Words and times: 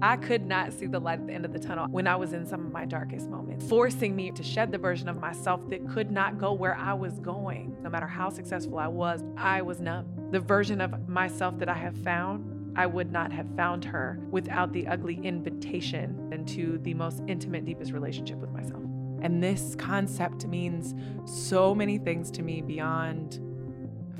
I 0.00 0.16
could 0.16 0.46
not 0.46 0.72
see 0.72 0.86
the 0.86 0.98
light 0.98 1.20
at 1.20 1.26
the 1.26 1.32
end 1.32 1.44
of 1.44 1.52
the 1.52 1.58
tunnel 1.58 1.86
when 1.88 2.06
I 2.06 2.16
was 2.16 2.32
in 2.32 2.46
some 2.46 2.64
of 2.64 2.72
my 2.72 2.84
darkest 2.86 3.28
moments, 3.28 3.66
forcing 3.68 4.16
me 4.16 4.30
to 4.32 4.42
shed 4.42 4.72
the 4.72 4.78
version 4.78 5.08
of 5.08 5.20
myself 5.20 5.68
that 5.68 5.88
could 5.88 6.10
not 6.10 6.38
go 6.38 6.52
where 6.52 6.74
I 6.74 6.94
was 6.94 7.18
going. 7.20 7.76
No 7.82 7.90
matter 7.90 8.06
how 8.06 8.30
successful 8.30 8.78
I 8.78 8.88
was, 8.88 9.22
I 9.36 9.60
was 9.62 9.80
numb. 9.80 10.06
The 10.30 10.40
version 10.40 10.80
of 10.80 11.08
myself 11.08 11.58
that 11.58 11.68
I 11.68 11.74
have 11.74 11.96
found, 11.98 12.76
I 12.78 12.86
would 12.86 13.12
not 13.12 13.30
have 13.32 13.46
found 13.56 13.84
her 13.84 14.18
without 14.30 14.72
the 14.72 14.86
ugly 14.86 15.20
invitation 15.22 16.30
into 16.32 16.78
the 16.78 16.94
most 16.94 17.22
intimate, 17.26 17.64
deepest 17.64 17.92
relationship 17.92 18.38
with 18.38 18.50
myself. 18.50 18.82
And 19.20 19.42
this 19.42 19.74
concept 19.74 20.46
means 20.46 20.94
so 21.24 21.74
many 21.74 21.98
things 21.98 22.30
to 22.32 22.42
me 22.42 22.62
beyond 22.62 23.40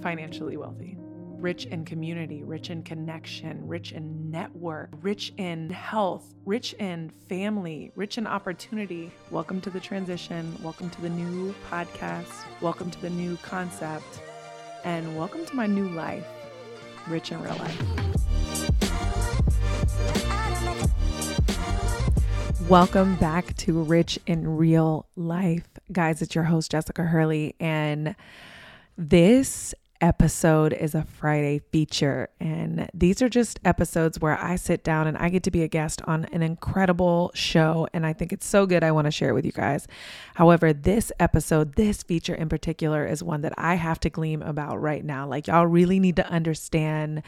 financially 0.03 0.57
wealthy 0.57 0.94
rich 1.45 1.67
in 1.67 1.85
community, 1.85 2.43
rich 2.43 2.71
in 2.71 2.83
connection, 2.83 3.69
rich 3.69 3.93
in 3.93 4.31
network, 4.31 4.89
rich 5.03 5.31
in 5.37 5.69
health, 5.69 6.35
rich 6.47 6.73
in 6.79 7.11
family, 7.29 7.93
rich 7.97 8.17
in 8.17 8.27
opportunity. 8.27 9.13
Welcome 9.31 9.61
to 9.61 9.69
the 9.69 9.79
transition. 9.79 10.57
Welcome 10.63 10.89
to 10.89 11.03
the 11.03 11.11
new 11.11 11.55
podcast. 11.71 12.33
Welcome 12.63 12.91
to 12.93 12.99
the 13.03 13.11
new 13.11 13.37
concept. 13.43 14.23
And 14.85 15.19
welcome 15.19 15.45
to 15.45 15.55
my 15.55 15.67
new 15.67 15.87
life, 15.91 16.27
rich 17.09 17.31
in 17.31 17.43
real 17.43 17.57
life. 17.57 17.83
Welcome 22.71 23.17
back 23.17 23.55
to 23.59 23.83
Rich 23.83 24.19
in 24.27 24.57
Real 24.57 25.11
Life. 25.15 25.69
Guys, 25.93 26.23
it's 26.23 26.35
your 26.35 26.45
host, 26.45 26.71
Jessica 26.71 27.03
Hurley. 27.03 27.55
And 27.61 28.17
this 28.97 29.75
episode 30.05 30.75
is 30.75 30.95
a 30.95 31.03
Friday 31.03 31.63
feature. 31.73 32.29
And 32.39 32.91
these 32.93 33.23
are 33.23 33.29
just 33.31 33.59
episodes 33.65 34.21
where 34.21 34.39
I 34.39 34.57
sit 34.57 34.85
down 34.85 35.07
and 35.07 35.17
I 35.17 35.31
get 35.31 35.43
to 35.45 35.51
be 35.51 35.63
a 35.63 35.69
guest 35.69 36.03
on 36.05 36.27
an 36.27 36.43
incredible 36.43 37.31
show. 37.35 37.89
And 37.95 38.05
I 38.05 38.13
think 38.13 38.31
it's 38.31 38.47
so 38.47 38.67
good. 38.67 38.85
I 38.85 38.93
want 38.93 39.07
to 39.07 39.11
share 39.11 39.31
it 39.31 39.33
with 39.33 39.47
you 39.47 39.53
guys. 39.53 39.89
However, 40.35 40.75
this 40.75 41.11
episode, 41.19 41.77
this 41.77 42.03
feature 42.03 42.35
in 42.35 42.51
particular, 42.51 43.07
is 43.07 43.23
one 43.23 43.41
that 43.41 43.55
I 43.57 43.77
have 43.77 43.99
to 44.01 44.11
gleam 44.11 44.43
about 44.43 44.79
right 44.79 45.03
now. 45.03 45.27
Like, 45.27 45.47
y'all 45.47 45.67
really 45.67 45.99
need 45.99 46.17
to 46.17 46.29
understand 46.29 47.23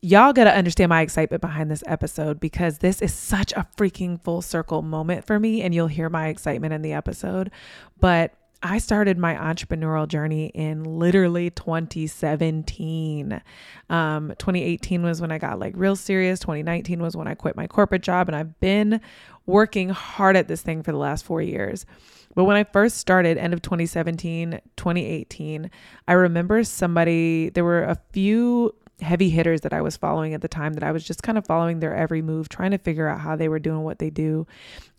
y'all 0.00 0.32
got 0.32 0.44
to 0.44 0.54
understand 0.54 0.88
my 0.88 1.00
excitement 1.00 1.40
behind 1.40 1.68
this 1.68 1.82
episode 1.84 2.38
because 2.38 2.78
this 2.78 3.02
is 3.02 3.12
such 3.12 3.52
a 3.54 3.66
freaking 3.76 4.22
full 4.22 4.40
circle 4.40 4.80
moment 4.80 5.26
for 5.26 5.40
me 5.40 5.60
and 5.60 5.74
you'll 5.74 5.88
hear 5.88 6.08
my 6.08 6.28
excitement 6.28 6.72
in 6.72 6.82
the 6.82 6.92
episode 6.92 7.50
but 7.98 8.32
I 8.62 8.78
started 8.78 9.18
my 9.18 9.34
entrepreneurial 9.34 10.08
journey 10.08 10.46
in 10.46 10.82
literally 10.82 11.50
2017. 11.50 13.40
Um, 13.88 14.32
2018 14.36 15.02
was 15.02 15.20
when 15.20 15.30
I 15.30 15.38
got 15.38 15.60
like 15.60 15.74
real 15.76 15.94
serious. 15.94 16.40
2019 16.40 17.00
was 17.00 17.16
when 17.16 17.28
I 17.28 17.34
quit 17.34 17.54
my 17.54 17.68
corporate 17.68 18.02
job, 18.02 18.28
and 18.28 18.34
I've 18.34 18.58
been 18.58 19.00
working 19.46 19.90
hard 19.90 20.36
at 20.36 20.48
this 20.48 20.62
thing 20.62 20.82
for 20.82 20.90
the 20.90 20.98
last 20.98 21.24
four 21.24 21.40
years. 21.40 21.86
But 22.34 22.44
when 22.44 22.56
I 22.56 22.64
first 22.64 22.98
started, 22.98 23.38
end 23.38 23.54
of 23.54 23.62
2017, 23.62 24.60
2018, 24.76 25.70
I 26.08 26.12
remember 26.12 26.64
somebody, 26.64 27.50
there 27.50 27.64
were 27.64 27.84
a 27.84 27.96
few 28.12 28.74
heavy 29.00 29.30
hitters 29.30 29.60
that 29.62 29.72
I 29.72 29.80
was 29.80 29.96
following 29.96 30.34
at 30.34 30.40
the 30.40 30.48
time 30.48 30.74
that 30.74 30.82
I 30.82 30.92
was 30.92 31.04
just 31.04 31.22
kind 31.22 31.38
of 31.38 31.46
following 31.46 31.80
their 31.80 31.94
every 31.94 32.22
move, 32.22 32.48
trying 32.48 32.72
to 32.72 32.78
figure 32.78 33.08
out 33.08 33.20
how 33.20 33.36
they 33.36 33.48
were 33.48 33.58
doing 33.58 33.82
what 33.82 33.98
they 33.98 34.10
do. 34.10 34.46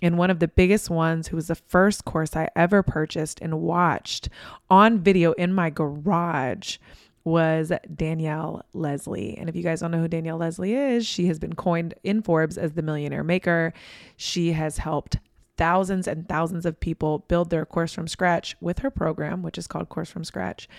And 0.02 0.18
one 0.18 0.30
of 0.30 0.40
the 0.40 0.48
biggest 0.48 0.90
ones, 0.90 1.28
who 1.28 1.36
was 1.36 1.48
the 1.48 1.56
first 1.56 2.06
course 2.06 2.36
I 2.36 2.50
ever 2.56 2.84
purchased 2.84 3.40
and 3.42 3.62
watched 3.62 4.30
on 4.70 5.00
video 5.00 5.34
in 5.34 5.54
my 5.54 5.70
garage, 5.70 6.78
was 7.26 7.72
Danielle 7.94 8.66
Leslie. 8.74 9.38
And 9.38 9.50
if 9.50 9.56
you 9.56 9.64
guys 9.64 9.82
don't 9.82 9.92
know 9.92 10.00
who 10.00 10.08
Danielle 10.08 10.38
Leslie 10.38 10.74
is, 10.74 11.06
she 11.06 11.28
has 11.28 11.38
been 11.38 11.54
coined 11.54 11.94
in 12.04 12.22
Forbes 12.22 12.58
as 12.58 12.74
the 12.74 12.82
millionaire 12.82 13.24
maker. 13.24 13.74
She 14.16 14.54
has 14.54 14.78
helped 14.78 15.20
thousands 15.60 16.08
and 16.08 16.28
thousands 16.30 16.66
of 16.66 16.80
people 16.80 17.20
build 17.28 17.50
their 17.50 17.66
course 17.66 17.94
from 17.94 18.08
scratch 18.08 18.56
with 18.62 18.80
her 18.80 18.90
program, 18.90 19.44
which 19.44 19.58
is 19.58 19.68
called 19.68 19.90
Course 19.90 20.10
from 20.10 20.24
Scratch, 20.24 20.70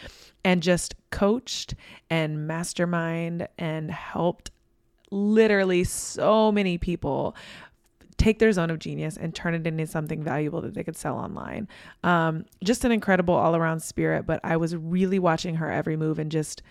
and 0.43 0.62
just 0.62 0.94
coached 1.10 1.75
and 2.09 2.47
mastermind 2.47 3.47
and 3.59 3.91
helped 3.91 4.50
literally 5.10 5.84
so 5.84 6.50
many 6.50 6.78
people 6.78 7.37
take 8.16 8.38
their 8.38 8.53
zone 8.53 8.71
of 8.71 8.78
genius 8.78 9.19
and 9.19 9.34
turn 9.34 9.55
it 9.55 9.66
into 9.66 9.87
something 9.87 10.22
valuable 10.22 10.62
that 10.62 10.72
they 10.72 10.82
could 10.82 10.97
sell 10.97 11.16
online. 11.16 11.69
Um, 12.03 12.47
just 12.65 12.84
an 12.87 12.93
incredible 12.93 13.34
all 13.34 13.55
around 13.55 13.81
spirit. 13.81 14.25
But 14.25 14.41
I 14.43 14.56
was 14.56 14.75
really 14.75 15.19
watching 15.19 15.56
her 15.56 15.71
every 15.71 15.97
move 15.97 16.19
and 16.19 16.32
just 16.32 16.62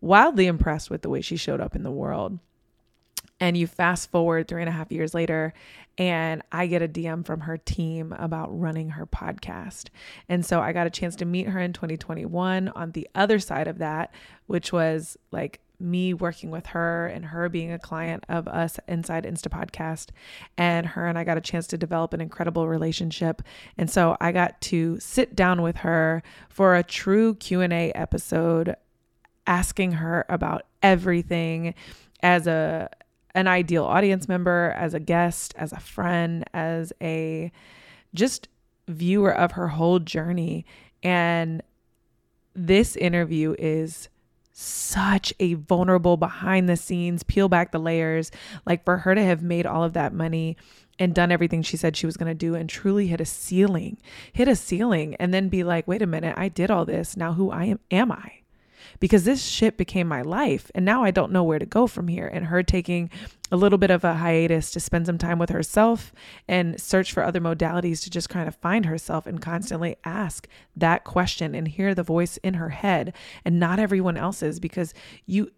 wildly 0.00 0.48
impressed 0.48 0.90
with 0.90 1.02
the 1.02 1.08
way 1.08 1.20
she 1.20 1.36
showed 1.36 1.60
up 1.60 1.76
in 1.76 1.84
the 1.84 1.90
world. 1.92 2.40
And 3.42 3.56
you 3.56 3.66
fast 3.66 4.12
forward 4.12 4.46
three 4.46 4.62
and 4.62 4.68
a 4.68 4.72
half 4.72 4.92
years 4.92 5.14
later, 5.14 5.52
and 5.98 6.42
I 6.52 6.68
get 6.68 6.80
a 6.80 6.86
DM 6.86 7.26
from 7.26 7.40
her 7.40 7.56
team 7.56 8.14
about 8.16 8.56
running 8.56 8.90
her 8.90 9.04
podcast. 9.04 9.88
And 10.28 10.46
so 10.46 10.60
I 10.60 10.72
got 10.72 10.86
a 10.86 10.90
chance 10.90 11.16
to 11.16 11.24
meet 11.24 11.48
her 11.48 11.58
in 11.58 11.72
2021 11.72 12.68
on 12.68 12.92
the 12.92 13.08
other 13.16 13.40
side 13.40 13.66
of 13.66 13.78
that, 13.78 14.14
which 14.46 14.72
was 14.72 15.16
like 15.32 15.60
me 15.80 16.14
working 16.14 16.52
with 16.52 16.66
her 16.66 17.08
and 17.08 17.24
her 17.24 17.48
being 17.48 17.72
a 17.72 17.80
client 17.80 18.22
of 18.28 18.46
us 18.46 18.78
inside 18.86 19.24
Insta 19.24 19.48
Podcast. 19.48 20.10
And 20.56 20.86
her 20.86 21.08
and 21.08 21.18
I 21.18 21.24
got 21.24 21.36
a 21.36 21.40
chance 21.40 21.66
to 21.66 21.76
develop 21.76 22.14
an 22.14 22.20
incredible 22.20 22.68
relationship. 22.68 23.42
And 23.76 23.90
so 23.90 24.16
I 24.20 24.30
got 24.30 24.60
to 24.60 25.00
sit 25.00 25.34
down 25.34 25.62
with 25.62 25.78
her 25.78 26.22
for 26.48 26.76
a 26.76 26.84
true 26.84 27.34
Q&A 27.34 27.90
episode 27.90 28.76
asking 29.48 29.92
her 29.94 30.24
about 30.28 30.62
everything 30.80 31.74
as 32.22 32.46
a 32.46 32.88
an 33.34 33.48
ideal 33.48 33.84
audience 33.84 34.28
member, 34.28 34.74
as 34.76 34.94
a 34.94 35.00
guest, 35.00 35.54
as 35.56 35.72
a 35.72 35.80
friend, 35.80 36.44
as 36.52 36.92
a 37.00 37.50
just 38.14 38.48
viewer 38.88 39.34
of 39.34 39.52
her 39.52 39.68
whole 39.68 39.98
journey. 39.98 40.66
And 41.02 41.62
this 42.54 42.96
interview 42.96 43.54
is 43.58 44.08
such 44.52 45.32
a 45.40 45.54
vulnerable 45.54 46.18
behind 46.18 46.68
the 46.68 46.76
scenes, 46.76 47.22
peel 47.22 47.48
back 47.48 47.72
the 47.72 47.78
layers. 47.78 48.30
Like 48.66 48.84
for 48.84 48.98
her 48.98 49.14
to 49.14 49.22
have 49.22 49.42
made 49.42 49.66
all 49.66 49.82
of 49.82 49.94
that 49.94 50.12
money 50.12 50.56
and 50.98 51.14
done 51.14 51.32
everything 51.32 51.62
she 51.62 51.78
said 51.78 51.96
she 51.96 52.06
was 52.06 52.18
going 52.18 52.28
to 52.28 52.34
do 52.34 52.54
and 52.54 52.68
truly 52.68 53.06
hit 53.06 53.20
a 53.20 53.24
ceiling, 53.24 53.96
hit 54.32 54.48
a 54.48 54.54
ceiling, 54.54 55.14
and 55.16 55.32
then 55.32 55.48
be 55.48 55.64
like, 55.64 55.88
wait 55.88 56.02
a 56.02 56.06
minute, 56.06 56.34
I 56.36 56.48
did 56.48 56.70
all 56.70 56.84
this. 56.84 57.16
Now 57.16 57.32
who 57.32 57.50
I 57.50 57.64
am, 57.64 57.80
am 57.90 58.12
I? 58.12 58.41
Because 59.02 59.24
this 59.24 59.44
shit 59.44 59.76
became 59.76 60.06
my 60.06 60.22
life 60.22 60.70
and 60.76 60.84
now 60.84 61.02
I 61.02 61.10
don't 61.10 61.32
know 61.32 61.42
where 61.42 61.58
to 61.58 61.66
go 61.66 61.88
from 61.88 62.06
here. 62.06 62.28
And 62.28 62.46
her 62.46 62.62
taking 62.62 63.10
a 63.50 63.56
little 63.56 63.76
bit 63.76 63.90
of 63.90 64.04
a 64.04 64.14
hiatus 64.14 64.70
to 64.70 64.78
spend 64.78 65.06
some 65.06 65.18
time 65.18 65.40
with 65.40 65.50
herself 65.50 66.12
and 66.46 66.80
search 66.80 67.12
for 67.12 67.24
other 67.24 67.40
modalities 67.40 68.00
to 68.04 68.10
just 68.10 68.28
kind 68.28 68.46
of 68.46 68.54
find 68.54 68.86
herself 68.86 69.26
and 69.26 69.42
constantly 69.42 69.96
ask 70.04 70.46
that 70.76 71.02
question 71.02 71.52
and 71.52 71.66
hear 71.66 71.96
the 71.96 72.04
voice 72.04 72.36
in 72.44 72.54
her 72.54 72.68
head 72.68 73.12
and 73.44 73.58
not 73.58 73.80
everyone 73.80 74.16
else's 74.16 74.60
because 74.60 74.94
you 75.26 75.50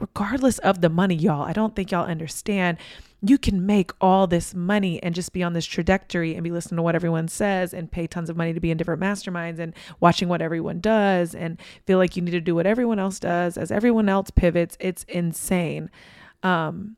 regardless 0.00 0.58
of 0.60 0.80
the 0.80 0.88
money 0.88 1.14
y'all 1.14 1.42
I 1.42 1.52
don't 1.52 1.76
think 1.76 1.90
y'all 1.90 2.06
understand 2.06 2.78
you 3.22 3.38
can 3.38 3.64
make 3.64 3.92
all 4.00 4.26
this 4.26 4.54
money 4.54 5.02
and 5.02 5.14
just 5.14 5.32
be 5.32 5.42
on 5.42 5.52
this 5.52 5.64
trajectory 5.64 6.34
and 6.34 6.44
be 6.44 6.50
listening 6.50 6.76
to 6.76 6.82
what 6.82 6.94
everyone 6.94 7.28
says 7.28 7.72
and 7.72 7.90
pay 7.90 8.06
tons 8.06 8.28
of 8.28 8.36
money 8.36 8.52
to 8.52 8.60
be 8.60 8.70
in 8.70 8.76
different 8.76 9.00
masterminds 9.00 9.58
and 9.58 9.74
watching 10.00 10.28
what 10.28 10.42
everyone 10.42 10.80
does 10.80 11.34
and 11.34 11.60
feel 11.86 11.98
like 11.98 12.14
you 12.16 12.22
need 12.22 12.32
to 12.32 12.40
do 12.40 12.54
what 12.54 12.66
everyone 12.66 12.98
else 12.98 13.18
does 13.18 13.56
as 13.56 13.70
everyone 13.70 14.08
else 14.08 14.30
pivots. 14.30 14.76
It's 14.80 15.04
insane. 15.04 15.90
Um, 16.42 16.96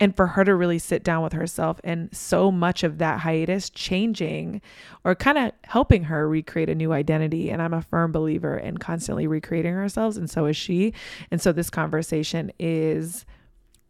and 0.00 0.16
for 0.16 0.26
her 0.26 0.44
to 0.44 0.56
really 0.56 0.80
sit 0.80 1.04
down 1.04 1.22
with 1.22 1.32
herself 1.32 1.80
and 1.84 2.08
so 2.12 2.50
much 2.50 2.82
of 2.82 2.98
that 2.98 3.20
hiatus 3.20 3.70
changing 3.70 4.60
or 5.04 5.14
kind 5.14 5.38
of 5.38 5.52
helping 5.62 6.02
her 6.04 6.28
recreate 6.28 6.68
a 6.68 6.74
new 6.74 6.92
identity 6.92 7.50
and 7.50 7.62
i'm 7.62 7.72
a 7.72 7.82
firm 7.82 8.10
believer 8.10 8.58
in 8.58 8.78
constantly 8.78 9.28
recreating 9.28 9.76
ourselves 9.76 10.16
and 10.16 10.28
so 10.28 10.46
is 10.46 10.56
she 10.56 10.92
and 11.30 11.40
so 11.40 11.52
this 11.52 11.70
conversation 11.70 12.50
is 12.58 13.24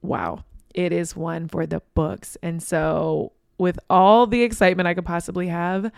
wow 0.02 0.44
it 0.74 0.92
is 0.92 1.16
one 1.16 1.48
for 1.48 1.66
the 1.66 1.82
books. 1.94 2.36
And 2.42 2.62
so, 2.62 3.32
with 3.58 3.78
all 3.88 4.26
the 4.26 4.42
excitement 4.42 4.86
I 4.86 4.94
could 4.94 5.06
possibly 5.06 5.48
have, 5.48 5.90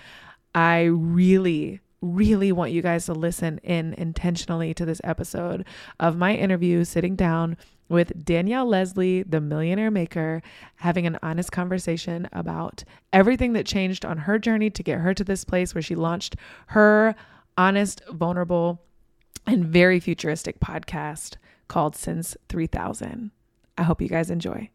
I 0.55 0.83
really, 0.85 1.81
really 2.01 2.53
want 2.53 2.73
you 2.73 2.83
guys 2.83 3.07
to 3.07 3.13
listen 3.13 3.59
in 3.63 3.95
intentionally 3.95 4.75
to 4.75 4.85
this 4.85 5.01
episode 5.05 5.65
of 5.99 6.17
my 6.17 6.35
interview, 6.35 6.85
sitting 6.85 7.17
down 7.17 7.57
with 7.89 8.25
Danielle 8.25 8.67
Leslie, 8.67 9.23
the 9.23 9.41
millionaire 9.41 9.91
maker, 9.91 10.43
having 10.77 11.07
an 11.07 11.19
honest 11.23 11.53
conversation 11.53 12.29
about 12.33 12.85
everything 13.13 13.53
that 13.53 13.67
changed 13.67 14.05
on 14.05 14.19
her 14.19 14.39
journey 14.39 14.71
to 14.71 14.83
get 14.83 15.01
her 15.01 15.15
to 15.15 15.25
this 15.25 15.45
place 15.45 15.75
where 15.75 15.83
she 15.83 15.95
launched 15.95 16.37
her 16.69 17.15
honest, 17.57 18.03
vulnerable, 18.11 18.83
and 19.47 19.65
very 19.65 20.01
futuristic 20.01 20.61
podcast 20.61 21.37
called 21.69 21.95
Since 21.95 22.37
3000. 22.49 23.31
I 23.77 23.83
hope 23.83 24.01
you 24.01 24.09
guys 24.09 24.31
enjoy. 24.31 24.71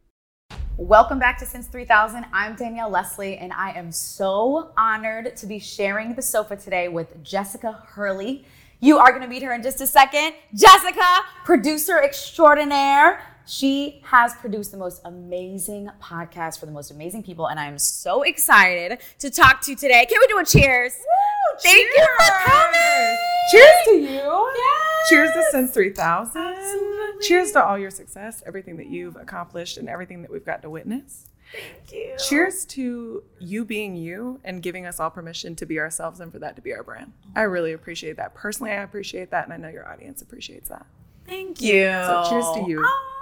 Welcome 0.81 1.19
back 1.19 1.37
to 1.39 1.45
Since 1.45 1.67
3000. 1.67 2.25
I'm 2.31 2.55
Danielle 2.55 2.89
Leslie, 2.89 3.35
and 3.35 3.51
I 3.51 3.71
am 3.71 3.91
so 3.91 4.71
honored 4.77 5.35
to 5.35 5.45
be 5.45 5.59
sharing 5.59 6.15
the 6.15 6.21
sofa 6.21 6.55
today 6.55 6.87
with 6.87 7.21
Jessica 7.21 7.83
Hurley. 7.85 8.45
You 8.79 8.97
are 8.97 9.09
going 9.09 9.21
to 9.21 9.27
meet 9.27 9.43
her 9.43 9.51
in 9.51 9.61
just 9.61 9.81
a 9.81 9.85
second. 9.85 10.35
Jessica, 10.55 11.03
producer 11.43 12.01
extraordinaire, 12.01 13.21
She 13.49 13.99
has 14.03 14.35
produced 14.35 14.71
the 14.71 14.77
most 14.77 15.01
amazing 15.05 15.89
podcast 15.99 16.59
for 16.59 16.67
the 16.67 16.71
most 16.71 16.91
amazing 16.91 17.23
people, 17.23 17.47
and 17.47 17.59
I'm 17.59 17.79
so 17.79 18.21
excited 18.21 18.99
to 19.17 19.31
talk 19.31 19.61
to 19.61 19.71
you 19.71 19.75
today. 19.75 20.05
Can 20.07 20.19
we 20.21 20.27
do 20.27 20.37
a 20.37 20.45
cheers? 20.45 20.93
Woo, 20.95 21.57
Thank 21.59 21.91
cheers. 21.91 21.97
you 21.97 22.07
for 22.27 22.47
coming. 22.47 23.17
Cheers 23.51 23.75
to 23.85 23.91
you. 23.95 24.51
Yes. 24.55 25.09
Cheers 25.09 25.31
to 25.31 25.43
Since 25.49 25.71
3000. 25.71 26.39
Absolutely. 26.39 27.27
Cheers 27.27 27.51
to 27.53 27.65
all 27.65 27.79
your 27.79 27.89
success, 27.89 28.43
everything 28.45 28.77
that 28.77 28.85
you've 28.85 29.15
accomplished, 29.15 29.79
and 29.79 29.89
everything 29.89 30.21
that 30.21 30.29
we've 30.29 30.45
got 30.45 30.61
to 30.61 30.69
witness. 30.69 31.31
Thank 31.51 31.91
you. 31.91 32.15
Cheers 32.19 32.65
to 32.65 33.23
you 33.39 33.65
being 33.65 33.95
you 33.95 34.39
and 34.43 34.61
giving 34.61 34.85
us 34.85 34.99
all 34.99 35.09
permission 35.09 35.55
to 35.55 35.65
be 35.65 35.79
ourselves 35.79 36.19
and 36.19 36.31
for 36.31 36.37
that 36.37 36.55
to 36.57 36.61
be 36.61 36.71
our 36.71 36.83
brand. 36.83 37.13
I 37.35 37.41
really 37.41 37.73
appreciate 37.73 38.17
that. 38.17 38.35
Personally, 38.35 38.73
I 38.73 38.83
appreciate 38.83 39.31
that, 39.31 39.45
and 39.45 39.53
I 39.53 39.57
know 39.57 39.69
your 39.69 39.91
audience 39.91 40.21
appreciates 40.21 40.69
that. 40.69 40.85
Thank 41.25 41.61
you. 41.61 41.85
So 41.85 42.25
cheers 42.29 42.45
to 42.53 42.69
you. 42.69 42.83
Oh, 42.85 43.15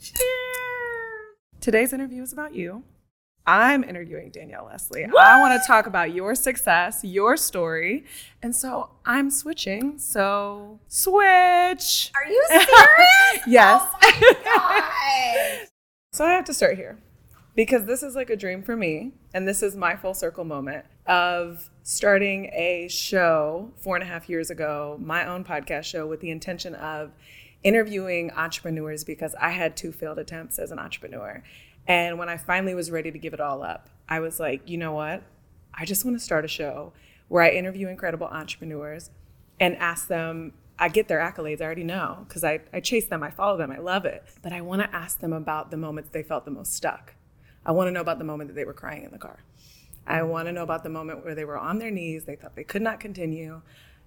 cheers. 0.00 1.36
Today's 1.60 1.92
interview 1.92 2.22
is 2.22 2.32
about 2.32 2.54
you. 2.54 2.82
I'm 3.46 3.84
interviewing 3.84 4.30
Danielle 4.30 4.66
Leslie. 4.66 5.06
What? 5.10 5.26
I 5.26 5.40
want 5.40 5.60
to 5.60 5.66
talk 5.66 5.86
about 5.86 6.14
your 6.14 6.34
success, 6.34 7.00
your 7.02 7.36
story. 7.36 8.04
And 8.42 8.54
so 8.54 8.90
I'm 9.04 9.30
switching. 9.30 9.98
So 9.98 10.78
switch. 10.88 12.12
Are 12.14 12.26
you 12.26 12.44
serious? 12.48 12.66
yes. 13.46 13.82
Oh 14.02 14.90
so 16.12 16.24
I 16.24 16.30
have 16.30 16.44
to 16.44 16.54
start 16.54 16.76
here 16.76 16.98
because 17.54 17.84
this 17.86 18.02
is 18.02 18.14
like 18.14 18.30
a 18.30 18.36
dream 18.36 18.62
for 18.62 18.76
me. 18.76 19.12
And 19.34 19.46
this 19.48 19.62
is 19.62 19.74
my 19.74 19.96
full 19.96 20.14
circle 20.14 20.44
moment 20.44 20.84
of 21.06 21.70
starting 21.82 22.46
a 22.54 22.88
show 22.88 23.70
four 23.78 23.96
and 23.96 24.02
a 24.02 24.06
half 24.06 24.28
years 24.28 24.50
ago, 24.50 24.96
my 25.00 25.26
own 25.26 25.44
podcast 25.44 25.84
show, 25.84 26.06
with 26.06 26.20
the 26.20 26.30
intention 26.30 26.74
of 26.76 27.10
interviewing 27.62 28.30
entrepreneurs 28.32 29.04
because 29.04 29.34
I 29.40 29.50
had 29.50 29.76
two 29.76 29.92
failed 29.92 30.18
attempts 30.18 30.58
as 30.58 30.70
an 30.70 30.78
entrepreneur. 30.78 31.42
And 31.86 32.18
when 32.18 32.28
I 32.28 32.36
finally 32.36 32.74
was 32.74 32.90
ready 32.90 33.10
to 33.10 33.18
give 33.18 33.34
it 33.34 33.40
all 33.40 33.62
up, 33.62 33.88
I 34.08 34.20
was 34.20 34.40
like, 34.40 34.68
you 34.68 34.78
know 34.78 34.92
what? 34.92 35.22
I 35.74 35.84
just 35.84 36.04
want 36.04 36.16
to 36.18 36.24
start 36.24 36.44
a 36.44 36.48
show 36.48 36.92
where 37.28 37.42
I 37.42 37.50
interview 37.50 37.88
incredible 37.88 38.26
entrepreneurs 38.26 39.10
and 39.58 39.76
ask 39.76 40.08
them. 40.08 40.54
I 40.78 40.88
get 40.88 41.08
their 41.08 41.18
accolades, 41.18 41.60
I 41.60 41.64
already 41.64 41.84
know 41.84 42.24
because 42.26 42.42
I, 42.42 42.60
I 42.72 42.80
chase 42.80 43.06
them, 43.06 43.22
I 43.22 43.30
follow 43.30 43.58
them, 43.58 43.70
I 43.70 43.76
love 43.76 44.06
it. 44.06 44.24
But 44.40 44.54
I 44.54 44.62
want 44.62 44.80
to 44.80 44.96
ask 44.96 45.20
them 45.20 45.34
about 45.34 45.70
the 45.70 45.76
moments 45.76 46.08
they 46.10 46.22
felt 46.22 46.46
the 46.46 46.50
most 46.50 46.72
stuck. 46.72 47.14
I 47.66 47.72
want 47.72 47.88
to 47.88 47.92
know 47.92 48.00
about 48.00 48.18
the 48.18 48.24
moment 48.24 48.48
that 48.48 48.54
they 48.54 48.64
were 48.64 48.72
crying 48.72 49.04
in 49.04 49.10
the 49.10 49.18
car. 49.18 49.40
I 50.06 50.22
want 50.22 50.48
to 50.48 50.52
know 50.52 50.62
about 50.62 50.82
the 50.82 50.88
moment 50.88 51.22
where 51.22 51.34
they 51.34 51.44
were 51.44 51.58
on 51.58 51.78
their 51.78 51.90
knees, 51.90 52.24
they 52.24 52.34
thought 52.34 52.56
they 52.56 52.64
could 52.64 52.80
not 52.80 52.98
continue, 52.98 53.60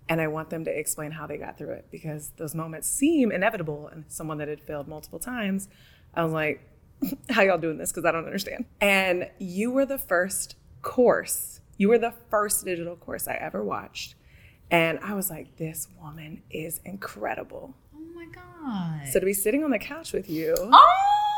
and 0.10 0.20
I 0.20 0.28
want 0.28 0.50
them 0.50 0.66
to 0.66 0.72
explain 0.72 1.12
how 1.12 1.28
they 1.28 1.38
got 1.38 1.58
through 1.58 1.72
it 1.72 1.88
because 1.92 2.32
those 2.38 2.54
moments 2.54 2.90
seem 2.90 3.32
inevitable. 3.32 3.88
And 3.88 4.06
someone 4.08 4.38
that 4.40 4.48
had 4.48 4.62
failed 4.62 4.88
multiple 4.88 5.20
times, 5.20 5.70
I 6.14 6.24
was 6.24 6.34
like, 6.34 6.70
how 7.30 7.42
y'all 7.42 7.58
doing 7.58 7.78
this? 7.78 7.92
Because 7.92 8.06
I 8.06 8.12
don't 8.12 8.26
understand. 8.26 8.66
And 8.82 9.30
you 9.40 9.72
were 9.72 9.86
the 9.86 9.98
first 9.98 10.56
course, 10.82 11.62
you 11.78 11.90
were 11.90 11.98
the 11.98 12.14
first 12.30 12.66
digital 12.66 12.96
course 12.96 13.28
I 13.28 13.36
ever 13.36 13.64
watched. 13.64 14.16
And 14.70 15.00
I 15.00 15.14
was 15.14 15.30
like, 15.30 15.58
this 15.58 15.88
woman 16.02 16.42
is 16.50 16.80
incredible. 16.84 17.76
Oh 17.96 18.00
my 18.16 18.26
God. 18.26 19.08
So 19.12 19.20
to 19.20 19.26
be 19.26 19.34
sitting 19.34 19.64
on 19.64 19.72
the 19.72 19.80
couch 19.80 20.14
with 20.14 20.30
you, 20.30 20.56
oh! 20.58 20.94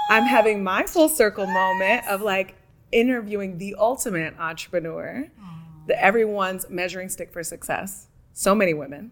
I'm 0.10 0.24
having 0.24 0.64
my 0.64 0.84
full 0.84 1.10
circle 1.10 1.48
moment 1.48 2.08
of 2.08 2.22
like 2.22 2.56
interviewing 2.92 3.58
the 3.58 3.76
ultimate 3.78 4.36
entrepreneur, 4.40 5.28
the 5.88 6.02
everyone's 6.02 6.70
measuring 6.70 7.10
stick 7.10 7.32
for 7.32 7.44
success. 7.44 8.08
So 8.36 8.54
many 8.54 8.74
women. 8.74 9.12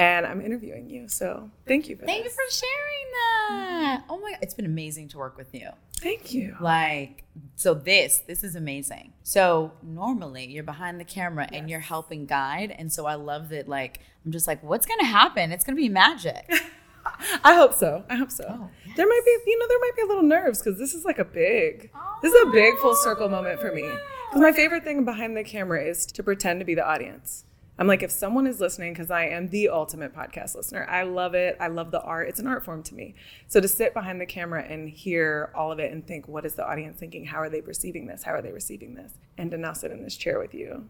And 0.00 0.26
I'm 0.26 0.40
interviewing 0.40 0.90
you. 0.90 1.08
So 1.08 1.50
thank 1.66 1.88
you 1.88 1.96
for 1.96 2.04
Thank 2.04 2.24
this. 2.24 2.36
you 2.36 2.44
for 2.44 2.52
sharing 2.52 3.10
that. 3.12 4.04
Oh 4.08 4.18
my 4.20 4.32
god, 4.32 4.40
it's 4.42 4.54
been 4.54 4.66
amazing 4.66 5.08
to 5.08 5.18
work 5.18 5.36
with 5.36 5.54
you. 5.54 5.70
Thank 5.96 6.32
you. 6.32 6.56
Like, 6.60 7.24
so 7.54 7.74
this, 7.74 8.18
this 8.26 8.44
is 8.44 8.56
amazing. 8.56 9.12
So 9.22 9.72
normally 9.82 10.46
you're 10.46 10.64
behind 10.64 11.00
the 11.00 11.04
camera 11.04 11.48
yes. 11.50 11.58
and 11.58 11.70
you're 11.70 11.80
helping 11.80 12.26
guide. 12.26 12.74
And 12.76 12.92
so 12.92 13.06
I 13.06 13.14
love 13.14 13.48
that, 13.48 13.68
like, 13.68 14.00
I'm 14.24 14.32
just 14.32 14.46
like, 14.46 14.62
what's 14.62 14.86
gonna 14.86 15.06
happen? 15.06 15.50
It's 15.52 15.64
gonna 15.64 15.76
be 15.76 15.88
magic. 15.88 16.48
I 17.44 17.54
hope 17.54 17.74
so. 17.74 18.04
I 18.10 18.16
hope 18.16 18.30
so. 18.30 18.44
Oh, 18.48 18.70
yes. 18.86 18.96
There 18.96 19.06
might 19.06 19.22
be, 19.24 19.50
you 19.50 19.58
know, 19.58 19.66
there 19.68 19.80
might 19.80 19.96
be 19.96 20.02
a 20.02 20.06
little 20.06 20.22
nerves 20.22 20.60
because 20.60 20.78
this 20.78 20.94
is 20.94 21.04
like 21.04 21.18
a 21.18 21.24
big, 21.24 21.90
oh, 21.94 22.18
this 22.22 22.32
is 22.32 22.48
a 22.48 22.50
big 22.50 22.76
full 22.78 22.94
circle 22.96 23.28
moment 23.28 23.60
for 23.60 23.72
me. 23.72 23.82
Because 23.82 24.42
my 24.42 24.52
favorite 24.52 24.84
thing 24.84 25.04
behind 25.04 25.36
the 25.36 25.44
camera 25.44 25.82
is 25.82 26.06
to 26.06 26.22
pretend 26.22 26.60
to 26.60 26.66
be 26.66 26.74
the 26.74 26.86
audience. 26.86 27.44
I'm 27.78 27.86
like, 27.86 28.02
if 28.02 28.10
someone 28.10 28.46
is 28.46 28.60
listening, 28.60 28.92
because 28.92 29.10
I 29.10 29.26
am 29.26 29.48
the 29.48 29.68
ultimate 29.68 30.14
podcast 30.14 30.56
listener, 30.56 30.84
I 30.90 31.04
love 31.04 31.34
it. 31.34 31.56
I 31.60 31.68
love 31.68 31.92
the 31.92 32.00
art. 32.00 32.28
It's 32.28 32.40
an 32.40 32.48
art 32.48 32.64
form 32.64 32.82
to 32.84 32.94
me. 32.94 33.14
So 33.46 33.60
to 33.60 33.68
sit 33.68 33.94
behind 33.94 34.20
the 34.20 34.26
camera 34.26 34.64
and 34.64 34.88
hear 34.88 35.52
all 35.54 35.70
of 35.70 35.78
it 35.78 35.92
and 35.92 36.04
think, 36.04 36.26
what 36.26 36.44
is 36.44 36.54
the 36.54 36.66
audience 36.68 36.98
thinking? 36.98 37.24
How 37.24 37.38
are 37.38 37.48
they 37.48 37.60
perceiving 37.60 38.06
this? 38.06 38.24
How 38.24 38.32
are 38.32 38.42
they 38.42 38.50
receiving 38.50 38.94
this? 38.94 39.12
And 39.36 39.50
to 39.52 39.56
now 39.58 39.74
sit 39.74 39.92
in 39.92 40.02
this 40.02 40.16
chair 40.16 40.40
with 40.40 40.54
you 40.54 40.88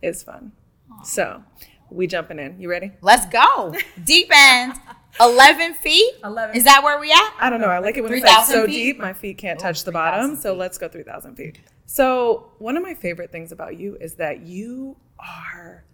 is 0.00 0.22
fun. 0.22 0.52
Aww. 0.92 1.04
So 1.04 1.42
we 1.90 2.06
jumping 2.06 2.38
in. 2.38 2.60
You 2.60 2.70
ready? 2.70 2.92
Let's 3.00 3.26
go. 3.26 3.74
Deep 4.04 4.30
end. 4.32 4.74
11 5.20 5.74
feet? 5.74 6.12
11. 6.22 6.54
Is 6.54 6.64
that 6.64 6.84
where 6.84 7.00
we 7.00 7.10
at? 7.10 7.34
I 7.40 7.50
don't 7.50 7.60
know. 7.60 7.66
I 7.66 7.78
like 7.78 7.96
it 7.96 8.02
when 8.02 8.10
3, 8.10 8.18
it's 8.18 8.26
like 8.26 8.46
so 8.46 8.66
feet? 8.66 8.72
deep, 8.72 8.98
my 8.98 9.12
feet 9.12 9.38
can't 9.38 9.58
oh, 9.58 9.62
touch 9.62 9.82
the 9.82 9.90
bottom. 9.90 10.36
So 10.36 10.54
let's 10.54 10.78
go 10.78 10.88
3,000 10.88 11.34
feet. 11.34 11.58
So, 11.86 12.52
one 12.58 12.76
of 12.76 12.82
my 12.82 12.92
favorite 12.92 13.32
things 13.32 13.50
about 13.50 13.78
you 13.78 13.96
is 13.98 14.14
that 14.16 14.40
you 14.40 14.96
are 15.18 15.84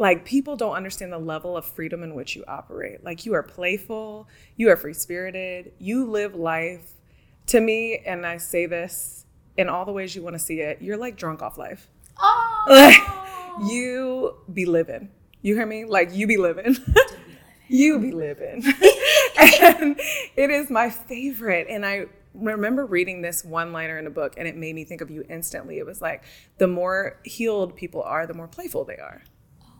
like 0.00 0.24
people 0.24 0.56
don't 0.56 0.74
understand 0.74 1.12
the 1.12 1.18
level 1.18 1.58
of 1.58 1.66
freedom 1.66 2.02
in 2.02 2.14
which 2.14 2.34
you 2.34 2.42
operate. 2.48 3.04
Like 3.04 3.26
you 3.26 3.34
are 3.34 3.42
playful, 3.42 4.26
you 4.56 4.70
are 4.70 4.76
free 4.76 4.94
spirited, 4.94 5.72
you 5.78 6.06
live 6.06 6.34
life. 6.34 6.92
To 7.48 7.60
me, 7.60 7.98
and 8.06 8.24
I 8.24 8.38
say 8.38 8.64
this 8.64 9.26
in 9.58 9.68
all 9.68 9.84
the 9.84 9.92
ways 9.92 10.16
you 10.16 10.22
want 10.22 10.34
to 10.36 10.38
see 10.38 10.60
it, 10.60 10.80
you're 10.80 10.96
like 10.96 11.16
drunk 11.16 11.42
off 11.42 11.58
life. 11.58 11.86
Oh. 12.18 13.16
You 13.68 14.36
be 14.54 14.64
living. 14.64 15.10
You 15.42 15.56
hear 15.56 15.66
me? 15.66 15.84
Like 15.84 16.14
you 16.14 16.26
be 16.28 16.36
living. 16.36 16.76
you 17.68 17.98
be 17.98 18.12
living. 18.12 18.62
and 19.38 20.00
it 20.36 20.50
is 20.50 20.70
my 20.70 20.88
favorite. 20.88 21.66
And 21.68 21.84
I 21.84 22.06
remember 22.32 22.86
reading 22.86 23.20
this 23.20 23.44
one 23.44 23.72
liner 23.72 23.98
in 23.98 24.06
a 24.06 24.10
book 24.10 24.34
and 24.38 24.46
it 24.46 24.56
made 24.56 24.76
me 24.76 24.84
think 24.84 25.00
of 25.00 25.10
you 25.10 25.24
instantly. 25.28 25.78
It 25.78 25.84
was 25.84 26.00
like, 26.00 26.22
the 26.58 26.68
more 26.68 27.18
healed 27.24 27.76
people 27.76 28.02
are, 28.02 28.26
the 28.26 28.34
more 28.34 28.48
playful 28.48 28.84
they 28.84 28.96
are. 28.96 29.24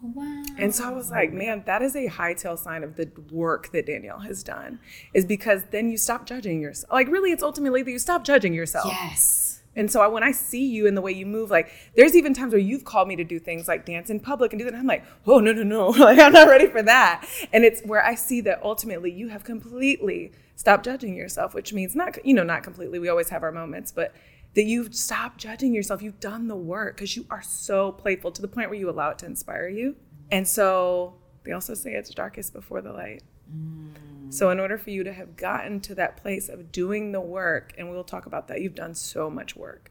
Oh, 0.03 0.13
wow. 0.15 0.43
And 0.57 0.75
so 0.75 0.89
I 0.89 0.93
was 0.93 1.11
like, 1.11 1.33
man, 1.33 1.63
that 1.67 1.83
is 1.83 1.95
a 1.95 2.09
hightail 2.09 2.59
sign 2.59 2.83
of 2.83 2.97
the 2.97 3.11
work 3.31 3.71
that 3.73 3.87
Danielle 3.87 4.21
has 4.21 4.43
done, 4.43 4.81
is 5.13 5.27
because 5.27 5.65
then 5.71 5.91
you 5.91 5.99
stop 5.99 6.27
judging 6.27 6.61
yourself. 6.61 6.91
Like, 6.93 7.09
really, 7.09 7.33
it's 7.33 7.43
ultimately 7.43 7.83
that 7.83 7.91
you 7.91 7.99
stop 7.99 8.25
judging 8.25 8.55
yourself. 8.55 8.87
Yes. 8.87 9.51
And 9.77 9.91
so 9.91 10.01
I, 10.01 10.09
when 10.09 10.23
I 10.23 10.33
see 10.33 10.67
you 10.67 10.87
and 10.87 10.97
the 10.97 11.01
way 11.01 11.13
you 11.13 11.27
move, 11.27 11.51
like 11.51 11.71
there's 11.95 12.17
even 12.17 12.35
times 12.35 12.53
where 12.53 12.61
you've 12.61 12.85
called 12.85 13.07
me 13.07 13.17
to 13.17 13.25
do 13.25 13.39
things 13.39 13.69
like 13.69 13.87
dance 13.87 14.11
in 14.11 14.19
public 14.19 14.53
and 14.53 14.59
do 14.59 14.65
that. 14.65 14.73
And 14.73 14.81
I'm 14.81 14.87
like, 14.87 15.05
oh 15.27 15.39
no, 15.39 15.53
no, 15.53 15.63
no, 15.63 15.89
like 16.05 16.19
I'm 16.19 16.33
not 16.33 16.49
ready 16.49 16.67
for 16.67 16.83
that. 16.83 17.25
And 17.53 17.65
it's 17.65 17.81
where 17.83 18.05
I 18.05 18.17
see 18.17 18.41
that 18.43 18.63
ultimately 18.63 19.13
you 19.13 19.29
have 19.29 19.45
completely 19.45 20.33
stopped 20.57 20.85
judging 20.85 21.15
yourself, 21.15 21.55
which 21.55 21.73
means 21.73 21.95
not, 21.95 22.25
you 22.27 22.35
know, 22.35 22.43
not 22.43 22.63
completely. 22.63 22.99
We 22.99 23.09
always 23.09 23.31
have 23.31 23.43
our 23.43 23.53
moments, 23.53 23.93
but 23.93 24.13
that 24.55 24.65
you've 24.65 24.95
stopped 24.95 25.39
judging 25.39 25.75
yourself. 25.75 26.03
You've 26.03 26.21
done 26.21 26.49
the 26.49 26.57
work 26.57 26.97
because 26.97 27.17
you 27.17 27.27
are 27.31 27.43
so 27.43 27.93
playful 27.93 28.33
to 28.33 28.43
the 28.43 28.49
point 28.49 28.69
where 28.71 28.79
you 28.79 28.91
allow 28.91 29.11
it 29.11 29.19
to 29.19 29.27
inspire 29.27 29.69
you. 29.69 29.97
And 30.31 30.47
so 30.47 31.15
they 31.45 31.53
also 31.53 31.75
say 31.75 31.93
it's 31.93 32.11
darkest 32.11 32.53
before 32.53 32.81
the 32.81 32.93
light. 32.93 33.23
Mm. 33.53 33.93
So, 34.33 34.51
in 34.51 34.61
order 34.61 34.79
for 34.79 34.91
you 34.91 35.03
to 35.03 35.13
have 35.13 35.37
gotten 35.37 35.81
to 35.81 35.95
that 35.97 36.17
place 36.17 36.49
of 36.49 36.71
doing 36.71 37.11
the 37.11 37.21
work, 37.21 37.75
and 37.77 37.91
we'll 37.91 38.05
talk 38.05 38.27
about 38.27 38.47
that, 38.47 38.61
you've 38.61 38.77
done 38.77 38.95
so 38.95 39.29
much 39.29 39.57
work. 39.57 39.91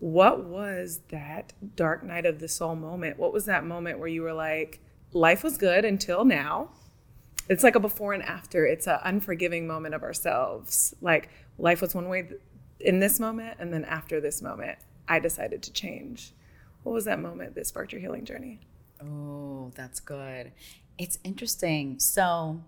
What 0.00 0.44
was 0.44 1.02
that 1.10 1.52
dark 1.76 2.02
night 2.02 2.26
of 2.26 2.40
the 2.40 2.48
soul 2.48 2.74
moment? 2.74 3.20
What 3.20 3.32
was 3.32 3.44
that 3.44 3.64
moment 3.64 4.00
where 4.00 4.08
you 4.08 4.22
were 4.22 4.32
like, 4.32 4.80
life 5.12 5.44
was 5.44 5.58
good 5.58 5.84
until 5.84 6.24
now? 6.24 6.70
It's 7.48 7.62
like 7.62 7.76
a 7.76 7.80
before 7.80 8.12
and 8.12 8.22
after. 8.22 8.66
It's 8.66 8.88
an 8.88 8.98
unforgiving 9.04 9.68
moment 9.68 9.94
of 9.94 10.02
ourselves. 10.02 10.92
Like, 11.00 11.28
life 11.56 11.80
was 11.80 11.94
one 11.94 12.08
way 12.08 12.30
in 12.82 13.00
this 13.00 13.18
moment, 13.18 13.56
and 13.58 13.72
then 13.72 13.84
after 13.84 14.20
this 14.20 14.42
moment, 14.42 14.78
I 15.08 15.18
decided 15.18 15.62
to 15.62 15.72
change. 15.72 16.32
What 16.82 16.92
was 16.92 17.04
that 17.04 17.20
moment 17.20 17.54
that 17.54 17.66
sparked 17.66 17.92
your 17.92 18.00
healing 18.00 18.24
journey? 18.24 18.60
Oh, 19.02 19.72
that's 19.74 20.00
good. 20.00 20.52
It's 20.98 21.18
interesting. 21.24 21.98
So, 21.98 22.62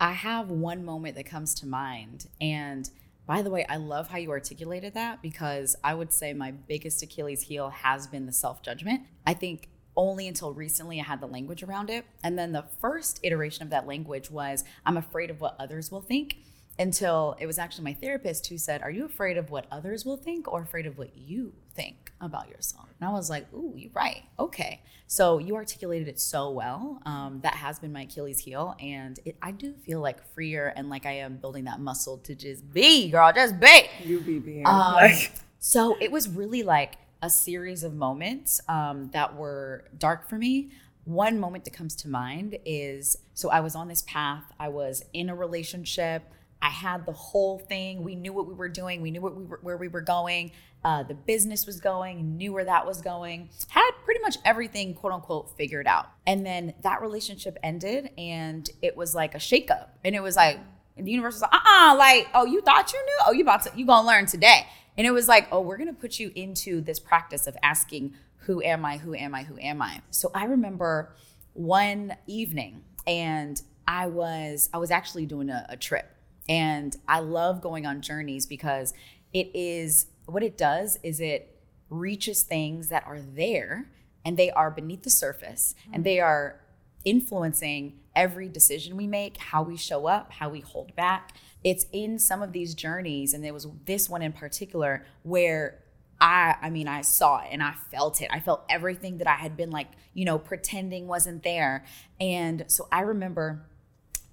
I 0.00 0.12
have 0.12 0.50
one 0.50 0.84
moment 0.84 1.16
that 1.16 1.26
comes 1.26 1.54
to 1.56 1.66
mind. 1.66 2.26
And 2.40 2.88
by 3.26 3.42
the 3.42 3.50
way, 3.50 3.64
I 3.68 3.76
love 3.76 4.08
how 4.08 4.18
you 4.18 4.30
articulated 4.30 4.94
that 4.94 5.22
because 5.22 5.74
I 5.82 5.94
would 5.94 6.12
say 6.12 6.32
my 6.32 6.50
biggest 6.50 7.02
Achilles 7.02 7.42
heel 7.42 7.70
has 7.70 8.06
been 8.06 8.26
the 8.26 8.32
self 8.32 8.62
judgment. 8.62 9.02
I 9.26 9.34
think 9.34 9.68
only 9.96 10.28
until 10.28 10.52
recently 10.52 11.00
I 11.00 11.04
had 11.04 11.20
the 11.20 11.26
language 11.26 11.62
around 11.62 11.88
it. 11.88 12.04
And 12.22 12.38
then 12.38 12.52
the 12.52 12.66
first 12.80 13.18
iteration 13.22 13.62
of 13.62 13.70
that 13.70 13.86
language 13.86 14.30
was 14.30 14.62
I'm 14.84 14.98
afraid 14.98 15.30
of 15.30 15.40
what 15.40 15.56
others 15.58 15.90
will 15.90 16.02
think. 16.02 16.36
Until 16.78 17.36
it 17.38 17.46
was 17.46 17.58
actually 17.58 17.84
my 17.84 17.94
therapist 17.94 18.46
who 18.48 18.58
said, 18.58 18.82
Are 18.82 18.90
you 18.90 19.04
afraid 19.04 19.36
of 19.36 19.50
what 19.50 19.66
others 19.70 20.04
will 20.04 20.16
think 20.16 20.50
or 20.50 20.62
afraid 20.62 20.86
of 20.86 20.98
what 20.98 21.16
you 21.16 21.52
think 21.74 22.12
about 22.20 22.48
yourself? 22.48 22.88
And 23.00 23.08
I 23.08 23.12
was 23.12 23.30
like, 23.30 23.52
Ooh, 23.52 23.72
you're 23.76 23.90
right. 23.94 24.22
Okay. 24.38 24.82
So 25.06 25.38
you 25.38 25.54
articulated 25.54 26.08
it 26.08 26.20
so 26.20 26.50
well. 26.50 27.00
Um, 27.06 27.40
that 27.42 27.54
has 27.54 27.78
been 27.78 27.92
my 27.92 28.02
Achilles 28.02 28.40
heel. 28.40 28.74
And 28.80 29.18
it, 29.24 29.36
I 29.40 29.52
do 29.52 29.72
feel 29.72 30.00
like 30.00 30.26
freer 30.34 30.72
and 30.76 30.90
like 30.90 31.06
I 31.06 31.12
am 31.12 31.36
building 31.36 31.64
that 31.64 31.80
muscle 31.80 32.18
to 32.18 32.34
just 32.34 32.72
be, 32.72 33.10
girl, 33.10 33.32
just 33.32 33.60
be. 33.60 33.88
You 34.04 34.20
be 34.20 34.38
being. 34.38 34.66
Um, 34.66 34.94
like, 34.94 35.32
so 35.58 35.96
it 36.00 36.10
was 36.10 36.28
really 36.28 36.62
like 36.62 36.94
a 37.22 37.30
series 37.30 37.84
of 37.84 37.94
moments 37.94 38.60
um, 38.68 39.10
that 39.12 39.36
were 39.36 39.84
dark 39.96 40.28
for 40.28 40.36
me. 40.36 40.70
One 41.04 41.38
moment 41.38 41.64
that 41.64 41.72
comes 41.72 41.94
to 41.96 42.08
mind 42.08 42.58
is 42.64 43.16
so 43.32 43.48
I 43.48 43.60
was 43.60 43.76
on 43.76 43.86
this 43.86 44.02
path, 44.02 44.44
I 44.58 44.68
was 44.68 45.04
in 45.12 45.28
a 45.28 45.36
relationship. 45.36 46.24
I 46.62 46.70
had 46.70 47.06
the 47.06 47.12
whole 47.12 47.58
thing. 47.58 48.02
We 48.02 48.14
knew 48.14 48.32
what 48.32 48.46
we 48.46 48.54
were 48.54 48.68
doing. 48.68 49.02
We 49.02 49.10
knew 49.10 49.20
what 49.20 49.36
we 49.36 49.44
were, 49.44 49.58
where 49.62 49.76
we 49.76 49.88
were 49.88 50.00
going. 50.00 50.52
Uh, 50.84 51.02
the 51.02 51.14
business 51.14 51.66
was 51.66 51.80
going. 51.80 52.36
Knew 52.36 52.52
where 52.52 52.64
that 52.64 52.86
was 52.86 53.02
going. 53.02 53.50
Had 53.68 53.90
pretty 54.04 54.20
much 54.20 54.36
everything, 54.44 54.94
quote 54.94 55.12
unquote, 55.12 55.56
figured 55.56 55.86
out. 55.86 56.06
And 56.26 56.46
then 56.46 56.74
that 56.82 57.02
relationship 57.02 57.58
ended, 57.62 58.10
and 58.16 58.68
it 58.82 58.96
was 58.96 59.14
like 59.14 59.34
a 59.34 59.38
shakeup. 59.38 59.88
And 60.04 60.14
it 60.14 60.22
was 60.22 60.36
like 60.36 60.58
the 60.96 61.10
universe 61.10 61.34
was 61.34 61.42
like, 61.42 61.52
uh, 61.52 61.58
uh 61.64 61.96
like, 61.96 62.28
oh, 62.34 62.46
you 62.46 62.60
thought 62.62 62.92
you 62.92 63.04
knew? 63.04 63.18
Oh, 63.26 63.32
you 63.32 63.42
about 63.42 63.62
to, 63.64 63.72
you 63.74 63.84
gonna 63.84 64.06
learn 64.06 64.26
today. 64.26 64.66
And 64.96 65.06
it 65.06 65.10
was 65.10 65.28
like, 65.28 65.48
oh, 65.52 65.60
we're 65.60 65.76
gonna 65.76 65.92
put 65.92 66.18
you 66.18 66.32
into 66.34 66.80
this 66.80 66.98
practice 66.98 67.46
of 67.46 67.56
asking, 67.62 68.14
who 68.38 68.62
am 68.62 68.84
I? 68.84 68.98
Who 68.98 69.14
am 69.14 69.34
I? 69.34 69.42
Who 69.42 69.58
am 69.58 69.82
I? 69.82 70.00
So 70.10 70.30
I 70.34 70.44
remember 70.44 71.12
one 71.52 72.16
evening, 72.26 72.84
and 73.06 73.60
I 73.88 74.06
was 74.06 74.70
I 74.72 74.78
was 74.78 74.90
actually 74.90 75.26
doing 75.26 75.50
a, 75.50 75.66
a 75.68 75.76
trip 75.76 76.15
and 76.48 76.96
I 77.08 77.20
love 77.20 77.60
going 77.60 77.86
on 77.86 78.00
journeys 78.00 78.46
because 78.46 78.94
it 79.32 79.50
is 79.54 80.06
what 80.26 80.42
it 80.42 80.56
does 80.56 80.98
is 81.02 81.20
it 81.20 81.60
reaches 81.88 82.42
things 82.42 82.88
that 82.88 83.04
are 83.06 83.20
there 83.20 83.90
and 84.24 84.36
they 84.36 84.50
are 84.50 84.70
beneath 84.70 85.02
the 85.02 85.10
surface 85.10 85.74
and 85.92 86.04
they 86.04 86.18
are 86.18 86.60
influencing 87.04 88.00
every 88.16 88.48
decision 88.48 88.96
we 88.96 89.06
make, 89.06 89.36
how 89.36 89.62
we 89.62 89.76
show 89.76 90.06
up, 90.06 90.32
how 90.32 90.48
we 90.48 90.60
hold 90.60 90.94
back. 90.96 91.36
It's 91.62 91.86
in 91.92 92.18
some 92.18 92.42
of 92.42 92.52
these 92.52 92.74
journeys, 92.74 93.32
and 93.32 93.44
there 93.44 93.54
was 93.54 93.68
this 93.84 94.08
one 94.08 94.22
in 94.22 94.32
particular 94.32 95.04
where 95.22 95.82
I 96.20 96.56
I 96.60 96.70
mean 96.70 96.88
I 96.88 97.02
saw 97.02 97.40
it 97.40 97.48
and 97.52 97.62
I 97.62 97.74
felt 97.90 98.20
it. 98.20 98.28
I 98.32 98.40
felt 98.40 98.64
everything 98.68 99.18
that 99.18 99.28
I 99.28 99.34
had 99.34 99.56
been 99.56 99.70
like, 99.70 99.88
you 100.14 100.24
know, 100.24 100.38
pretending 100.38 101.06
wasn't 101.06 101.42
there. 101.42 101.84
And 102.20 102.64
so 102.68 102.88
I 102.90 103.02
remember 103.02 103.66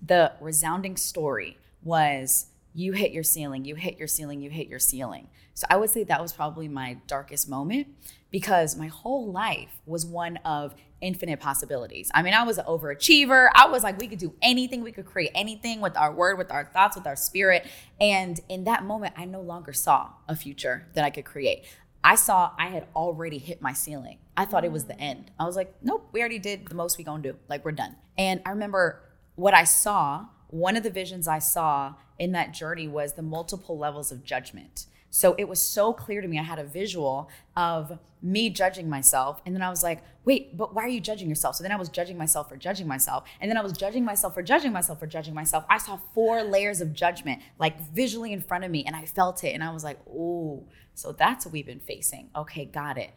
the 0.01 0.33
resounding 0.41 0.97
story 0.97 1.57
was 1.83 2.47
you 2.73 2.93
hit 2.93 3.11
your 3.11 3.23
ceiling, 3.23 3.65
you 3.65 3.75
hit 3.75 3.97
your 3.97 4.07
ceiling, 4.07 4.41
you 4.41 4.49
hit 4.49 4.67
your 4.67 4.79
ceiling. 4.79 5.27
So 5.53 5.67
I 5.69 5.77
would 5.77 5.89
say 5.89 6.03
that 6.05 6.21
was 6.21 6.33
probably 6.33 6.67
my 6.67 6.97
darkest 7.05 7.47
moment 7.47 7.87
because 8.31 8.75
my 8.75 8.87
whole 8.87 9.31
life 9.31 9.69
was 9.85 10.05
one 10.05 10.37
of 10.37 10.73
infinite 10.99 11.39
possibilities. 11.39 12.09
I 12.13 12.23
mean, 12.23 12.33
I 12.33 12.43
was 12.43 12.57
an 12.57 12.65
overachiever. 12.65 13.49
I 13.53 13.67
was 13.67 13.83
like, 13.83 13.99
we 13.99 14.07
could 14.07 14.19
do 14.19 14.33
anything, 14.41 14.81
we 14.81 14.91
could 14.91 15.05
create 15.05 15.31
anything 15.35 15.81
with 15.81 15.95
our 15.97 16.11
word, 16.11 16.37
with 16.37 16.51
our 16.51 16.65
thoughts, 16.65 16.95
with 16.95 17.05
our 17.05 17.15
spirit. 17.15 17.67
And 18.01 18.39
in 18.49 18.63
that 18.63 18.83
moment, 18.83 19.13
I 19.17 19.25
no 19.25 19.41
longer 19.41 19.73
saw 19.73 20.09
a 20.27 20.35
future 20.35 20.87
that 20.95 21.03
I 21.03 21.09
could 21.09 21.25
create. 21.25 21.65
I 22.03 22.15
saw 22.15 22.51
I 22.57 22.67
had 22.67 22.87
already 22.95 23.37
hit 23.37 23.61
my 23.61 23.73
ceiling. 23.73 24.17
I 24.35 24.45
thought 24.45 24.65
it 24.65 24.71
was 24.71 24.85
the 24.85 24.99
end. 24.99 25.31
I 25.39 25.45
was 25.45 25.55
like, 25.55 25.75
nope, 25.81 26.09
we 26.11 26.19
already 26.19 26.39
did 26.39 26.67
the 26.67 26.75
most 26.75 26.97
we 26.97 27.03
gonna 27.03 27.21
do. 27.21 27.35
Like 27.47 27.63
we're 27.63 27.71
done. 27.71 27.95
And 28.17 28.41
I 28.45 28.49
remember 28.49 29.03
what 29.35 29.53
I 29.53 29.63
saw 29.63 30.25
one 30.53 30.77
of 30.77 30.83
the 30.83 30.91
visions 30.91 31.27
I 31.27 31.39
saw 31.39 31.95
in 32.19 32.31
that 32.33 32.53
journey 32.53 32.87
was 32.87 33.13
the 33.13 33.23
multiple 33.23 33.75
levels 33.75 34.11
of 34.11 34.23
judgment. 34.23 34.85
So 35.09 35.35
it 35.39 35.47
was 35.47 35.59
so 35.59 35.93
clear 35.93 36.21
to 36.21 36.27
me. 36.27 36.37
I 36.37 36.43
had 36.43 36.59
a 36.59 36.63
visual 36.63 37.27
of 37.57 37.97
me 38.21 38.51
judging 38.51 38.87
myself. 38.87 39.41
And 39.47 39.55
then 39.55 39.63
I 39.63 39.71
was 39.71 39.81
like, 39.81 40.03
wait, 40.25 40.55
but 40.55 40.75
why 40.75 40.83
are 40.83 40.89
you 40.89 40.99
judging 40.99 41.27
yourself? 41.27 41.55
So 41.55 41.63
then 41.63 41.71
I 41.71 41.75
was 41.75 41.89
judging 41.89 42.19
myself 42.19 42.49
for 42.49 42.55
judging 42.55 42.87
myself. 42.87 43.23
And 43.41 43.49
then 43.49 43.57
I 43.57 43.61
was 43.61 43.73
judging 43.73 44.05
myself 44.05 44.35
for 44.35 44.43
judging 44.43 44.71
myself 44.71 44.99
for 44.99 45.07
judging 45.07 45.33
myself. 45.33 45.65
I 45.71 45.79
saw 45.79 45.97
four 46.13 46.43
layers 46.43 46.81
of 46.81 46.93
judgment, 46.93 47.41
like 47.57 47.81
visually 47.91 48.31
in 48.31 48.41
front 48.41 48.63
of 48.63 48.69
me. 48.69 48.83
And 48.85 48.95
I 48.95 49.05
felt 49.05 49.43
it. 49.43 49.53
And 49.53 49.63
I 49.63 49.71
was 49.71 49.83
like, 49.83 49.99
oh, 50.07 50.67
so 50.93 51.11
that's 51.11 51.45
what 51.45 51.53
we've 51.53 51.65
been 51.65 51.79
facing. 51.79 52.29
Okay, 52.35 52.65
got 52.65 52.99
it. 52.99 53.11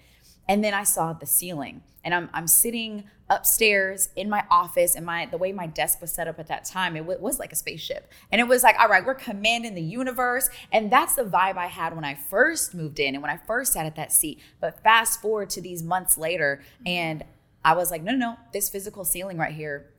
And 0.48 0.62
then 0.62 0.74
I 0.74 0.84
saw 0.84 1.12
the 1.12 1.26
ceiling. 1.26 1.82
And 2.04 2.14
I'm, 2.14 2.30
I'm 2.32 2.46
sitting 2.46 3.04
upstairs 3.28 4.10
in 4.14 4.30
my 4.30 4.44
office 4.50 4.94
and 4.94 5.04
my 5.04 5.26
the 5.26 5.36
way 5.36 5.50
my 5.50 5.66
desk 5.66 6.00
was 6.00 6.12
set 6.12 6.28
up 6.28 6.38
at 6.38 6.46
that 6.46 6.64
time 6.64 6.94
it 6.94 7.00
w- 7.00 7.18
was 7.18 7.40
like 7.40 7.52
a 7.52 7.56
spaceship. 7.56 8.08
And 8.30 8.40
it 8.40 8.46
was 8.46 8.62
like 8.62 8.76
all 8.78 8.88
right 8.88 9.04
we're 9.04 9.14
commanding 9.16 9.74
the 9.74 9.82
universe. 9.82 10.48
And 10.70 10.92
that's 10.92 11.16
the 11.16 11.24
vibe 11.24 11.56
i 11.56 11.66
had 11.66 11.94
when 11.96 12.04
i 12.04 12.14
first 12.14 12.72
moved 12.72 13.00
in 13.00 13.14
and 13.14 13.22
when 13.22 13.30
i 13.32 13.36
first 13.36 13.72
sat 13.72 13.84
at 13.84 13.96
that 13.96 14.12
seat. 14.12 14.38
But 14.60 14.80
fast 14.84 15.20
forward 15.20 15.50
to 15.50 15.60
these 15.60 15.82
months 15.82 16.16
later 16.16 16.62
and 16.84 17.24
i 17.64 17.74
was 17.74 17.90
like 17.90 18.02
no 18.02 18.12
no 18.12 18.18
no 18.18 18.36
this 18.52 18.68
physical 18.68 19.04
ceiling 19.04 19.38
right 19.38 19.54
here 19.54 19.90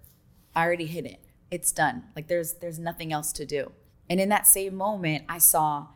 i 0.56 0.64
already 0.64 0.86
hit 0.86 1.06
it. 1.06 1.20
It's 1.52 1.74
done. 1.74 2.04
Like 2.16 2.28
there's 2.28 2.54
there's 2.54 2.80
nothing 2.80 3.12
else 3.12 3.34
to 3.34 3.46
do. 3.46 3.74
And 4.10 4.22
in 4.22 4.30
that 4.30 4.48
same 4.48 4.76
moment 4.76 5.26
i 5.28 5.38
saw 5.38 5.88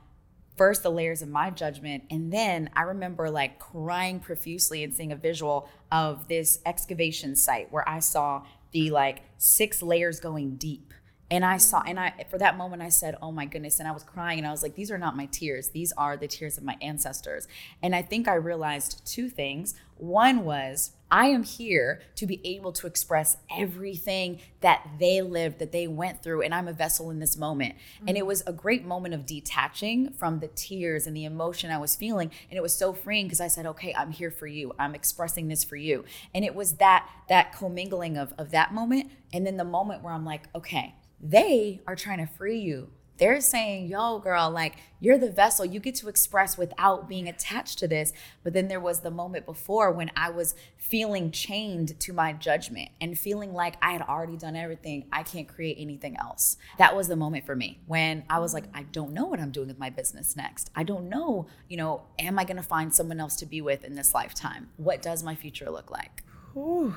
first 0.61 0.83
the 0.83 0.91
layers 0.91 1.23
of 1.23 1.27
my 1.27 1.49
judgment 1.49 2.03
and 2.11 2.31
then 2.31 2.69
i 2.75 2.83
remember 2.83 3.31
like 3.31 3.57
crying 3.57 4.19
profusely 4.19 4.83
and 4.83 4.93
seeing 4.93 5.11
a 5.11 5.15
visual 5.15 5.67
of 5.91 6.27
this 6.27 6.59
excavation 6.67 7.35
site 7.35 7.71
where 7.71 7.89
i 7.89 7.97
saw 7.97 8.43
the 8.71 8.91
like 8.91 9.23
six 9.39 9.81
layers 9.81 10.19
going 10.19 10.55
deep 10.57 10.93
and 11.31 11.43
i 11.43 11.57
saw 11.57 11.81
and 11.87 11.99
i 11.99 12.13
for 12.29 12.37
that 12.37 12.57
moment 12.57 12.81
i 12.81 12.89
said 12.89 13.15
oh 13.21 13.31
my 13.31 13.45
goodness 13.45 13.79
and 13.79 13.87
i 13.87 13.91
was 13.91 14.03
crying 14.03 14.37
and 14.37 14.47
i 14.47 14.51
was 14.51 14.61
like 14.61 14.75
these 14.75 14.91
are 14.91 14.97
not 14.97 15.17
my 15.17 15.25
tears 15.27 15.69
these 15.69 15.91
are 15.93 16.15
the 16.15 16.27
tears 16.27 16.57
of 16.57 16.63
my 16.63 16.77
ancestors 16.81 17.47
and 17.81 17.95
i 17.95 18.01
think 18.01 18.27
i 18.27 18.35
realized 18.35 19.01
two 19.05 19.29
things 19.29 19.73
one 19.97 20.43
was 20.43 20.91
I 21.11 21.27
am 21.27 21.43
here 21.43 22.01
to 22.15 22.25
be 22.25 22.39
able 22.45 22.71
to 22.71 22.87
express 22.87 23.35
everything 23.55 24.39
that 24.61 24.87
they 24.97 25.21
lived, 25.21 25.59
that 25.59 25.73
they 25.73 25.85
went 25.85 26.23
through, 26.23 26.41
and 26.41 26.55
I'm 26.55 26.69
a 26.69 26.73
vessel 26.73 27.11
in 27.11 27.19
this 27.19 27.37
moment. 27.37 27.75
Mm-hmm. 27.75 28.07
And 28.07 28.17
it 28.17 28.25
was 28.25 28.41
a 28.47 28.53
great 28.53 28.85
moment 28.85 29.13
of 29.13 29.25
detaching 29.25 30.13
from 30.13 30.39
the 30.39 30.47
tears 30.47 31.05
and 31.05 31.15
the 31.15 31.25
emotion 31.25 31.69
I 31.69 31.77
was 31.77 31.97
feeling. 31.97 32.31
And 32.49 32.57
it 32.57 32.61
was 32.61 32.75
so 32.75 32.93
freeing 32.93 33.25
because 33.25 33.41
I 33.41 33.47
said, 33.47 33.65
okay, 33.65 33.93
I'm 33.93 34.11
here 34.11 34.31
for 34.31 34.47
you. 34.47 34.73
I'm 34.79 34.95
expressing 34.95 35.49
this 35.49 35.65
for 35.65 35.75
you. 35.75 36.05
And 36.33 36.45
it 36.45 36.55
was 36.55 36.75
that 36.77 37.07
that 37.27 37.51
commingling 37.53 38.17
of, 38.17 38.33
of 38.37 38.51
that 38.51 38.73
moment. 38.73 39.11
And 39.33 39.45
then 39.45 39.57
the 39.57 39.65
moment 39.65 40.01
where 40.01 40.13
I'm 40.13 40.25
like, 40.25 40.47
okay, 40.55 40.95
they 41.21 41.81
are 41.87 41.95
trying 41.95 42.25
to 42.25 42.25
free 42.25 42.59
you 42.59 42.89
they're 43.21 43.39
saying, 43.39 43.87
yo, 43.87 44.17
girl, 44.17 44.49
like 44.49 44.77
you're 44.99 45.19
the 45.19 45.29
vessel. 45.29 45.63
You 45.63 45.79
get 45.79 45.93
to 45.95 46.09
express 46.09 46.57
without 46.57 47.07
being 47.07 47.29
attached 47.29 47.77
to 47.77 47.87
this. 47.87 48.13
But 48.43 48.53
then 48.53 48.67
there 48.67 48.79
was 48.79 49.01
the 49.01 49.11
moment 49.11 49.45
before 49.45 49.91
when 49.91 50.09
I 50.15 50.31
was 50.31 50.55
feeling 50.75 51.29
chained 51.29 51.99
to 51.99 52.13
my 52.13 52.33
judgment 52.33 52.89
and 52.99 53.15
feeling 53.15 53.53
like 53.53 53.75
I 53.79 53.91
had 53.91 54.01
already 54.01 54.37
done 54.37 54.55
everything. 54.55 55.05
I 55.13 55.21
can't 55.21 55.47
create 55.47 55.77
anything 55.79 56.17
else. 56.17 56.57
That 56.79 56.95
was 56.95 57.09
the 57.09 57.15
moment 57.15 57.45
for 57.45 57.55
me 57.55 57.79
when 57.85 58.23
I 58.27 58.39
was 58.39 58.55
like, 58.55 58.63
I 58.73 58.83
don't 58.83 59.13
know 59.13 59.27
what 59.27 59.39
I'm 59.39 59.51
doing 59.51 59.67
with 59.67 59.77
my 59.77 59.91
business 59.91 60.35
next. 60.35 60.71
I 60.75 60.81
don't 60.81 61.07
know, 61.07 61.45
you 61.69 61.77
know, 61.77 62.01
am 62.17 62.39
I 62.39 62.43
going 62.43 62.57
to 62.57 62.63
find 62.63 62.91
someone 62.91 63.19
else 63.19 63.35
to 63.35 63.45
be 63.45 63.61
with 63.61 63.83
in 63.83 63.93
this 63.93 64.15
lifetime? 64.15 64.71
What 64.77 65.03
does 65.03 65.21
my 65.21 65.35
future 65.35 65.69
look 65.69 65.91
like? 65.91 66.23
Ooh. 66.57 66.95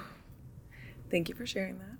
Thank 1.11 1.29
you 1.29 1.35
for 1.35 1.45
sharing 1.45 1.81
that. 1.81 1.94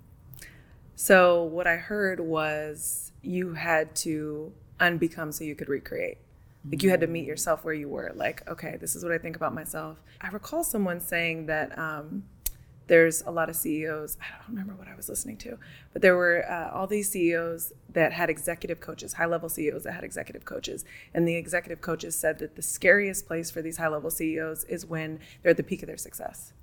So, 0.95 1.43
what 1.43 1.67
I 1.67 1.75
heard 1.75 2.21
was 2.21 3.11
you 3.21 3.53
had 3.53 3.95
to 3.97 4.53
unbecome 4.79 5.33
so 5.33 5.43
you 5.43 5.55
could 5.55 5.67
recreate. 5.67 6.17
Like 6.69 6.81
you 6.81 6.89
had 6.89 7.01
to 7.01 7.07
meet 7.07 7.25
yourself 7.25 7.63
where 7.63 7.73
you 7.73 7.89
were. 7.89 8.11
Like, 8.15 8.47
okay, 8.49 8.77
this 8.79 8.95
is 8.95 9.03
what 9.03 9.11
I 9.11 9.17
think 9.17 9.35
about 9.35 9.53
myself. 9.53 9.97
I 10.21 10.29
recall 10.29 10.63
someone 10.63 10.99
saying 10.99 11.45
that 11.45 11.77
um, 11.77 12.23
there's 12.87 13.21
a 13.23 13.29
lot 13.29 13.49
of 13.49 13.55
CEOs. 13.55 14.17
I 14.21 14.37
don't 14.39 14.55
remember 14.55 14.73
what 14.73 14.87
I 14.87 14.95
was 14.95 15.09
listening 15.09 15.37
to, 15.37 15.59
but 15.93 16.01
there 16.01 16.15
were 16.15 16.49
uh, 16.49 16.71
all 16.71 16.87
these 16.87 17.09
CEOs 17.09 17.73
that 17.89 18.13
had 18.13 18.29
executive 18.29 18.79
coaches, 18.79 19.13
high 19.13 19.25
level 19.25 19.49
CEOs 19.49 19.83
that 19.83 19.93
had 19.93 20.03
executive 20.03 20.45
coaches. 20.45 20.85
And 21.13 21.27
the 21.27 21.35
executive 21.35 21.81
coaches 21.81 22.15
said 22.15 22.39
that 22.39 22.55
the 22.55 22.61
scariest 22.61 23.27
place 23.27 23.51
for 23.51 23.61
these 23.61 23.77
high 23.77 23.89
level 23.89 24.09
CEOs 24.09 24.63
is 24.63 24.85
when 24.85 25.19
they're 25.43 25.51
at 25.51 25.57
the 25.57 25.63
peak 25.63 25.83
of 25.83 25.87
their 25.87 25.97
success 25.97 26.53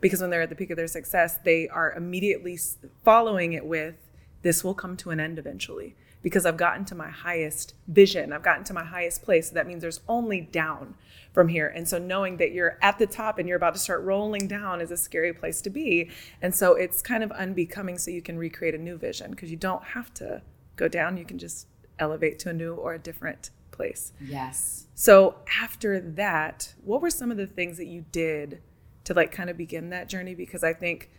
because 0.00 0.20
when 0.20 0.30
they're 0.30 0.42
at 0.42 0.48
the 0.48 0.54
peak 0.54 0.70
of 0.70 0.76
their 0.76 0.86
success, 0.86 1.38
they 1.44 1.68
are 1.68 1.92
immediately 1.92 2.58
following 3.04 3.52
it 3.52 3.66
with, 3.66 3.96
this 4.42 4.62
will 4.62 4.74
come 4.74 4.96
to 4.98 5.10
an 5.10 5.20
end 5.20 5.38
eventually 5.38 5.96
because 6.22 6.46
I've 6.46 6.56
gotten 6.56 6.84
to 6.86 6.94
my 6.94 7.10
highest 7.10 7.74
vision. 7.86 8.32
I've 8.32 8.42
gotten 8.42 8.64
to 8.64 8.74
my 8.74 8.84
highest 8.84 9.22
place. 9.22 9.48
So 9.48 9.54
that 9.54 9.66
means 9.66 9.82
there's 9.82 10.00
only 10.08 10.40
down 10.40 10.94
from 11.32 11.48
here. 11.48 11.68
And 11.68 11.88
so 11.88 11.98
knowing 11.98 12.38
that 12.38 12.52
you're 12.52 12.78
at 12.82 12.98
the 12.98 13.06
top 13.06 13.38
and 13.38 13.48
you're 13.48 13.56
about 13.56 13.74
to 13.74 13.80
start 13.80 14.02
rolling 14.02 14.48
down 14.48 14.80
is 14.80 14.90
a 14.90 14.96
scary 14.96 15.32
place 15.32 15.60
to 15.62 15.70
be. 15.70 16.10
And 16.42 16.54
so 16.54 16.74
it's 16.74 17.02
kind 17.02 17.22
of 17.22 17.30
unbecoming 17.32 17.98
so 17.98 18.10
you 18.10 18.22
can 18.22 18.36
recreate 18.36 18.74
a 18.74 18.78
new 18.78 18.96
vision 18.96 19.30
because 19.30 19.50
you 19.50 19.56
don't 19.56 19.84
have 19.84 20.12
to 20.14 20.42
go 20.76 20.88
down. 20.88 21.16
You 21.16 21.24
can 21.24 21.38
just 21.38 21.66
elevate 21.98 22.38
to 22.40 22.50
a 22.50 22.52
new 22.52 22.74
or 22.74 22.94
a 22.94 22.98
different 22.98 23.50
place. 23.70 24.12
Yes. 24.20 24.86
So 24.94 25.36
after 25.60 26.00
that, 26.00 26.74
what 26.84 27.00
were 27.00 27.10
some 27.10 27.30
of 27.30 27.36
the 27.36 27.46
things 27.46 27.76
that 27.76 27.86
you 27.86 28.04
did 28.10 28.60
to 29.08 29.14
like 29.14 29.32
kind 29.32 29.48
of 29.48 29.56
begin 29.56 29.88
that 29.88 30.06
journey 30.06 30.34
because 30.34 30.62
I 30.62 30.74
think 30.74 31.10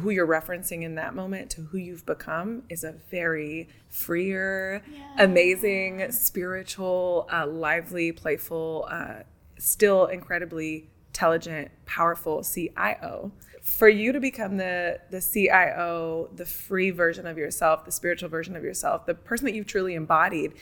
who 0.00 0.10
you're 0.10 0.26
referencing 0.26 0.82
in 0.82 0.96
that 0.96 1.14
moment 1.14 1.48
to 1.52 1.62
who 1.62 1.78
you've 1.78 2.04
become 2.04 2.62
is 2.68 2.84
a 2.84 2.92
very 3.10 3.70
freer, 3.88 4.82
yeah. 4.92 5.24
amazing, 5.24 6.12
spiritual, 6.12 7.26
uh, 7.32 7.46
lively, 7.46 8.12
playful, 8.12 8.86
uh, 8.90 9.22
still 9.56 10.04
incredibly 10.06 10.90
intelligent, 11.08 11.70
powerful 11.86 12.44
CIO. 12.44 13.32
For 13.62 13.88
you 13.88 14.12
to 14.12 14.20
become 14.20 14.58
the 14.58 15.00
the 15.10 15.22
CIO, 15.22 16.28
the 16.36 16.44
free 16.44 16.90
version 16.90 17.26
of 17.26 17.38
yourself, 17.38 17.86
the 17.86 17.92
spiritual 17.92 18.28
version 18.28 18.56
of 18.56 18.62
yourself, 18.62 19.06
the 19.06 19.14
person 19.14 19.46
that 19.46 19.54
you've 19.54 19.66
truly 19.66 19.94
embodied, 19.94 20.52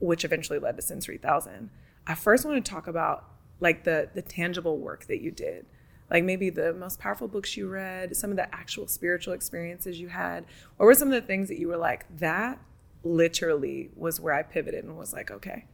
which 0.00 0.24
eventually 0.24 0.58
led 0.58 0.74
to 0.74 0.82
Since 0.82 1.06
3000. 1.06 1.70
I 2.08 2.16
first 2.16 2.44
want 2.44 2.64
to 2.64 2.68
talk 2.68 2.88
about 2.88 3.24
like 3.60 3.84
the 3.84 4.10
the 4.12 4.22
tangible 4.22 4.78
work 4.78 5.06
that 5.06 5.20
you 5.20 5.30
did 5.30 5.66
like 6.10 6.24
maybe 6.24 6.50
the 6.50 6.72
most 6.74 6.98
powerful 6.98 7.28
books 7.28 7.56
you 7.56 7.68
read, 7.68 8.16
some 8.16 8.30
of 8.30 8.36
the 8.36 8.54
actual 8.54 8.86
spiritual 8.86 9.34
experiences 9.34 10.00
you 10.00 10.08
had? 10.08 10.44
What 10.76 10.86
were 10.86 10.94
some 10.94 11.08
of 11.08 11.14
the 11.14 11.26
things 11.26 11.48
that 11.48 11.58
you 11.58 11.68
were 11.68 11.76
like, 11.76 12.04
that 12.18 12.58
literally 13.02 13.90
was 13.96 14.20
where 14.20 14.34
I 14.34 14.42
pivoted 14.42 14.84
and 14.84 14.96
was 14.96 15.12
like, 15.12 15.30
okay. 15.30 15.64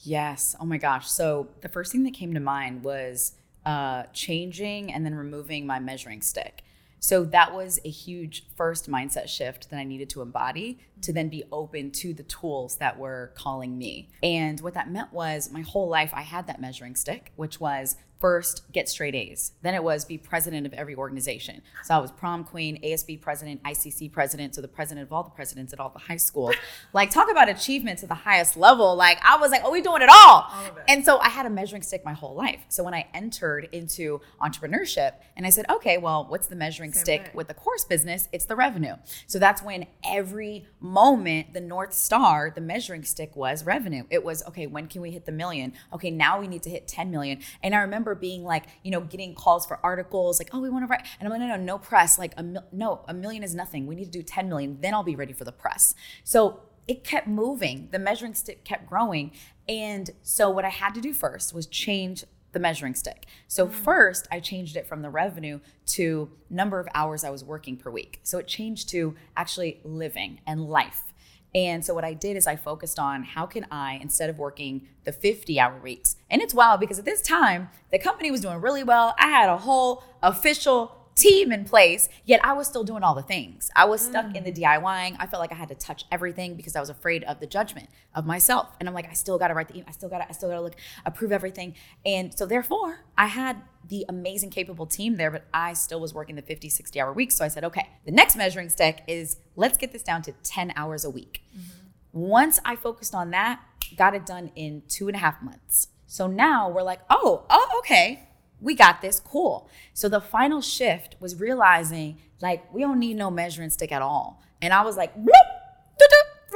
Yes. 0.00 0.54
Oh 0.60 0.66
my 0.66 0.78
gosh. 0.78 1.08
So 1.08 1.48
the 1.62 1.68
first 1.68 1.92
thing 1.92 2.04
that 2.04 2.14
came 2.14 2.34
to 2.34 2.40
mind 2.40 2.84
was 2.84 3.32
uh, 3.64 4.04
changing 4.12 4.92
and 4.92 5.04
then 5.04 5.14
removing 5.14 5.66
my 5.66 5.78
measuring 5.78 6.22
stick. 6.22 6.62
So 6.98 7.24
that 7.24 7.54
was 7.54 7.78
a 7.84 7.90
huge 7.90 8.46
first 8.56 8.90
mindset 8.90 9.28
shift 9.28 9.70
that 9.70 9.78
I 9.78 9.84
needed 9.84 10.10
to 10.10 10.22
embody 10.22 10.78
to 11.02 11.12
then 11.12 11.28
be 11.28 11.44
open 11.52 11.90
to 11.92 12.14
the 12.14 12.22
tools 12.24 12.76
that 12.76 12.98
were 12.98 13.32
calling 13.34 13.76
me. 13.78 14.08
And 14.22 14.60
what 14.60 14.74
that 14.74 14.90
meant 14.90 15.12
was 15.12 15.50
my 15.52 15.60
whole 15.60 15.88
life 15.88 16.10
I 16.14 16.22
had 16.22 16.46
that 16.46 16.60
measuring 16.60 16.96
stick, 16.96 17.32
which 17.36 17.60
was 17.60 17.96
first 18.26 18.62
get 18.72 18.88
straight 18.88 19.14
A's. 19.14 19.52
Then 19.62 19.72
it 19.74 19.84
was 19.84 20.04
be 20.04 20.18
president 20.18 20.66
of 20.66 20.72
every 20.72 20.96
organization. 20.96 21.62
So 21.84 21.94
I 21.94 21.98
was 21.98 22.10
prom 22.10 22.42
queen, 22.42 22.82
ASB 22.82 23.20
president, 23.20 23.62
ICC 23.62 24.10
president, 24.10 24.56
so 24.56 24.60
the 24.60 24.66
president 24.66 25.06
of 25.06 25.12
all 25.12 25.22
the 25.22 25.30
presidents 25.30 25.72
at 25.72 25.78
all 25.78 25.90
the 25.90 26.00
high 26.00 26.16
schools. 26.16 26.56
like 26.92 27.10
talk 27.10 27.30
about 27.30 27.48
achievements 27.48 28.02
at 28.02 28.08
the 28.08 28.16
highest 28.16 28.56
level. 28.56 28.96
Like 28.96 29.18
I 29.24 29.36
was 29.36 29.52
like, 29.52 29.62
oh, 29.64 29.70
we 29.70 29.80
doing 29.80 30.02
it 30.02 30.08
all. 30.08 30.50
all 30.50 30.78
and 30.88 31.04
so 31.04 31.18
I 31.18 31.28
had 31.28 31.46
a 31.46 31.50
measuring 31.50 31.82
stick 31.82 32.04
my 32.04 32.14
whole 32.14 32.34
life. 32.34 32.64
So 32.68 32.82
when 32.82 32.94
I 32.94 33.06
entered 33.14 33.68
into 33.70 34.20
entrepreneurship 34.42 35.12
and 35.36 35.46
I 35.46 35.50
said, 35.50 35.66
okay, 35.70 35.96
well, 35.96 36.26
what's 36.28 36.48
the 36.48 36.56
measuring 36.56 36.92
Same 36.92 37.04
stick 37.04 37.30
with 37.32 37.46
the 37.46 37.54
course 37.54 37.84
business? 37.84 38.28
It's 38.32 38.46
the 38.46 38.56
revenue. 38.56 38.96
So 39.28 39.38
that's 39.38 39.62
when 39.62 39.86
every 40.04 40.66
moment 40.80 41.54
the 41.54 41.60
North 41.60 41.94
Star, 41.94 42.50
the 42.52 42.60
measuring 42.60 43.04
stick 43.04 43.36
was 43.36 43.64
revenue. 43.64 44.02
It 44.10 44.24
was, 44.24 44.44
okay, 44.48 44.66
when 44.66 44.88
can 44.88 45.00
we 45.00 45.12
hit 45.12 45.26
the 45.26 45.32
million? 45.32 45.74
Okay, 45.92 46.10
now 46.10 46.40
we 46.40 46.48
need 46.48 46.64
to 46.64 46.70
hit 46.70 46.88
10 46.88 47.12
million. 47.12 47.38
And 47.62 47.72
I 47.72 47.82
remember 47.82 48.15
being 48.16 48.44
like, 48.44 48.64
you 48.82 48.90
know, 48.90 49.00
getting 49.00 49.34
calls 49.34 49.66
for 49.66 49.78
articles, 49.82 50.38
like, 50.38 50.50
oh, 50.52 50.60
we 50.60 50.70
want 50.70 50.84
to 50.84 50.88
write. 50.88 51.06
And 51.20 51.26
I'm 51.26 51.30
like, 51.30 51.40
no, 51.40 51.56
no, 51.56 51.62
no 51.62 51.78
press. 51.78 52.18
Like, 52.18 52.34
a 52.36 52.42
mil- 52.42 52.66
no, 52.72 53.04
a 53.08 53.14
million 53.14 53.42
is 53.42 53.54
nothing. 53.54 53.86
We 53.86 53.94
need 53.94 54.06
to 54.06 54.10
do 54.10 54.22
10 54.22 54.48
million. 54.48 54.78
Then 54.80 54.94
I'll 54.94 55.02
be 55.02 55.16
ready 55.16 55.32
for 55.32 55.44
the 55.44 55.52
press. 55.52 55.94
So 56.24 56.60
it 56.88 57.04
kept 57.04 57.26
moving. 57.26 57.88
The 57.90 57.98
measuring 57.98 58.34
stick 58.34 58.64
kept 58.64 58.88
growing. 58.88 59.32
And 59.68 60.10
so 60.22 60.50
what 60.50 60.64
I 60.64 60.68
had 60.68 60.94
to 60.94 61.00
do 61.00 61.12
first 61.12 61.52
was 61.52 61.66
change 61.66 62.24
the 62.52 62.60
measuring 62.60 62.94
stick. 62.94 63.26
So 63.48 63.66
mm. 63.66 63.70
first, 63.70 64.26
I 64.30 64.40
changed 64.40 64.76
it 64.76 64.86
from 64.86 65.02
the 65.02 65.10
revenue 65.10 65.60
to 65.88 66.30
number 66.48 66.80
of 66.80 66.88
hours 66.94 67.22
I 67.22 67.30
was 67.30 67.44
working 67.44 67.76
per 67.76 67.90
week. 67.90 68.20
So 68.22 68.38
it 68.38 68.46
changed 68.46 68.88
to 68.90 69.14
actually 69.36 69.80
living 69.84 70.40
and 70.46 70.64
life. 70.64 71.12
And 71.56 71.82
so 71.82 71.94
what 71.94 72.04
I 72.04 72.12
did 72.12 72.36
is 72.36 72.46
I 72.46 72.54
focused 72.54 72.98
on 72.98 73.22
how 73.22 73.46
can 73.46 73.66
I, 73.70 73.98
instead 74.02 74.28
of 74.28 74.38
working 74.38 74.88
the 75.04 75.12
50 75.12 75.58
hour 75.58 75.80
weeks, 75.80 76.16
and 76.28 76.42
it's 76.42 76.52
wild 76.52 76.80
because 76.80 76.98
at 76.98 77.06
this 77.06 77.22
time, 77.22 77.70
the 77.90 77.98
company 77.98 78.30
was 78.30 78.42
doing 78.42 78.60
really 78.60 78.84
well. 78.84 79.14
I 79.18 79.28
had 79.28 79.48
a 79.48 79.56
whole 79.56 80.04
official 80.22 81.05
team 81.16 81.50
in 81.50 81.64
place, 81.64 82.08
yet 82.24 82.40
I 82.44 82.52
was 82.52 82.68
still 82.68 82.84
doing 82.84 83.02
all 83.02 83.14
the 83.14 83.22
things. 83.22 83.70
I 83.74 83.86
was 83.86 84.02
stuck 84.02 84.26
mm. 84.26 84.36
in 84.36 84.44
the 84.44 84.52
mm. 84.52 84.62
DIYing. 84.62 85.16
I 85.18 85.26
felt 85.26 85.40
like 85.40 85.50
I 85.50 85.54
had 85.54 85.68
to 85.70 85.74
touch 85.74 86.04
everything 86.12 86.54
because 86.54 86.76
I 86.76 86.80
was 86.80 86.90
afraid 86.90 87.24
of 87.24 87.40
the 87.40 87.46
judgment 87.46 87.88
of 88.14 88.26
myself. 88.26 88.68
And 88.78 88.88
I'm 88.88 88.94
like, 88.94 89.08
I 89.08 89.14
still 89.14 89.38
got 89.38 89.48
to 89.48 89.54
write 89.54 89.68
the 89.68 89.74
email. 89.74 89.86
I 89.88 89.92
still 89.92 90.10
got 90.10 90.18
to, 90.18 90.28
I 90.28 90.32
still 90.32 90.50
got 90.50 90.56
to 90.56 90.60
look, 90.60 90.76
approve 91.06 91.32
everything. 91.32 91.74
And 92.04 92.36
so 92.38 92.44
therefore, 92.44 93.00
I 93.16 93.26
had 93.26 93.62
the 93.88 94.04
amazing, 94.08 94.50
capable 94.50 94.86
team 94.86 95.16
there, 95.16 95.30
but 95.30 95.46
I 95.54 95.72
still 95.72 96.00
was 96.00 96.12
working 96.12 96.36
the 96.36 96.42
50, 96.42 96.68
60 96.68 97.00
hour 97.00 97.12
weeks. 97.12 97.34
So 97.34 97.44
I 97.44 97.48
said, 97.48 97.64
okay, 97.64 97.88
the 98.04 98.12
next 98.12 98.36
measuring 98.36 98.68
stick 98.68 99.02
is 99.08 99.38
let's 99.56 99.78
get 99.78 99.92
this 99.92 100.02
down 100.02 100.20
to 100.22 100.32
10 100.32 100.74
hours 100.76 101.04
a 101.04 101.10
week. 101.10 101.42
Mm-hmm. 101.56 101.70
Once 102.12 102.60
I 102.64 102.76
focused 102.76 103.14
on 103.14 103.30
that, 103.30 103.60
got 103.96 104.14
it 104.14 104.26
done 104.26 104.50
in 104.54 104.82
two 104.88 105.08
and 105.08 105.16
a 105.16 105.20
half 105.20 105.40
months. 105.42 105.88
So 106.06 106.26
now 106.26 106.68
we're 106.68 106.82
like, 106.82 107.00
oh, 107.08 107.46
oh, 107.48 107.76
okay 107.78 108.25
we 108.60 108.74
got 108.74 109.02
this 109.02 109.20
cool. 109.20 109.68
So 109.92 110.08
the 110.08 110.20
final 110.20 110.60
shift 110.60 111.16
was 111.20 111.38
realizing 111.38 112.18
like 112.40 112.72
we 112.72 112.82
don't 112.82 112.98
need 112.98 113.16
no 113.16 113.30
measuring 113.30 113.70
stick 113.70 113.92
at 113.92 114.02
all. 114.02 114.42
And 114.62 114.72
i 114.72 114.82
was 114.82 114.96
like 114.96 115.12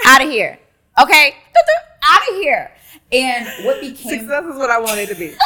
out 0.07 0.23
of 0.23 0.29
here 0.29 0.59
okay? 1.01 1.35
Out 2.03 2.23
of 2.31 2.37
here. 2.37 2.73
And 3.13 3.47
what 3.65 3.81
became 3.81 4.21
success 4.21 4.45
is 4.45 4.57
what 4.57 4.71
i 4.71 4.81
wanted 4.81 5.09
to 5.09 5.15
be. 5.15 5.35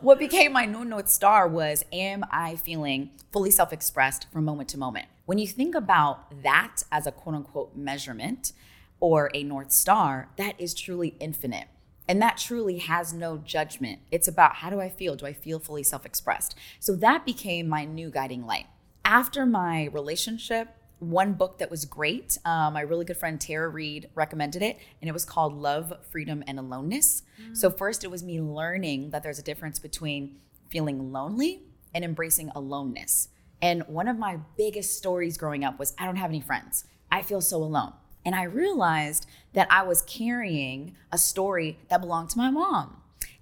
What 0.00 0.18
became 0.18 0.52
my 0.52 0.64
new 0.64 0.82
north 0.86 1.10
star 1.10 1.46
was 1.46 1.84
am 1.92 2.24
i 2.30 2.56
feeling 2.56 3.10
fully 3.32 3.50
self-expressed 3.50 4.28
from 4.32 4.46
moment 4.46 4.70
to 4.70 4.78
moment? 4.78 5.06
When 5.26 5.36
you 5.36 5.46
think 5.46 5.74
about 5.74 6.42
that 6.42 6.82
as 6.90 7.06
a 7.06 7.12
quote 7.12 7.34
unquote 7.34 7.76
measurement 7.76 8.52
or 8.98 9.30
a 9.34 9.42
north 9.42 9.72
star 9.72 10.30
that 10.36 10.58
is 10.58 10.72
truly 10.72 11.16
infinite 11.20 11.68
and 12.10 12.20
that 12.20 12.38
truly 12.38 12.78
has 12.78 13.12
no 13.12 13.38
judgment. 13.38 14.00
It's 14.10 14.26
about 14.26 14.56
how 14.56 14.68
do 14.68 14.80
I 14.80 14.88
feel? 14.88 15.14
Do 15.14 15.26
I 15.26 15.32
feel 15.32 15.60
fully 15.60 15.84
self 15.84 16.04
expressed? 16.04 16.56
So 16.80 16.96
that 16.96 17.24
became 17.24 17.68
my 17.68 17.84
new 17.84 18.10
guiding 18.10 18.44
light. 18.44 18.66
After 19.04 19.46
my 19.46 19.86
relationship, 19.92 20.70
one 20.98 21.34
book 21.34 21.58
that 21.58 21.70
was 21.70 21.84
great, 21.84 22.36
um, 22.44 22.72
my 22.72 22.80
really 22.80 23.04
good 23.04 23.16
friend 23.16 23.40
Tara 23.40 23.68
Reid 23.68 24.10
recommended 24.16 24.60
it, 24.60 24.80
and 25.00 25.08
it 25.08 25.12
was 25.12 25.24
called 25.24 25.54
Love, 25.54 25.92
Freedom, 26.10 26.42
and 26.48 26.58
Aloneness. 26.58 27.22
Mm. 27.40 27.56
So, 27.56 27.70
first, 27.70 28.02
it 28.02 28.10
was 28.10 28.24
me 28.24 28.40
learning 28.40 29.10
that 29.10 29.22
there's 29.22 29.38
a 29.38 29.42
difference 29.42 29.78
between 29.78 30.40
feeling 30.68 31.12
lonely 31.12 31.62
and 31.94 32.04
embracing 32.04 32.50
aloneness. 32.56 33.28
And 33.62 33.84
one 33.86 34.08
of 34.08 34.18
my 34.18 34.40
biggest 34.56 34.96
stories 34.96 35.38
growing 35.38 35.62
up 35.62 35.78
was 35.78 35.94
I 35.96 36.06
don't 36.06 36.16
have 36.16 36.30
any 36.30 36.40
friends. 36.40 36.86
I 37.08 37.22
feel 37.22 37.40
so 37.40 37.58
alone. 37.58 37.92
And 38.24 38.34
I 38.34 38.44
realized 38.44 39.26
that 39.54 39.66
I 39.70 39.82
was 39.82 40.02
carrying 40.02 40.96
a 41.10 41.18
story 41.18 41.78
that 41.88 42.00
belonged 42.00 42.30
to 42.30 42.38
my 42.38 42.50
mom. 42.50 43.00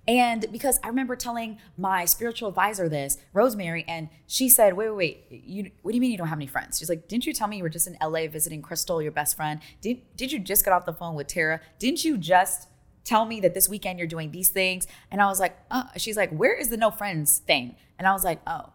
And 0.09 0.47
because 0.51 0.81
I 0.83 0.89
remember 0.89 1.17
telling 1.17 1.59
my 1.77 2.07
spiritual 2.07 2.49
advisor 2.49 2.89
this, 2.89 3.19
Rosemary, 3.35 3.85
and 3.87 4.09
she 4.27 4.49
said, 4.49 4.75
"Wait, 4.75 4.89
wait, 4.89 4.97
wait. 5.31 5.43
You, 5.45 5.71
what 5.83 5.93
do 5.93 5.97
you 5.97 6.01
mean 6.01 6.11
you 6.11 6.17
don't 6.17 6.29
have 6.29 6.39
any 6.39 6.47
friends?" 6.47 6.79
She's 6.79 6.89
like, 6.89 7.09
"Didn't 7.09 7.27
you 7.27 7.35
tell 7.35 7.47
me 7.47 7.59
you 7.59 7.63
were 7.63 7.69
just 7.69 7.87
in 7.87 7.97
LA 8.03 8.27
visiting 8.27 8.63
Crystal, 8.63 9.03
your 9.03 9.13
best 9.13 9.37
friend? 9.37 9.61
Did 9.83 10.01
Did 10.17 10.33
you 10.33 10.39
just 10.39 10.65
get 10.65 10.73
off 10.73 10.87
the 10.87 10.95
phone 10.95 11.15
with 11.15 11.27
Tara? 11.27 11.61
Didn't 11.79 12.07
you 12.07 12.17
just 12.17 12.69
tell 13.05 13.27
me 13.27 13.39
that 13.41 13.53
this 13.53 13.69
weekend 13.69 13.99
you're 13.99 14.09
doing 14.09 14.31
these 14.31 14.49
things?" 14.49 14.87
And 15.11 15.21
I 15.21 15.27
was 15.27 15.41
like, 15.41 15.59
uh, 15.71 15.85
"She's 15.99 16.17
like, 16.17 16.31
where 16.31 16.55
is 16.55 16.71
the 16.71 16.79
no 16.79 16.91
friends 16.91 17.39
thing?" 17.41 17.77
And 17.99 18.09
I 18.09 18.13
was 18.13 18.25
like, 18.25 18.41
"Oh, 18.47 18.73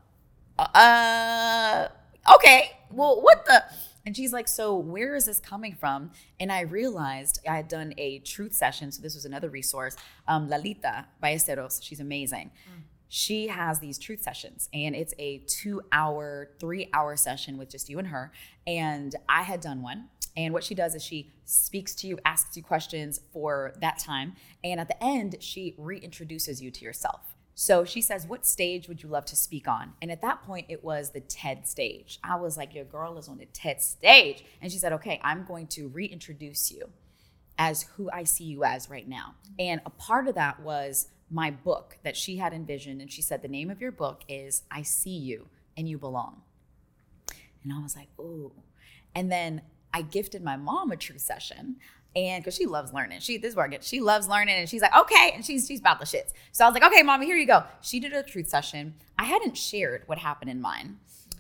uh, 0.60 1.88
okay. 2.36 2.78
Well, 2.92 3.20
what 3.20 3.44
the?" 3.48 3.64
And 4.06 4.16
she's 4.16 4.34
like, 4.34 4.48
So 4.48 4.76
where 4.76 5.16
is 5.16 5.26
this 5.26 5.40
coming 5.40 5.76
from? 5.76 6.12
And 6.40 6.52
I 6.52 6.62
realized 6.62 7.40
I 7.48 7.56
had 7.56 7.68
done 7.68 7.94
a 7.98 8.20
truth 8.20 8.54
session. 8.54 8.92
So 8.92 9.02
this 9.02 9.16
was 9.16 9.26
another 9.26 9.50
resource. 9.50 9.96
Um, 10.28 10.50
Lalita 10.50 11.06
Ballesteros, 11.22 11.82
she's 11.82 12.00
amazing. 12.00 12.52
Mm. 12.68 12.84
She 13.08 13.48
has 13.48 13.78
these 13.78 14.00
truth 14.00 14.24
sessions, 14.24 14.70
and 14.74 14.96
it's 14.96 15.14
a 15.20 15.44
two 15.46 15.84
hour, 15.92 16.50
three 16.60 16.90
hour 16.94 17.16
session 17.16 17.60
with 17.60 17.70
just 17.70 17.88
you 17.88 18.00
and 18.00 18.08
her. 18.08 18.32
And 18.66 19.16
I 19.30 19.44
had 19.44 19.62
done 19.62 19.84
one. 19.84 20.06
And 20.36 20.52
what 20.52 20.64
she 20.64 20.74
does 20.74 20.96
is 20.96 21.04
she 21.04 21.32
speaks 21.46 21.94
to 21.96 22.08
you, 22.08 22.18
asks 22.26 22.58
you 22.58 22.64
questions 22.64 23.22
for 23.32 23.74
that 23.82 24.00
time. 24.00 24.34
And 24.64 24.80
at 24.80 24.88
the 24.88 25.04
end, 25.04 25.36
she 25.42 25.76
reintroduces 25.80 26.60
you 26.60 26.72
to 26.72 26.84
yourself. 26.84 27.33
So 27.56 27.86
she 27.86 28.02
says, 28.02 28.26
What 28.26 28.46
stage 28.46 28.88
would 28.88 29.04
you 29.04 29.10
love 29.10 29.26
to 29.26 29.36
speak 29.36 29.68
on? 29.68 29.94
And 30.02 30.12
at 30.12 30.22
that 30.22 30.44
point, 30.44 30.68
it 30.70 30.84
was 30.84 31.12
the 31.12 31.20
TED 31.20 31.68
stage. 31.68 32.20
I 32.24 32.36
was 32.36 32.58
like, 32.58 32.74
Your 32.74 32.86
girl 32.86 33.18
is 33.18 33.28
on 33.28 33.38
the 33.38 33.46
TED 33.46 33.82
stage. 33.82 34.44
And 34.62 34.72
she 34.72 34.78
said, 34.78 34.94
Okay, 34.94 35.20
I'm 35.24 35.46
going 35.46 35.68
to 35.68 35.88
reintroduce 35.88 36.72
you 36.72 36.90
as 37.58 37.84
who 37.96 38.10
I 38.12 38.24
see 38.24 38.46
you 38.46 38.64
as 38.64 38.90
right 38.90 39.08
now. 39.08 39.36
And 39.60 39.82
a 39.86 39.92
part 39.92 40.28
of 40.28 40.36
that 40.36 40.60
was 40.62 41.10
my 41.30 41.52
book 41.52 41.98
that 42.04 42.18
she 42.18 42.38
had 42.38 42.54
envisioned. 42.54 43.02
And 43.02 43.12
she 43.12 43.22
said, 43.22 43.42
The 43.42 43.48
name 43.48 43.70
of 43.70 43.82
your 43.82 43.92
book 43.92 44.24
is 44.28 44.64
I 44.72 44.82
See 44.82 45.18
You 45.18 45.48
and 45.78 45.88
You 45.88 45.98
Belong. 45.98 46.42
And 47.64 47.72
I 47.72 47.82
was 47.82 47.96
like, 47.96 48.10
Ooh. 48.20 48.52
And 49.16 49.32
then 49.32 49.62
I 49.94 50.02
gifted 50.02 50.44
my 50.44 50.58
mom 50.58 50.92
a 50.92 50.98
truth 50.98 51.22
session 51.22 51.76
and 52.16 52.44
because 52.44 52.56
she 52.56 52.66
loves 52.66 52.94
learning, 52.94 53.20
she 53.20 53.38
this 53.38 53.52
is 53.52 53.56
where 53.56 53.66
I 53.66 53.70
get 53.70 53.84
she 53.84 54.00
loves 54.00 54.28
learning, 54.28 54.56
and 54.56 54.70
she's 54.70 54.82
like, 54.82 54.96
okay, 54.96 55.32
and 55.34 55.44
she's 55.44 55.68
she's 55.68 55.80
about 55.80 56.00
the 56.00 56.06
shits. 56.06 56.32
So 56.52 56.66
I 56.66 56.68
was 56.68 56.74
like, 56.74 56.84
okay, 56.84 57.04
mommy, 57.04 57.26
here 57.26 57.38
you 57.38 57.48
go. 57.48 57.64
She 57.82 58.00
did 58.00 58.14
a 58.14 58.24
truth 58.24 58.48
session. 58.48 58.96
I 59.18 59.26
hadn't 59.26 59.58
shared 59.58 60.04
what 60.06 60.20
happened 60.20 60.52
in 60.52 60.62
mine. 60.62 60.98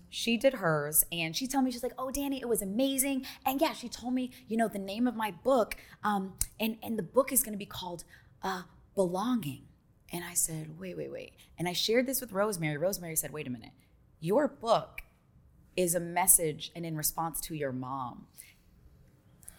She 0.10 0.38
did 0.38 0.56
hers, 0.56 1.04
and 1.12 1.36
she 1.36 1.48
told 1.48 1.66
me 1.66 1.72
she's 1.72 1.82
like, 1.82 1.96
oh, 1.98 2.12
Danny, 2.12 2.40
it 2.40 2.48
was 2.48 2.62
amazing, 2.62 3.26
and 3.46 3.60
yeah, 3.60 3.74
she 3.74 3.90
told 3.90 4.14
me, 4.14 4.32
you 4.48 4.58
know, 4.58 4.68
the 4.68 4.80
name 4.80 5.08
of 5.08 5.16
my 5.16 5.32
book, 5.32 5.76
um, 6.04 6.34
and 6.60 6.78
and 6.84 6.98
the 6.98 7.04
book 7.04 7.32
is 7.32 7.42
going 7.42 7.54
to 7.54 7.58
be 7.58 7.66
called 7.66 8.04
uh, 8.44 8.64
Belonging. 8.96 9.64
And 10.12 10.24
I 10.24 10.36
said, 10.36 10.80
wait, 10.80 10.96
wait, 10.96 11.12
wait, 11.12 11.34
and 11.58 11.68
I 11.68 11.74
shared 11.74 12.06
this 12.06 12.22
with 12.22 12.32
Rosemary. 12.32 12.78
Rosemary 12.78 13.16
said, 13.16 13.34
wait 13.34 13.48
a 13.48 13.50
minute, 13.50 13.72
your 14.20 14.48
book 14.48 15.02
is 15.76 15.96
a 15.96 16.00
message 16.00 16.72
and 16.76 16.86
in 16.86 16.96
response 16.96 17.42
to 17.42 17.56
your 17.56 17.72
mom. 17.72 18.28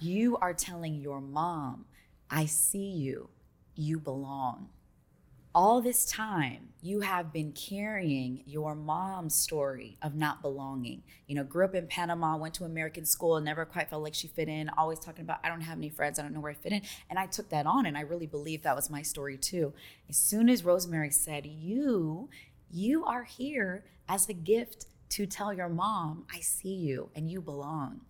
You 0.04 0.36
are 0.36 0.52
telling 0.52 1.00
your 1.00 1.22
mom, 1.22 1.86
I 2.30 2.44
see 2.44 2.90
you, 2.90 3.30
you 3.74 3.98
belong. 3.98 4.68
All 5.54 5.80
this 5.80 6.04
time 6.04 6.74
you 6.82 7.00
have 7.00 7.32
been 7.32 7.52
carrying 7.52 8.42
your 8.44 8.74
mom's 8.74 9.34
story 9.34 9.96
of 10.02 10.14
not 10.14 10.42
belonging. 10.42 11.04
You 11.26 11.36
know 11.36 11.44
grew 11.44 11.64
up 11.64 11.74
in 11.74 11.86
panama 11.86 12.36
went 12.36 12.52
to 12.54 12.64
american 12.64 13.06
school 13.06 13.40
never 13.40 13.64
quite 13.64 13.88
felt 13.88 14.02
like 14.02 14.12
she 14.12 14.28
fit 14.28 14.46
in 14.46 14.68
always 14.76 14.98
talking 14.98 15.22
about 15.22 15.38
i 15.42 15.48
don't 15.48 15.62
have 15.62 15.78
any 15.78 15.88
friends 15.88 16.18
i 16.18 16.22
don't 16.22 16.34
know 16.34 16.40
where 16.40 16.52
i 16.52 16.54
fit 16.54 16.72
in. 16.72 16.82
And 17.08 17.18
i 17.18 17.24
took 17.24 17.48
that 17.48 17.64
on 17.64 17.86
and 17.86 17.96
i 17.96 18.02
really 18.02 18.26
believe 18.26 18.62
that 18.64 18.76
was 18.76 18.90
my 18.90 19.00
story 19.00 19.38
too. 19.38 19.72
As 20.10 20.18
soon 20.18 20.50
as 20.50 20.66
rosemary 20.66 21.12
said 21.12 21.46
you 21.46 22.28
you 22.70 23.06
are 23.06 23.24
here 23.24 23.86
as 24.06 24.28
a 24.28 24.34
gift 24.34 24.84
to 25.10 25.24
tell 25.24 25.54
your 25.54 25.70
mom 25.70 26.26
i 26.30 26.40
see 26.40 26.74
you 26.74 27.08
and 27.14 27.30
you 27.30 27.40
belong 27.40 28.02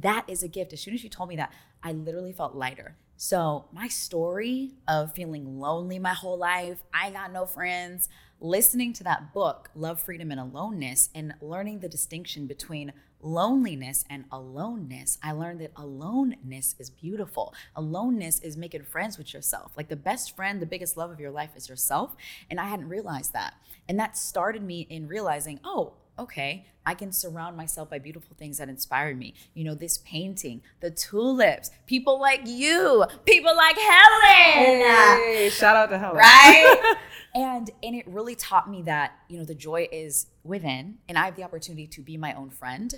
that 0.00 0.24
is 0.28 0.42
a 0.42 0.48
gift 0.48 0.72
as 0.72 0.80
soon 0.80 0.94
as 0.94 1.00
she 1.00 1.08
told 1.08 1.28
me 1.28 1.36
that 1.36 1.52
i 1.82 1.92
literally 1.92 2.32
felt 2.32 2.54
lighter 2.54 2.96
so, 3.22 3.66
my 3.70 3.86
story 3.86 4.70
of 4.88 5.12
feeling 5.12 5.60
lonely 5.60 5.98
my 5.98 6.14
whole 6.14 6.38
life, 6.38 6.78
I 6.94 7.10
got 7.10 7.34
no 7.34 7.44
friends, 7.44 8.08
listening 8.40 8.94
to 8.94 9.04
that 9.04 9.34
book, 9.34 9.68
Love, 9.74 10.00
Freedom, 10.00 10.30
and 10.30 10.40
Aloneness, 10.40 11.10
and 11.14 11.34
learning 11.42 11.80
the 11.80 11.88
distinction 11.90 12.46
between 12.46 12.94
loneliness 13.20 14.06
and 14.08 14.24
aloneness, 14.32 15.18
I 15.22 15.32
learned 15.32 15.60
that 15.60 15.72
aloneness 15.76 16.74
is 16.78 16.88
beautiful. 16.88 17.54
Aloneness 17.76 18.40
is 18.40 18.56
making 18.56 18.84
friends 18.84 19.18
with 19.18 19.34
yourself. 19.34 19.72
Like 19.76 19.88
the 19.88 19.96
best 19.96 20.34
friend, 20.34 20.60
the 20.60 20.64
biggest 20.64 20.96
love 20.96 21.10
of 21.10 21.20
your 21.20 21.30
life 21.30 21.50
is 21.56 21.68
yourself. 21.68 22.16
And 22.50 22.58
I 22.58 22.68
hadn't 22.68 22.88
realized 22.88 23.34
that. 23.34 23.52
And 23.86 23.98
that 23.98 24.16
started 24.16 24.62
me 24.62 24.86
in 24.88 25.08
realizing, 25.08 25.60
oh, 25.62 25.92
okay, 26.20 26.66
I 26.84 26.94
can 26.94 27.12
surround 27.12 27.56
myself 27.56 27.90
by 27.90 27.98
beautiful 27.98 28.36
things 28.36 28.58
that 28.58 28.68
inspired 28.68 29.18
me. 29.18 29.34
You 29.54 29.64
know, 29.64 29.74
this 29.74 29.98
painting, 29.98 30.62
the 30.80 30.90
tulips, 30.90 31.70
people 31.86 32.20
like 32.20 32.42
you, 32.46 33.04
people 33.24 33.54
like 33.56 33.76
Helen. 33.76 34.80
Hey, 34.80 35.50
shout 35.52 35.76
out 35.76 35.90
to 35.90 35.98
Helen. 35.98 36.16
Right? 36.16 36.96
and 37.34 37.70
and 37.82 37.94
it 37.94 38.06
really 38.06 38.34
taught 38.34 38.70
me 38.70 38.82
that, 38.82 39.12
you 39.28 39.38
know, 39.38 39.44
the 39.44 39.54
joy 39.54 39.88
is 39.90 40.26
within 40.44 40.98
and 41.08 41.18
I 41.18 41.24
have 41.24 41.36
the 41.36 41.44
opportunity 41.44 41.86
to 41.86 42.02
be 42.02 42.16
my 42.16 42.34
own 42.34 42.50
friend. 42.50 42.92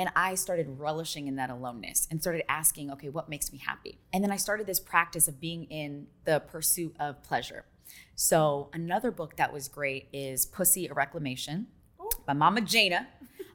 And 0.00 0.10
I 0.14 0.36
started 0.36 0.78
relishing 0.78 1.26
in 1.26 1.34
that 1.36 1.50
aloneness 1.50 2.06
and 2.08 2.20
started 2.20 2.44
asking, 2.48 2.92
okay, 2.92 3.08
what 3.08 3.28
makes 3.28 3.52
me 3.52 3.58
happy? 3.58 3.98
And 4.12 4.22
then 4.22 4.30
I 4.30 4.36
started 4.36 4.68
this 4.68 4.78
practice 4.78 5.26
of 5.26 5.40
being 5.40 5.64
in 5.64 6.06
the 6.24 6.38
pursuit 6.38 6.94
of 7.00 7.20
pleasure. 7.24 7.64
So, 8.14 8.68
another 8.72 9.10
book 9.10 9.36
that 9.36 9.52
was 9.52 9.66
great 9.66 10.08
is 10.12 10.46
Pussy 10.46 10.86
a 10.86 10.94
Reclamation 10.94 11.66
by 12.28 12.34
Mama 12.34 12.60
Gena. 12.60 13.08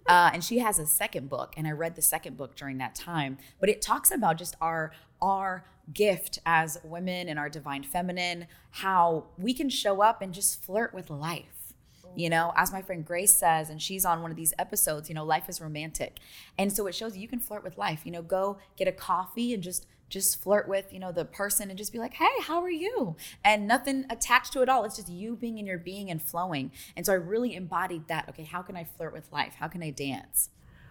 Uh, 0.05 0.31
and 0.33 0.43
she 0.43 0.59
has 0.59 0.79
a 0.79 0.85
second 0.85 1.29
book, 1.29 1.53
and 1.55 1.65
I 1.65 1.71
read 1.71 1.95
the 1.95 2.01
second 2.01 2.35
book 2.35 2.57
during 2.57 2.77
that 2.79 2.93
time. 2.93 3.37
But 3.61 3.69
it 3.69 3.81
talks 3.81 4.11
about 4.11 4.37
just 4.37 4.57
our 4.59 4.91
our 5.21 5.63
gift 5.93 6.39
as 6.45 6.77
women 6.83 7.29
and 7.29 7.39
our 7.39 7.47
divine 7.47 7.83
feminine, 7.83 8.47
how 8.71 9.25
we 9.37 9.53
can 9.53 9.69
show 9.69 10.01
up 10.01 10.21
and 10.21 10.33
just 10.33 10.61
flirt 10.61 10.93
with 10.93 11.09
life. 11.09 11.73
You 12.15 12.29
know, 12.29 12.51
as 12.55 12.71
my 12.71 12.81
friend 12.81 13.05
Grace 13.05 13.35
says, 13.35 13.69
and 13.69 13.81
she's 13.81 14.05
on 14.05 14.21
one 14.21 14.29
of 14.29 14.37
these 14.37 14.53
episodes, 14.59 15.09
you 15.09 15.15
know, 15.15 15.23
life 15.23 15.49
is 15.49 15.61
romantic. 15.61 16.19
And 16.59 16.71
so 16.71 16.85
it 16.87 16.93
shows 16.93 17.15
you, 17.15 17.21
you 17.21 17.27
can 17.27 17.39
flirt 17.39 17.63
with 17.63 17.77
life. 17.77 18.01
You 18.03 18.11
know, 18.11 18.21
go 18.21 18.57
get 18.75 18.87
a 18.87 18.91
coffee 18.91 19.53
and 19.53 19.63
just 19.63 19.87
just 20.13 20.41
flirt 20.41 20.67
with 20.67 20.93
you 20.93 20.99
know 20.99 21.11
the 21.11 21.25
person 21.25 21.69
and 21.69 21.77
just 21.77 21.91
be 21.91 21.97
like 21.97 22.13
hey 22.13 22.29
how 22.43 22.61
are 22.61 22.69
you 22.69 23.15
and 23.43 23.67
nothing 23.67 24.05
attached 24.11 24.53
to 24.53 24.61
it 24.61 24.69
all 24.69 24.85
it's 24.85 24.95
just 24.95 25.09
you 25.09 25.35
being 25.35 25.57
in 25.57 25.65
your 25.65 25.79
being 25.79 26.11
and 26.11 26.21
flowing 26.21 26.71
and 26.95 27.03
so 27.03 27.11
i 27.11 27.15
really 27.15 27.55
embodied 27.55 28.07
that 28.07 28.29
okay 28.29 28.43
how 28.43 28.61
can 28.61 28.77
i 28.77 28.83
flirt 28.83 29.11
with 29.11 29.29
life 29.31 29.55
how 29.59 29.67
can 29.67 29.81
i 29.81 29.89
dance 29.89 30.49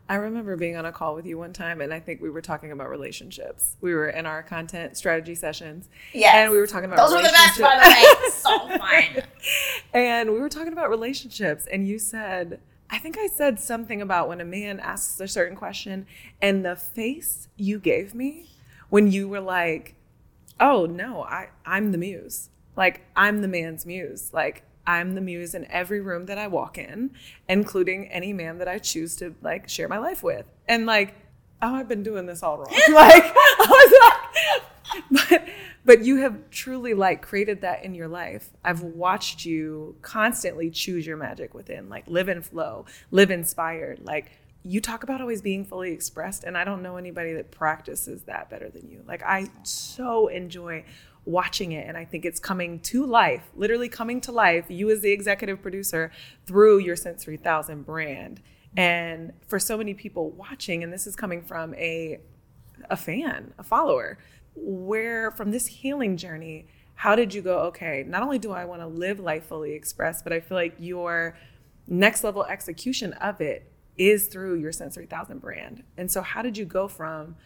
I 0.08 0.16
remember 0.16 0.56
being 0.56 0.76
on 0.76 0.85
a 0.85 0.90
call 0.90 1.14
with 1.14 1.24
you 1.24 1.38
one 1.38 1.52
time, 1.52 1.80
and 1.80 1.94
I 1.94 2.00
think 2.00 2.20
we 2.20 2.28
were 2.28 2.42
talking 2.42 2.72
about 2.72 2.90
relationships. 2.90 3.76
We 3.80 3.94
were 3.94 4.08
in 4.08 4.26
our 4.26 4.42
content 4.42 4.96
strategy 4.96 5.37
sessions. 5.37 5.88
Yeah. 6.12 6.37
And 6.38 6.50
we 6.50 6.58
were 6.58 6.66
talking 6.66 6.87
about 6.87 6.96
Those 6.96 7.14
were 7.14 7.22
the 7.22 7.28
best, 7.28 7.61
by 7.61 7.76
the 7.76 7.88
way. 7.88 8.30
so 8.30 8.78
fun. 8.78 9.24
and 9.94 10.32
we 10.32 10.40
were 10.40 10.48
talking 10.48 10.72
about 10.72 10.90
relationships, 10.90 11.66
and 11.70 11.87
you 11.87 12.00
said, 12.00 12.61
I 12.90 12.98
think 12.98 13.16
I 13.16 13.28
said 13.28 13.61
something 13.61 14.02
about 14.02 14.28
when 14.28 14.40
a 14.40 14.44
man 14.44 14.80
asks 14.80 15.20
a 15.20 15.28
certain 15.28 15.56
question, 15.56 16.06
and 16.42 16.64
the 16.64 16.74
face 16.74 17.48
you 17.56 17.78
gave 17.78 18.12
me 18.12 18.50
when 18.92 19.11
you 19.11 19.26
were 19.26 19.40
like, 19.40 19.94
oh 20.61 20.85
no, 20.85 21.22
I, 21.22 21.48
I'm 21.64 21.92
the 21.92 21.98
muse. 21.98 22.50
Like, 22.76 23.00
I'm 23.16 23.40
the 23.40 23.48
man's 23.48 23.87
muse. 23.87 24.35
Like, 24.35 24.64
I'm 24.87 25.14
the 25.14 25.22
muse 25.22 25.55
in 25.55 25.64
every 25.70 26.00
room 26.02 26.26
that 26.26 26.37
I 26.37 26.48
walk 26.48 26.76
in, 26.76 27.12
including 27.48 28.09
any 28.09 28.35
man 28.35 28.59
that 28.59 28.68
I 28.68 28.78
choose 28.78 29.16
to 29.16 29.35
like 29.40 29.66
share 29.70 29.88
my 29.88 29.96
life 29.96 30.22
with. 30.22 30.44
And 30.68 30.85
like, 30.85 31.14
oh, 31.62 31.74
I've 31.74 31.88
been 31.88 32.02
doing 32.02 32.26
this 32.26 32.42
all 32.42 32.59
wrong. 32.59 32.68
like, 32.92 33.33
I 33.35 33.66
was 33.70 35.11
like, 35.14 35.31
but 35.31 35.48
but 35.87 36.05
you 36.05 36.18
have 36.18 36.50
truly 36.50 36.92
like 36.92 37.22
created 37.22 37.62
that 37.62 37.85
in 37.85 37.94
your 37.94 38.09
life. 38.09 38.50
I've 38.62 38.83
watched 38.83 39.46
you 39.46 39.96
constantly 40.02 40.68
choose 40.68 41.07
your 41.07 41.16
magic 41.16 41.55
within, 41.55 41.88
like 41.88 42.07
live 42.09 42.28
in 42.28 42.42
flow, 42.42 42.85
live 43.11 43.31
inspired. 43.31 44.00
Like 44.05 44.33
you 44.64 44.81
talk 44.81 45.03
about 45.03 45.20
always 45.20 45.42
being 45.42 45.64
fully 45.64 45.92
expressed, 45.92 46.44
and 46.44 46.57
I 46.57 46.64
don't 46.64 46.83
know 46.83 46.96
anybody 46.96 47.33
that 47.35 47.51
practices 47.51 48.22
that 48.22 48.48
better 48.48 48.68
than 48.68 48.88
you. 48.88 49.03
Like 49.07 49.22
I 49.22 49.51
so 49.62 50.29
enjoy 50.29 50.85
watching 51.25 51.70
it 51.70 51.87
and 51.87 51.96
i 51.96 52.05
think 52.05 52.25
it's 52.25 52.40
coming 52.40 52.81
to 52.81 53.07
life 53.07 53.44
literally 53.55 53.88
coming 53.88 54.20
to 54.20 54.33
life 54.33 54.66
you 54.68 54.90
as 54.90 55.03
the 55.03 55.12
executive 55.12 55.62
producer 55.62 56.11
through 56.46 56.79
your 56.79 56.96
since 56.96 57.22
3000 57.22 57.87
brand 57.87 58.42
and 58.77 59.33
for 59.46 59.59
so 59.59 59.77
many 59.77 59.94
people 59.94 60.31
watching 60.31 60.83
and 60.83 60.92
this 60.92 61.07
is 61.07 61.14
coming 61.14 61.40
from 61.40 61.75
a 61.75 62.18
a 62.90 62.96
fan 62.96 63.55
a 63.59 63.62
follower 63.62 64.18
where 64.57 65.31
from 65.31 65.53
this 65.53 65.66
healing 65.66 66.16
journey 66.16 66.66
how 66.96 67.14
did 67.14 67.33
you 67.33 67.40
go 67.40 67.61
okay 67.61 68.05
not 68.07 68.22
only 68.22 68.38
do 68.38 68.51
i 68.51 68.64
want 68.64 68.81
to 68.81 68.87
live 68.87 69.20
life 69.20 69.46
fully 69.46 69.72
expressed 69.75 70.25
but 70.25 70.33
i 70.33 70.40
feel 70.40 70.57
like 70.57 70.75
your 70.79 71.37
next 71.87 72.25
level 72.25 72.44
execution 72.46 73.12
of 73.14 73.40
it 73.40 73.71
is 74.10 74.26
through 74.26 74.54
your 74.54 74.72
since 74.72 74.94
3000 74.94 75.40
brand 75.40 75.82
and 75.96 76.10
so 76.10 76.22
how 76.22 76.42
did 76.42 76.56
you 76.56 76.64
go 76.64 76.88
from 76.88 77.36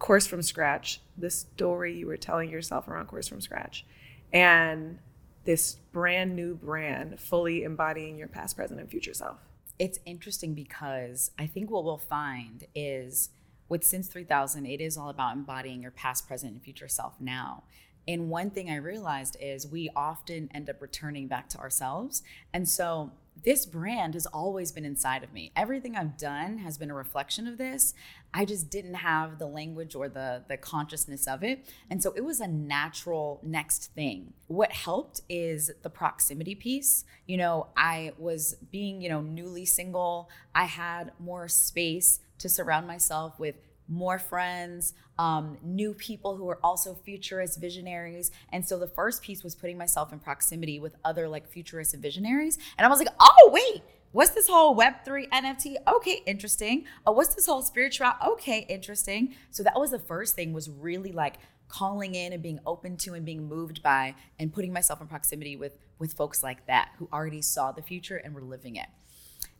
course 0.00 0.26
from 0.26 0.42
scratch, 0.42 1.00
the 1.16 1.30
story 1.30 1.96
you 1.96 2.08
were 2.08 2.16
telling 2.16 2.50
yourself 2.50 2.88
around 2.88 3.06
course 3.06 3.28
from 3.28 3.40
scratch, 3.40 3.86
and 4.32 4.98
this 5.44 5.76
brand 5.92 6.34
new 6.34 6.54
brand 6.56 7.20
fully 7.20 7.62
embodying 7.62 8.18
your 8.18 8.26
past, 8.26 8.56
present, 8.56 8.80
and 8.80 8.90
future 8.90 9.14
self. 9.14 9.38
It's 9.78 9.98
interesting 10.04 10.54
because 10.54 11.30
I 11.38 11.46
think 11.46 11.70
what 11.70 11.84
we'll 11.84 11.98
find 11.98 12.64
is 12.74 13.30
with 13.68 13.84
Since 13.84 14.08
3000, 14.08 14.66
it 14.66 14.80
is 14.80 14.96
all 14.96 15.10
about 15.10 15.36
embodying 15.36 15.80
your 15.80 15.92
past, 15.92 16.26
present, 16.26 16.54
and 16.54 16.62
future 16.62 16.88
self 16.88 17.14
now. 17.20 17.62
And 18.08 18.28
one 18.28 18.50
thing 18.50 18.68
I 18.68 18.76
realized 18.76 19.36
is 19.40 19.68
we 19.68 19.90
often 19.94 20.50
end 20.52 20.68
up 20.68 20.82
returning 20.82 21.28
back 21.28 21.48
to 21.50 21.58
ourselves. 21.58 22.22
And 22.52 22.68
so 22.68 23.12
this 23.42 23.64
brand 23.64 24.14
has 24.14 24.26
always 24.26 24.72
been 24.72 24.84
inside 24.84 25.22
of 25.24 25.32
me. 25.32 25.52
Everything 25.56 25.96
I've 25.96 26.18
done 26.18 26.58
has 26.58 26.76
been 26.76 26.90
a 26.90 26.94
reflection 26.94 27.46
of 27.46 27.58
this. 27.58 27.94
I 28.34 28.44
just 28.44 28.70
didn't 28.70 28.94
have 28.94 29.38
the 29.38 29.46
language 29.46 29.94
or 29.94 30.08
the 30.08 30.44
the 30.48 30.56
consciousness 30.56 31.26
of 31.26 31.42
it. 31.42 31.66
And 31.88 32.02
so 32.02 32.12
it 32.16 32.24
was 32.24 32.40
a 32.40 32.46
natural 32.46 33.40
next 33.42 33.92
thing. 33.94 34.34
What 34.46 34.72
helped 34.72 35.22
is 35.28 35.70
the 35.82 35.90
proximity 35.90 36.54
piece. 36.54 37.04
You 37.26 37.38
know, 37.38 37.68
I 37.76 38.12
was 38.18 38.56
being, 38.70 39.00
you 39.00 39.08
know, 39.08 39.20
newly 39.20 39.64
single. 39.64 40.28
I 40.54 40.64
had 40.64 41.12
more 41.18 41.48
space 41.48 42.20
to 42.38 42.48
surround 42.48 42.86
myself 42.86 43.38
with 43.38 43.56
more 43.90 44.18
friends, 44.18 44.94
um, 45.18 45.58
new 45.62 45.92
people 45.92 46.36
who 46.36 46.48
are 46.48 46.60
also 46.62 46.94
futurist 46.94 47.60
visionaries. 47.60 48.30
And 48.52 48.66
so 48.66 48.78
the 48.78 48.86
first 48.86 49.22
piece 49.22 49.42
was 49.42 49.54
putting 49.54 49.76
myself 49.76 50.12
in 50.12 50.20
proximity 50.20 50.78
with 50.78 50.94
other 51.04 51.28
like 51.28 51.48
futurists 51.48 51.92
and 51.92 52.02
visionaries. 52.02 52.56
And 52.78 52.86
I 52.86 52.88
was 52.88 53.00
like, 53.00 53.08
oh, 53.18 53.50
wait, 53.52 53.82
what's 54.12 54.30
this 54.30 54.48
whole 54.48 54.76
Web3 54.76 55.28
NFT? 55.30 55.76
Okay, 55.96 56.22
interesting. 56.24 56.84
Oh, 57.04 57.12
what's 57.12 57.34
this 57.34 57.46
whole 57.46 57.62
spiritual? 57.62 58.12
Okay, 58.24 58.64
interesting. 58.68 59.34
So 59.50 59.64
that 59.64 59.78
was 59.78 59.90
the 59.90 59.98
first 59.98 60.36
thing 60.36 60.52
was 60.52 60.70
really 60.70 61.12
like 61.12 61.36
calling 61.68 62.14
in 62.14 62.32
and 62.32 62.42
being 62.42 62.60
open 62.66 62.96
to 62.96 63.14
and 63.14 63.24
being 63.24 63.48
moved 63.48 63.82
by 63.82 64.14
and 64.38 64.52
putting 64.52 64.72
myself 64.72 65.00
in 65.00 65.06
proximity 65.06 65.56
with 65.56 65.78
with 65.98 66.12
folks 66.14 66.42
like 66.42 66.66
that 66.66 66.90
who 66.98 67.08
already 67.12 67.42
saw 67.42 67.70
the 67.70 67.82
future 67.82 68.16
and 68.16 68.34
were 68.34 68.42
living 68.42 68.76
it. 68.76 68.86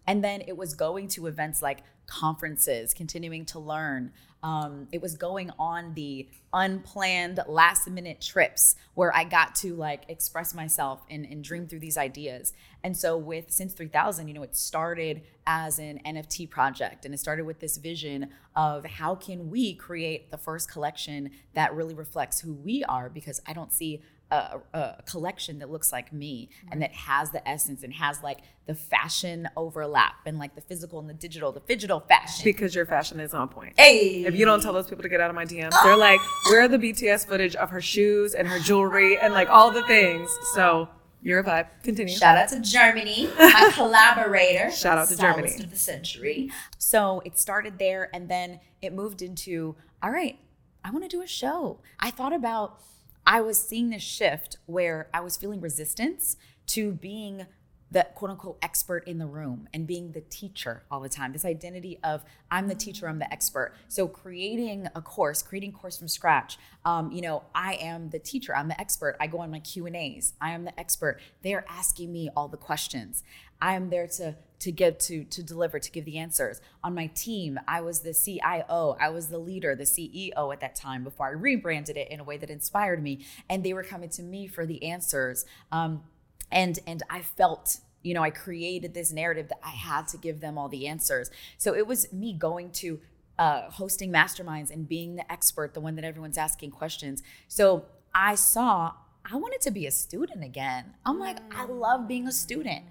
And 0.07 0.25
then 0.25 0.43
it 0.47 0.57
was 0.57 0.75
going 0.75 1.09
to 1.09 1.27
events 1.27 1.63
like 1.63 1.85
conferences, 2.11 2.93
continuing 2.93 3.47
to 3.47 3.59
learn. 3.59 4.13
Um, 4.43 4.89
it 4.91 5.01
was 5.01 5.17
going 5.17 5.51
on 5.59 5.95
the 5.95 6.29
unplanned 6.53 7.41
last 7.47 7.89
minute 7.89 8.21
trips 8.21 8.75
where 8.95 9.15
I 9.15 9.25
got 9.25 9.55
to 9.57 9.77
like 9.77 10.05
express 10.09 10.55
myself 10.55 11.03
and, 11.09 11.25
and 11.25 11.45
dream 11.45 11.67
through 11.67 11.81
these 11.81 11.97
ideas. 11.97 12.53
And 12.83 12.97
so 12.97 13.17
with 13.17 13.51
Since 13.51 13.75
3000, 13.75 14.29
you 14.29 14.35
know, 14.35 14.43
it 14.43 14.57
started 14.57 15.23
as 15.47 15.79
an 15.79 16.01
NFT 16.05 16.51
project 16.51 17.05
and 17.05 17.15
it 17.15 17.19
started 17.19 17.45
with 17.45 17.61
this 17.61 17.77
vision 17.77 18.31
of 18.57 18.85
how 18.85 19.15
can 19.15 19.51
we 19.51 19.75
create 19.75 20.31
the 20.31 20.39
first 20.39 20.71
collection 20.71 21.31
that 21.55 21.75
really 21.75 21.95
reflects 21.95 22.41
who 22.41 22.55
we 22.55 22.83
are 22.85 23.09
because 23.09 23.41
I 23.47 23.53
don't 23.53 23.73
see 23.73 24.03
a, 24.31 24.61
a 24.73 25.03
collection 25.07 25.59
that 25.59 25.71
looks 25.71 25.93
like 25.93 26.13
me 26.13 26.51
and 26.71 26.83
that 26.83 26.93
has 26.93 27.31
the 27.31 27.47
essence 27.49 27.83
and 27.83 27.93
has 27.95 28.23
like 28.23 28.39
the 28.67 28.75
fashion 28.75 29.49
overlap 29.57 30.15
and 30.27 30.39
like 30.39 30.55
the 30.55 30.61
physical 30.61 30.99
and 31.01 31.09
the 31.09 31.15
digital, 31.15 31.53
the 31.53 31.61
digital 31.61 32.01
fashion. 32.01 32.45
Because 32.45 32.75
your 32.75 32.87
fashion 32.87 33.21
is 33.21 33.35
on 33.35 33.49
point. 33.49 33.75
Hey, 33.79 34.25
If 34.25 34.35
you 34.35 34.45
don't 34.45 34.63
tell 34.63 34.73
those 34.73 34.89
people 34.89 35.03
to 35.03 35.09
get 35.09 35.21
out 35.21 35.31
of 35.31 35.37
my 35.37 35.45
DMs, 35.45 35.73
they're 35.83 35.93
ah. 35.93 35.97
like, 35.97 36.21
where 36.49 36.63
are 36.63 36.69
the 36.69 36.79
BTS 36.79 37.27
footage 37.27 37.57
of 37.57 37.71
her 37.71 37.81
shoes 37.81 38.35
and 38.35 38.47
her 38.47 38.59
jewelry 38.59 39.19
and 39.19 39.35
like 39.35 39.49
all 39.49 39.71
the 39.71 39.83
things? 39.85 40.31
So 40.55 40.89
you're 41.23 41.41
a 41.41 41.45
vibe. 41.45 41.67
Continue. 41.83 42.15
Shout 42.15 42.39
out 42.39 42.49
to 42.51 42.61
Germany, 42.61 43.29
my 43.39 43.71
collaborator. 43.75 44.71
Shout 44.71 44.99
out 44.99 45.09
to 45.09 45.17
Germany. 45.17 45.55
of 45.55 45.71
the 45.71 45.77
century. 45.77 46.51
So 46.79 47.23
it 47.25 47.39
started 47.39 47.79
there, 47.79 48.09
and 48.15 48.29
then 48.29 48.61
it 48.81 48.93
moved 48.93 49.21
into 49.21 49.77
all 50.03 50.11
right. 50.11 50.39
I 50.83 50.91
want 50.91 51.05
to 51.05 51.09
do 51.09 51.23
a 51.23 51.27
show. 51.27 51.81
I 51.99 52.11
thought 52.11 52.33
about. 52.33 52.81
I 53.27 53.41
was 53.41 53.59
seeing 53.59 53.91
this 53.91 54.03
shift 54.03 54.59
where 54.67 55.09
I 55.13 55.21
was 55.21 55.37
feeling 55.37 55.61
resistance 55.61 56.37
to 56.69 56.93
being 56.93 57.47
the 57.91 58.07
quote 58.15 58.31
unquote 58.31 58.59
expert 58.63 59.07
in 59.07 59.19
the 59.19 59.27
room 59.27 59.69
and 59.75 59.87
being 59.87 60.13
the 60.13 60.21
teacher 60.21 60.85
all 60.91 61.01
the 61.01 61.09
time. 61.09 61.33
This 61.33 61.45
identity 61.45 61.99
of 62.05 62.25
I'm 62.51 62.69
the 62.69 62.75
teacher, 62.75 63.09
I'm 63.09 63.19
the 63.19 63.33
expert. 63.33 63.75
So 63.89 64.07
creating 64.07 64.87
a 64.95 65.03
course, 65.03 65.43
creating 65.43 65.71
a 65.71 65.73
course 65.73 65.99
from 65.99 66.09
scratch. 66.09 66.59
Um, 66.85 67.11
you 67.11 67.21
know, 67.21 67.43
I 67.55 67.75
am 67.75 68.11
the 68.11 68.19
teacher, 68.19 68.55
I'm 68.55 68.69
the 68.69 68.81
expert. 68.81 69.17
I 69.21 69.27
go 69.27 69.39
on 69.39 69.51
my 69.51 69.61
Q 69.61 69.87
and 69.87 69.97
A's. 69.97 70.35
I 70.41 70.53
am 70.53 70.65
the 70.65 70.79
expert. 70.79 71.21
They're 71.43 71.65
asking 71.69 72.13
me 72.13 72.31
all 72.37 72.49
the 72.49 72.57
questions. 72.57 73.25
I 73.61 73.75
am 73.75 73.91
there 73.91 74.07
to 74.07 74.37
to 74.61 74.71
give 74.71 74.99
to 74.99 75.25
to 75.25 75.43
deliver 75.43 75.79
to 75.79 75.91
give 75.91 76.05
the 76.05 76.19
answers. 76.19 76.61
On 76.85 76.95
my 76.95 77.09
team 77.09 77.59
i 77.67 77.81
was 77.81 78.01
the 78.01 78.15
cio 78.15 78.97
i 79.01 79.09
was 79.09 79.29
the 79.29 79.39
leader 79.39 79.75
the 79.75 79.85
ceo 79.85 80.53
at 80.53 80.61
that 80.61 80.75
time 80.75 81.03
before 81.03 81.27
i 81.27 81.31
rebranded 81.31 81.97
it 81.97 82.11
in 82.11 82.21
a 82.21 82.25
way 82.25 82.37
that 82.37 82.51
inspired 82.51 83.03
me. 83.03 83.25
And 83.49 83.65
they 83.65 83.73
were 83.73 83.83
coming 83.83 84.11
to 84.11 84.23
me 84.23 84.47
for 84.47 84.65
the 84.65 84.85
answers. 84.85 85.45
Um, 85.73 86.05
and 86.53 86.79
and 86.87 87.03
i 87.11 87.21
felt 87.21 87.79
you 88.03 88.15
know 88.15 88.23
i 88.23 88.31
created 88.31 88.95
this 88.95 89.13
narrative 89.13 89.49
that 89.49 89.61
i 89.65 89.71
had 89.71 90.07
to 90.09 90.19
give 90.19 90.41
them 90.41 90.57
all 90.57 90.69
the 90.69 90.87
answers. 90.87 91.31
So 91.59 91.75
it 91.75 91.87
was 91.87 92.13
me 92.13 92.33
going 92.35 92.71
to 92.73 93.01
uh, 93.39 93.71
hosting 93.71 94.13
masterminds 94.13 94.71
and 94.71 94.87
being 94.87 95.17
the 95.17 95.33
expert 95.33 95.73
the 95.73 95.81
one 95.81 95.95
that 95.97 96.05
everyone's 96.05 96.39
asking 96.39 96.71
questions. 96.71 97.23
So 97.49 97.87
i 98.15 98.35
saw 98.35 98.93
i 99.31 99.37
wanted 99.37 99.63
to 99.63 99.71
be 99.71 99.87
a 99.87 99.91
student 99.91 100.45
again. 100.45 100.93
I'm 101.07 101.19
like 101.19 101.39
i 101.55 101.65
love 101.65 102.07
being 102.07 102.27
a 102.27 102.33
student 102.33 102.85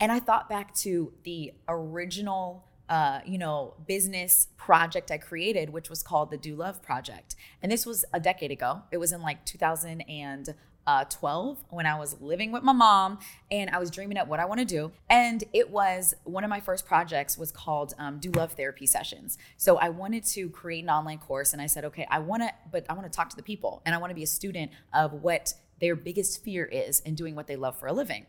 and 0.00 0.10
I 0.12 0.20
thought 0.20 0.48
back 0.48 0.72
to 0.76 1.12
the 1.24 1.52
original, 1.68 2.64
uh, 2.88 3.18
you 3.26 3.36
know, 3.38 3.74
business 3.86 4.48
project 4.56 5.10
I 5.10 5.18
created, 5.18 5.70
which 5.70 5.90
was 5.90 6.00
called 6.02 6.30
the 6.30 6.36
Do 6.36 6.54
Love 6.54 6.80
Project. 6.82 7.34
And 7.62 7.72
this 7.72 7.84
was 7.84 8.04
a 8.12 8.20
decade 8.20 8.52
ago. 8.52 8.82
It 8.92 8.98
was 8.98 9.10
in 9.12 9.22
like 9.22 9.44
2012 9.44 11.64
when 11.70 11.86
I 11.86 11.98
was 11.98 12.20
living 12.20 12.52
with 12.52 12.62
my 12.62 12.72
mom 12.72 13.18
and 13.50 13.70
I 13.70 13.78
was 13.78 13.90
dreaming 13.90 14.18
up 14.18 14.28
what 14.28 14.38
I 14.38 14.44
want 14.44 14.60
to 14.60 14.64
do. 14.64 14.92
And 15.10 15.42
it 15.52 15.70
was 15.70 16.14
one 16.24 16.44
of 16.44 16.50
my 16.50 16.60
first 16.60 16.86
projects 16.86 17.36
was 17.36 17.50
called 17.50 17.94
um, 17.98 18.20
Do 18.20 18.30
Love 18.30 18.52
Therapy 18.52 18.86
Sessions. 18.86 19.36
So 19.56 19.78
I 19.78 19.88
wanted 19.88 20.22
to 20.26 20.48
create 20.50 20.84
an 20.84 20.90
online 20.90 21.18
course, 21.18 21.52
and 21.52 21.60
I 21.60 21.66
said, 21.66 21.84
okay, 21.86 22.06
I 22.08 22.20
want 22.20 22.44
to, 22.44 22.52
but 22.70 22.86
I 22.88 22.92
want 22.92 23.10
to 23.10 23.14
talk 23.14 23.30
to 23.30 23.36
the 23.36 23.42
people, 23.42 23.82
and 23.84 23.92
I 23.94 23.98
want 23.98 24.12
to 24.12 24.14
be 24.14 24.22
a 24.22 24.28
student 24.28 24.70
of 24.94 25.12
what 25.12 25.54
their 25.80 25.96
biggest 25.96 26.44
fear 26.44 26.64
is 26.64 27.00
in 27.00 27.14
doing 27.14 27.34
what 27.34 27.48
they 27.48 27.56
love 27.56 27.78
for 27.78 27.88
a 27.88 27.92
living. 27.92 28.26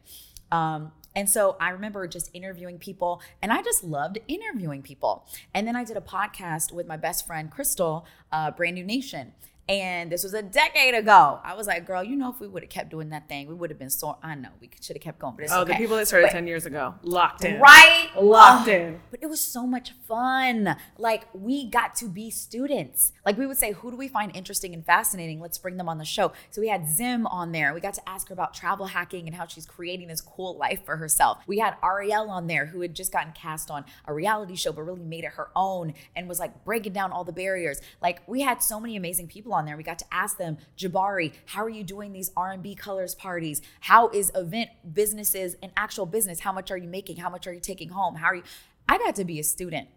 Um, 0.51 0.91
and 1.15 1.29
so 1.29 1.57
I 1.59 1.69
remember 1.69 2.07
just 2.07 2.29
interviewing 2.33 2.77
people, 2.77 3.21
and 3.41 3.51
I 3.51 3.61
just 3.61 3.83
loved 3.83 4.19
interviewing 4.27 4.81
people. 4.81 5.25
And 5.53 5.67
then 5.67 5.75
I 5.75 5.83
did 5.83 5.97
a 5.97 6.01
podcast 6.01 6.71
with 6.71 6.87
my 6.87 6.97
best 6.97 7.25
friend, 7.25 7.51
Crystal, 7.51 8.05
uh, 8.31 8.51
Brand 8.51 8.75
New 8.75 8.83
Nation. 8.83 9.33
And 9.69 10.11
this 10.11 10.23
was 10.23 10.33
a 10.33 10.41
decade 10.41 10.95
ago. 10.95 11.39
I 11.43 11.53
was 11.53 11.67
like, 11.67 11.85
girl, 11.85 12.03
you 12.03 12.15
know, 12.15 12.31
if 12.31 12.39
we 12.39 12.47
would 12.47 12.63
have 12.63 12.71
kept 12.71 12.89
doing 12.89 13.09
that 13.09 13.29
thing, 13.29 13.47
we 13.47 13.53
would 13.53 13.69
have 13.69 13.77
been 13.77 13.91
so. 13.91 14.17
I 14.23 14.33
know 14.33 14.49
we 14.59 14.71
should 14.81 14.95
have 14.95 15.03
kept 15.03 15.19
going, 15.19 15.35
but 15.35 15.43
it's 15.43 15.53
Oh, 15.53 15.61
okay. 15.61 15.73
the 15.73 15.77
people 15.77 15.95
that 15.97 16.07
started 16.07 16.25
But- 16.25 16.31
10 16.31 16.47
years 16.47 16.65
ago. 16.65 16.95
Locked 17.03 17.45
in. 17.45 17.61
Right? 17.61 18.09
Locked 18.19 18.67
Oh, 18.67 18.71
in. 18.71 18.99
But 19.11 19.19
it 19.21 19.27
was 19.27 19.39
so 19.39 19.67
much 19.67 19.91
fun. 20.07 20.75
Like 20.97 21.25
we 21.35 21.69
got 21.69 21.93
to 21.97 22.07
be 22.07 22.31
students. 22.31 23.11
Like 23.23 23.37
we 23.37 23.45
would 23.45 23.57
say, 23.59 23.73
who 23.73 23.91
do 23.91 23.97
we 23.97 24.07
find 24.07 24.35
interesting 24.35 24.73
and 24.73 24.83
fascinating? 24.83 25.39
Let's 25.39 25.59
bring 25.59 25.77
them 25.77 25.87
on 25.87 25.99
the 25.99 26.05
show. 26.05 26.31
So 26.49 26.61
we 26.61 26.69
had 26.69 26.89
Zim 26.89 27.27
on 27.27 27.51
there. 27.51 27.71
We 27.75 27.79
got 27.79 27.93
to 27.93 28.09
ask 28.09 28.29
her 28.29 28.33
about 28.33 28.55
travel 28.55 28.87
hacking 28.87 29.27
and 29.27 29.35
how 29.35 29.45
she's 29.45 29.67
creating 29.67 30.07
this 30.07 30.19
cool 30.19 30.57
life 30.57 30.83
for 30.83 30.97
herself. 30.97 31.43
We 31.45 31.59
had 31.59 31.75
Ariel 31.83 32.31
on 32.31 32.47
there 32.47 32.65
who 32.65 32.81
had 32.81 32.95
just 32.95 33.11
gotten 33.11 33.33
cast 33.33 33.69
on 33.69 33.85
a 34.07 34.13
reality 34.15 34.55
show, 34.55 34.71
but 34.71 34.81
really 34.81 35.03
made 35.03 35.25
it 35.25 35.33
her 35.33 35.49
own 35.55 35.93
and 36.15 36.27
was 36.27 36.39
like 36.39 36.65
breaking 36.65 36.93
down 36.93 37.11
all 37.11 37.23
the 37.23 37.31
barriers. 37.31 37.79
Like 38.01 38.21
we 38.27 38.41
had 38.41 38.63
so 38.63 38.79
many 38.79 38.95
amazing 38.95 39.27
people 39.27 39.53
on 39.53 39.58
there. 39.65 39.77
We 39.77 39.83
got 39.83 39.99
to 39.99 40.05
ask 40.11 40.37
them, 40.37 40.57
Jabari, 40.77 41.33
how 41.45 41.63
are 41.63 41.69
you 41.69 41.83
doing 41.83 42.13
these 42.13 42.31
R&B 42.35 42.75
colors 42.75 43.15
parties? 43.15 43.61
How 43.81 44.09
is 44.09 44.31
event 44.35 44.69
businesses 44.93 45.55
an 45.63 45.71
actual 45.77 46.05
business? 46.05 46.39
How 46.39 46.51
much 46.51 46.71
are 46.71 46.77
you 46.77 46.87
making? 46.87 47.17
How 47.17 47.29
much 47.29 47.47
are 47.47 47.53
you 47.53 47.59
taking 47.59 47.89
home? 47.89 48.15
How 48.15 48.27
are 48.27 48.35
you? 48.35 48.43
I 48.87 48.97
got 48.97 49.15
to 49.15 49.25
be 49.25 49.39
a 49.39 49.43
student. 49.43 49.87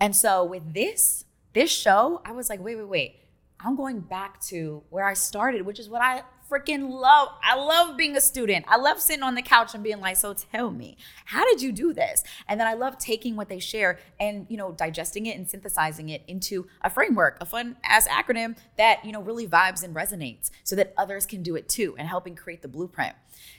And 0.00 0.16
so 0.16 0.44
with 0.44 0.72
this, 0.72 1.24
this 1.52 1.70
show, 1.70 2.22
I 2.24 2.32
was 2.32 2.48
like, 2.48 2.60
wait, 2.60 2.76
wait, 2.76 2.88
wait. 2.88 3.16
I'm 3.62 3.76
going 3.76 4.00
back 4.00 4.40
to 4.44 4.82
where 4.88 5.04
I 5.04 5.12
started, 5.12 5.62
which 5.62 5.78
is 5.78 5.88
what 5.88 6.00
I 6.00 6.22
freaking 6.50 6.90
love. 6.90 7.28
I 7.42 7.54
love 7.54 7.96
being 7.96 8.16
a 8.16 8.20
student. 8.20 8.64
I 8.68 8.76
love 8.76 9.00
sitting 9.00 9.22
on 9.22 9.34
the 9.34 9.42
couch 9.42 9.74
and 9.74 9.84
being 9.84 10.00
like, 10.00 10.16
so 10.16 10.34
tell 10.34 10.70
me, 10.70 10.96
how 11.26 11.44
did 11.44 11.62
you 11.62 11.70
do 11.70 11.92
this? 11.92 12.24
And 12.48 12.58
then 12.58 12.66
I 12.66 12.74
love 12.74 12.98
taking 12.98 13.36
what 13.36 13.48
they 13.48 13.60
share 13.60 13.98
and, 14.18 14.46
you 14.48 14.56
know, 14.56 14.72
digesting 14.72 15.26
it 15.26 15.36
and 15.36 15.48
synthesizing 15.48 16.08
it 16.08 16.22
into 16.26 16.66
a 16.82 16.90
framework, 16.90 17.38
a 17.40 17.46
fun 17.46 17.76
ass 17.84 18.08
acronym 18.08 18.56
that, 18.76 19.04
you 19.04 19.12
know, 19.12 19.22
really 19.22 19.46
vibes 19.46 19.84
and 19.84 19.94
resonates 19.94 20.50
so 20.64 20.74
that 20.76 20.92
others 20.98 21.24
can 21.26 21.42
do 21.42 21.54
it 21.54 21.68
too 21.68 21.94
and 21.98 22.08
helping 22.08 22.34
create 22.34 22.62
the 22.62 22.68
blueprint. 22.68 23.14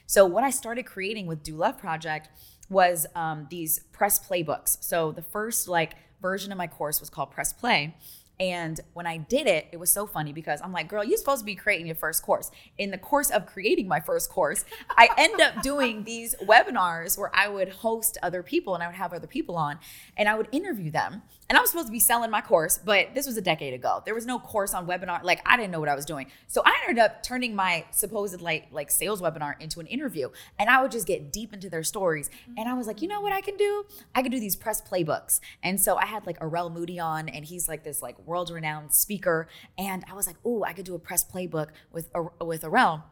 So 0.06 0.25
what 0.25 0.43
I 0.43 0.49
started 0.49 0.86
creating 0.86 1.27
with 1.27 1.43
Do 1.43 1.56
Love 1.56 1.77
Project 1.77 2.30
was 2.69 3.08
um, 3.15 3.47
these 3.49 3.80
press 3.91 4.19
playbooks. 4.19 4.77
So 4.82 5.12
the 5.12 5.21
first 5.21 5.67
like 5.67 5.95
version 6.21 6.51
of 6.51 6.58
my 6.58 6.67
course 6.67 6.99
was 6.99 7.10
called 7.10 7.32
Press 7.32 7.51
Play. 7.54 7.95
And 8.41 8.82
when 8.93 9.06
I 9.06 9.17
did 9.17 9.45
it, 9.45 9.67
it 9.71 9.77
was 9.77 9.93
so 9.93 10.08
funny 10.08 10.34
because 10.34 10.62
I'm 10.63 10.73
like, 10.73 10.88
girl, 10.88 11.04
you're 11.04 11.19
supposed 11.19 11.41
to 11.41 11.45
be 11.45 11.54
creating 11.54 11.86
your 11.86 11.95
first 11.95 12.23
course. 12.23 12.49
In 12.80 12.89
the 12.89 12.97
course 12.97 13.30
of 13.30 13.45
creating 13.45 13.88
my 13.88 13.99
first 13.99 14.32
course, 14.32 14.65
I 14.89 15.10
end 15.15 15.39
up 15.39 15.62
doing 15.62 16.06
these 16.06 16.34
webinars 16.41 17.19
where 17.19 17.30
I 17.36 17.47
would 17.47 17.69
host 17.69 18.17
other 18.23 18.41
people 18.41 18.73
and 18.73 18.84
I 18.84 18.88
would 18.88 18.95
have 18.95 19.13
other 19.13 19.27
people 19.27 19.58
on 19.58 19.77
and 20.17 20.27
I 20.27 20.34
would 20.34 20.47
interview 20.51 20.89
them. 20.89 21.21
And 21.49 21.58
I 21.58 21.62
was 21.62 21.69
supposed 21.69 21.89
to 21.89 21.91
be 21.91 21.99
selling 21.99 22.32
my 22.32 22.41
course, 22.41 22.80
but 22.84 23.13
this 23.13 23.27
was 23.27 23.38
a 23.38 23.41
decade 23.41 23.75
ago. 23.75 24.01
There 24.06 24.15
was 24.15 24.25
no 24.25 24.39
course 24.39 24.73
on 24.73 24.88
webinar. 24.88 25.21
Like 25.21 25.41
I 25.45 25.56
didn't 25.56 25.69
know 25.69 25.80
what 25.80 25.89
I 25.89 25.95
was 25.95 26.06
doing. 26.06 26.25
So 26.47 26.63
I 26.65 26.73
ended 26.88 27.04
up 27.04 27.21
turning 27.21 27.56
my 27.56 27.86
supposed 27.91 28.41
like 28.41 28.69
like 28.71 28.89
sales 28.89 29.21
webinar 29.21 29.54
into 29.60 29.80
an 29.82 29.86
interview. 29.86 30.30
And 30.58 30.67
I 30.67 30.82
would 30.82 30.91
just 30.91 31.06
get 31.06 31.32
deep 31.32 31.54
into 31.54 31.69
their 31.69 31.84
stories. 31.84 32.32
And 32.58 32.67
I 32.67 32.73
was 32.73 32.88
like, 32.88 33.04
you 33.04 33.08
know 33.08 33.21
what 33.21 33.34
I 33.34 33.41
can 33.41 33.56
do? 33.58 33.84
I 34.15 34.23
could 34.23 34.32
do 34.32 34.39
these 34.39 34.56
press 34.56 34.82
playbooks. 34.82 35.41
And 35.62 35.80
so 35.80 35.97
I 35.97 36.06
had 36.06 36.25
like 36.25 36.39
Arel 36.39 36.73
Moodie 36.73 36.99
on, 36.99 37.30
and 37.30 37.45
he's 37.45 37.67
like 37.67 37.84
this 37.84 38.01
like 38.01 38.15
world-renowned 38.32 38.94
speaker. 38.94 39.48
And 39.78 40.04
I 40.10 40.15
was 40.15 40.26
like, 40.26 40.38
oh, 40.44 40.63
I 40.63 40.74
could 40.74 40.86
do 40.86 40.96
a 40.96 41.00
press 41.00 41.24
playbook 41.24 41.67
with 41.91 42.10
with 42.39 42.63
Arel 42.63 43.04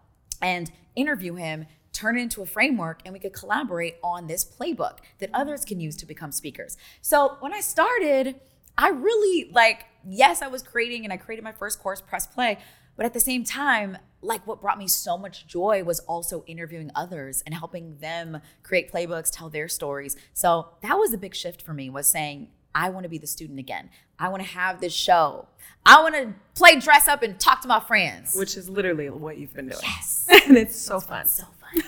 and 0.42 0.72
interview 0.96 1.36
him 1.36 1.66
turn 1.92 2.18
it 2.18 2.22
into 2.22 2.42
a 2.42 2.46
framework 2.46 3.02
and 3.04 3.14
we 3.14 3.20
could 3.20 3.34
collaborate 3.34 3.98
on 4.04 4.28
this 4.28 4.46
playbook 4.46 5.00
that 5.20 5.30
others 5.34 5.66
can 5.66 5.80
use 5.80 5.96
to 5.98 6.06
become 6.06 6.32
speakers. 6.32 6.78
So 7.02 7.38
when 7.40 7.54
I 7.54 7.62
started, 7.62 8.40
I 8.78 8.90
really 8.90 9.52
like, 9.52 9.86
yes, 10.08 10.42
I 10.42 10.48
was 10.48 10.62
creating 10.62 11.04
and 11.04 11.12
I 11.12 11.18
created 11.18 11.44
my 11.44 11.52
first 11.52 11.80
course, 11.80 12.02
Press 12.02 12.28
Play, 12.28 12.58
but 12.96 13.06
at 13.06 13.14
the 13.14 13.20
same 13.20 13.44
time, 13.44 13.98
like 14.22 14.46
what 14.46 14.62
brought 14.62 14.78
me 14.78 14.88
so 14.88 15.18
much 15.18 15.48
joy 15.48 15.84
was 15.84 16.00
also 16.02 16.44
interviewing 16.46 16.92
others 16.96 17.42
and 17.46 17.56
helping 17.56 17.98
them 18.00 18.42
create 18.64 18.92
playbooks, 18.92 19.30
tell 19.32 19.50
their 19.50 19.68
stories. 19.68 20.16
So 20.34 20.70
that 20.82 20.98
was 20.98 21.14
a 21.14 21.18
big 21.18 21.36
shift 21.36 21.62
for 21.62 21.74
me 21.74 21.90
was 21.90 22.08
saying, 22.08 22.50
I 22.74 22.90
want 22.90 23.04
to 23.04 23.10
be 23.10 23.18
the 23.18 23.28
student 23.28 23.60
again. 23.60 23.90
I 24.18 24.30
want 24.30 24.44
to 24.44 24.50
have 24.50 24.82
this 24.82 24.94
show. 24.94 25.48
I 25.86 26.02
want 26.02 26.16
to 26.16 26.34
play 26.56 26.80
dress 26.80 27.08
up 27.08 27.24
and 27.24 27.40
talk 27.40 27.62
to 27.62 27.68
my 27.68 27.80
friends. 27.80 28.36
Which 28.36 28.58
is 28.58 28.70
literally 28.70 29.10
what 29.10 29.38
you've 29.38 29.54
been 29.54 29.70
doing. 29.70 29.82
yes. 29.82 30.28
and 30.48 30.58
it's 30.58 30.76
so 30.76 31.00
fun. 31.00 31.26
So 31.26 31.46
fun. 31.60 31.84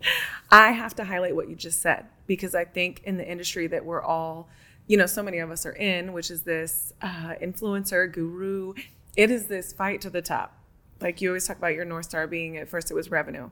I 0.50 0.72
have 0.72 0.94
to 0.96 1.04
highlight 1.04 1.34
what 1.34 1.48
you 1.48 1.56
just 1.56 1.82
said 1.82 2.06
because 2.26 2.54
I 2.54 2.64
think 2.64 3.02
in 3.04 3.16
the 3.16 3.28
industry 3.28 3.66
that 3.68 3.84
we're 3.84 4.02
all, 4.02 4.48
you 4.86 4.96
know, 4.96 5.06
so 5.06 5.22
many 5.22 5.38
of 5.38 5.50
us 5.50 5.66
are 5.66 5.72
in, 5.72 6.12
which 6.12 6.30
is 6.30 6.42
this 6.42 6.92
uh, 7.02 7.34
influencer 7.42 8.10
guru, 8.10 8.74
it 9.16 9.30
is 9.30 9.46
this 9.46 9.72
fight 9.72 10.00
to 10.02 10.10
the 10.10 10.22
top. 10.22 10.56
Like 11.00 11.20
you 11.20 11.30
always 11.30 11.46
talk 11.46 11.58
about 11.58 11.74
your 11.74 11.84
North 11.84 12.06
Star 12.06 12.26
being 12.26 12.56
at 12.56 12.68
first 12.68 12.90
it 12.90 12.94
was 12.94 13.10
revenue. 13.10 13.50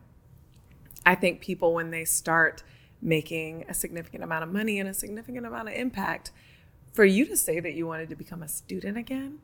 I 1.04 1.16
think 1.16 1.40
people, 1.40 1.74
when 1.74 1.90
they 1.90 2.04
start 2.04 2.62
making 3.00 3.64
a 3.68 3.74
significant 3.74 4.22
amount 4.22 4.44
of 4.44 4.52
money 4.52 4.78
and 4.78 4.88
a 4.88 4.94
significant 4.94 5.44
amount 5.44 5.68
of 5.68 5.74
impact, 5.74 6.30
for 6.92 7.04
you 7.04 7.24
to 7.26 7.36
say 7.36 7.60
that 7.60 7.74
you 7.74 7.86
wanted 7.86 8.08
to 8.10 8.16
become 8.16 8.42
a 8.42 8.48
student 8.48 8.96
again, 8.96 9.38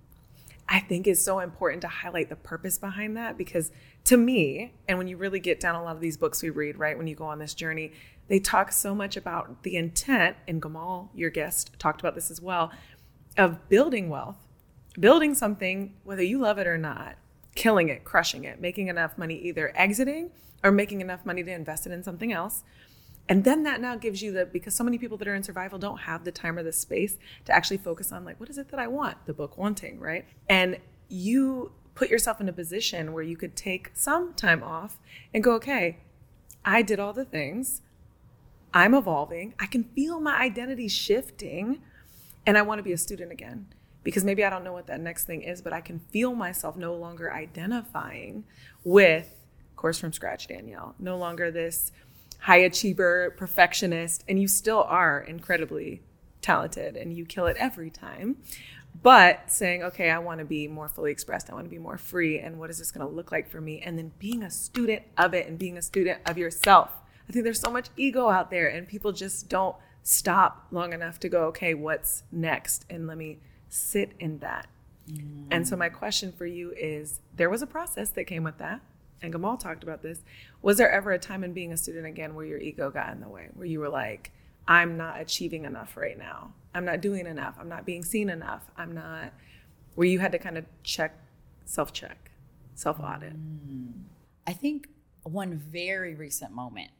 I 0.68 0.80
think 0.80 1.06
is 1.06 1.24
so 1.24 1.38
important 1.38 1.80
to 1.82 1.88
highlight 1.88 2.28
the 2.28 2.36
purpose 2.36 2.76
behind 2.76 3.16
that 3.16 3.38
because 3.38 3.70
to 4.04 4.16
me, 4.16 4.74
and 4.86 4.98
when 4.98 5.08
you 5.08 5.16
really 5.16 5.40
get 5.40 5.60
down 5.60 5.74
a 5.74 5.82
lot 5.82 5.96
of 5.96 6.02
these 6.02 6.18
books 6.18 6.42
we 6.42 6.50
read, 6.50 6.78
right, 6.78 6.96
when 6.96 7.06
you 7.06 7.14
go 7.14 7.24
on 7.24 7.38
this 7.38 7.54
journey, 7.54 7.92
they 8.28 8.38
talk 8.38 8.70
so 8.72 8.94
much 8.94 9.16
about 9.16 9.62
the 9.62 9.76
intent, 9.76 10.36
and 10.46 10.60
Gamal, 10.60 11.08
your 11.14 11.30
guest, 11.30 11.70
talked 11.78 12.00
about 12.00 12.14
this 12.14 12.30
as 12.30 12.40
well, 12.40 12.70
of 13.38 13.68
building 13.70 14.10
wealth, 14.10 14.46
building 15.00 15.34
something, 15.34 15.94
whether 16.04 16.22
you 16.22 16.38
love 16.38 16.58
it 16.58 16.66
or 16.66 16.76
not, 16.76 17.16
killing 17.54 17.88
it, 17.88 18.04
crushing 18.04 18.44
it, 18.44 18.60
making 18.60 18.88
enough 18.88 19.16
money, 19.16 19.36
either 19.36 19.72
exiting 19.74 20.30
or 20.62 20.70
making 20.70 21.00
enough 21.00 21.24
money 21.24 21.42
to 21.42 21.50
invest 21.50 21.86
it 21.86 21.92
in 21.92 22.02
something 22.02 22.32
else. 22.32 22.62
And 23.28 23.44
then 23.44 23.62
that 23.64 23.80
now 23.80 23.96
gives 23.96 24.22
you 24.22 24.32
the, 24.32 24.46
because 24.46 24.74
so 24.74 24.82
many 24.82 24.96
people 24.96 25.18
that 25.18 25.28
are 25.28 25.34
in 25.34 25.42
survival 25.42 25.78
don't 25.78 25.98
have 25.98 26.24
the 26.24 26.32
time 26.32 26.56
or 26.56 26.62
the 26.62 26.72
space 26.72 27.18
to 27.44 27.52
actually 27.52 27.76
focus 27.76 28.10
on, 28.10 28.24
like, 28.24 28.40
what 28.40 28.48
is 28.48 28.56
it 28.56 28.70
that 28.70 28.80
I 28.80 28.86
want? 28.86 29.26
The 29.26 29.34
book 29.34 29.58
wanting, 29.58 30.00
right? 30.00 30.24
And 30.48 30.78
you 31.08 31.72
put 31.94 32.08
yourself 32.08 32.40
in 32.40 32.48
a 32.48 32.52
position 32.52 33.12
where 33.12 33.22
you 33.22 33.36
could 33.36 33.54
take 33.54 33.90
some 33.92 34.32
time 34.32 34.62
off 34.62 34.98
and 35.34 35.44
go, 35.44 35.52
okay, 35.54 35.98
I 36.64 36.80
did 36.80 36.98
all 36.98 37.12
the 37.12 37.24
things. 37.24 37.82
I'm 38.72 38.94
evolving. 38.94 39.54
I 39.58 39.66
can 39.66 39.84
feel 39.84 40.20
my 40.20 40.38
identity 40.38 40.88
shifting 40.88 41.82
and 42.46 42.56
I 42.56 42.62
want 42.62 42.78
to 42.78 42.82
be 42.82 42.92
a 42.92 42.98
student 42.98 43.32
again 43.32 43.66
because 44.04 44.24
maybe 44.24 44.44
I 44.44 44.50
don't 44.50 44.64
know 44.64 44.72
what 44.72 44.86
that 44.86 45.00
next 45.00 45.24
thing 45.24 45.42
is, 45.42 45.60
but 45.60 45.72
I 45.72 45.80
can 45.80 45.98
feel 45.98 46.34
myself 46.34 46.76
no 46.76 46.94
longer 46.94 47.32
identifying 47.32 48.44
with 48.84 49.34
course 49.78 49.98
from 49.98 50.12
scratch 50.12 50.46
Danielle. 50.48 50.94
No 50.98 51.16
longer 51.16 51.50
this 51.50 51.92
high 52.38 52.58
achiever, 52.58 53.34
perfectionist, 53.36 54.24
and 54.28 54.40
you 54.40 54.48
still 54.48 54.84
are 54.84 55.20
incredibly 55.20 56.02
talented 56.40 56.96
and 56.96 57.12
you 57.12 57.26
kill 57.26 57.46
it 57.46 57.56
every 57.58 57.90
time. 57.90 58.36
But 59.00 59.50
saying, 59.52 59.82
okay, 59.84 60.10
I 60.10 60.18
want 60.18 60.40
to 60.40 60.44
be 60.44 60.66
more 60.66 60.88
fully 60.88 61.12
expressed. 61.12 61.50
I 61.50 61.54
want 61.54 61.66
to 61.66 61.70
be 61.70 61.78
more 61.78 61.98
free. 61.98 62.40
And 62.40 62.58
what 62.58 62.70
is 62.70 62.78
this 62.78 62.90
going 62.90 63.06
to 63.06 63.12
look 63.12 63.30
like 63.30 63.48
for 63.48 63.60
me? 63.60 63.80
And 63.80 63.96
then 63.96 64.12
being 64.18 64.42
a 64.42 64.50
student 64.50 65.02
of 65.16 65.34
it 65.34 65.46
and 65.46 65.58
being 65.58 65.76
a 65.76 65.82
student 65.82 66.20
of 66.26 66.36
yourself. 66.36 66.90
I 67.28 67.32
think 67.32 67.44
there's 67.44 67.60
so 67.60 67.70
much 67.70 67.88
ego 67.96 68.28
out 68.28 68.50
there, 68.50 68.68
and 68.68 68.88
people 68.88 69.12
just 69.12 69.50
don't 69.50 69.76
stop 70.02 70.66
long 70.70 70.94
enough 70.94 71.20
to 71.20 71.28
go, 71.28 71.44
okay, 71.48 71.74
what's 71.74 72.22
next? 72.32 72.86
And 72.88 73.06
let 73.06 73.18
me 73.18 73.38
sit 73.68 74.12
in 74.18 74.38
that. 74.38 74.66
Mm. 75.10 75.46
And 75.50 75.68
so, 75.68 75.76
my 75.76 75.90
question 75.90 76.32
for 76.32 76.46
you 76.46 76.72
is 76.74 77.20
there 77.36 77.50
was 77.50 77.60
a 77.60 77.66
process 77.66 78.08
that 78.10 78.24
came 78.24 78.44
with 78.44 78.56
that 78.58 78.80
and 79.22 79.32
Gamal 79.32 79.58
talked 79.58 79.82
about 79.82 80.02
this. 80.02 80.20
Was 80.62 80.76
there 80.76 80.90
ever 80.90 81.12
a 81.12 81.18
time 81.18 81.44
in 81.44 81.52
being 81.52 81.72
a 81.72 81.76
student 81.76 82.06
again 82.06 82.34
where 82.34 82.46
your 82.46 82.58
ego 82.58 82.90
got 82.90 83.12
in 83.12 83.20
the 83.20 83.28
way, 83.28 83.48
where 83.54 83.66
you 83.66 83.80
were 83.80 83.88
like, 83.88 84.32
I'm 84.66 84.96
not 84.96 85.20
achieving 85.20 85.64
enough 85.64 85.96
right 85.96 86.18
now. 86.18 86.52
I'm 86.74 86.84
not 86.84 87.00
doing 87.00 87.26
enough. 87.26 87.56
I'm 87.58 87.68
not 87.68 87.86
being 87.86 88.04
seen 88.04 88.28
enough. 88.28 88.64
I'm 88.76 88.92
not, 88.92 89.32
where 89.94 90.06
you 90.06 90.18
had 90.18 90.32
to 90.32 90.38
kind 90.38 90.58
of 90.58 90.66
check, 90.82 91.18
self 91.64 91.92
check, 91.92 92.30
self 92.74 93.00
audit? 93.00 93.34
Mm. 93.34 93.92
I 94.46 94.52
think 94.52 94.88
one 95.22 95.56
very 95.56 96.14
recent 96.14 96.52
moment 96.52 96.90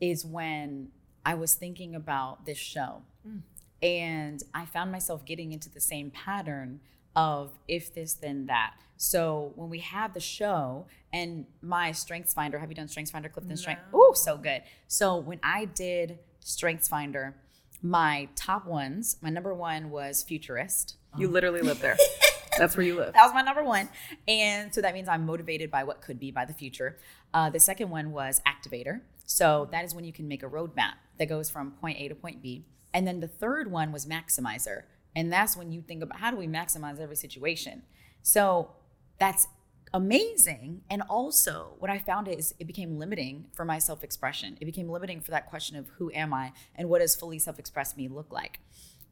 is 0.00 0.24
when 0.24 0.88
I 1.24 1.34
was 1.34 1.54
thinking 1.54 1.94
about 1.94 2.44
this 2.44 2.58
show. 2.58 3.02
Mm. 3.26 3.42
And 3.82 4.42
I 4.52 4.66
found 4.66 4.92
myself 4.92 5.24
getting 5.24 5.52
into 5.52 5.70
the 5.70 5.80
same 5.80 6.10
pattern 6.10 6.80
of 7.16 7.52
if 7.68 7.94
this, 7.94 8.14
then 8.14 8.46
that. 8.46 8.74
So 8.96 9.52
when 9.56 9.70
we 9.70 9.78
had 9.78 10.12
the 10.12 10.20
show 10.20 10.86
and 11.12 11.46
my 11.62 11.92
Strengths 11.92 12.34
Finder, 12.34 12.58
have 12.58 12.68
you 12.68 12.74
done 12.74 12.88
Strengths 12.88 13.10
Finder, 13.10 13.28
Clifton 13.28 13.50
no. 13.50 13.56
Strength? 13.56 13.82
Oh, 13.94 14.12
so 14.14 14.36
good. 14.36 14.62
So 14.88 15.16
when 15.16 15.40
I 15.42 15.64
did 15.64 16.18
Strengths 16.40 16.88
Finder, 16.88 17.34
my 17.82 18.28
top 18.36 18.66
ones, 18.66 19.16
my 19.22 19.30
number 19.30 19.54
one 19.54 19.90
was 19.90 20.22
futurist. 20.22 20.96
You 21.16 21.28
literally 21.28 21.62
live 21.62 21.80
there. 21.80 21.96
That's 22.58 22.76
where 22.76 22.84
you 22.84 22.96
live. 22.96 23.14
That 23.14 23.24
was 23.24 23.32
my 23.32 23.42
number 23.42 23.64
one. 23.64 23.88
And 24.28 24.74
so 24.74 24.82
that 24.82 24.92
means 24.92 25.08
I'm 25.08 25.24
motivated 25.24 25.70
by 25.70 25.84
what 25.84 26.02
could 26.02 26.20
be 26.20 26.30
by 26.30 26.44
the 26.44 26.52
future. 26.52 26.98
Uh, 27.32 27.48
the 27.48 27.60
second 27.60 27.88
one 27.88 28.12
was 28.12 28.42
activator. 28.46 29.00
So 29.24 29.68
that 29.72 29.84
is 29.84 29.94
when 29.94 30.04
you 30.04 30.12
can 30.12 30.28
make 30.28 30.42
a 30.42 30.48
roadmap 30.48 30.94
that 31.18 31.28
goes 31.28 31.48
from 31.48 31.70
point 31.70 31.98
A 31.98 32.08
to 32.08 32.14
point 32.14 32.42
B. 32.42 32.66
And 32.92 33.06
then 33.06 33.20
the 33.20 33.28
third 33.28 33.70
one 33.70 33.92
was 33.92 34.04
maximizer. 34.04 34.82
And 35.14 35.32
that's 35.32 35.56
when 35.56 35.72
you 35.72 35.82
think 35.82 36.02
about 36.02 36.20
how 36.20 36.30
do 36.30 36.36
we 36.36 36.46
maximize 36.46 37.00
every 37.00 37.16
situation. 37.16 37.82
So 38.22 38.70
that's 39.18 39.48
amazing. 39.92 40.82
And 40.90 41.02
also, 41.02 41.74
what 41.78 41.90
I 41.90 41.98
found 41.98 42.28
is 42.28 42.54
it 42.58 42.66
became 42.66 42.98
limiting 42.98 43.46
for 43.52 43.64
my 43.64 43.78
self 43.78 44.04
expression. 44.04 44.56
It 44.60 44.64
became 44.64 44.88
limiting 44.88 45.20
for 45.20 45.30
that 45.32 45.48
question 45.48 45.76
of 45.76 45.88
who 45.98 46.10
am 46.12 46.32
I 46.32 46.52
and 46.76 46.88
what 46.88 47.00
does 47.00 47.16
fully 47.16 47.38
self 47.38 47.58
expressed 47.58 47.96
me 47.96 48.08
look 48.08 48.32
like. 48.32 48.60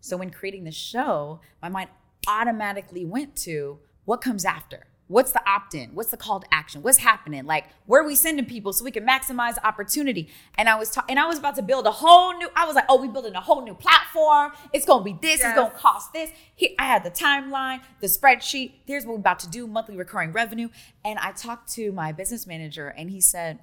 So, 0.00 0.16
when 0.16 0.30
creating 0.30 0.64
the 0.64 0.72
show, 0.72 1.40
my 1.62 1.68
mind 1.68 1.90
automatically 2.26 3.04
went 3.04 3.36
to 3.36 3.78
what 4.04 4.20
comes 4.20 4.44
after. 4.44 4.87
What's 5.08 5.32
the 5.32 5.42
opt 5.48 5.74
in? 5.74 5.90
What's 5.94 6.10
the 6.10 6.18
call 6.18 6.40
to 6.40 6.46
action? 6.52 6.82
What's 6.82 6.98
happening? 6.98 7.46
Like, 7.46 7.64
where 7.86 8.02
are 8.02 8.06
we 8.06 8.14
sending 8.14 8.44
people 8.44 8.74
so 8.74 8.84
we 8.84 8.90
can 8.90 9.06
maximize 9.06 9.56
opportunity? 9.64 10.28
And 10.56 10.68
I 10.68 10.76
was 10.76 10.90
ta- 10.90 11.04
and 11.08 11.18
I 11.18 11.26
was 11.26 11.38
about 11.38 11.56
to 11.56 11.62
build 11.62 11.86
a 11.86 11.90
whole 11.90 12.36
new. 12.36 12.48
I 12.54 12.66
was 12.66 12.76
like, 12.76 12.84
oh, 12.90 13.00
we 13.00 13.08
building 13.08 13.34
a 13.34 13.40
whole 13.40 13.64
new 13.64 13.74
platform. 13.74 14.52
It's 14.72 14.84
gonna 14.84 15.02
be 15.02 15.14
this. 15.20 15.40
Yes. 15.40 15.48
It's 15.48 15.54
gonna 15.56 15.70
cost 15.70 16.12
this. 16.12 16.30
Here, 16.54 16.70
I 16.78 16.84
had 16.84 17.04
the 17.04 17.10
timeline, 17.10 17.80
the 18.00 18.06
spreadsheet. 18.06 18.72
Here's 18.86 19.06
what 19.06 19.14
we're 19.14 19.20
about 19.20 19.38
to 19.40 19.48
do: 19.48 19.66
monthly 19.66 19.96
recurring 19.96 20.32
revenue. 20.32 20.68
And 21.04 21.18
I 21.18 21.32
talked 21.32 21.72
to 21.74 21.90
my 21.90 22.12
business 22.12 22.46
manager, 22.46 22.88
and 22.88 23.10
he 23.10 23.20
said, 23.22 23.60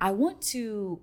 I 0.00 0.12
want 0.12 0.40
to 0.42 1.00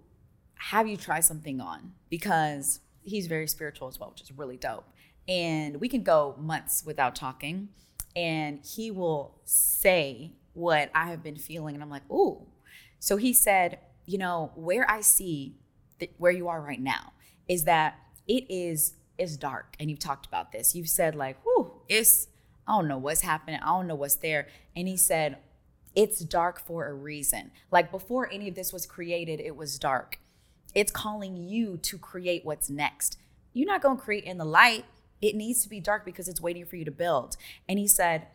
have 0.56 0.88
you 0.88 0.98
try 0.98 1.20
something 1.20 1.62
on 1.62 1.94
because 2.10 2.80
he's 3.04 3.28
very 3.28 3.48
spiritual 3.48 3.88
as 3.88 4.00
well, 4.00 4.10
which 4.10 4.22
is 4.22 4.32
really 4.32 4.58
dope. 4.58 4.86
And 5.28 5.80
we 5.80 5.88
can 5.88 6.04
go 6.04 6.36
months 6.40 6.84
without 6.86 7.16
talking 7.16 7.70
and 8.16 8.60
he 8.64 8.92
will 8.92 9.40
say 9.46 10.34
what 10.54 10.92
I 10.94 11.08
have 11.08 11.24
been 11.24 11.36
feeling. 11.36 11.76
And 11.76 11.84
I'm 11.84 11.90
like, 11.90 12.10
ooh. 12.12 12.46
So 13.00 13.18
he 13.18 13.34
said, 13.34 13.80
you 14.06 14.18
know, 14.18 14.52
where 14.56 14.90
I 14.90 15.02
see 15.02 15.58
that 16.00 16.14
where 16.18 16.32
you 16.32 16.48
are 16.48 16.62
right 16.62 16.82
now 16.82 17.14
is 17.48 17.66
that 17.66 18.00
it 18.28 18.46
is 18.50 18.96
is 19.18 19.38
dark. 19.38 19.76
And 19.80 19.90
you've 19.90 20.00
talked 20.00 20.26
about 20.26 20.52
this. 20.52 20.74
You've 20.74 20.90
said, 20.90 21.16
like, 21.16 21.38
whew, 21.44 21.72
it's 21.88 22.28
I 22.68 22.74
don't 22.74 22.88
know 22.88 22.98
what's 22.98 23.22
happening. 23.22 23.60
I 23.62 23.68
don't 23.68 23.88
know 23.88 23.96
what's 23.96 24.16
there. 24.16 24.48
And 24.76 24.88
he 24.88 24.98
said, 24.98 25.38
it's 25.96 26.20
dark 26.20 26.60
for 26.60 26.88
a 26.88 26.94
reason. 26.94 27.52
Like 27.72 27.92
before 27.92 28.32
any 28.32 28.50
of 28.50 28.56
this 28.56 28.74
was 28.74 28.86
created, 28.86 29.40
it 29.40 29.56
was 29.56 29.78
dark. 29.78 30.20
It's 30.74 30.92
calling 30.92 31.38
you 31.38 31.78
to 31.78 31.98
create 31.98 32.46
what's 32.46 32.70
next. 32.70 33.18
You're 33.54 33.68
not 33.68 33.82
going 33.82 33.98
to 33.98 34.04
create 34.04 34.24
in 34.24 34.38
the 34.38 34.46
light. 34.46 34.86
It 35.24 35.36
needs 35.36 35.64
to 35.64 35.70
be 35.70 35.80
dark 35.80 36.04
because 36.04 36.28
it's 36.28 36.42
waiting 36.42 36.66
for 36.66 36.76
you 36.76 36.84
to 36.84 36.92
build. 36.92 37.38
And 37.70 37.80
he 37.80 37.88
said, 37.88 38.28